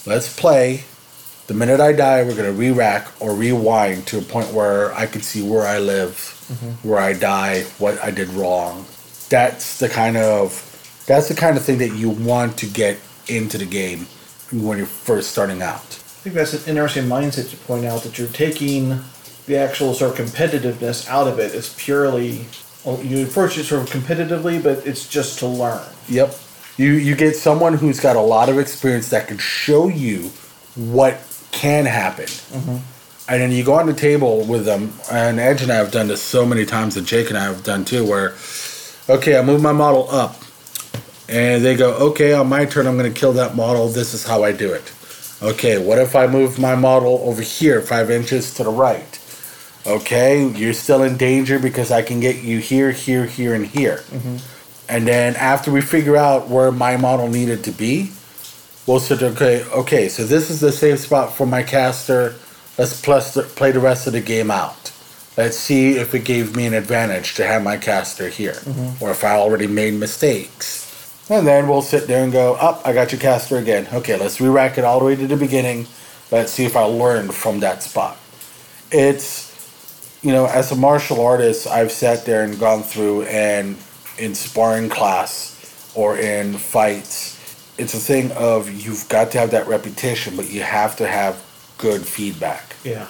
Let's 0.05 0.37
play. 0.37 0.83
The 1.47 1.53
minute 1.53 1.79
I 1.79 1.93
die, 1.93 2.23
we're 2.23 2.35
gonna 2.35 2.51
re-rack 2.51 3.07
or 3.21 3.33
rewind 3.33 4.05
to 4.07 4.17
a 4.17 4.21
point 4.21 4.51
where 4.51 4.93
I 4.95 5.05
can 5.05 5.21
see 5.21 5.49
where 5.49 5.65
I 5.65 5.79
live, 5.79 6.11
mm-hmm. 6.51 6.89
where 6.89 6.99
I 6.99 7.13
die, 7.13 7.61
what 7.77 8.03
I 8.03 8.11
did 8.11 8.27
wrong. 8.31 8.85
That's 9.29 9.79
the 9.79 9.87
kind 9.87 10.17
of 10.17 11.05
that's 11.07 11.29
the 11.29 11.35
kind 11.35 11.55
of 11.55 11.63
thing 11.63 11.77
that 11.77 11.95
you 11.95 12.09
want 12.09 12.57
to 12.57 12.65
get 12.65 12.99
into 13.29 13.57
the 13.57 13.65
game 13.65 14.07
when 14.51 14.77
you're 14.77 14.87
first 14.87 15.31
starting 15.31 15.61
out. 15.61 16.03
I 16.27 16.29
think 16.29 16.39
that's 16.39 16.67
an 16.67 16.69
interesting 16.69 17.05
mindset 17.05 17.49
to 17.51 17.55
point 17.55 17.85
out 17.85 18.01
that 18.01 18.19
you're 18.19 18.27
taking 18.27 18.99
the 19.45 19.55
actual 19.55 19.93
sort 19.93 20.19
of 20.19 20.25
competitiveness 20.25 21.07
out 21.07 21.25
of 21.25 21.39
it. 21.39 21.55
It's 21.55 21.73
purely 21.81 22.47
you 23.01 23.25
approach 23.25 23.57
it 23.57 23.63
sort 23.63 23.83
of 23.83 23.89
competitively, 23.89 24.61
but 24.61 24.85
it's 24.85 25.07
just 25.07 25.39
to 25.39 25.47
learn. 25.47 25.87
Yep. 26.09 26.37
You 26.75 26.91
you 26.95 27.15
get 27.15 27.37
someone 27.37 27.75
who's 27.75 28.01
got 28.01 28.17
a 28.17 28.21
lot 28.21 28.49
of 28.49 28.59
experience 28.59 29.09
that 29.11 29.29
can 29.29 29.37
show 29.37 29.87
you 29.87 30.31
what 30.75 31.17
can 31.51 31.85
happen. 31.85 32.25
Mm-hmm. 32.25 33.31
And 33.31 33.41
then 33.41 33.53
you 33.53 33.63
go 33.63 33.75
on 33.75 33.85
the 33.85 33.93
table 33.93 34.43
with 34.43 34.65
them, 34.65 34.91
and 35.09 35.39
Edge 35.39 35.61
and 35.61 35.71
I 35.71 35.75
have 35.75 35.91
done 35.91 36.09
this 36.09 36.21
so 36.21 36.45
many 36.45 36.65
times, 36.65 36.97
and 36.97 37.07
Jake 37.07 37.29
and 37.29 37.37
I 37.37 37.45
have 37.45 37.63
done 37.63 37.85
too, 37.85 38.05
where, 38.05 38.35
okay, 39.09 39.37
I 39.37 39.43
move 39.43 39.61
my 39.61 39.71
model 39.71 40.11
up, 40.11 40.35
and 41.29 41.63
they 41.63 41.77
go, 41.77 41.93
okay, 42.09 42.33
on 42.33 42.47
my 42.47 42.65
turn, 42.65 42.85
I'm 42.85 42.97
going 42.97 43.13
to 43.13 43.17
kill 43.17 43.31
that 43.33 43.55
model. 43.55 43.87
This 43.87 44.13
is 44.13 44.25
how 44.25 44.43
I 44.43 44.51
do 44.51 44.73
it. 44.73 44.91
Okay, 45.41 45.77
what 45.77 45.99
if 45.99 46.15
I 46.15 46.25
move 46.25 46.57
my 46.57 46.75
model 46.75 47.21
over 47.23 47.41
here, 47.41 47.81
five 47.81 48.09
inches 48.09 48.53
to 48.55 48.63
the 48.63 48.71
right? 48.71 49.19
Okay, 49.85 50.47
you're 50.47 50.73
still 50.73 51.03
in 51.03 51.15
danger 51.15 51.59
because 51.59 51.91
I 51.91 52.01
can 52.01 52.19
get 52.19 52.43
you 52.43 52.59
here, 52.59 52.91
here, 52.91 53.25
here, 53.25 53.53
and 53.53 53.65
here. 53.65 53.97
Mm-hmm. 53.97 54.37
And 54.89 55.07
then 55.07 55.35
after 55.35 55.71
we 55.71 55.81
figure 55.81 56.17
out 56.17 56.47
where 56.47 56.71
my 56.71 56.97
model 56.97 57.27
needed 57.27 57.63
to 57.65 57.71
be, 57.71 58.11
we'll 58.87 58.99
there, 58.99 59.31
okay, 59.31 59.63
okay, 59.65 60.09
so 60.09 60.25
this 60.25 60.49
is 60.49 60.59
the 60.59 60.71
safe 60.71 60.99
spot 60.99 61.33
for 61.33 61.45
my 61.45 61.61
caster. 61.61 62.35
Let's 62.77 62.99
plus 62.99 63.33
the, 63.33 63.43
play 63.43 63.71
the 63.71 63.79
rest 63.79 64.07
of 64.07 64.13
the 64.13 64.21
game 64.21 64.49
out. 64.49 64.91
Let's 65.37 65.57
see 65.57 65.97
if 65.97 66.15
it 66.15 66.25
gave 66.25 66.55
me 66.55 66.65
an 66.65 66.73
advantage 66.73 67.35
to 67.35 67.45
have 67.45 67.63
my 67.63 67.77
caster 67.77 68.27
here, 68.27 68.53
mm-hmm. 68.53 69.03
or 69.03 69.11
if 69.11 69.23
I 69.23 69.35
already 69.35 69.67
made 69.67 69.93
mistakes. 69.93 70.86
And 71.29 71.45
then 71.45 71.67
we'll 71.67 71.81
sit 71.81 72.07
there 72.07 72.23
and 72.23 72.31
go, 72.31 72.55
up, 72.55 72.81
I 72.85 72.93
got 72.93 73.11
your 73.11 73.19
caster 73.19 73.57
again. 73.57 73.87
Okay, 73.91 74.17
let's 74.17 74.39
re-rack 74.39 74.77
it 74.77 74.85
all 74.85 74.99
the 74.99 75.05
way 75.05 75.15
to 75.15 75.27
the 75.27 75.35
beginning. 75.35 75.87
Let's 76.31 76.51
see 76.51 76.65
if 76.65 76.75
I 76.75 76.83
learned 76.83 77.33
from 77.33 77.59
that 77.61 77.83
spot. 77.83 78.17
It's 78.91 79.47
you 80.21 80.31
know, 80.31 80.45
as 80.45 80.71
a 80.71 80.75
martial 80.75 81.25
artist, 81.25 81.67
I've 81.67 81.91
sat 81.91 82.25
there 82.25 82.43
and 82.43 82.59
gone 82.59 82.83
through 82.83 83.23
and 83.23 83.77
in 84.17 84.33
sparring 84.33 84.89
class 84.89 85.91
or 85.95 86.17
in 86.17 86.57
fights, 86.57 87.35
it's 87.77 87.93
a 87.93 87.99
thing 87.99 88.31
of 88.31 88.69
you've 88.69 89.07
got 89.09 89.31
to 89.31 89.39
have 89.39 89.51
that 89.51 89.67
repetition, 89.67 90.35
but 90.35 90.51
you 90.51 90.61
have 90.61 90.95
to 90.97 91.07
have 91.07 91.43
good 91.77 92.01
feedback. 92.01 92.75
Yeah. 92.83 93.07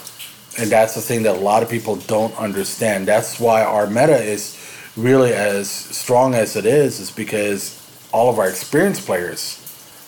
And 0.60 0.70
that's 0.70 0.96
the 0.96 1.02
thing 1.02 1.24
that 1.24 1.36
a 1.36 1.40
lot 1.40 1.64
of 1.64 1.70
people 1.70 1.96
don't 1.96 2.38
understand. 2.38 3.08
That's 3.08 3.40
why 3.40 3.64
our 3.64 3.88
meta 3.88 4.22
is 4.22 4.56
really 4.98 5.34
as 5.34 5.70
strong 5.70 6.34
as 6.34 6.56
it 6.56 6.66
is, 6.66 7.00
is 7.00 7.12
because 7.12 7.77
all 8.18 8.30
of 8.32 8.40
our 8.40 8.50
experienced 8.50 9.06
players 9.06 9.64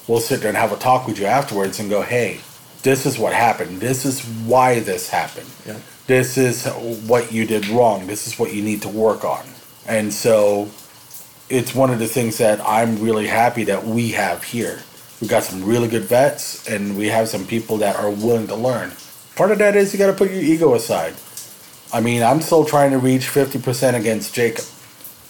will 0.07 0.19
sit 0.19 0.39
there 0.41 0.49
and 0.49 0.57
have 0.57 0.71
a 0.71 0.77
talk 0.77 1.05
with 1.07 1.19
you 1.19 1.25
afterwards 1.27 1.79
and 1.79 1.89
go, 1.91 2.01
hey, 2.01 2.41
this 2.81 3.05
is 3.05 3.19
what 3.19 3.33
happened. 3.33 3.79
This 3.79 4.03
is 4.03 4.21
why 4.47 4.79
this 4.79 5.09
happened 5.09 5.49
Yeah. 5.65 5.77
this 6.07 6.35
is 6.37 6.65
what 7.05 7.31
you 7.31 7.45
did 7.45 7.67
wrong. 7.67 8.07
This 8.07 8.25
is 8.25 8.39
what 8.39 8.51
you 8.53 8.63
need 8.63 8.81
to 8.81 8.89
work 8.89 9.23
on. 9.23 9.45
And 9.87 10.11
so 10.11 10.69
it's 11.49 11.75
one 11.75 11.91
of 11.91 11.99
the 11.99 12.07
things 12.07 12.39
that 12.39 12.59
I'm 12.67 12.99
really 12.99 13.27
happy 13.27 13.63
that 13.65 13.85
we 13.85 14.11
have 14.11 14.43
here. 14.43 14.79
We've 15.21 15.29
got 15.29 15.43
some 15.43 15.63
really 15.63 15.87
good 15.87 16.03
vets 16.03 16.67
and 16.67 16.97
we 16.97 17.09
have 17.09 17.27
some 17.27 17.45
people 17.45 17.77
that 17.77 17.95
are 17.97 18.09
willing 18.09 18.47
to 18.47 18.55
learn. 18.55 18.91
Part 19.35 19.51
of 19.51 19.59
that 19.59 19.75
is 19.75 19.93
you 19.93 19.99
got 19.99 20.07
to 20.07 20.13
put 20.13 20.31
your 20.31 20.41
ego 20.41 20.73
aside. 20.73 21.13
I 21.93 22.01
mean, 22.01 22.23
I'm 22.23 22.41
still 22.41 22.65
trying 22.65 22.91
to 22.91 22.97
reach 22.97 23.27
50% 23.27 23.95
against 23.95 24.33
Jacob. 24.33 24.65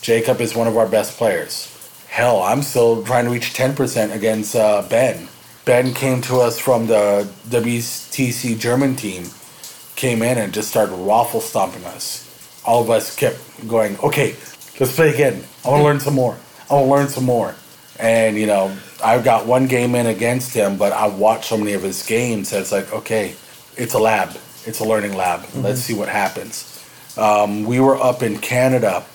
Jacob 0.02 0.40
is 0.40 0.56
one 0.56 0.68
of 0.68 0.78
our 0.78 0.88
best 0.88 1.18
players. 1.18 1.69
Hell, 2.10 2.42
I'm 2.42 2.64
still 2.64 3.04
trying 3.04 3.26
to 3.26 3.32
reach 3.32 3.54
10% 3.54 4.14
against 4.14 4.56
uh, 4.56 4.86
Ben. 4.90 5.30
Ben 5.64 5.94
came 5.94 6.22
to 6.22 6.40
us 6.40 6.60
from 6.60 6.88
the 6.88 7.30
WTC 7.50 8.60
German 8.60 8.96
team 8.96 9.26
came 9.96 10.22
in 10.22 10.38
and 10.38 10.54
just 10.54 10.70
started 10.70 10.96
waffle 10.96 11.42
stomping 11.42 11.84
us. 11.86 12.26
All 12.66 12.82
of 12.82 12.90
us 12.90 13.16
kept 13.16 13.38
going, 13.68 13.98
okay, 14.00 14.36
let's 14.80 14.96
play 14.96 15.14
again. 15.14 15.44
I 15.66 15.70
want 15.70 15.82
to 15.82 15.84
learn 15.84 16.00
some 16.00 16.16
more. 16.16 16.38
I 16.70 16.74
want 16.74 16.86
to 16.86 16.92
learn 16.92 17.08
some 17.10 17.26
more. 17.26 17.56
And, 18.00 18.38
you 18.38 18.48
know, 18.48 18.76
I've 19.04 19.26
got 19.26 19.46
one 19.46 19.68
game 19.68 19.96
in 19.96 20.08
against 20.08 20.54
him, 20.54 20.78
but 20.78 20.94
I've 20.94 21.16
watched 21.20 21.46
so 21.46 21.58
many 21.58 21.74
of 21.74 21.84
his 21.84 22.06
games 22.06 22.50
that 22.52 22.62
it's 22.62 22.72
like, 22.72 22.92
okay, 22.94 23.36
it's 23.76 23.94
a 23.94 24.00
lab. 24.00 24.30
It's 24.66 24.80
a 24.80 24.86
learning 24.86 25.16
lab. 25.16 25.42
Let's 25.56 25.82
see 25.82 25.94
what 25.94 26.08
happens. 26.08 26.66
Um, 27.18 27.66
we 27.66 27.80
were 27.82 27.98
up 28.02 28.24
in 28.24 28.40
Canada 28.40 29.06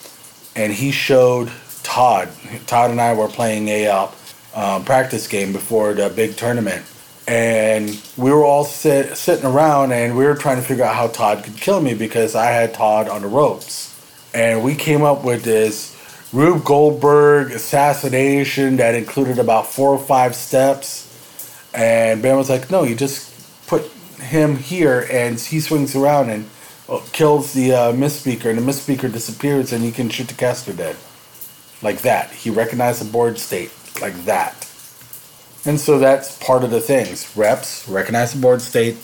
and 0.54 0.72
he 0.72 0.90
showed 0.92 1.50
Todd. 1.84 2.28
Todd 2.66 2.90
and 2.90 3.00
I 3.00 3.14
were 3.14 3.28
playing 3.28 3.68
a 3.68 3.86
uh, 3.86 4.08
um, 4.54 4.84
practice 4.84 5.28
game 5.28 5.52
before 5.52 5.94
the 5.94 6.08
big 6.08 6.36
tournament, 6.36 6.84
and 7.28 8.00
we 8.16 8.32
were 8.32 8.44
all 8.44 8.64
sit, 8.64 9.16
sitting 9.16 9.44
around 9.44 9.92
and 9.92 10.16
we 10.16 10.24
were 10.24 10.34
trying 10.34 10.56
to 10.56 10.62
figure 10.62 10.84
out 10.84 10.96
how 10.96 11.06
Todd 11.06 11.44
could 11.44 11.56
kill 11.56 11.80
me 11.80 11.94
because 11.94 12.34
I 12.34 12.46
had 12.46 12.74
Todd 12.74 13.08
on 13.08 13.22
the 13.22 13.28
ropes, 13.28 13.94
and 14.34 14.64
we 14.64 14.74
came 14.74 15.02
up 15.02 15.22
with 15.22 15.44
this 15.44 15.92
Rube 16.32 16.64
Goldberg 16.64 17.52
assassination 17.52 18.76
that 18.78 18.96
included 18.96 19.38
about 19.38 19.68
four 19.68 19.90
or 19.90 19.98
five 19.98 20.34
steps, 20.34 21.70
and 21.72 22.20
Ben 22.22 22.36
was 22.36 22.50
like, 22.50 22.70
"No, 22.70 22.82
you 22.82 22.96
just 22.96 23.66
put 23.68 23.84
him 24.20 24.56
here, 24.56 25.06
and 25.12 25.38
he 25.38 25.60
swings 25.60 25.94
around 25.94 26.30
and." 26.30 26.50
uh, 26.86 27.00
Kills 27.12 27.54
the 27.54 27.72
uh, 27.72 27.92
Mist 27.92 28.20
Speaker, 28.20 28.50
and 28.50 28.58
the 28.58 28.62
Mist 28.62 28.82
Speaker 28.82 29.08
disappears, 29.08 29.72
and 29.72 29.82
you 29.82 29.90
can 29.90 30.10
shoot 30.10 30.28
the 30.28 30.34
caster 30.34 30.74
dead 30.74 30.96
like 31.82 32.02
that. 32.02 32.30
He 32.30 32.50
recognized 32.50 33.00
the 33.00 33.10
board 33.10 33.38
state 33.38 33.70
like 34.00 34.14
that. 34.24 34.54
And 35.66 35.80
so 35.80 35.98
that's 35.98 36.36
part 36.44 36.62
of 36.62 36.70
the 36.70 36.80
things. 36.80 37.34
Reps, 37.36 37.88
recognize 37.88 38.34
the 38.34 38.40
board 38.40 38.60
state, 38.60 38.96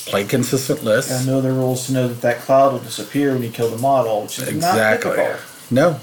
play 0.00 0.24
consistent 0.24 0.84
lists. 0.84 1.10
And 1.10 1.26
know 1.26 1.40
the 1.40 1.52
rules 1.52 1.86
to 1.86 1.92
know 1.94 2.08
that 2.08 2.20
that 2.20 2.40
cloud 2.40 2.72
will 2.72 2.80
disappear 2.80 3.32
when 3.32 3.42
you 3.42 3.50
kill 3.50 3.70
the 3.70 3.78
model, 3.78 4.22
which 4.22 4.38
is 4.38 4.48
exactly. 4.48 5.10
not 5.10 5.16
difficult. 5.16 5.70
No. 5.70 6.00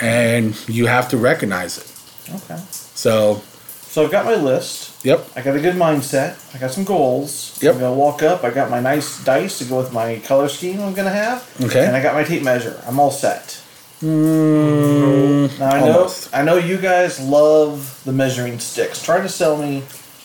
And 0.00 0.56
you 0.68 0.86
have 0.86 1.08
to 1.10 1.16
recognize 1.16 1.78
it. 1.78 2.34
Okay. 2.34 2.60
So, 2.70 3.42
So 3.88 4.04
I've 4.04 4.10
got 4.10 4.24
my 4.24 4.34
list. 4.36 5.04
yep, 5.04 5.26
I 5.36 5.42
got 5.42 5.56
a 5.56 5.60
good 5.60 5.74
mindset. 5.74 6.54
I 6.54 6.58
got 6.58 6.70
some 6.70 6.84
goals. 6.84 7.58
Yep. 7.62 7.74
I'm 7.74 7.80
gonna 7.80 7.94
walk 7.94 8.22
up. 8.22 8.44
I 8.44 8.50
got 8.50 8.70
my 8.70 8.80
nice 8.80 9.22
dice 9.24 9.58
to 9.58 9.64
go 9.64 9.78
with 9.78 9.92
my 9.92 10.20
color 10.20 10.48
scheme 10.48 10.80
I'm 10.80 10.94
gonna 10.94 11.10
have. 11.10 11.48
Okay. 11.60 11.84
And 11.86 11.96
I 11.96 12.02
got 12.02 12.14
my 12.14 12.24
tape 12.24 12.42
measure. 12.42 12.80
I'm 12.86 12.98
all 13.00 13.10
set. 13.10 13.60
Mm, 14.04 15.58
Now 15.58 15.70
I 15.70 15.80
know 15.80 15.92
Almost. 15.96 16.34
I 16.34 16.42
know 16.42 16.56
you 16.56 16.76
guys 16.76 17.20
love 17.20 18.00
the 18.04 18.12
measuring 18.12 18.58
sticks. 18.58 19.02
Try 19.02 19.20
to 19.20 19.28
sell 19.28 19.56
me 19.56 19.82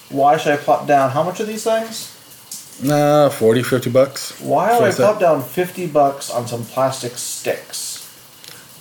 why 0.09 0.37
should 0.37 0.51
I 0.53 0.57
plop 0.57 0.85
down 0.87 1.11
how 1.11 1.23
much 1.23 1.39
are 1.39 1.45
these 1.45 1.63
things? 1.63 2.15
uh, 2.89 3.29
40, 3.29 3.63
50 3.63 3.89
bucks. 3.89 4.39
Why 4.41 4.71
would 4.73 4.77
I 4.77 4.81
What's 4.85 4.97
that? 4.97 5.03
plop 5.03 5.19
down 5.19 5.43
fifty 5.43 5.85
bucks 5.87 6.29
on 6.31 6.47
some 6.47 6.63
plastic 6.65 7.13
sticks? 7.17 8.05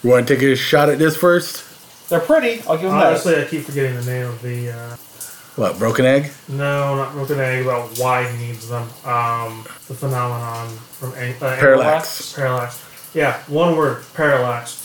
You 0.03 0.11
want 0.11 0.27
to 0.29 0.35
take 0.35 0.43
a 0.45 0.55
shot 0.57 0.89
at 0.89 0.99
this 0.99 1.17
first? 1.17 1.65
They're 2.09 2.21
pretty, 2.21 2.63
I'll 2.63 2.77
give 2.77 2.91
them 2.91 2.99
that. 3.01 3.09
Honestly, 3.09 3.37
I 3.41 3.45
keep 3.45 3.63
forgetting 3.65 3.97
the 3.97 4.05
name 4.05 4.27
of 4.27 4.41
the. 4.43 4.71
Uh, 4.71 4.97
What, 5.57 5.79
broken 5.79 6.07
egg? 6.07 6.31
no, 6.49 6.95
not 6.97 7.13
broken 7.13 7.39
egg. 7.41 7.65
About 7.67 7.99
why 7.99 8.27
he 8.31 8.47
needs 8.47 8.69
them. 8.69 8.85
Um, 9.05 9.65
the 9.89 9.95
phenomenon 9.95 10.69
from 10.99 11.13
a- 11.15 11.35
uh, 11.45 11.57
Parallax. 11.59 12.33
Parallax. 12.35 12.85
Yeah, 13.15 13.37
one 13.49 13.75
word. 13.77 14.05
Parallax. 14.15 14.78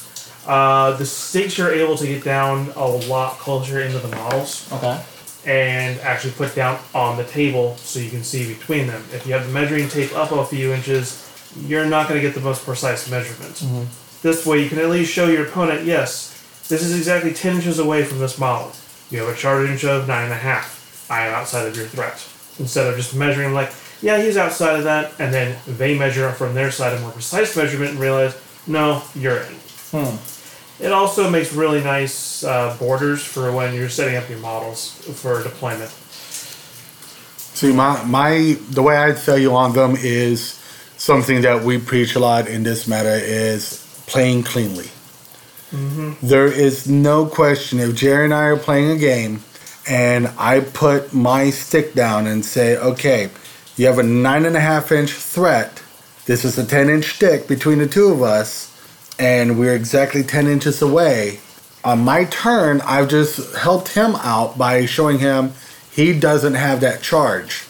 Uh, 0.45 0.91
the 0.97 1.05
stakes 1.05 1.57
you're 1.57 1.71
able 1.73 1.95
to 1.97 2.05
get 2.05 2.23
down 2.23 2.71
a 2.75 2.85
lot 2.85 3.37
closer 3.39 3.79
into 3.81 3.97
the 3.99 4.09
models 4.09 4.69
Okay. 4.73 5.01
and 5.45 5.99
actually 6.01 6.33
put 6.33 6.53
down 6.53 6.79
on 6.93 7.15
the 7.17 7.23
table 7.23 7.75
so 7.77 7.99
you 7.99 8.09
can 8.09 8.23
see 8.23 8.53
between 8.53 8.87
them. 8.87 9.03
If 9.13 9.25
you 9.25 9.33
have 9.33 9.47
the 9.47 9.53
measuring 9.53 9.87
tape 9.89 10.13
up 10.15 10.31
a 10.31 10.45
few 10.45 10.73
inches, 10.73 11.19
you're 11.65 11.85
not 11.85 12.09
going 12.09 12.19
to 12.19 12.25
get 12.27 12.35
the 12.35 12.41
most 12.41 12.65
precise 12.65 13.09
measurement. 13.09 13.63
This 14.21 14.45
way, 14.45 14.61
you 14.63 14.69
can 14.69 14.79
at 14.79 14.89
least 14.89 15.11
show 15.13 15.27
your 15.27 15.45
opponent, 15.47 15.85
yes, 15.85 16.29
this 16.69 16.81
is 16.81 16.97
exactly 16.97 17.33
10 17.33 17.57
inches 17.57 17.79
away 17.79 18.03
from 18.03 18.19
this 18.19 18.37
model. 18.39 18.71
You 19.09 19.19
have 19.19 19.29
a 19.29 19.35
charted 19.37 19.69
inch 19.69 19.83
of 19.85 20.07
9.5. 20.07 21.09
I 21.11 21.27
am 21.27 21.33
outside 21.35 21.67
of 21.67 21.75
your 21.77 21.85
threat. 21.85 22.25
Instead 22.59 22.87
of 22.87 22.95
just 22.95 23.13
measuring, 23.15 23.53
like, 23.53 23.71
yeah, 24.01 24.21
he's 24.21 24.37
outside 24.37 24.77
of 24.77 24.83
that, 24.85 25.13
and 25.19 25.33
then 25.33 25.57
they 25.67 25.97
measure 25.97 26.31
from 26.31 26.53
their 26.53 26.71
side 26.71 26.93
a 26.93 26.99
more 26.99 27.11
precise 27.11 27.55
measurement 27.55 27.91
and 27.91 27.99
realize, 27.99 28.35
no, 28.67 29.03
you're 29.15 29.37
in. 29.37 29.55
It 30.83 30.93
also 30.93 31.29
makes 31.31 31.53
really 31.53 31.83
nice 31.83 32.43
uh, 32.43 32.77
borders 32.79 33.23
for 33.25 33.51
when 33.53 33.75
you're 33.75 33.89
setting 33.89 34.17
up 34.17 34.29
your 34.29 34.39
models 34.39 34.93
for 35.21 35.43
deployment. 35.43 35.91
See, 37.43 37.73
my 37.73 38.03
my 38.05 38.57
the 38.71 38.83
way 38.83 38.97
I 38.97 39.15
sell 39.15 39.37
you 39.39 39.55
on 39.55 39.73
them 39.73 39.95
is 39.97 40.59
something 40.97 41.41
that 41.43 41.63
we 41.63 41.79
preach 41.79 42.15
a 42.15 42.19
lot 42.19 42.47
in 42.49 42.63
this 42.63 42.87
meta 42.87 43.15
is 43.23 43.83
playing 44.07 44.43
cleanly. 44.43 44.91
There 46.23 46.47
is 46.47 46.87
no 46.87 47.25
question 47.27 47.79
if 47.79 47.95
Jerry 47.95 48.25
and 48.25 48.33
I 48.33 48.45
are 48.45 48.57
playing 48.57 48.91
a 48.91 48.97
game, 48.97 49.43
and 49.87 50.29
I 50.39 50.61
put 50.61 51.13
my 51.13 51.51
stick 51.51 51.95
down 51.95 52.27
and 52.27 52.45
say, 52.45 52.77
"Okay, 52.77 53.31
You 53.77 53.87
have 53.87 53.99
a 53.99 54.03
nine 54.03 54.45
and 54.45 54.57
a 54.57 54.61
half 54.61 54.91
inch 54.93 55.13
threat. 55.13 55.81
This 56.27 56.45
is 56.45 56.57
a 56.59 56.65
10 56.65 56.89
inch 56.89 57.15
stick 57.15 57.47
between 57.47 57.79
the 57.79 57.87
two 57.87 58.09
of 58.13 58.23
us, 58.23 58.72
and 59.19 59.59
we're 59.59 59.75
exactly 59.75 60.23
10 60.23 60.47
inches 60.47 60.81
away. 60.81 61.39
On 61.83 61.99
my 61.99 62.25
turn, 62.25 62.81
I've 62.81 63.09
just 63.09 63.55
helped 63.55 63.89
him 63.89 64.15
out 64.15 64.57
by 64.57 64.85
showing 64.85 65.19
him 65.19 65.53
he 65.91 66.17
doesn't 66.17 66.55
have 66.55 66.81
that 66.81 67.01
charge. 67.01 67.65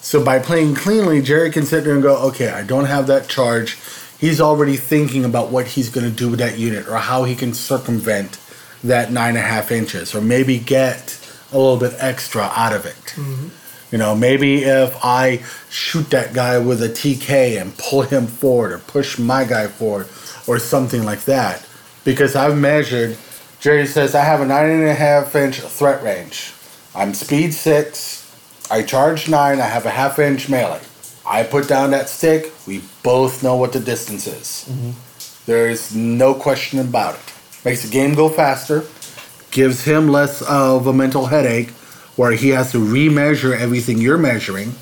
So 0.00 0.24
by 0.24 0.38
playing 0.38 0.74
cleanly, 0.76 1.20
Jerry 1.20 1.50
can 1.50 1.64
sit 1.64 1.84
there 1.84 1.94
and 1.94 2.02
go, 2.02 2.16
okay, 2.28 2.48
I 2.48 2.62
don't 2.62 2.86
have 2.86 3.06
that 3.08 3.28
charge. 3.28 3.76
He's 4.18 4.40
already 4.40 4.76
thinking 4.76 5.24
about 5.24 5.50
what 5.50 5.66
he's 5.66 5.90
going 5.90 6.08
to 6.08 6.16
do 6.16 6.30
with 6.30 6.38
that 6.38 6.58
unit 6.58 6.88
or 6.88 6.96
how 6.96 7.24
he 7.24 7.34
can 7.34 7.54
circumvent 7.54 8.38
that 8.82 9.12
nine 9.12 9.30
and 9.30 9.38
a 9.38 9.42
half 9.42 9.70
inches 9.70 10.14
or 10.14 10.20
maybe 10.20 10.58
get 10.58 11.18
a 11.52 11.58
little 11.58 11.76
bit 11.76 11.94
extra 11.98 12.50
out 12.54 12.72
of 12.72 12.86
it. 12.86 13.14
Mm-hmm. 13.16 13.48
You 13.90 13.98
know, 13.98 14.14
maybe 14.14 14.62
if 14.62 14.96
I 15.04 15.42
shoot 15.68 16.10
that 16.10 16.32
guy 16.32 16.58
with 16.58 16.82
a 16.82 16.88
TK 16.88 17.60
and 17.60 17.76
pull 17.76 18.02
him 18.02 18.26
forward 18.26 18.72
or 18.72 18.78
push 18.78 19.18
my 19.18 19.44
guy 19.44 19.66
forward 19.66 20.06
or 20.46 20.58
something 20.58 21.04
like 21.04 21.24
that. 21.24 21.66
Because 22.04 22.36
I've 22.36 22.56
measured, 22.56 23.18
Jerry 23.58 23.86
says 23.86 24.14
I 24.14 24.22
have 24.24 24.40
a 24.40 24.46
nine 24.46 24.70
and 24.70 24.84
a 24.84 24.94
half 24.94 25.34
inch 25.34 25.60
threat 25.60 26.02
range. 26.02 26.52
I'm 26.94 27.14
speed 27.14 27.52
six, 27.52 28.26
I 28.70 28.82
charge 28.82 29.28
nine, 29.28 29.60
I 29.60 29.66
have 29.66 29.86
a 29.86 29.90
half 29.90 30.18
inch 30.18 30.48
melee. 30.48 30.80
I 31.26 31.42
put 31.42 31.68
down 31.68 31.90
that 31.90 32.08
stick, 32.08 32.52
we 32.66 32.82
both 33.02 33.42
know 33.42 33.56
what 33.56 33.72
the 33.72 33.80
distance 33.80 34.26
is. 34.26 34.66
Mm-hmm. 34.68 34.90
There's 35.46 35.94
no 35.94 36.34
question 36.34 36.78
about 36.78 37.16
it. 37.16 37.32
Makes 37.64 37.82
the 37.82 37.90
game 37.90 38.14
go 38.14 38.28
faster, 38.28 38.84
gives 39.50 39.84
him 39.84 40.08
less 40.08 40.42
of 40.42 40.86
a 40.86 40.92
mental 40.92 41.26
headache 41.26 41.70
where 42.16 42.32
he 42.32 42.50
has 42.50 42.72
to 42.72 42.78
remeasure 42.78 43.58
everything 43.58 43.98
you're 43.98 44.18
measuring 44.18 44.74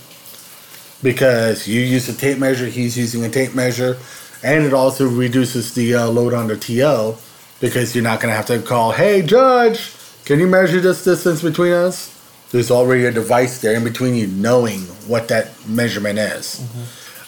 because 1.03 1.69
you 1.69 1.81
use 1.81 2.09
a 2.09 2.15
tape 2.17 2.39
measure, 2.39 2.67
he's 2.67 2.99
using 2.99 3.25
a 3.25 3.29
tape 3.31 3.55
measure, 3.55 3.97
and 4.43 4.65
it 4.65 4.75
also 4.75 5.09
reduces 5.09 5.75
the 5.75 5.95
uh, 5.95 6.09
load 6.09 6.35
on 6.35 6.49
the 6.49 6.57
TO 6.57 7.15
because 7.61 7.95
you're 7.95 8.05
not 8.05 8.21
going 8.21 8.33
to 8.33 8.37
have 8.37 8.47
to 8.47 8.61
call, 8.61 8.93
hey, 8.93 9.23
judge, 9.23 9.93
can 10.25 10.41
you 10.41 10.47
measure 10.47 10.81
this 10.81 11.05
distance 11.05 11.43
between 11.43 11.73
us? 11.73 12.15
There's 12.51 12.71
already 12.71 13.05
a 13.05 13.13
device 13.13 13.61
there 13.61 13.75
in 13.77 13.85
between 13.85 14.15
you 14.15 14.27
knowing 14.27 14.81
what 15.07 15.29
that 15.29 15.51
measurement 15.69 16.19
is. 16.19 16.65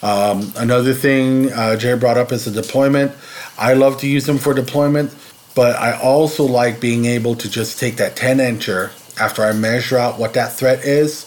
Um, 0.03 0.53
another 0.57 0.95
thing 0.95 1.53
uh, 1.53 1.77
Jerry 1.77 1.99
brought 1.99 2.17
up 2.17 2.33
is 2.33 2.47
the 2.47 2.51
deployment. 2.51 3.13
I 3.59 3.75
love 3.75 3.99
to 4.01 4.09
use 4.09 4.25
them 4.27 4.39
for 4.39 4.55
deployment, 4.55 5.15
but 5.55 5.77
I 5.77 5.99
also 6.01 6.45
like 6.45 6.81
being 6.81 7.05
able 7.05 7.35
to 7.37 7.51
just 7.51 7.79
take 7.79 7.97
that 7.97 8.17
10 8.17 8.39
incher 8.39 8.91
after 9.21 9.45
I 9.45 9.53
measure 9.53 9.99
out 9.99 10.19
what 10.19 10.35
that 10.35 10.53
threat 10.53 10.85
is, 10.85 11.27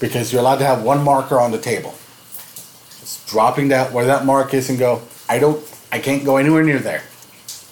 because 0.00 0.32
you're 0.32 0.40
allowed 0.40 0.58
to 0.58 0.64
have 0.64 0.82
one 0.82 1.02
marker 1.02 1.40
on 1.40 1.50
the 1.50 1.58
table. 1.58 1.94
Just 3.00 3.26
dropping 3.28 3.68
that 3.68 3.92
where 3.92 4.06
that 4.06 4.24
mark 4.24 4.54
is 4.54 4.70
and 4.70 4.78
go, 4.78 5.02
I 5.28 5.38
don't, 5.38 5.62
I 5.90 5.98
can't 5.98 6.24
go 6.24 6.36
anywhere 6.36 6.62
near 6.62 6.78
there. 6.78 7.02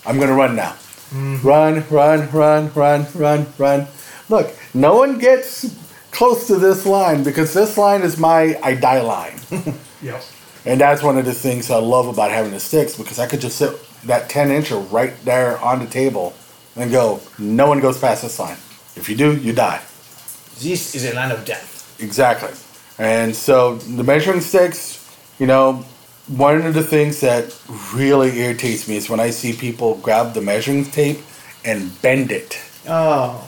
I'm 0.05 0.19
gonna 0.19 0.35
run 0.35 0.57
now. 0.57 0.73
Mm-hmm. 1.11 1.47
Run, 1.47 1.85
run, 1.89 2.31
run, 2.31 2.73
run, 2.75 3.07
run, 3.15 3.47
run. 3.59 3.87
Look, 4.29 4.55
no 4.75 4.97
one 4.97 5.19
gets 5.19 5.75
close 6.11 6.47
to 6.49 6.57
this 6.57 6.85
line 6.85 7.23
because 7.23 7.55
this 7.55 7.79
line 7.79 8.03
is 8.03 8.19
my 8.19 8.59
I 8.63 8.75
die 8.75 9.01
line. 9.01 9.39
Yep. 10.03 10.23
And 10.67 10.81
that's 10.81 11.03
one 11.03 11.17
of 11.17 11.25
the 11.25 11.33
things 11.33 11.71
I 11.71 11.79
love 11.79 12.07
about 12.07 12.31
having 12.31 12.51
the 12.51 12.61
sticks 12.61 12.97
because 12.97 13.19
I 13.19 13.27
could 13.27 13.41
just 13.41 13.57
sit 13.57 13.75
that 14.03 14.29
10 14.29 14.49
incher 14.49 14.93
right 14.93 15.15
there 15.25 15.59
on 15.59 15.79
the 15.79 15.87
table 15.87 16.35
and 16.77 16.91
go, 16.91 17.21
no 17.39 17.67
one 17.67 17.81
goes 17.81 17.99
past 17.99 18.23
this 18.23 18.39
line. 18.39 18.59
If 18.97 19.09
you 19.09 19.17
do, 19.17 19.37
you 19.37 19.53
die. 19.53 19.83
This 20.59 20.95
is 20.95 21.05
a 21.05 21.15
line 21.15 21.31
of 21.31 21.45
death. 21.45 21.97
Exactly. 22.01 22.51
And 22.99 23.37
so 23.37 23.77
the 23.77 24.03
measuring 24.03 24.41
sticks, 24.41 25.07
you 25.39 25.47
know, 25.47 25.85
one 26.29 26.63
of 26.63 26.75
the 26.75 26.83
things 26.83 27.21
that 27.21 27.57
really 27.95 28.39
irritates 28.41 28.89
me 28.89 28.97
is 28.97 29.09
when 29.09 29.21
I 29.21 29.31
see 29.31 29.53
people 29.53 29.97
grab 29.97 30.35
the 30.35 30.41
measuring 30.41 30.85
tape 30.87 31.21
and 31.65 32.01
bend 32.03 32.33
it. 32.33 32.59
Oh. 32.89 33.47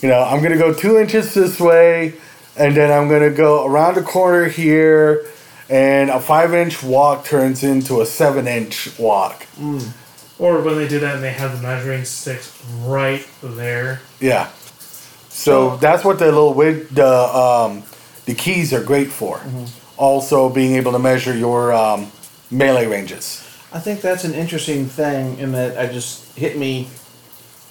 You 0.00 0.08
know, 0.08 0.22
I'm 0.22 0.42
gonna 0.42 0.56
go 0.58 0.72
two 0.72 0.98
inches 0.98 1.34
this 1.34 1.58
way, 1.58 2.14
and 2.56 2.76
then 2.76 2.90
I'm 2.90 3.08
gonna 3.08 3.30
go 3.30 3.66
around 3.66 3.96
the 3.96 4.02
corner 4.02 4.46
here, 4.46 5.26
and 5.68 6.10
a 6.10 6.20
five 6.20 6.54
inch 6.54 6.82
walk 6.82 7.24
turns 7.24 7.62
into 7.62 8.00
a 8.00 8.06
seven 8.06 8.46
inch 8.46 8.98
walk. 8.98 9.46
Mm. 9.58 9.88
Or 10.38 10.60
when 10.60 10.76
they 10.76 10.86
do 10.88 10.98
that 11.00 11.14
and 11.14 11.24
they 11.24 11.32
have 11.32 11.56
the 11.56 11.62
measuring 11.62 12.04
sticks 12.04 12.52
right 12.82 13.26
there. 13.42 14.00
Yeah. 14.20 14.50
So 15.28 15.76
that's 15.76 16.04
what 16.04 16.18
the 16.18 16.26
little 16.26 16.54
wig, 16.54 16.88
the 16.88 17.06
um, 17.08 17.82
the 18.26 18.34
keys 18.34 18.72
are 18.72 18.82
great 18.82 19.08
for. 19.08 19.40
Also, 19.96 20.48
being 20.50 20.74
able 20.74 20.92
to 20.92 20.98
measure 20.98 21.34
your 21.36 21.72
um, 21.72 22.10
melee 22.50 22.86
ranges. 22.86 23.42
I 23.72 23.78
think 23.80 24.00
that's 24.00 24.24
an 24.24 24.34
interesting 24.34 24.86
thing 24.86 25.38
in 25.38 25.52
that 25.52 25.78
I 25.78 25.86
just 25.92 26.36
hit 26.36 26.56
me. 26.58 26.88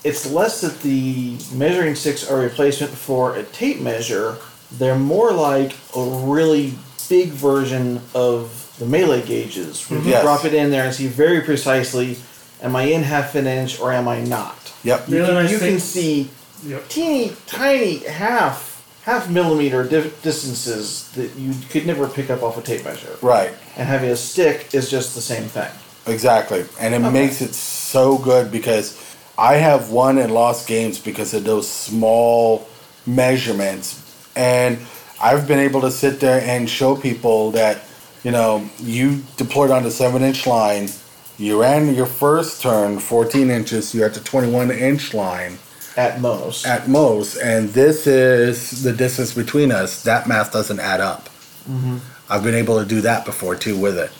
It's 0.03 0.29
less 0.31 0.61
that 0.61 0.81
the 0.81 1.37
measuring 1.53 1.95
sticks 1.95 2.29
are 2.29 2.39
a 2.39 2.43
replacement 2.43 2.91
for 2.93 3.35
a 3.35 3.43
tape 3.43 3.79
measure. 3.79 4.37
They're 4.71 4.97
more 4.97 5.31
like 5.31 5.75
a 5.95 6.01
really 6.03 6.73
big 7.09 7.29
version 7.29 8.01
of 8.13 8.75
the 8.79 8.85
melee 8.85 9.21
gauges. 9.23 9.89
Where 9.89 9.99
you 9.99 10.09
Yes. 10.09 10.23
drop 10.23 10.45
it 10.45 10.53
in 10.53 10.69
there 10.69 10.83
and 10.85 10.93
see 10.93 11.07
very 11.07 11.41
precisely, 11.41 12.17
am 12.61 12.75
I 12.75 12.83
in 12.83 13.03
half 13.03 13.35
an 13.35 13.47
inch 13.47 13.79
or 13.79 13.91
am 13.93 14.07
I 14.07 14.21
not? 14.21 14.73
Yep. 14.83 15.09
You, 15.09 15.15
Really 15.15 15.25
can, 15.27 15.35
nice 15.35 15.51
you 15.51 15.57
can 15.59 15.67
thing- 15.67 15.79
see 15.79 16.29
Yep. 16.65 16.89
teeny 16.89 17.31
tiny 17.47 17.97
half 17.99 18.73
half 19.03 19.29
millimeter 19.29 19.83
di- 19.83 20.09
distances 20.23 21.09
that 21.15 21.35
you 21.37 21.53
could 21.69 21.85
never 21.85 22.07
pick 22.07 22.29
up 22.31 22.41
off 22.41 22.57
a 22.57 22.61
tape 22.61 22.83
measure. 22.83 23.17
Right. 23.21 23.51
And 23.77 23.87
having 23.87 24.09
a 24.09 24.15
stick 24.15 24.69
is 24.73 24.89
just 24.89 25.13
the 25.13 25.21
same 25.21 25.43
thing. 25.43 25.69
Exactly. 26.07 26.65
And 26.79 26.93
it 26.95 27.01
Okay. 27.01 27.09
makes 27.11 27.39
it 27.41 27.53
so 27.53 28.17
good 28.17 28.51
because 28.51 28.97
I 29.37 29.55
have 29.57 29.89
won 29.91 30.17
and 30.17 30.33
lost 30.33 30.65
games 30.65 30.97
because 30.97 31.33
of 31.35 31.43
those 31.43 31.67
small 31.69 32.67
measurements. 33.05 33.99
And 34.35 34.79
I've 35.21 35.47
been 35.47 35.59
able 35.59 35.81
to 35.81 35.91
sit 35.91 36.19
there 36.19 36.41
and 36.41 36.69
show 36.69 36.95
people 36.95 37.51
that, 37.51 37.81
you 38.23 38.31
know, 38.31 38.67
you 38.79 39.21
deployed 39.37 39.71
on 39.71 39.83
the 39.83 39.91
seven 39.91 40.23
inch 40.23 40.45
line, 40.47 40.89
you 41.37 41.61
ran 41.61 41.93
your 41.93 42.05
first 42.05 42.61
turn 42.61 42.99
14 42.99 43.49
inches, 43.49 43.93
you're 43.93 44.05
at 44.05 44.13
the 44.13 44.19
21 44.19 44.71
inch 44.71 45.13
line 45.13 45.57
At 45.97 46.21
most. 46.21 46.65
at 46.65 46.87
most, 46.87 47.37
and 47.37 47.69
this 47.69 48.07
is 48.07 48.83
the 48.83 48.93
distance 48.93 49.33
between 49.33 49.71
us. 49.71 50.03
That 50.03 50.27
math 50.27 50.51
doesn't 50.53 50.79
add 50.79 51.01
up. 51.01 51.25
Mm-hmm. 51.69 51.97
I've 52.29 52.43
been 52.43 52.55
able 52.55 52.79
to 52.79 52.85
do 52.85 53.01
that 53.01 53.25
before 53.25 53.55
too 53.55 53.77
with 53.77 53.97
it 53.97 54.11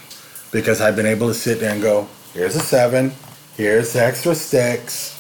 because 0.52 0.82
I've 0.82 0.96
been 0.96 1.06
able 1.06 1.28
to 1.28 1.34
sit 1.34 1.60
there 1.60 1.72
and 1.74 1.82
go, 1.82 2.08
here's 2.34 2.56
a 2.56 2.60
seven, 2.60 3.14
here's 3.58 3.94
the 3.94 4.04
extra 4.04 4.36
sticks. 4.36 5.12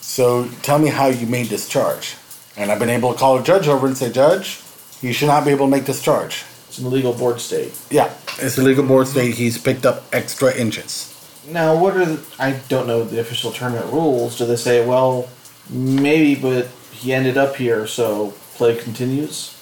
So 0.00 0.48
tell 0.62 0.78
me 0.78 0.88
how 0.88 1.06
you 1.08 1.26
made 1.26 1.46
this 1.46 1.68
charge. 1.68 2.16
And 2.56 2.72
I've 2.72 2.78
been 2.80 2.90
able 2.90 3.12
to 3.12 3.18
call 3.18 3.38
a 3.38 3.42
judge 3.42 3.68
over 3.68 3.86
and 3.86 3.96
say, 3.96 4.10
Judge, 4.10 4.60
you 5.00 5.12
should 5.12 5.28
not 5.28 5.44
be 5.44 5.52
able 5.52 5.66
to 5.66 5.70
make 5.70 5.84
this 5.84 6.02
charge. 6.02 6.44
it's 6.66 6.78
an 6.78 6.86
illegal 6.86 7.12
board 7.12 7.40
state. 7.40 7.78
Yeah, 7.90 8.12
it's 8.38 8.58
a 8.58 8.62
legal 8.62 8.84
board 8.84 9.06
state. 9.06 9.34
He's 9.36 9.58
picked 9.58 9.86
up 9.86 10.04
extra 10.12 10.52
inches. 10.56 11.14
Now, 11.50 11.80
what 11.80 11.96
are 11.96 12.04
the, 12.04 12.22
I 12.38 12.60
don't 12.68 12.86
know 12.86 13.04
the 13.04 13.20
official 13.20 13.52
tournament 13.52 13.92
rules. 13.92 14.38
Do 14.38 14.46
they 14.46 14.56
say, 14.56 14.86
well, 14.86 15.28
maybe, 15.70 16.34
but 16.34 16.68
he 16.92 17.12
ended 17.12 17.36
up 17.36 17.56
here, 17.56 17.86
so 17.86 18.32
play 18.54 18.76
continues? 18.76 19.54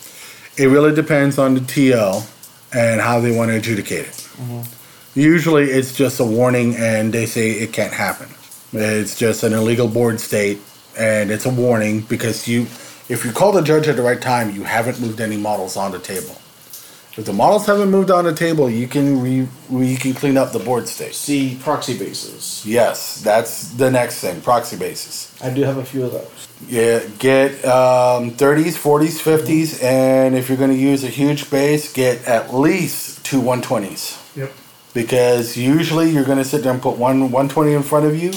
It 0.57 0.67
really 0.67 0.95
depends 0.95 1.39
on 1.39 1.55
the 1.55 1.61
TL 1.61 2.29
and 2.75 3.01
how 3.01 3.21
they 3.21 3.37
want 3.37 3.51
to 3.51 3.57
adjudicate 3.57 4.07
it. 4.07 4.29
Mm-hmm. 4.39 5.21
Usually 5.21 5.65
it's 5.65 5.97
just 5.97 6.21
a 6.21 6.25
warning 6.25 6.75
and 6.77 7.13
they 7.13 7.27
say 7.27 7.53
it 7.53 7.73
can't 7.73 7.93
happen. 7.93 8.29
It's 8.73 9.19
just 9.19 9.45
an 9.45 9.53
illegal 9.53 9.89
board 9.89 10.21
state 10.21 10.59
and 10.99 11.31
it's 11.31 11.47
a 11.47 11.51
warning 11.51 12.03
because 12.03 12.49
you 12.49 12.67
if 13.09 13.25
you 13.25 13.31
call 13.31 13.53
the 13.53 13.63
judge 13.63 13.87
at 13.87 13.97
the 13.97 14.03
right 14.03 14.21
time, 14.21 14.51
you 14.51 14.65
haven't 14.65 15.01
moved 15.01 15.21
any 15.21 15.37
models 15.37 15.77
on 15.77 15.93
the 15.93 15.99
table. 16.01 16.37
If 17.17 17.25
the 17.25 17.33
models 17.33 17.65
haven't 17.65 17.91
moved 17.91 18.11
on 18.11 18.25
the 18.25 18.35
table, 18.35 18.69
you 18.69 18.87
can 18.87 19.23
re, 19.23 19.49
you 19.71 19.97
can 19.97 20.13
clean 20.13 20.37
up 20.37 20.53
the 20.53 20.59
board 20.59 20.87
state. 20.87 21.15
See 21.15 21.59
proxy 21.59 21.97
bases. 21.99 22.63
Yes, 22.67 23.23
that's 23.23 23.71
the 23.71 23.91
next 23.91 24.21
thing, 24.21 24.43
proxy 24.43 24.77
bases. 24.77 25.33
I 25.43 25.49
do 25.49 25.63
have 25.63 25.79
a 25.79 25.85
few 25.85 26.05
of 26.05 26.13
those. 26.13 26.49
Yeah, 26.69 27.01
get 27.19 27.53
um, 27.65 28.33
30s, 28.33 28.77
40s, 28.77 29.19
50s, 29.23 29.83
and 29.83 30.35
if 30.35 30.51
you're 30.51 30.59
going 30.59 30.71
to 30.71 30.77
use 30.77 31.05
a 31.05 31.09
huge 31.09 31.51
base, 31.51 31.91
get 31.91 32.23
at 32.27 32.53
least 32.53 33.25
two 33.25 33.41
120s. 33.41 34.37
Yep. 34.37 34.53
Because 34.93 35.57
usually 35.57 36.11
you're 36.11 36.25
going 36.25 36.39
to 36.39 36.45
sit 36.45 36.65
there 36.65 36.73
and 36.73 36.83
put 36.83 36.99
one 36.99 37.31
120 37.31 37.73
in 37.73 37.83
front 37.83 38.05
of 38.05 38.15
you, 38.15 38.33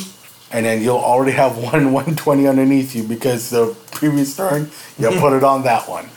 and 0.54 0.66
then 0.66 0.82
you'll 0.82 0.98
already 0.98 1.34
have 1.34 1.58
one 1.74 1.92
120 1.92 2.48
underneath 2.48 2.96
you 2.96 3.04
because 3.04 3.50
the 3.50 3.76
previous 3.92 4.38
turn 4.38 4.72
you 4.98 5.10
put 5.20 5.34
it 5.34 5.44
on 5.44 5.64
that 5.64 5.90
one. 5.90 6.10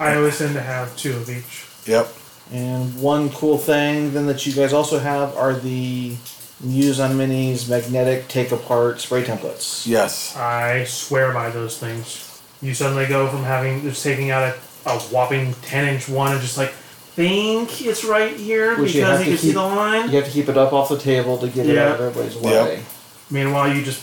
I 0.00 0.16
always 0.16 0.38
tend 0.38 0.54
to 0.54 0.60
have 0.60 0.96
two 0.96 1.16
of 1.16 1.30
each. 1.30 1.67
Yep. 1.88 2.08
And 2.52 3.00
one 3.00 3.30
cool 3.30 3.58
thing 3.58 4.12
then 4.14 4.26
that 4.26 4.46
you 4.46 4.52
guys 4.52 4.72
also 4.72 4.98
have 4.98 5.36
are 5.36 5.54
the 5.54 6.16
Muse 6.60 6.98
on 6.98 7.12
Minis 7.12 7.68
magnetic 7.68 8.26
take 8.28 8.50
apart 8.52 9.00
spray 9.00 9.22
templates. 9.22 9.86
Yes. 9.86 10.36
I 10.36 10.84
swear 10.84 11.32
by 11.32 11.50
those 11.50 11.78
things. 11.78 12.24
You 12.60 12.74
suddenly 12.74 13.06
go 13.06 13.28
from 13.28 13.44
having 13.44 13.82
just 13.82 14.02
taking 14.02 14.30
out 14.30 14.42
a, 14.84 14.90
a 14.90 14.98
whopping 14.98 15.54
10 15.62 15.88
inch 15.88 16.08
one 16.08 16.32
and 16.32 16.40
just 16.40 16.58
like 16.58 16.70
think 16.70 17.84
it's 17.84 18.04
right 18.04 18.36
here 18.36 18.76
Which 18.78 18.94
you 18.94 19.00
because 19.02 19.18
have 19.18 19.26
you, 19.26 19.32
to 19.32 19.36
can 19.36 19.38
see 19.38 19.46
keep- 19.48 19.54
the 19.54 19.62
line. 19.62 20.10
You 20.10 20.16
have 20.16 20.24
to 20.26 20.30
keep 20.30 20.48
it 20.48 20.56
up 20.56 20.72
off 20.72 20.88
the 20.88 20.98
table 20.98 21.38
to 21.38 21.48
get 21.48 21.66
it 21.66 21.78
out 21.78 22.00
of 22.00 22.00
everybody's 22.00 22.36
Yep. 22.36 22.44
way. 22.66 22.82
Meanwhile, 23.30 23.74
you 23.74 23.82
just 23.84 24.02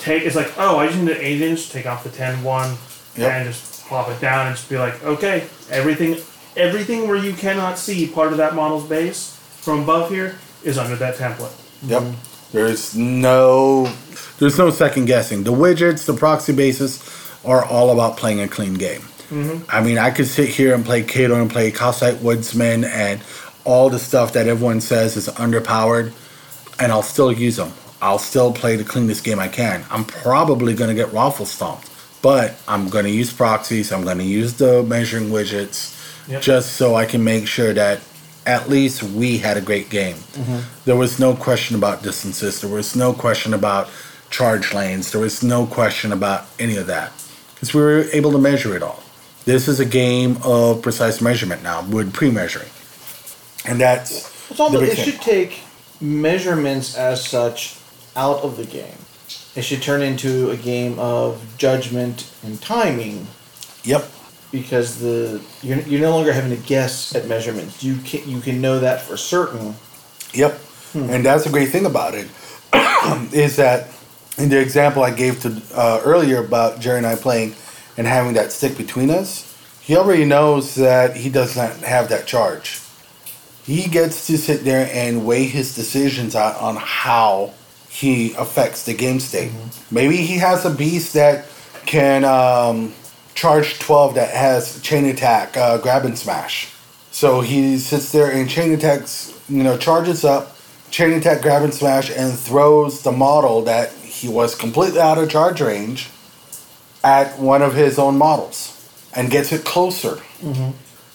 take 0.00 0.22
it's 0.24 0.34
like, 0.36 0.52
oh, 0.58 0.78
I 0.78 0.86
just 0.88 0.98
need 0.98 1.10
an 1.10 1.18
8 1.20 1.40
inch, 1.42 1.70
take 1.70 1.86
off 1.86 2.02
the 2.04 2.10
10 2.10 2.42
one, 2.42 2.76
Yep. 3.16 3.30
and 3.30 3.48
just 3.52 3.84
plop 3.86 4.08
it 4.08 4.20
down 4.20 4.46
and 4.48 4.56
just 4.56 4.68
be 4.70 4.78
like, 4.78 5.02
okay, 5.04 5.44
everything 5.70 6.16
everything 6.56 7.08
where 7.08 7.16
you 7.16 7.32
cannot 7.32 7.78
see 7.78 8.06
part 8.06 8.32
of 8.32 8.38
that 8.38 8.54
model's 8.54 8.88
base 8.88 9.36
from 9.60 9.80
above 9.80 10.10
here 10.10 10.38
is 10.64 10.78
under 10.78 10.96
that 10.96 11.16
template. 11.16 11.52
Yep. 11.82 12.14
There's 12.52 12.94
no 12.94 13.92
there's 14.38 14.58
no 14.58 14.70
second 14.70 15.06
guessing. 15.06 15.44
The 15.44 15.52
widgets, 15.52 16.04
the 16.04 16.14
proxy 16.14 16.52
bases 16.52 17.02
are 17.44 17.64
all 17.64 17.90
about 17.90 18.16
playing 18.16 18.40
a 18.40 18.48
clean 18.48 18.74
game. 18.74 19.00
Mm-hmm. 19.30 19.64
I 19.70 19.80
mean, 19.80 19.98
I 19.98 20.10
could 20.10 20.26
sit 20.26 20.48
here 20.48 20.74
and 20.74 20.84
play 20.84 21.02
Kato 21.02 21.40
and 21.40 21.50
play 21.50 21.70
Calcite 21.70 22.16
Woodsman 22.16 22.84
and 22.84 23.22
all 23.64 23.88
the 23.88 23.98
stuff 23.98 24.32
that 24.34 24.48
everyone 24.48 24.80
says 24.80 25.16
is 25.16 25.28
underpowered, 25.28 26.12
and 26.78 26.92
I'll 26.92 27.02
still 27.02 27.32
use 27.32 27.56
them. 27.56 27.72
I'll 28.02 28.18
still 28.18 28.52
play 28.52 28.76
the 28.76 28.84
cleanest 28.84 29.24
game 29.24 29.38
I 29.38 29.48
can. 29.48 29.84
I'm 29.90 30.04
probably 30.04 30.74
going 30.74 30.88
to 30.88 30.94
get 30.94 31.12
raffle 31.12 31.46
stomped, 31.46 31.88
but 32.20 32.56
I'm 32.66 32.88
going 32.88 33.04
to 33.04 33.10
use 33.10 33.32
proxies. 33.32 33.92
I'm 33.92 34.02
going 34.02 34.18
to 34.18 34.24
use 34.24 34.54
the 34.54 34.82
measuring 34.82 35.30
widgets 35.30 36.01
Yep. 36.28 36.42
just 36.42 36.74
so 36.74 36.94
I 36.94 37.04
can 37.04 37.24
make 37.24 37.46
sure 37.46 37.72
that 37.72 38.00
at 38.46 38.68
least 38.68 39.02
we 39.02 39.38
had 39.38 39.56
a 39.56 39.60
great 39.60 39.90
game. 39.90 40.16
Mm-hmm. 40.16 40.60
There 40.84 40.96
was 40.96 41.18
no 41.18 41.34
question 41.34 41.76
about 41.76 42.02
distances. 42.02 42.60
There 42.60 42.70
was 42.70 42.96
no 42.96 43.12
question 43.12 43.54
about 43.54 43.88
charge 44.30 44.72
lanes. 44.72 45.12
There 45.12 45.20
was 45.20 45.42
no 45.42 45.66
question 45.66 46.12
about 46.12 46.46
any 46.58 46.76
of 46.76 46.86
that 46.86 47.12
because 47.54 47.74
we 47.74 47.80
were 47.80 48.06
able 48.12 48.32
to 48.32 48.38
measure 48.38 48.74
it 48.76 48.82
all. 48.82 49.02
This 49.44 49.68
is 49.68 49.80
a 49.80 49.84
game 49.84 50.38
of 50.44 50.82
precise 50.82 51.20
measurement 51.20 51.62
now 51.62 51.84
with 51.84 52.12
pre-measuring, 52.12 52.70
and 53.64 53.80
that's 53.80 54.50
It's 54.50 54.60
almost, 54.60 54.92
it 54.92 54.96
should 54.96 55.20
take 55.20 55.60
measurements 56.00 56.96
as 56.96 57.24
such 57.24 57.76
out 58.14 58.38
of 58.42 58.56
the 58.56 58.64
game. 58.64 58.94
It 59.54 59.62
should 59.62 59.82
turn 59.82 60.02
into 60.02 60.50
a 60.50 60.56
game 60.56 60.98
of 60.98 61.42
judgment 61.58 62.30
and 62.42 62.60
timing 62.60 63.26
Yep. 63.84 64.08
Because 64.52 65.00
the 65.00 65.42
you're, 65.62 65.80
you're 65.80 66.00
no 66.00 66.10
longer 66.10 66.32
having 66.32 66.56
to 66.56 66.62
guess 66.68 67.14
at 67.16 67.26
measurements. 67.26 67.82
You 67.82 67.96
can 67.96 68.28
you 68.28 68.40
can 68.40 68.60
know 68.60 68.78
that 68.78 69.00
for 69.00 69.16
certain. 69.16 69.74
Yep. 70.34 70.60
And 70.94 71.24
that's 71.24 71.44
the 71.44 71.50
great 71.50 71.70
thing 71.70 71.86
about 71.86 72.14
it 72.14 72.28
is 73.32 73.56
that 73.56 73.88
in 74.36 74.50
the 74.50 74.60
example 74.60 75.02
I 75.02 75.10
gave 75.10 75.40
to 75.40 75.60
uh, 75.74 76.02
earlier 76.04 76.44
about 76.44 76.80
Jerry 76.80 76.98
and 76.98 77.06
I 77.06 77.16
playing 77.16 77.54
and 77.96 78.06
having 78.06 78.34
that 78.34 78.52
stick 78.52 78.76
between 78.76 79.10
us, 79.10 79.48
he 79.80 79.96
already 79.96 80.24
knows 80.26 80.74
that 80.74 81.16
he 81.16 81.30
does 81.30 81.56
not 81.56 81.72
have 81.78 82.10
that 82.10 82.26
charge. 82.26 82.80
He 83.64 83.88
gets 83.88 84.26
to 84.26 84.36
sit 84.36 84.64
there 84.64 84.90
and 84.92 85.24
weigh 85.24 85.44
his 85.44 85.74
decisions 85.74 86.34
out 86.34 86.60
on 86.60 86.76
how 86.76 87.54
he 87.88 88.34
affects 88.34 88.84
the 88.84 88.94
game 88.94 89.20
state. 89.20 89.52
Maybe 89.90 90.16
he 90.16 90.38
has 90.38 90.64
a 90.64 90.70
beast 90.70 91.14
that 91.14 91.46
can 91.86 92.24
um, 92.24 92.92
charge 93.34 93.78
12 93.78 94.14
that 94.14 94.30
has 94.34 94.80
chain 94.82 95.04
attack, 95.06 95.56
uh, 95.56 95.78
grab 95.78 96.04
and 96.04 96.18
smash. 96.18 96.68
So 97.10 97.40
he 97.40 97.78
sits 97.78 98.12
there 98.12 98.30
and 98.30 98.48
chain 98.48 98.72
attacks, 98.72 99.38
you 99.48 99.62
know, 99.62 99.76
charges 99.76 100.24
up, 100.24 100.56
chain 100.90 101.12
attack, 101.12 101.42
grab 101.42 101.62
and 101.62 101.72
smash, 101.74 102.10
and 102.10 102.38
throws 102.38 103.02
the 103.02 103.12
model 103.12 103.62
that 103.62 103.92
he 103.92 104.28
was 104.28 104.54
completely 104.54 105.00
out 105.00 105.18
of 105.18 105.28
charge 105.30 105.60
range 105.60 106.08
at 107.04 107.38
one 107.38 107.62
of 107.62 107.74
his 107.74 107.98
own 107.98 108.16
models 108.16 108.78
and 109.14 109.30
gets 109.30 109.52
it 109.52 109.64
closer. 109.64 110.20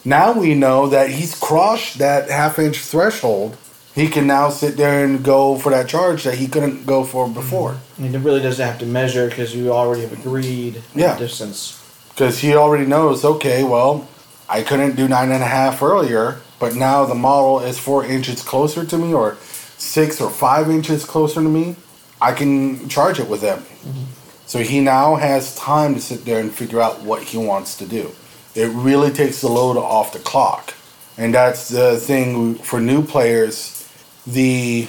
Now 0.06 0.32
we 0.34 0.54
know 0.54 0.88
that 0.88 1.10
he's 1.10 1.34
crossed 1.36 1.98
that 2.00 2.30
half 2.30 2.60
inch 2.60 2.78
threshold. 2.80 3.58
He 3.96 4.08
can 4.08 4.28
now 4.28 4.50
sit 4.50 4.78
there 4.78 5.04
and 5.04 5.24
go 5.24 5.58
for 5.58 5.72
that 5.72 5.88
charge 5.88 6.24
that 6.24 6.36
he 6.36 6.48
couldn't 6.48 6.86
go 6.86 7.04
for 7.04 7.28
before. 7.28 7.78
I 7.98 8.02
mean, 8.02 8.14
it 8.14 8.20
really 8.20 8.42
doesn't 8.42 8.64
have 8.64 8.78
to 8.80 8.86
measure 8.86 9.28
because 9.28 9.56
you 9.56 9.72
already 9.72 10.02
have 10.04 10.14
agreed 10.14 10.84
Yeah. 10.94 11.14
the 11.16 11.20
distance. 11.22 11.77
Because 12.18 12.40
he 12.40 12.56
already 12.56 12.88
knows, 12.88 13.24
okay, 13.24 13.64
well, 13.64 14.08
I 14.50 14.64
couldn't 14.64 14.96
do 14.96 15.08
nine 15.08 15.32
and 15.32 15.44
a 15.44 15.48
half 15.48 15.84
earlier, 15.84 16.42
but 16.60 16.74
now 16.74 17.06
the 17.06 17.14
model 17.14 17.60
is 17.60 17.78
four 17.78 18.04
inches 18.04 18.42
closer 18.42 18.84
to 18.84 18.98
me 18.98 19.14
or 19.14 19.36
six 19.78 20.20
or 20.20 20.32
five 20.32 20.68
inches 20.72 21.06
closer 21.06 21.44
to 21.44 21.48
me. 21.48 21.76
I 22.20 22.32
can 22.32 22.90
charge 22.90 23.20
it 23.20 23.30
with 23.30 23.42
them. 23.42 23.60
Mm-hmm. 23.60 24.06
So 24.48 24.64
he 24.64 24.80
now 24.80 25.18
has 25.18 25.56
time 25.56 25.94
to 25.94 26.02
sit 26.02 26.26
there 26.26 26.40
and 26.40 26.52
figure 26.52 26.82
out 26.82 27.04
what 27.04 27.22
he 27.22 27.38
wants 27.38 27.78
to 27.78 27.86
do. 27.86 28.10
It 28.56 28.70
really 28.70 29.12
takes 29.12 29.42
the 29.42 29.50
load 29.50 29.78
off 29.78 30.12
the 30.12 30.18
clock. 30.18 30.74
And 31.20 31.36
that's 31.36 31.70
the 31.70 31.98
thing 31.98 32.56
for 32.56 32.80
new 32.80 33.04
players. 33.06 33.88
The 34.26 34.88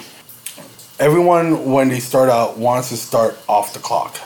everyone 0.98 1.70
when 1.72 1.90
they 1.90 2.00
start 2.00 2.30
out 2.30 2.56
wants 2.56 2.88
to 2.88 2.96
start 2.96 3.38
off 3.46 3.74
the 3.74 3.80
clock 3.80 4.18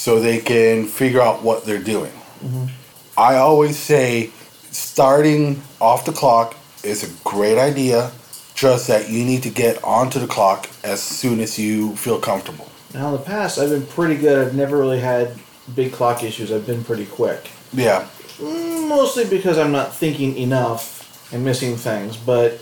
so 0.00 0.18
they 0.18 0.38
can 0.38 0.86
figure 0.86 1.20
out 1.20 1.42
what 1.42 1.66
they're 1.66 1.78
doing. 1.78 2.12
Mm-hmm. 2.42 2.66
I 3.18 3.36
always 3.36 3.76
say 3.78 4.30
starting 4.70 5.60
off 5.78 6.06
the 6.06 6.12
clock 6.12 6.56
is 6.82 7.04
a 7.04 7.12
great 7.22 7.58
idea, 7.58 8.10
just 8.54 8.88
that 8.88 9.10
you 9.10 9.24
need 9.26 9.42
to 9.42 9.50
get 9.50 9.82
onto 9.84 10.18
the 10.18 10.26
clock 10.26 10.70
as 10.82 11.02
soon 11.02 11.38
as 11.38 11.58
you 11.58 11.94
feel 11.96 12.18
comfortable. 12.18 12.66
Now 12.94 13.08
in 13.08 13.12
the 13.12 13.18
past, 13.26 13.58
I've 13.58 13.68
been 13.68 13.84
pretty 13.86 14.16
good. 14.16 14.38
I've 14.46 14.54
never 14.54 14.78
really 14.78 15.00
had 15.00 15.34
big 15.74 15.92
clock 15.92 16.24
issues. 16.24 16.50
I've 16.50 16.66
been 16.66 16.82
pretty 16.82 17.04
quick. 17.04 17.50
Yeah, 17.74 18.06
Mostly 18.40 19.26
because 19.26 19.58
I'm 19.58 19.70
not 19.70 19.94
thinking 19.94 20.34
enough 20.38 21.30
and 21.30 21.44
missing 21.44 21.76
things, 21.76 22.16
but 22.16 22.52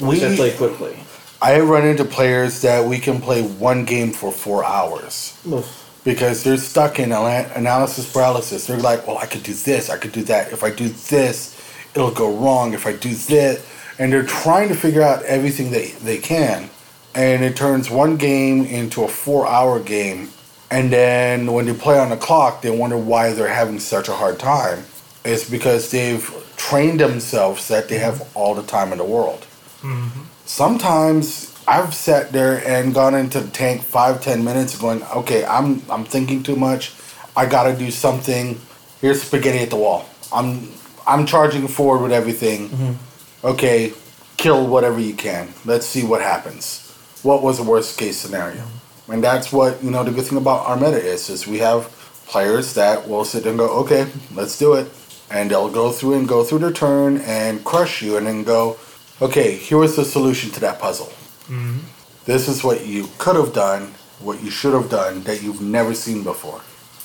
least 0.00 0.24
I 0.24 0.30
We- 0.30 0.36
play 0.36 0.50
quickly. 0.56 0.96
I 1.40 1.58
run 1.60 1.86
into 1.86 2.04
players 2.04 2.60
that 2.62 2.84
we 2.86 2.98
can 2.98 3.20
play 3.20 3.42
one 3.42 3.84
game 3.84 4.12
for 4.12 4.30
four 4.30 4.64
hours 4.64 5.32
Oof. 5.50 5.81
Because 6.04 6.42
they're 6.42 6.56
stuck 6.56 6.98
in 6.98 7.12
analysis 7.12 8.10
paralysis. 8.12 8.66
They're 8.66 8.78
like, 8.78 9.06
well, 9.06 9.18
I 9.18 9.26
could 9.26 9.42
do 9.42 9.54
this, 9.54 9.90
I 9.90 9.98
could 9.98 10.12
do 10.12 10.22
that. 10.24 10.52
If 10.52 10.64
I 10.64 10.70
do 10.70 10.88
this, 10.88 11.60
it'll 11.94 12.10
go 12.10 12.36
wrong. 12.36 12.74
If 12.74 12.86
I 12.86 12.92
do 12.92 13.14
this, 13.14 13.66
and 13.98 14.12
they're 14.12 14.24
trying 14.24 14.68
to 14.68 14.74
figure 14.74 15.02
out 15.02 15.22
everything 15.24 15.70
they, 15.70 15.88
they 16.02 16.18
can. 16.18 16.70
And 17.14 17.44
it 17.44 17.56
turns 17.56 17.90
one 17.90 18.16
game 18.16 18.64
into 18.64 19.04
a 19.04 19.08
four 19.08 19.46
hour 19.46 19.78
game. 19.78 20.30
And 20.70 20.90
then 20.90 21.52
when 21.52 21.66
they 21.66 21.74
play 21.74 21.98
on 21.98 22.08
the 22.08 22.16
clock, 22.16 22.62
they 22.62 22.70
wonder 22.70 22.96
why 22.96 23.34
they're 23.34 23.48
having 23.48 23.78
such 23.78 24.08
a 24.08 24.12
hard 24.14 24.38
time. 24.38 24.84
It's 25.24 25.48
because 25.48 25.90
they've 25.90 26.26
trained 26.56 27.00
themselves 27.00 27.68
that 27.68 27.88
they 27.88 27.98
have 27.98 28.26
all 28.34 28.54
the 28.54 28.62
time 28.62 28.90
in 28.92 28.98
the 28.98 29.04
world. 29.04 29.40
Mm-hmm. 29.82 30.22
Sometimes 30.46 31.51
I've 31.66 31.94
sat 31.94 32.32
there 32.32 32.66
and 32.66 32.92
gone 32.92 33.14
into 33.14 33.40
the 33.40 33.50
tank 33.50 33.82
five, 33.82 34.20
ten 34.20 34.44
minutes 34.44 34.76
going, 34.76 35.02
okay, 35.14 35.44
I'm 35.44 35.82
I'm 35.88 36.04
thinking 36.04 36.42
too 36.42 36.56
much. 36.56 36.92
I 37.36 37.46
gotta 37.46 37.76
do 37.76 37.90
something. 37.90 38.60
Here's 39.00 39.22
spaghetti 39.22 39.60
at 39.60 39.70
the 39.70 39.76
wall. 39.76 40.08
I'm 40.32 40.68
I'm 41.06 41.26
charging 41.26 41.68
forward 41.68 42.02
with 42.02 42.12
everything. 42.12 42.68
Mm-hmm. 42.68 43.46
Okay, 43.46 43.92
kill 44.36 44.66
whatever 44.66 44.98
you 45.00 45.14
can. 45.14 45.48
Let's 45.64 45.86
see 45.86 46.04
what 46.04 46.20
happens. 46.20 46.90
What 47.22 47.42
was 47.42 47.58
the 47.58 47.64
worst 47.64 47.98
case 47.98 48.16
scenario? 48.18 48.62
Mm-hmm. 48.62 49.12
And 49.12 49.24
that's 49.24 49.52
what 49.52 49.82
you 49.82 49.90
know. 49.90 50.04
The 50.04 50.10
good 50.10 50.24
thing 50.24 50.38
about 50.38 50.66
our 50.66 50.76
meta 50.76 51.00
is, 51.00 51.28
is 51.30 51.46
we 51.46 51.58
have 51.58 51.84
players 52.26 52.74
that 52.74 53.08
will 53.08 53.24
sit 53.24 53.42
there 53.42 53.50
and 53.50 53.58
go, 53.58 53.68
okay, 53.80 54.06
let's 54.34 54.58
do 54.58 54.74
it, 54.74 54.90
and 55.30 55.50
they'll 55.50 55.70
go 55.70 55.92
through 55.92 56.14
and 56.14 56.26
go 56.28 56.44
through 56.44 56.60
their 56.60 56.72
turn 56.72 57.18
and 57.18 57.64
crush 57.64 58.02
you, 58.02 58.16
and 58.16 58.26
then 58.26 58.42
go, 58.42 58.78
okay, 59.20 59.56
here 59.56 59.78
was 59.78 59.96
the 59.96 60.04
solution 60.04 60.50
to 60.50 60.60
that 60.60 60.78
puzzle. 60.78 61.12
Mm-hmm. 61.48 61.78
This 62.24 62.48
is 62.48 62.62
what 62.62 62.86
you 62.86 63.08
could 63.18 63.36
have 63.36 63.52
done, 63.52 63.94
what 64.20 64.42
you 64.42 64.50
should 64.50 64.74
have 64.74 64.88
done 64.88 65.22
that 65.24 65.42
you've 65.42 65.60
never 65.60 65.94
seen 65.94 66.22
before. 66.22 66.60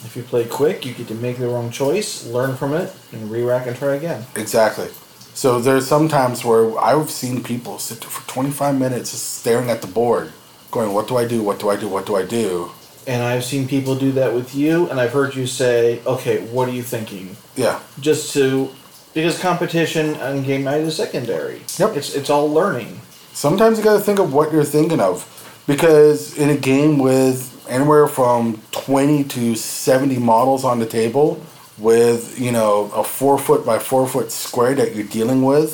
If 0.06 0.16
you 0.16 0.22
play 0.22 0.46
quick, 0.46 0.86
you 0.86 0.94
get 0.94 1.08
to 1.08 1.16
make 1.16 1.38
the 1.38 1.48
wrong 1.48 1.72
choice, 1.72 2.26
learn 2.28 2.56
from 2.56 2.74
it, 2.74 2.94
and 3.12 3.32
re-rack 3.32 3.66
and 3.66 3.76
try 3.76 3.96
again. 3.96 4.26
Exactly. 4.36 4.90
So 5.34 5.60
there's 5.60 5.88
some 5.88 6.08
times 6.08 6.46
where 6.46 6.78
I've 6.80 7.10
seen 7.10 7.44
people 7.44 7.80
sit 7.80 8.04
for 8.04 8.28
25 8.28 8.78
minutes 8.80 9.12
just 9.12 9.40
staring 9.40 9.70
at 9.70 9.82
the 9.82 9.88
board, 9.88 10.34
going, 10.72 10.94
"What 10.94 11.08
do 11.08 11.18
I 11.18 11.26
do? 11.26 11.42
What 11.42 11.60
do 11.60 11.70
I 11.70 11.76
do? 11.76 11.88
What 11.88 12.06
do 12.06 12.16
I 12.16 12.24
do?" 12.24 12.72
And 13.08 13.24
I've 13.24 13.44
seen 13.46 13.68
people 13.68 13.96
do 13.96 14.12
that 14.14 14.34
with 14.34 14.54
you, 14.54 14.88
and 14.90 15.00
I've 15.00 15.14
heard 15.14 15.36
you 15.36 15.48
say, 15.48 16.02
"Okay, 16.06 16.40
what 16.40 16.68
are 16.68 16.74
you 16.74 16.84
thinking?" 16.84 17.38
Yeah, 17.56 17.80
Just 18.00 18.34
to 18.34 18.70
because 19.14 19.40
competition 19.40 20.16
on 20.18 20.44
game 20.44 20.64
night 20.64 20.82
is 20.82 20.96
secondary. 20.96 21.62
Yep. 21.78 21.98
It's 21.98 22.14
it's 22.14 22.30
all 22.30 22.52
learning. 22.52 23.02
Sometimes 23.38 23.78
you 23.78 23.84
got 23.84 23.94
to 23.94 24.00
think 24.00 24.18
of 24.18 24.34
what 24.34 24.52
you're 24.52 24.64
thinking 24.64 25.00
of, 25.00 25.24
because 25.68 26.36
in 26.38 26.50
a 26.50 26.58
game 26.58 26.98
with 26.98 27.54
anywhere 27.70 28.08
from 28.08 28.60
20 28.72 29.24
to 29.26 29.56
70 29.56 30.18
models 30.18 30.64
on 30.64 30.80
the 30.80 30.86
table, 30.86 31.40
with 31.78 32.40
you 32.40 32.52
know 32.52 32.92
a 32.96 33.04
four 33.04 33.38
foot 33.38 33.64
by 33.64 33.78
four 33.78 34.08
foot 34.08 34.32
square 34.32 34.74
that 34.74 34.96
you're 34.96 35.06
dealing 35.06 35.44
with, 35.44 35.72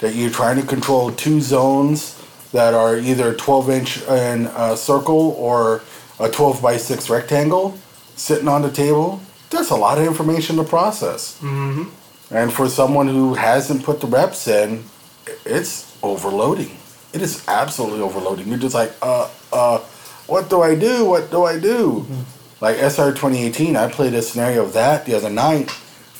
that 0.00 0.14
you're 0.14 0.30
trying 0.30 0.60
to 0.60 0.66
control 0.66 1.10
two 1.10 1.40
zones 1.40 2.22
that 2.52 2.74
are 2.74 2.98
either 2.98 3.34
12 3.34 3.70
inch 3.70 4.02
in 4.02 4.46
a 4.54 4.76
circle 4.76 5.34
or 5.38 5.82
a 6.20 6.28
12 6.28 6.62
by 6.62 6.76
6 6.76 7.10
rectangle 7.10 7.78
sitting 8.14 8.48
on 8.48 8.62
the 8.62 8.70
table. 8.70 9.20
There's 9.50 9.70
a 9.70 9.76
lot 9.76 9.98
of 9.98 10.06
information 10.06 10.56
to 10.56 10.64
process. 10.64 11.40
Mm-hmm. 11.40 12.34
And 12.34 12.52
for 12.52 12.68
someone 12.68 13.08
who 13.08 13.34
hasn't 13.34 13.84
put 13.84 14.00
the 14.00 14.06
reps 14.06 14.48
in, 14.48 14.84
it's 15.44 15.96
overloading. 16.02 16.76
It 17.12 17.22
is 17.22 17.46
absolutely 17.48 18.00
overloading. 18.00 18.48
You're 18.48 18.58
just 18.58 18.74
like, 18.74 18.92
uh, 19.02 19.30
uh, 19.52 19.78
what 20.26 20.50
do 20.50 20.62
I 20.62 20.74
do? 20.74 21.04
What 21.04 21.30
do 21.30 21.44
I 21.44 21.58
do? 21.58 22.00
Mm-hmm. 22.00 22.22
Like 22.60 22.76
SR 22.76 23.12
2018, 23.12 23.76
I 23.76 23.90
played 23.90 24.14
a 24.14 24.22
scenario 24.22 24.64
of 24.64 24.72
that 24.72 25.06
the 25.06 25.14
other 25.14 25.30
night 25.30 25.70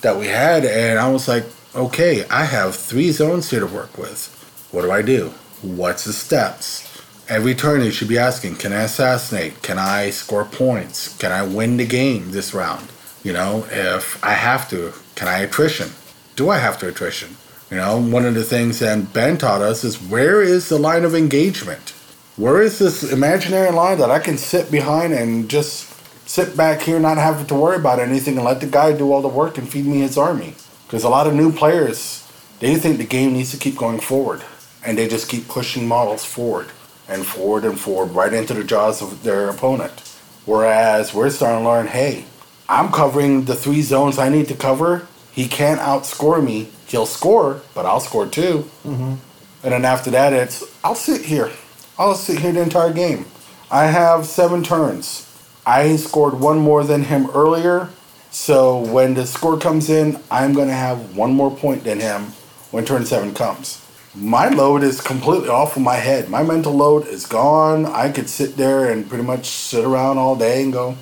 that 0.02 0.16
we 0.16 0.26
had, 0.26 0.64
and 0.64 0.98
I 0.98 1.10
was 1.10 1.28
like, 1.28 1.44
okay, 1.74 2.24
I 2.28 2.44
have 2.44 2.76
three 2.76 3.10
zones 3.10 3.50
here 3.50 3.60
to 3.60 3.66
work 3.66 3.96
with. 3.98 4.32
What 4.70 4.82
do 4.82 4.90
I 4.90 5.02
do? 5.02 5.30
What's 5.62 6.04
the 6.04 6.12
steps? 6.12 6.82
Every 7.28 7.54
turn 7.54 7.82
you 7.82 7.90
should 7.90 8.08
be 8.08 8.18
asking, 8.18 8.56
can 8.56 8.72
I 8.72 8.82
assassinate? 8.82 9.62
Can 9.62 9.78
I 9.78 10.10
score 10.10 10.44
points? 10.44 11.16
Can 11.16 11.32
I 11.32 11.42
win 11.42 11.76
the 11.76 11.86
game 11.86 12.30
this 12.30 12.54
round? 12.54 12.88
You 13.24 13.32
know, 13.32 13.66
if 13.70 14.22
I 14.24 14.34
have 14.34 14.68
to, 14.70 14.92
can 15.16 15.26
I 15.26 15.38
attrition? 15.38 15.90
Do 16.36 16.50
I 16.50 16.58
have 16.58 16.78
to 16.78 16.88
attrition? 16.88 17.36
You 17.70 17.78
know, 17.78 18.00
one 18.00 18.24
of 18.24 18.34
the 18.34 18.44
things 18.44 18.78
that 18.78 19.12
Ben 19.12 19.38
taught 19.38 19.60
us 19.60 19.82
is 19.82 20.00
where 20.00 20.40
is 20.40 20.68
the 20.68 20.78
line 20.78 21.04
of 21.04 21.16
engagement? 21.16 21.90
Where 22.36 22.62
is 22.62 22.78
this 22.78 23.02
imaginary 23.02 23.72
line 23.72 23.98
that 23.98 24.10
I 24.10 24.20
can 24.20 24.38
sit 24.38 24.70
behind 24.70 25.12
and 25.12 25.50
just 25.50 25.92
sit 26.28 26.56
back 26.56 26.82
here, 26.82 27.00
not 27.00 27.18
having 27.18 27.46
to 27.46 27.54
worry 27.56 27.74
about 27.74 27.98
anything, 27.98 28.36
and 28.36 28.44
let 28.44 28.60
the 28.60 28.68
guy 28.68 28.96
do 28.96 29.10
all 29.12 29.20
the 29.20 29.26
work 29.26 29.58
and 29.58 29.68
feed 29.68 29.84
me 29.84 29.98
his 29.98 30.16
army? 30.16 30.54
Because 30.86 31.02
a 31.02 31.08
lot 31.08 31.26
of 31.26 31.34
new 31.34 31.50
players, 31.50 32.30
they 32.60 32.76
think 32.76 32.98
the 32.98 33.04
game 33.04 33.32
needs 33.32 33.50
to 33.50 33.56
keep 33.56 33.76
going 33.76 33.98
forward, 33.98 34.44
and 34.84 34.96
they 34.96 35.08
just 35.08 35.28
keep 35.28 35.48
pushing 35.48 35.88
models 35.88 36.24
forward 36.24 36.68
and 37.08 37.26
forward 37.26 37.64
and 37.64 37.80
forward 37.80 38.12
right 38.12 38.32
into 38.32 38.54
the 38.54 38.62
jaws 38.62 39.02
of 39.02 39.24
their 39.24 39.48
opponent. 39.48 40.02
Whereas 40.44 41.12
we're 41.12 41.30
starting 41.30 41.64
to 41.64 41.68
learn, 41.68 41.88
hey, 41.88 42.26
I'm 42.68 42.92
covering 42.92 43.46
the 43.46 43.56
three 43.56 43.82
zones 43.82 44.18
I 44.18 44.28
need 44.28 44.46
to 44.48 44.54
cover. 44.54 45.08
He 45.32 45.48
can't 45.48 45.80
outscore 45.80 46.44
me 46.44 46.68
he'll 46.86 47.06
score, 47.06 47.62
but 47.74 47.86
I'll 47.86 48.00
score 48.00 48.26
too. 48.26 48.68
Mm-hmm. 48.84 49.14
And 49.62 49.72
then 49.72 49.84
after 49.84 50.10
that, 50.10 50.32
it's 50.32 50.64
I'll 50.84 50.94
sit 50.94 51.26
here. 51.26 51.50
I'll 51.98 52.14
sit 52.14 52.40
here 52.40 52.52
the 52.52 52.62
entire 52.62 52.92
game. 52.92 53.26
I 53.70 53.86
have 53.86 54.26
seven 54.26 54.62
turns. 54.62 55.22
I 55.66 55.96
scored 55.96 56.38
one 56.38 56.58
more 56.58 56.84
than 56.84 57.04
him 57.04 57.28
earlier, 57.30 57.90
so 58.30 58.78
when 58.78 59.14
the 59.14 59.26
score 59.26 59.58
comes 59.58 59.90
in, 59.90 60.20
I'm 60.30 60.52
going 60.52 60.68
to 60.68 60.74
have 60.74 61.16
one 61.16 61.32
more 61.32 61.50
point 61.50 61.82
than 61.82 61.98
him 61.98 62.26
when 62.70 62.84
turn 62.84 63.04
seven 63.06 63.34
comes. 63.34 63.82
My 64.14 64.48
load 64.48 64.82
is 64.82 65.00
completely 65.00 65.48
off 65.48 65.76
of 65.76 65.82
my 65.82 65.96
head. 65.96 66.30
My 66.30 66.42
mental 66.42 66.72
load 66.72 67.06
is 67.08 67.26
gone. 67.26 67.86
I 67.86 68.10
could 68.12 68.28
sit 68.28 68.56
there 68.56 68.90
and 68.90 69.08
pretty 69.08 69.24
much 69.24 69.46
sit 69.46 69.84
around 69.84 70.18
all 70.18 70.36
day 70.36 70.62
and 70.62 70.72
go, 70.72 70.96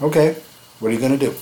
okay, 0.00 0.36
what 0.78 0.88
are 0.88 0.94
you 0.94 0.98
going 0.98 1.16
to 1.16 1.26
do? 1.26 1.34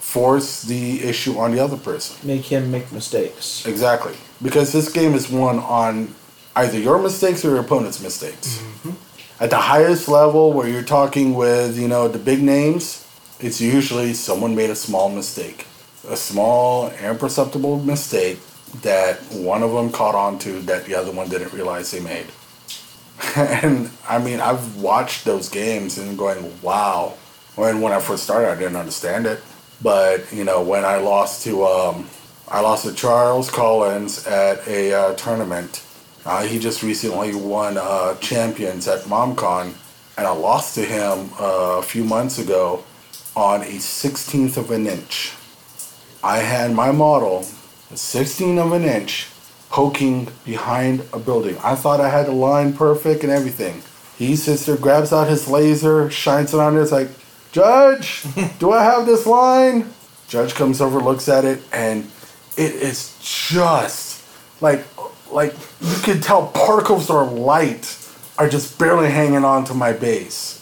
Force 0.00 0.62
the 0.62 1.02
issue 1.04 1.38
on 1.38 1.52
the 1.52 1.60
other 1.60 1.76
person. 1.76 2.26
Make 2.26 2.46
him 2.46 2.70
make 2.70 2.90
mistakes. 2.90 3.64
Exactly. 3.66 4.14
Because 4.42 4.72
this 4.72 4.90
game 4.90 5.14
is 5.14 5.30
won 5.30 5.58
on 5.60 6.14
either 6.56 6.78
your 6.78 7.00
mistakes 7.00 7.44
or 7.44 7.50
your 7.50 7.60
opponent's 7.60 8.02
mistakes. 8.02 8.58
Mm-hmm. 8.58 9.42
At 9.42 9.50
the 9.50 9.58
highest 9.58 10.08
level, 10.08 10.52
where 10.52 10.68
you're 10.68 10.82
talking 10.82 11.34
with, 11.34 11.78
you 11.78 11.88
know, 11.88 12.08
the 12.08 12.18
big 12.18 12.42
names, 12.42 13.06
it's 13.38 13.60
usually 13.60 14.12
someone 14.12 14.54
made 14.54 14.70
a 14.70 14.74
small 14.74 15.08
mistake. 15.08 15.66
A 16.08 16.16
small, 16.16 16.90
imperceptible 16.90 17.78
mistake 17.78 18.38
that 18.82 19.18
one 19.32 19.62
of 19.62 19.72
them 19.72 19.90
caught 19.92 20.14
on 20.14 20.38
to 20.40 20.60
that 20.62 20.86
the 20.86 20.94
other 20.94 21.12
one 21.12 21.28
didn't 21.28 21.52
realize 21.52 21.90
they 21.90 22.00
made. 22.00 22.26
and 23.36 23.90
I 24.08 24.18
mean, 24.18 24.40
I've 24.40 24.76
watched 24.76 25.24
those 25.24 25.48
games 25.48 25.98
and 25.98 26.18
going, 26.18 26.60
wow. 26.62 27.14
When, 27.56 27.80
when 27.80 27.92
I 27.92 28.00
first 28.00 28.24
started, 28.24 28.48
I 28.48 28.54
didn't 28.54 28.76
understand 28.76 29.26
it. 29.26 29.42
But 29.82 30.32
you 30.32 30.44
know, 30.44 30.62
when 30.62 30.84
I 30.84 30.96
lost 30.96 31.44
to 31.44 31.64
um, 31.64 32.08
I 32.52 32.60
lost 32.62 32.84
to 32.84 32.92
Charles 32.92 33.48
Collins 33.48 34.26
at 34.26 34.66
a 34.66 34.92
uh, 34.92 35.14
tournament. 35.14 35.84
Uh, 36.26 36.42
he 36.42 36.58
just 36.58 36.82
recently 36.82 37.32
won 37.32 37.78
uh, 37.78 38.16
champions 38.16 38.88
at 38.88 39.02
MomCon, 39.02 39.72
and 40.18 40.26
I 40.26 40.32
lost 40.32 40.74
to 40.74 40.84
him 40.84 41.30
uh, 41.38 41.78
a 41.78 41.82
few 41.82 42.02
months 42.02 42.40
ago 42.40 42.82
on 43.36 43.62
a 43.62 43.76
16th 43.78 44.56
of 44.56 44.72
an 44.72 44.88
inch. 44.88 45.32
I 46.24 46.38
had 46.38 46.72
my 46.72 46.90
model, 46.90 47.46
a 47.90 47.94
16th 47.94 48.58
of 48.58 48.72
an 48.72 48.82
inch, 48.82 49.28
poking 49.70 50.28
behind 50.44 51.04
a 51.12 51.20
building. 51.20 51.56
I 51.62 51.76
thought 51.76 52.00
I 52.00 52.08
had 52.08 52.26
the 52.26 52.32
line 52.32 52.72
perfect 52.72 53.22
and 53.22 53.30
everything. 53.30 53.80
He 54.18 54.34
sits 54.34 54.66
there, 54.66 54.76
grabs 54.76 55.12
out 55.12 55.28
his 55.28 55.46
laser, 55.46 56.10
shines 56.10 56.52
it 56.52 56.58
on 56.58 56.76
it. 56.76 56.82
It's 56.82 56.90
like, 56.90 57.08
Judge, 57.52 58.24
do 58.58 58.72
I 58.72 58.84
have 58.84 59.06
this 59.06 59.26
line? 59.26 59.92
Judge 60.28 60.54
comes 60.54 60.80
over, 60.80 61.00
looks 61.00 61.28
at 61.28 61.44
it, 61.44 61.62
and 61.72 62.08
it 62.56 62.74
is 62.74 63.18
just 63.20 64.24
like 64.60 64.84
like 65.32 65.54
you 65.80 65.96
can 66.02 66.20
tell 66.20 66.48
particles 66.48 67.10
of 67.10 67.32
light 67.32 67.96
are 68.38 68.48
just 68.48 68.78
barely 68.78 69.10
hanging 69.10 69.44
on 69.44 69.64
to 69.64 69.74
my 69.74 69.92
base. 69.92 70.56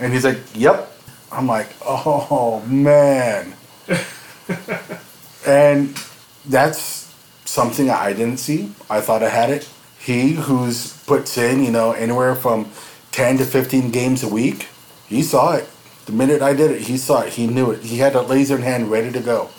And 0.00 0.12
he's 0.12 0.24
like, 0.24 0.38
Yep. 0.54 0.90
I'm 1.30 1.46
like, 1.46 1.68
oh 1.84 2.60
man. 2.66 3.54
and 5.46 5.98
that's 6.44 7.12
something 7.44 7.88
I 7.88 8.12
didn't 8.12 8.38
see. 8.38 8.72
I 8.90 9.00
thought 9.00 9.22
I 9.22 9.30
had 9.30 9.50
it. 9.50 9.68
He 9.98 10.32
who's 10.32 10.96
puts 11.04 11.38
in, 11.38 11.64
you 11.64 11.70
know, 11.70 11.92
anywhere 11.92 12.34
from 12.34 12.70
10 13.12 13.38
to 13.38 13.44
15 13.44 13.90
games 13.90 14.22
a 14.22 14.28
week, 14.28 14.68
he 15.06 15.22
saw 15.22 15.54
it. 15.54 15.68
The 16.06 16.12
minute 16.12 16.42
I 16.42 16.52
did 16.52 16.70
it, 16.70 16.82
he 16.82 16.96
saw 16.96 17.22
it. 17.22 17.34
He 17.34 17.46
knew 17.46 17.70
it. 17.70 17.82
He 17.82 17.98
had 17.98 18.14
a 18.14 18.22
laser 18.22 18.56
in 18.56 18.62
hand 18.62 18.90
ready 18.90 19.12
to 19.12 19.20
go. 19.20 19.50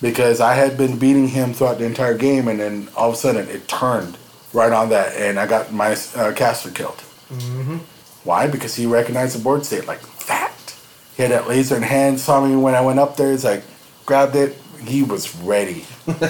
Because 0.00 0.40
I 0.40 0.54
had 0.54 0.76
been 0.76 0.98
beating 0.98 1.28
him 1.28 1.54
throughout 1.54 1.78
the 1.78 1.84
entire 1.84 2.16
game, 2.16 2.48
and 2.48 2.58
then 2.60 2.88
all 2.96 3.08
of 3.10 3.14
a 3.14 3.16
sudden 3.16 3.48
it 3.48 3.68
turned 3.68 4.18
right 4.52 4.72
on 4.72 4.90
that, 4.90 5.16
and 5.16 5.38
I 5.38 5.46
got 5.46 5.72
my 5.72 5.96
uh, 6.16 6.32
caster 6.32 6.70
killed. 6.70 7.02
Mm-hmm. 7.30 7.78
Why? 8.24 8.46
Because 8.46 8.74
he 8.74 8.86
recognized 8.86 9.38
the 9.38 9.42
board 9.42 9.64
state 9.64 9.86
like 9.86 10.02
that. 10.26 10.74
He 11.16 11.22
had 11.22 11.32
that 11.32 11.48
laser 11.48 11.76
in 11.76 11.82
hand, 11.82 12.20
saw 12.20 12.44
me 12.44 12.56
when 12.56 12.74
I 12.74 12.80
went 12.80 12.98
up 12.98 13.16
there. 13.16 13.30
He's 13.30 13.44
like, 13.44 13.64
grabbed 14.06 14.36
it. 14.36 14.56
He 14.84 15.02
was 15.02 15.34
ready. 15.36 15.84
and 16.06 16.22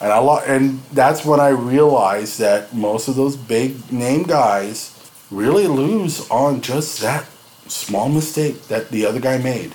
I 0.00 0.18
lo- 0.18 0.42
and 0.46 0.82
that's 0.92 1.24
when 1.24 1.40
I 1.40 1.48
realized 1.48 2.38
that 2.40 2.74
most 2.74 3.08
of 3.08 3.16
those 3.16 3.36
big 3.36 3.92
name 3.92 4.22
guys 4.24 4.98
really 5.30 5.66
lose 5.66 6.28
on 6.30 6.60
just 6.60 7.00
that 7.00 7.26
small 7.72 8.08
mistake 8.08 8.68
that 8.68 8.90
the 8.90 9.06
other 9.06 9.20
guy 9.20 9.38
made, 9.38 9.72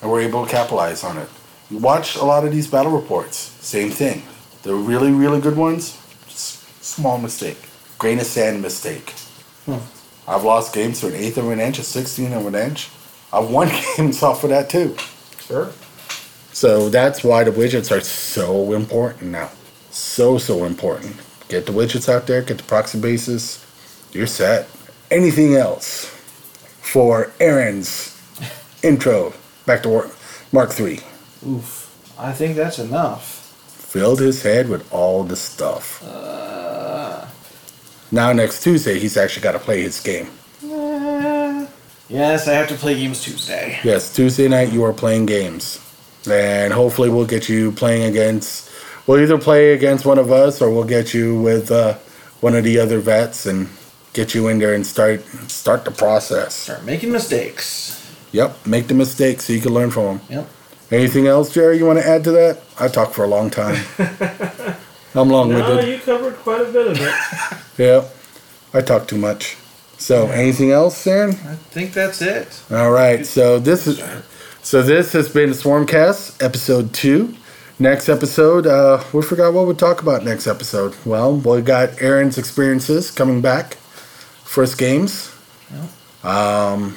and 0.00 0.10
we're 0.10 0.22
able 0.22 0.44
to 0.44 0.50
capitalize 0.50 1.02
on 1.04 1.18
it. 1.18 1.28
You 1.70 1.78
watch 1.78 2.16
a 2.16 2.24
lot 2.24 2.44
of 2.44 2.52
these 2.52 2.66
battle 2.66 2.92
reports, 2.92 3.36
same 3.36 3.90
thing. 3.90 4.22
The 4.62 4.74
really, 4.74 5.10
really 5.10 5.40
good 5.40 5.56
ones, 5.56 5.98
small 6.28 7.18
mistake, 7.18 7.58
grain 7.98 8.18
of 8.18 8.26
sand 8.26 8.62
mistake. 8.62 9.10
Hmm. 9.66 9.78
I've 10.28 10.44
lost 10.44 10.74
games 10.74 11.00
to 11.00 11.08
an 11.08 11.14
eighth 11.14 11.38
of 11.38 11.48
an 11.48 11.60
inch, 11.60 11.78
a 11.78 11.82
sixteenth 11.82 12.34
of 12.34 12.46
an 12.46 12.54
inch. 12.54 12.88
I've 13.32 13.50
won 13.50 13.68
games 13.96 14.22
off 14.22 14.44
of 14.44 14.50
that 14.50 14.70
too. 14.70 14.96
Sure. 15.40 15.70
So 16.52 16.88
that's 16.88 17.24
why 17.24 17.44
the 17.44 17.50
widgets 17.50 17.96
are 17.96 18.00
so 18.00 18.72
important 18.72 19.30
now. 19.30 19.50
So, 19.90 20.38
so 20.38 20.64
important. 20.64 21.16
Get 21.48 21.66
the 21.66 21.72
widgets 21.72 22.08
out 22.08 22.26
there, 22.26 22.42
get 22.42 22.58
the 22.58 22.64
proxy 22.64 23.00
bases, 23.00 23.64
you're 24.12 24.26
set. 24.26 24.68
Anything 25.10 25.54
else? 25.56 26.14
For 26.90 27.30
Aaron's 27.38 28.20
intro 28.82 29.32
back 29.64 29.82
to 29.84 29.88
work, 29.88 30.10
Mark 30.50 30.70
Three. 30.72 31.00
Oof, 31.46 31.88
I 32.18 32.32
think 32.32 32.56
that's 32.56 32.80
enough. 32.80 33.36
Filled 33.68 34.18
his 34.18 34.42
head 34.42 34.68
with 34.68 34.92
all 34.92 35.22
the 35.22 35.36
stuff. 35.36 36.02
Uh, 36.04 37.26
now 38.10 38.32
next 38.32 38.62
Tuesday, 38.64 38.98
he's 38.98 39.16
actually 39.16 39.42
got 39.42 39.52
to 39.52 39.60
play 39.60 39.82
his 39.82 40.00
game. 40.00 40.28
Uh, 40.64 41.66
yes, 42.08 42.48
I 42.48 42.54
have 42.54 42.68
to 42.68 42.74
play 42.74 42.96
games 42.96 43.22
Tuesday. 43.22 43.78
Yes, 43.84 44.12
Tuesday 44.12 44.48
night 44.48 44.72
you 44.72 44.82
are 44.84 44.92
playing 44.92 45.26
games, 45.26 45.78
and 46.28 46.72
hopefully 46.72 47.08
we'll 47.08 47.26
get 47.26 47.48
you 47.48 47.70
playing 47.70 48.02
against. 48.10 48.68
We'll 49.06 49.20
either 49.20 49.38
play 49.38 49.74
against 49.74 50.04
one 50.04 50.18
of 50.18 50.32
us, 50.32 50.60
or 50.60 50.70
we'll 50.70 50.84
get 50.84 51.14
you 51.14 51.40
with 51.40 51.70
uh, 51.70 51.94
one 52.40 52.56
of 52.56 52.64
the 52.64 52.80
other 52.80 52.98
vets 52.98 53.46
and 53.46 53.68
get 54.12 54.34
you 54.34 54.48
in 54.48 54.58
there 54.58 54.74
and 54.74 54.86
start 54.86 55.24
start 55.48 55.84
the 55.84 55.90
process. 55.90 56.54
Start 56.54 56.84
making 56.84 57.12
mistakes. 57.12 57.96
Yep, 58.32 58.66
make 58.66 58.86
the 58.86 58.94
mistakes 58.94 59.44
so 59.44 59.52
you 59.52 59.60
can 59.60 59.74
learn 59.74 59.90
from 59.90 60.04
them. 60.04 60.20
Yep. 60.28 60.48
Anything 60.92 61.26
else, 61.26 61.52
Jerry? 61.52 61.78
You 61.78 61.86
want 61.86 61.98
to 62.00 62.06
add 62.06 62.24
to 62.24 62.32
that? 62.32 62.60
I 62.78 62.88
talked 62.88 63.14
for 63.14 63.24
a 63.24 63.28
long 63.28 63.50
time. 63.50 63.84
I'm 65.14 65.28
long-winded. 65.28 65.76
No, 65.76 65.80
you 65.80 65.98
covered 65.98 66.34
quite 66.36 66.62
a 66.62 66.70
bit 66.70 66.86
of 66.86 67.00
it. 67.00 67.78
yeah, 67.78 68.04
I 68.72 68.80
talk 68.80 69.08
too 69.08 69.18
much. 69.18 69.56
So, 69.98 70.26
yeah. 70.26 70.32
anything 70.32 70.70
else, 70.70 71.06
Aaron? 71.06 71.30
I 71.30 71.56
think 71.56 71.92
that's 71.92 72.22
it. 72.22 72.62
All 72.70 72.90
right. 72.90 73.26
So 73.26 73.58
this 73.58 73.86
is 73.86 74.02
so 74.62 74.82
this 74.82 75.12
has 75.12 75.28
been 75.28 75.50
Swarmcast 75.50 76.42
episode 76.42 76.92
two. 76.94 77.34
Next 77.78 78.08
episode, 78.08 78.66
uh, 78.66 79.02
we 79.12 79.22
forgot 79.22 79.54
what 79.54 79.66
we'd 79.66 79.78
talk 79.78 80.02
about 80.02 80.22
next 80.22 80.46
episode. 80.46 80.94
Well, 81.06 81.36
we 81.36 81.62
got 81.62 82.00
Aaron's 82.02 82.36
experiences 82.36 83.10
coming 83.10 83.40
back 83.40 83.78
first 84.50 84.76
games. 84.78 85.32
Um, 86.24 86.96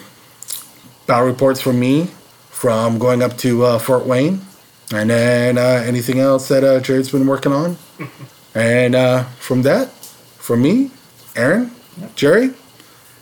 battle 1.05 1.27
reports 1.27 1.61
from 1.61 1.80
me 1.80 2.07
from 2.49 2.97
going 2.97 3.21
up 3.21 3.38
to 3.38 3.63
uh, 3.63 3.80
Fort 3.80 4.05
Wayne 4.05 4.41
And 4.91 5.09
then 5.09 5.57
uh, 5.59 5.84
anything 5.85 6.19
else 6.19 6.47
that 6.47 6.63
uh, 6.63 6.80
Jared's 6.80 7.11
been 7.11 7.27
working 7.27 7.53
on. 7.53 7.77
and 8.55 8.95
uh, 8.95 9.25
from 9.39 9.61
that, 9.61 9.89
from 10.39 10.63
me, 10.63 10.89
Aaron, 11.35 11.71
Jerry, 12.15 12.53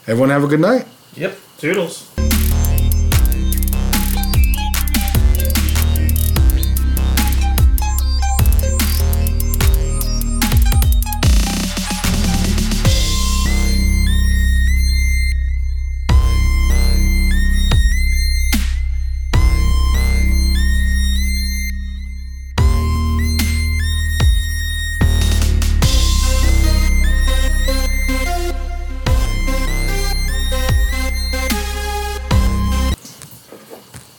everyone 0.07 0.29
have 0.29 0.45
a 0.45 0.47
good 0.47 0.61
night. 0.61 0.87
Yep. 1.15 1.37
Toodles. 1.57 2.09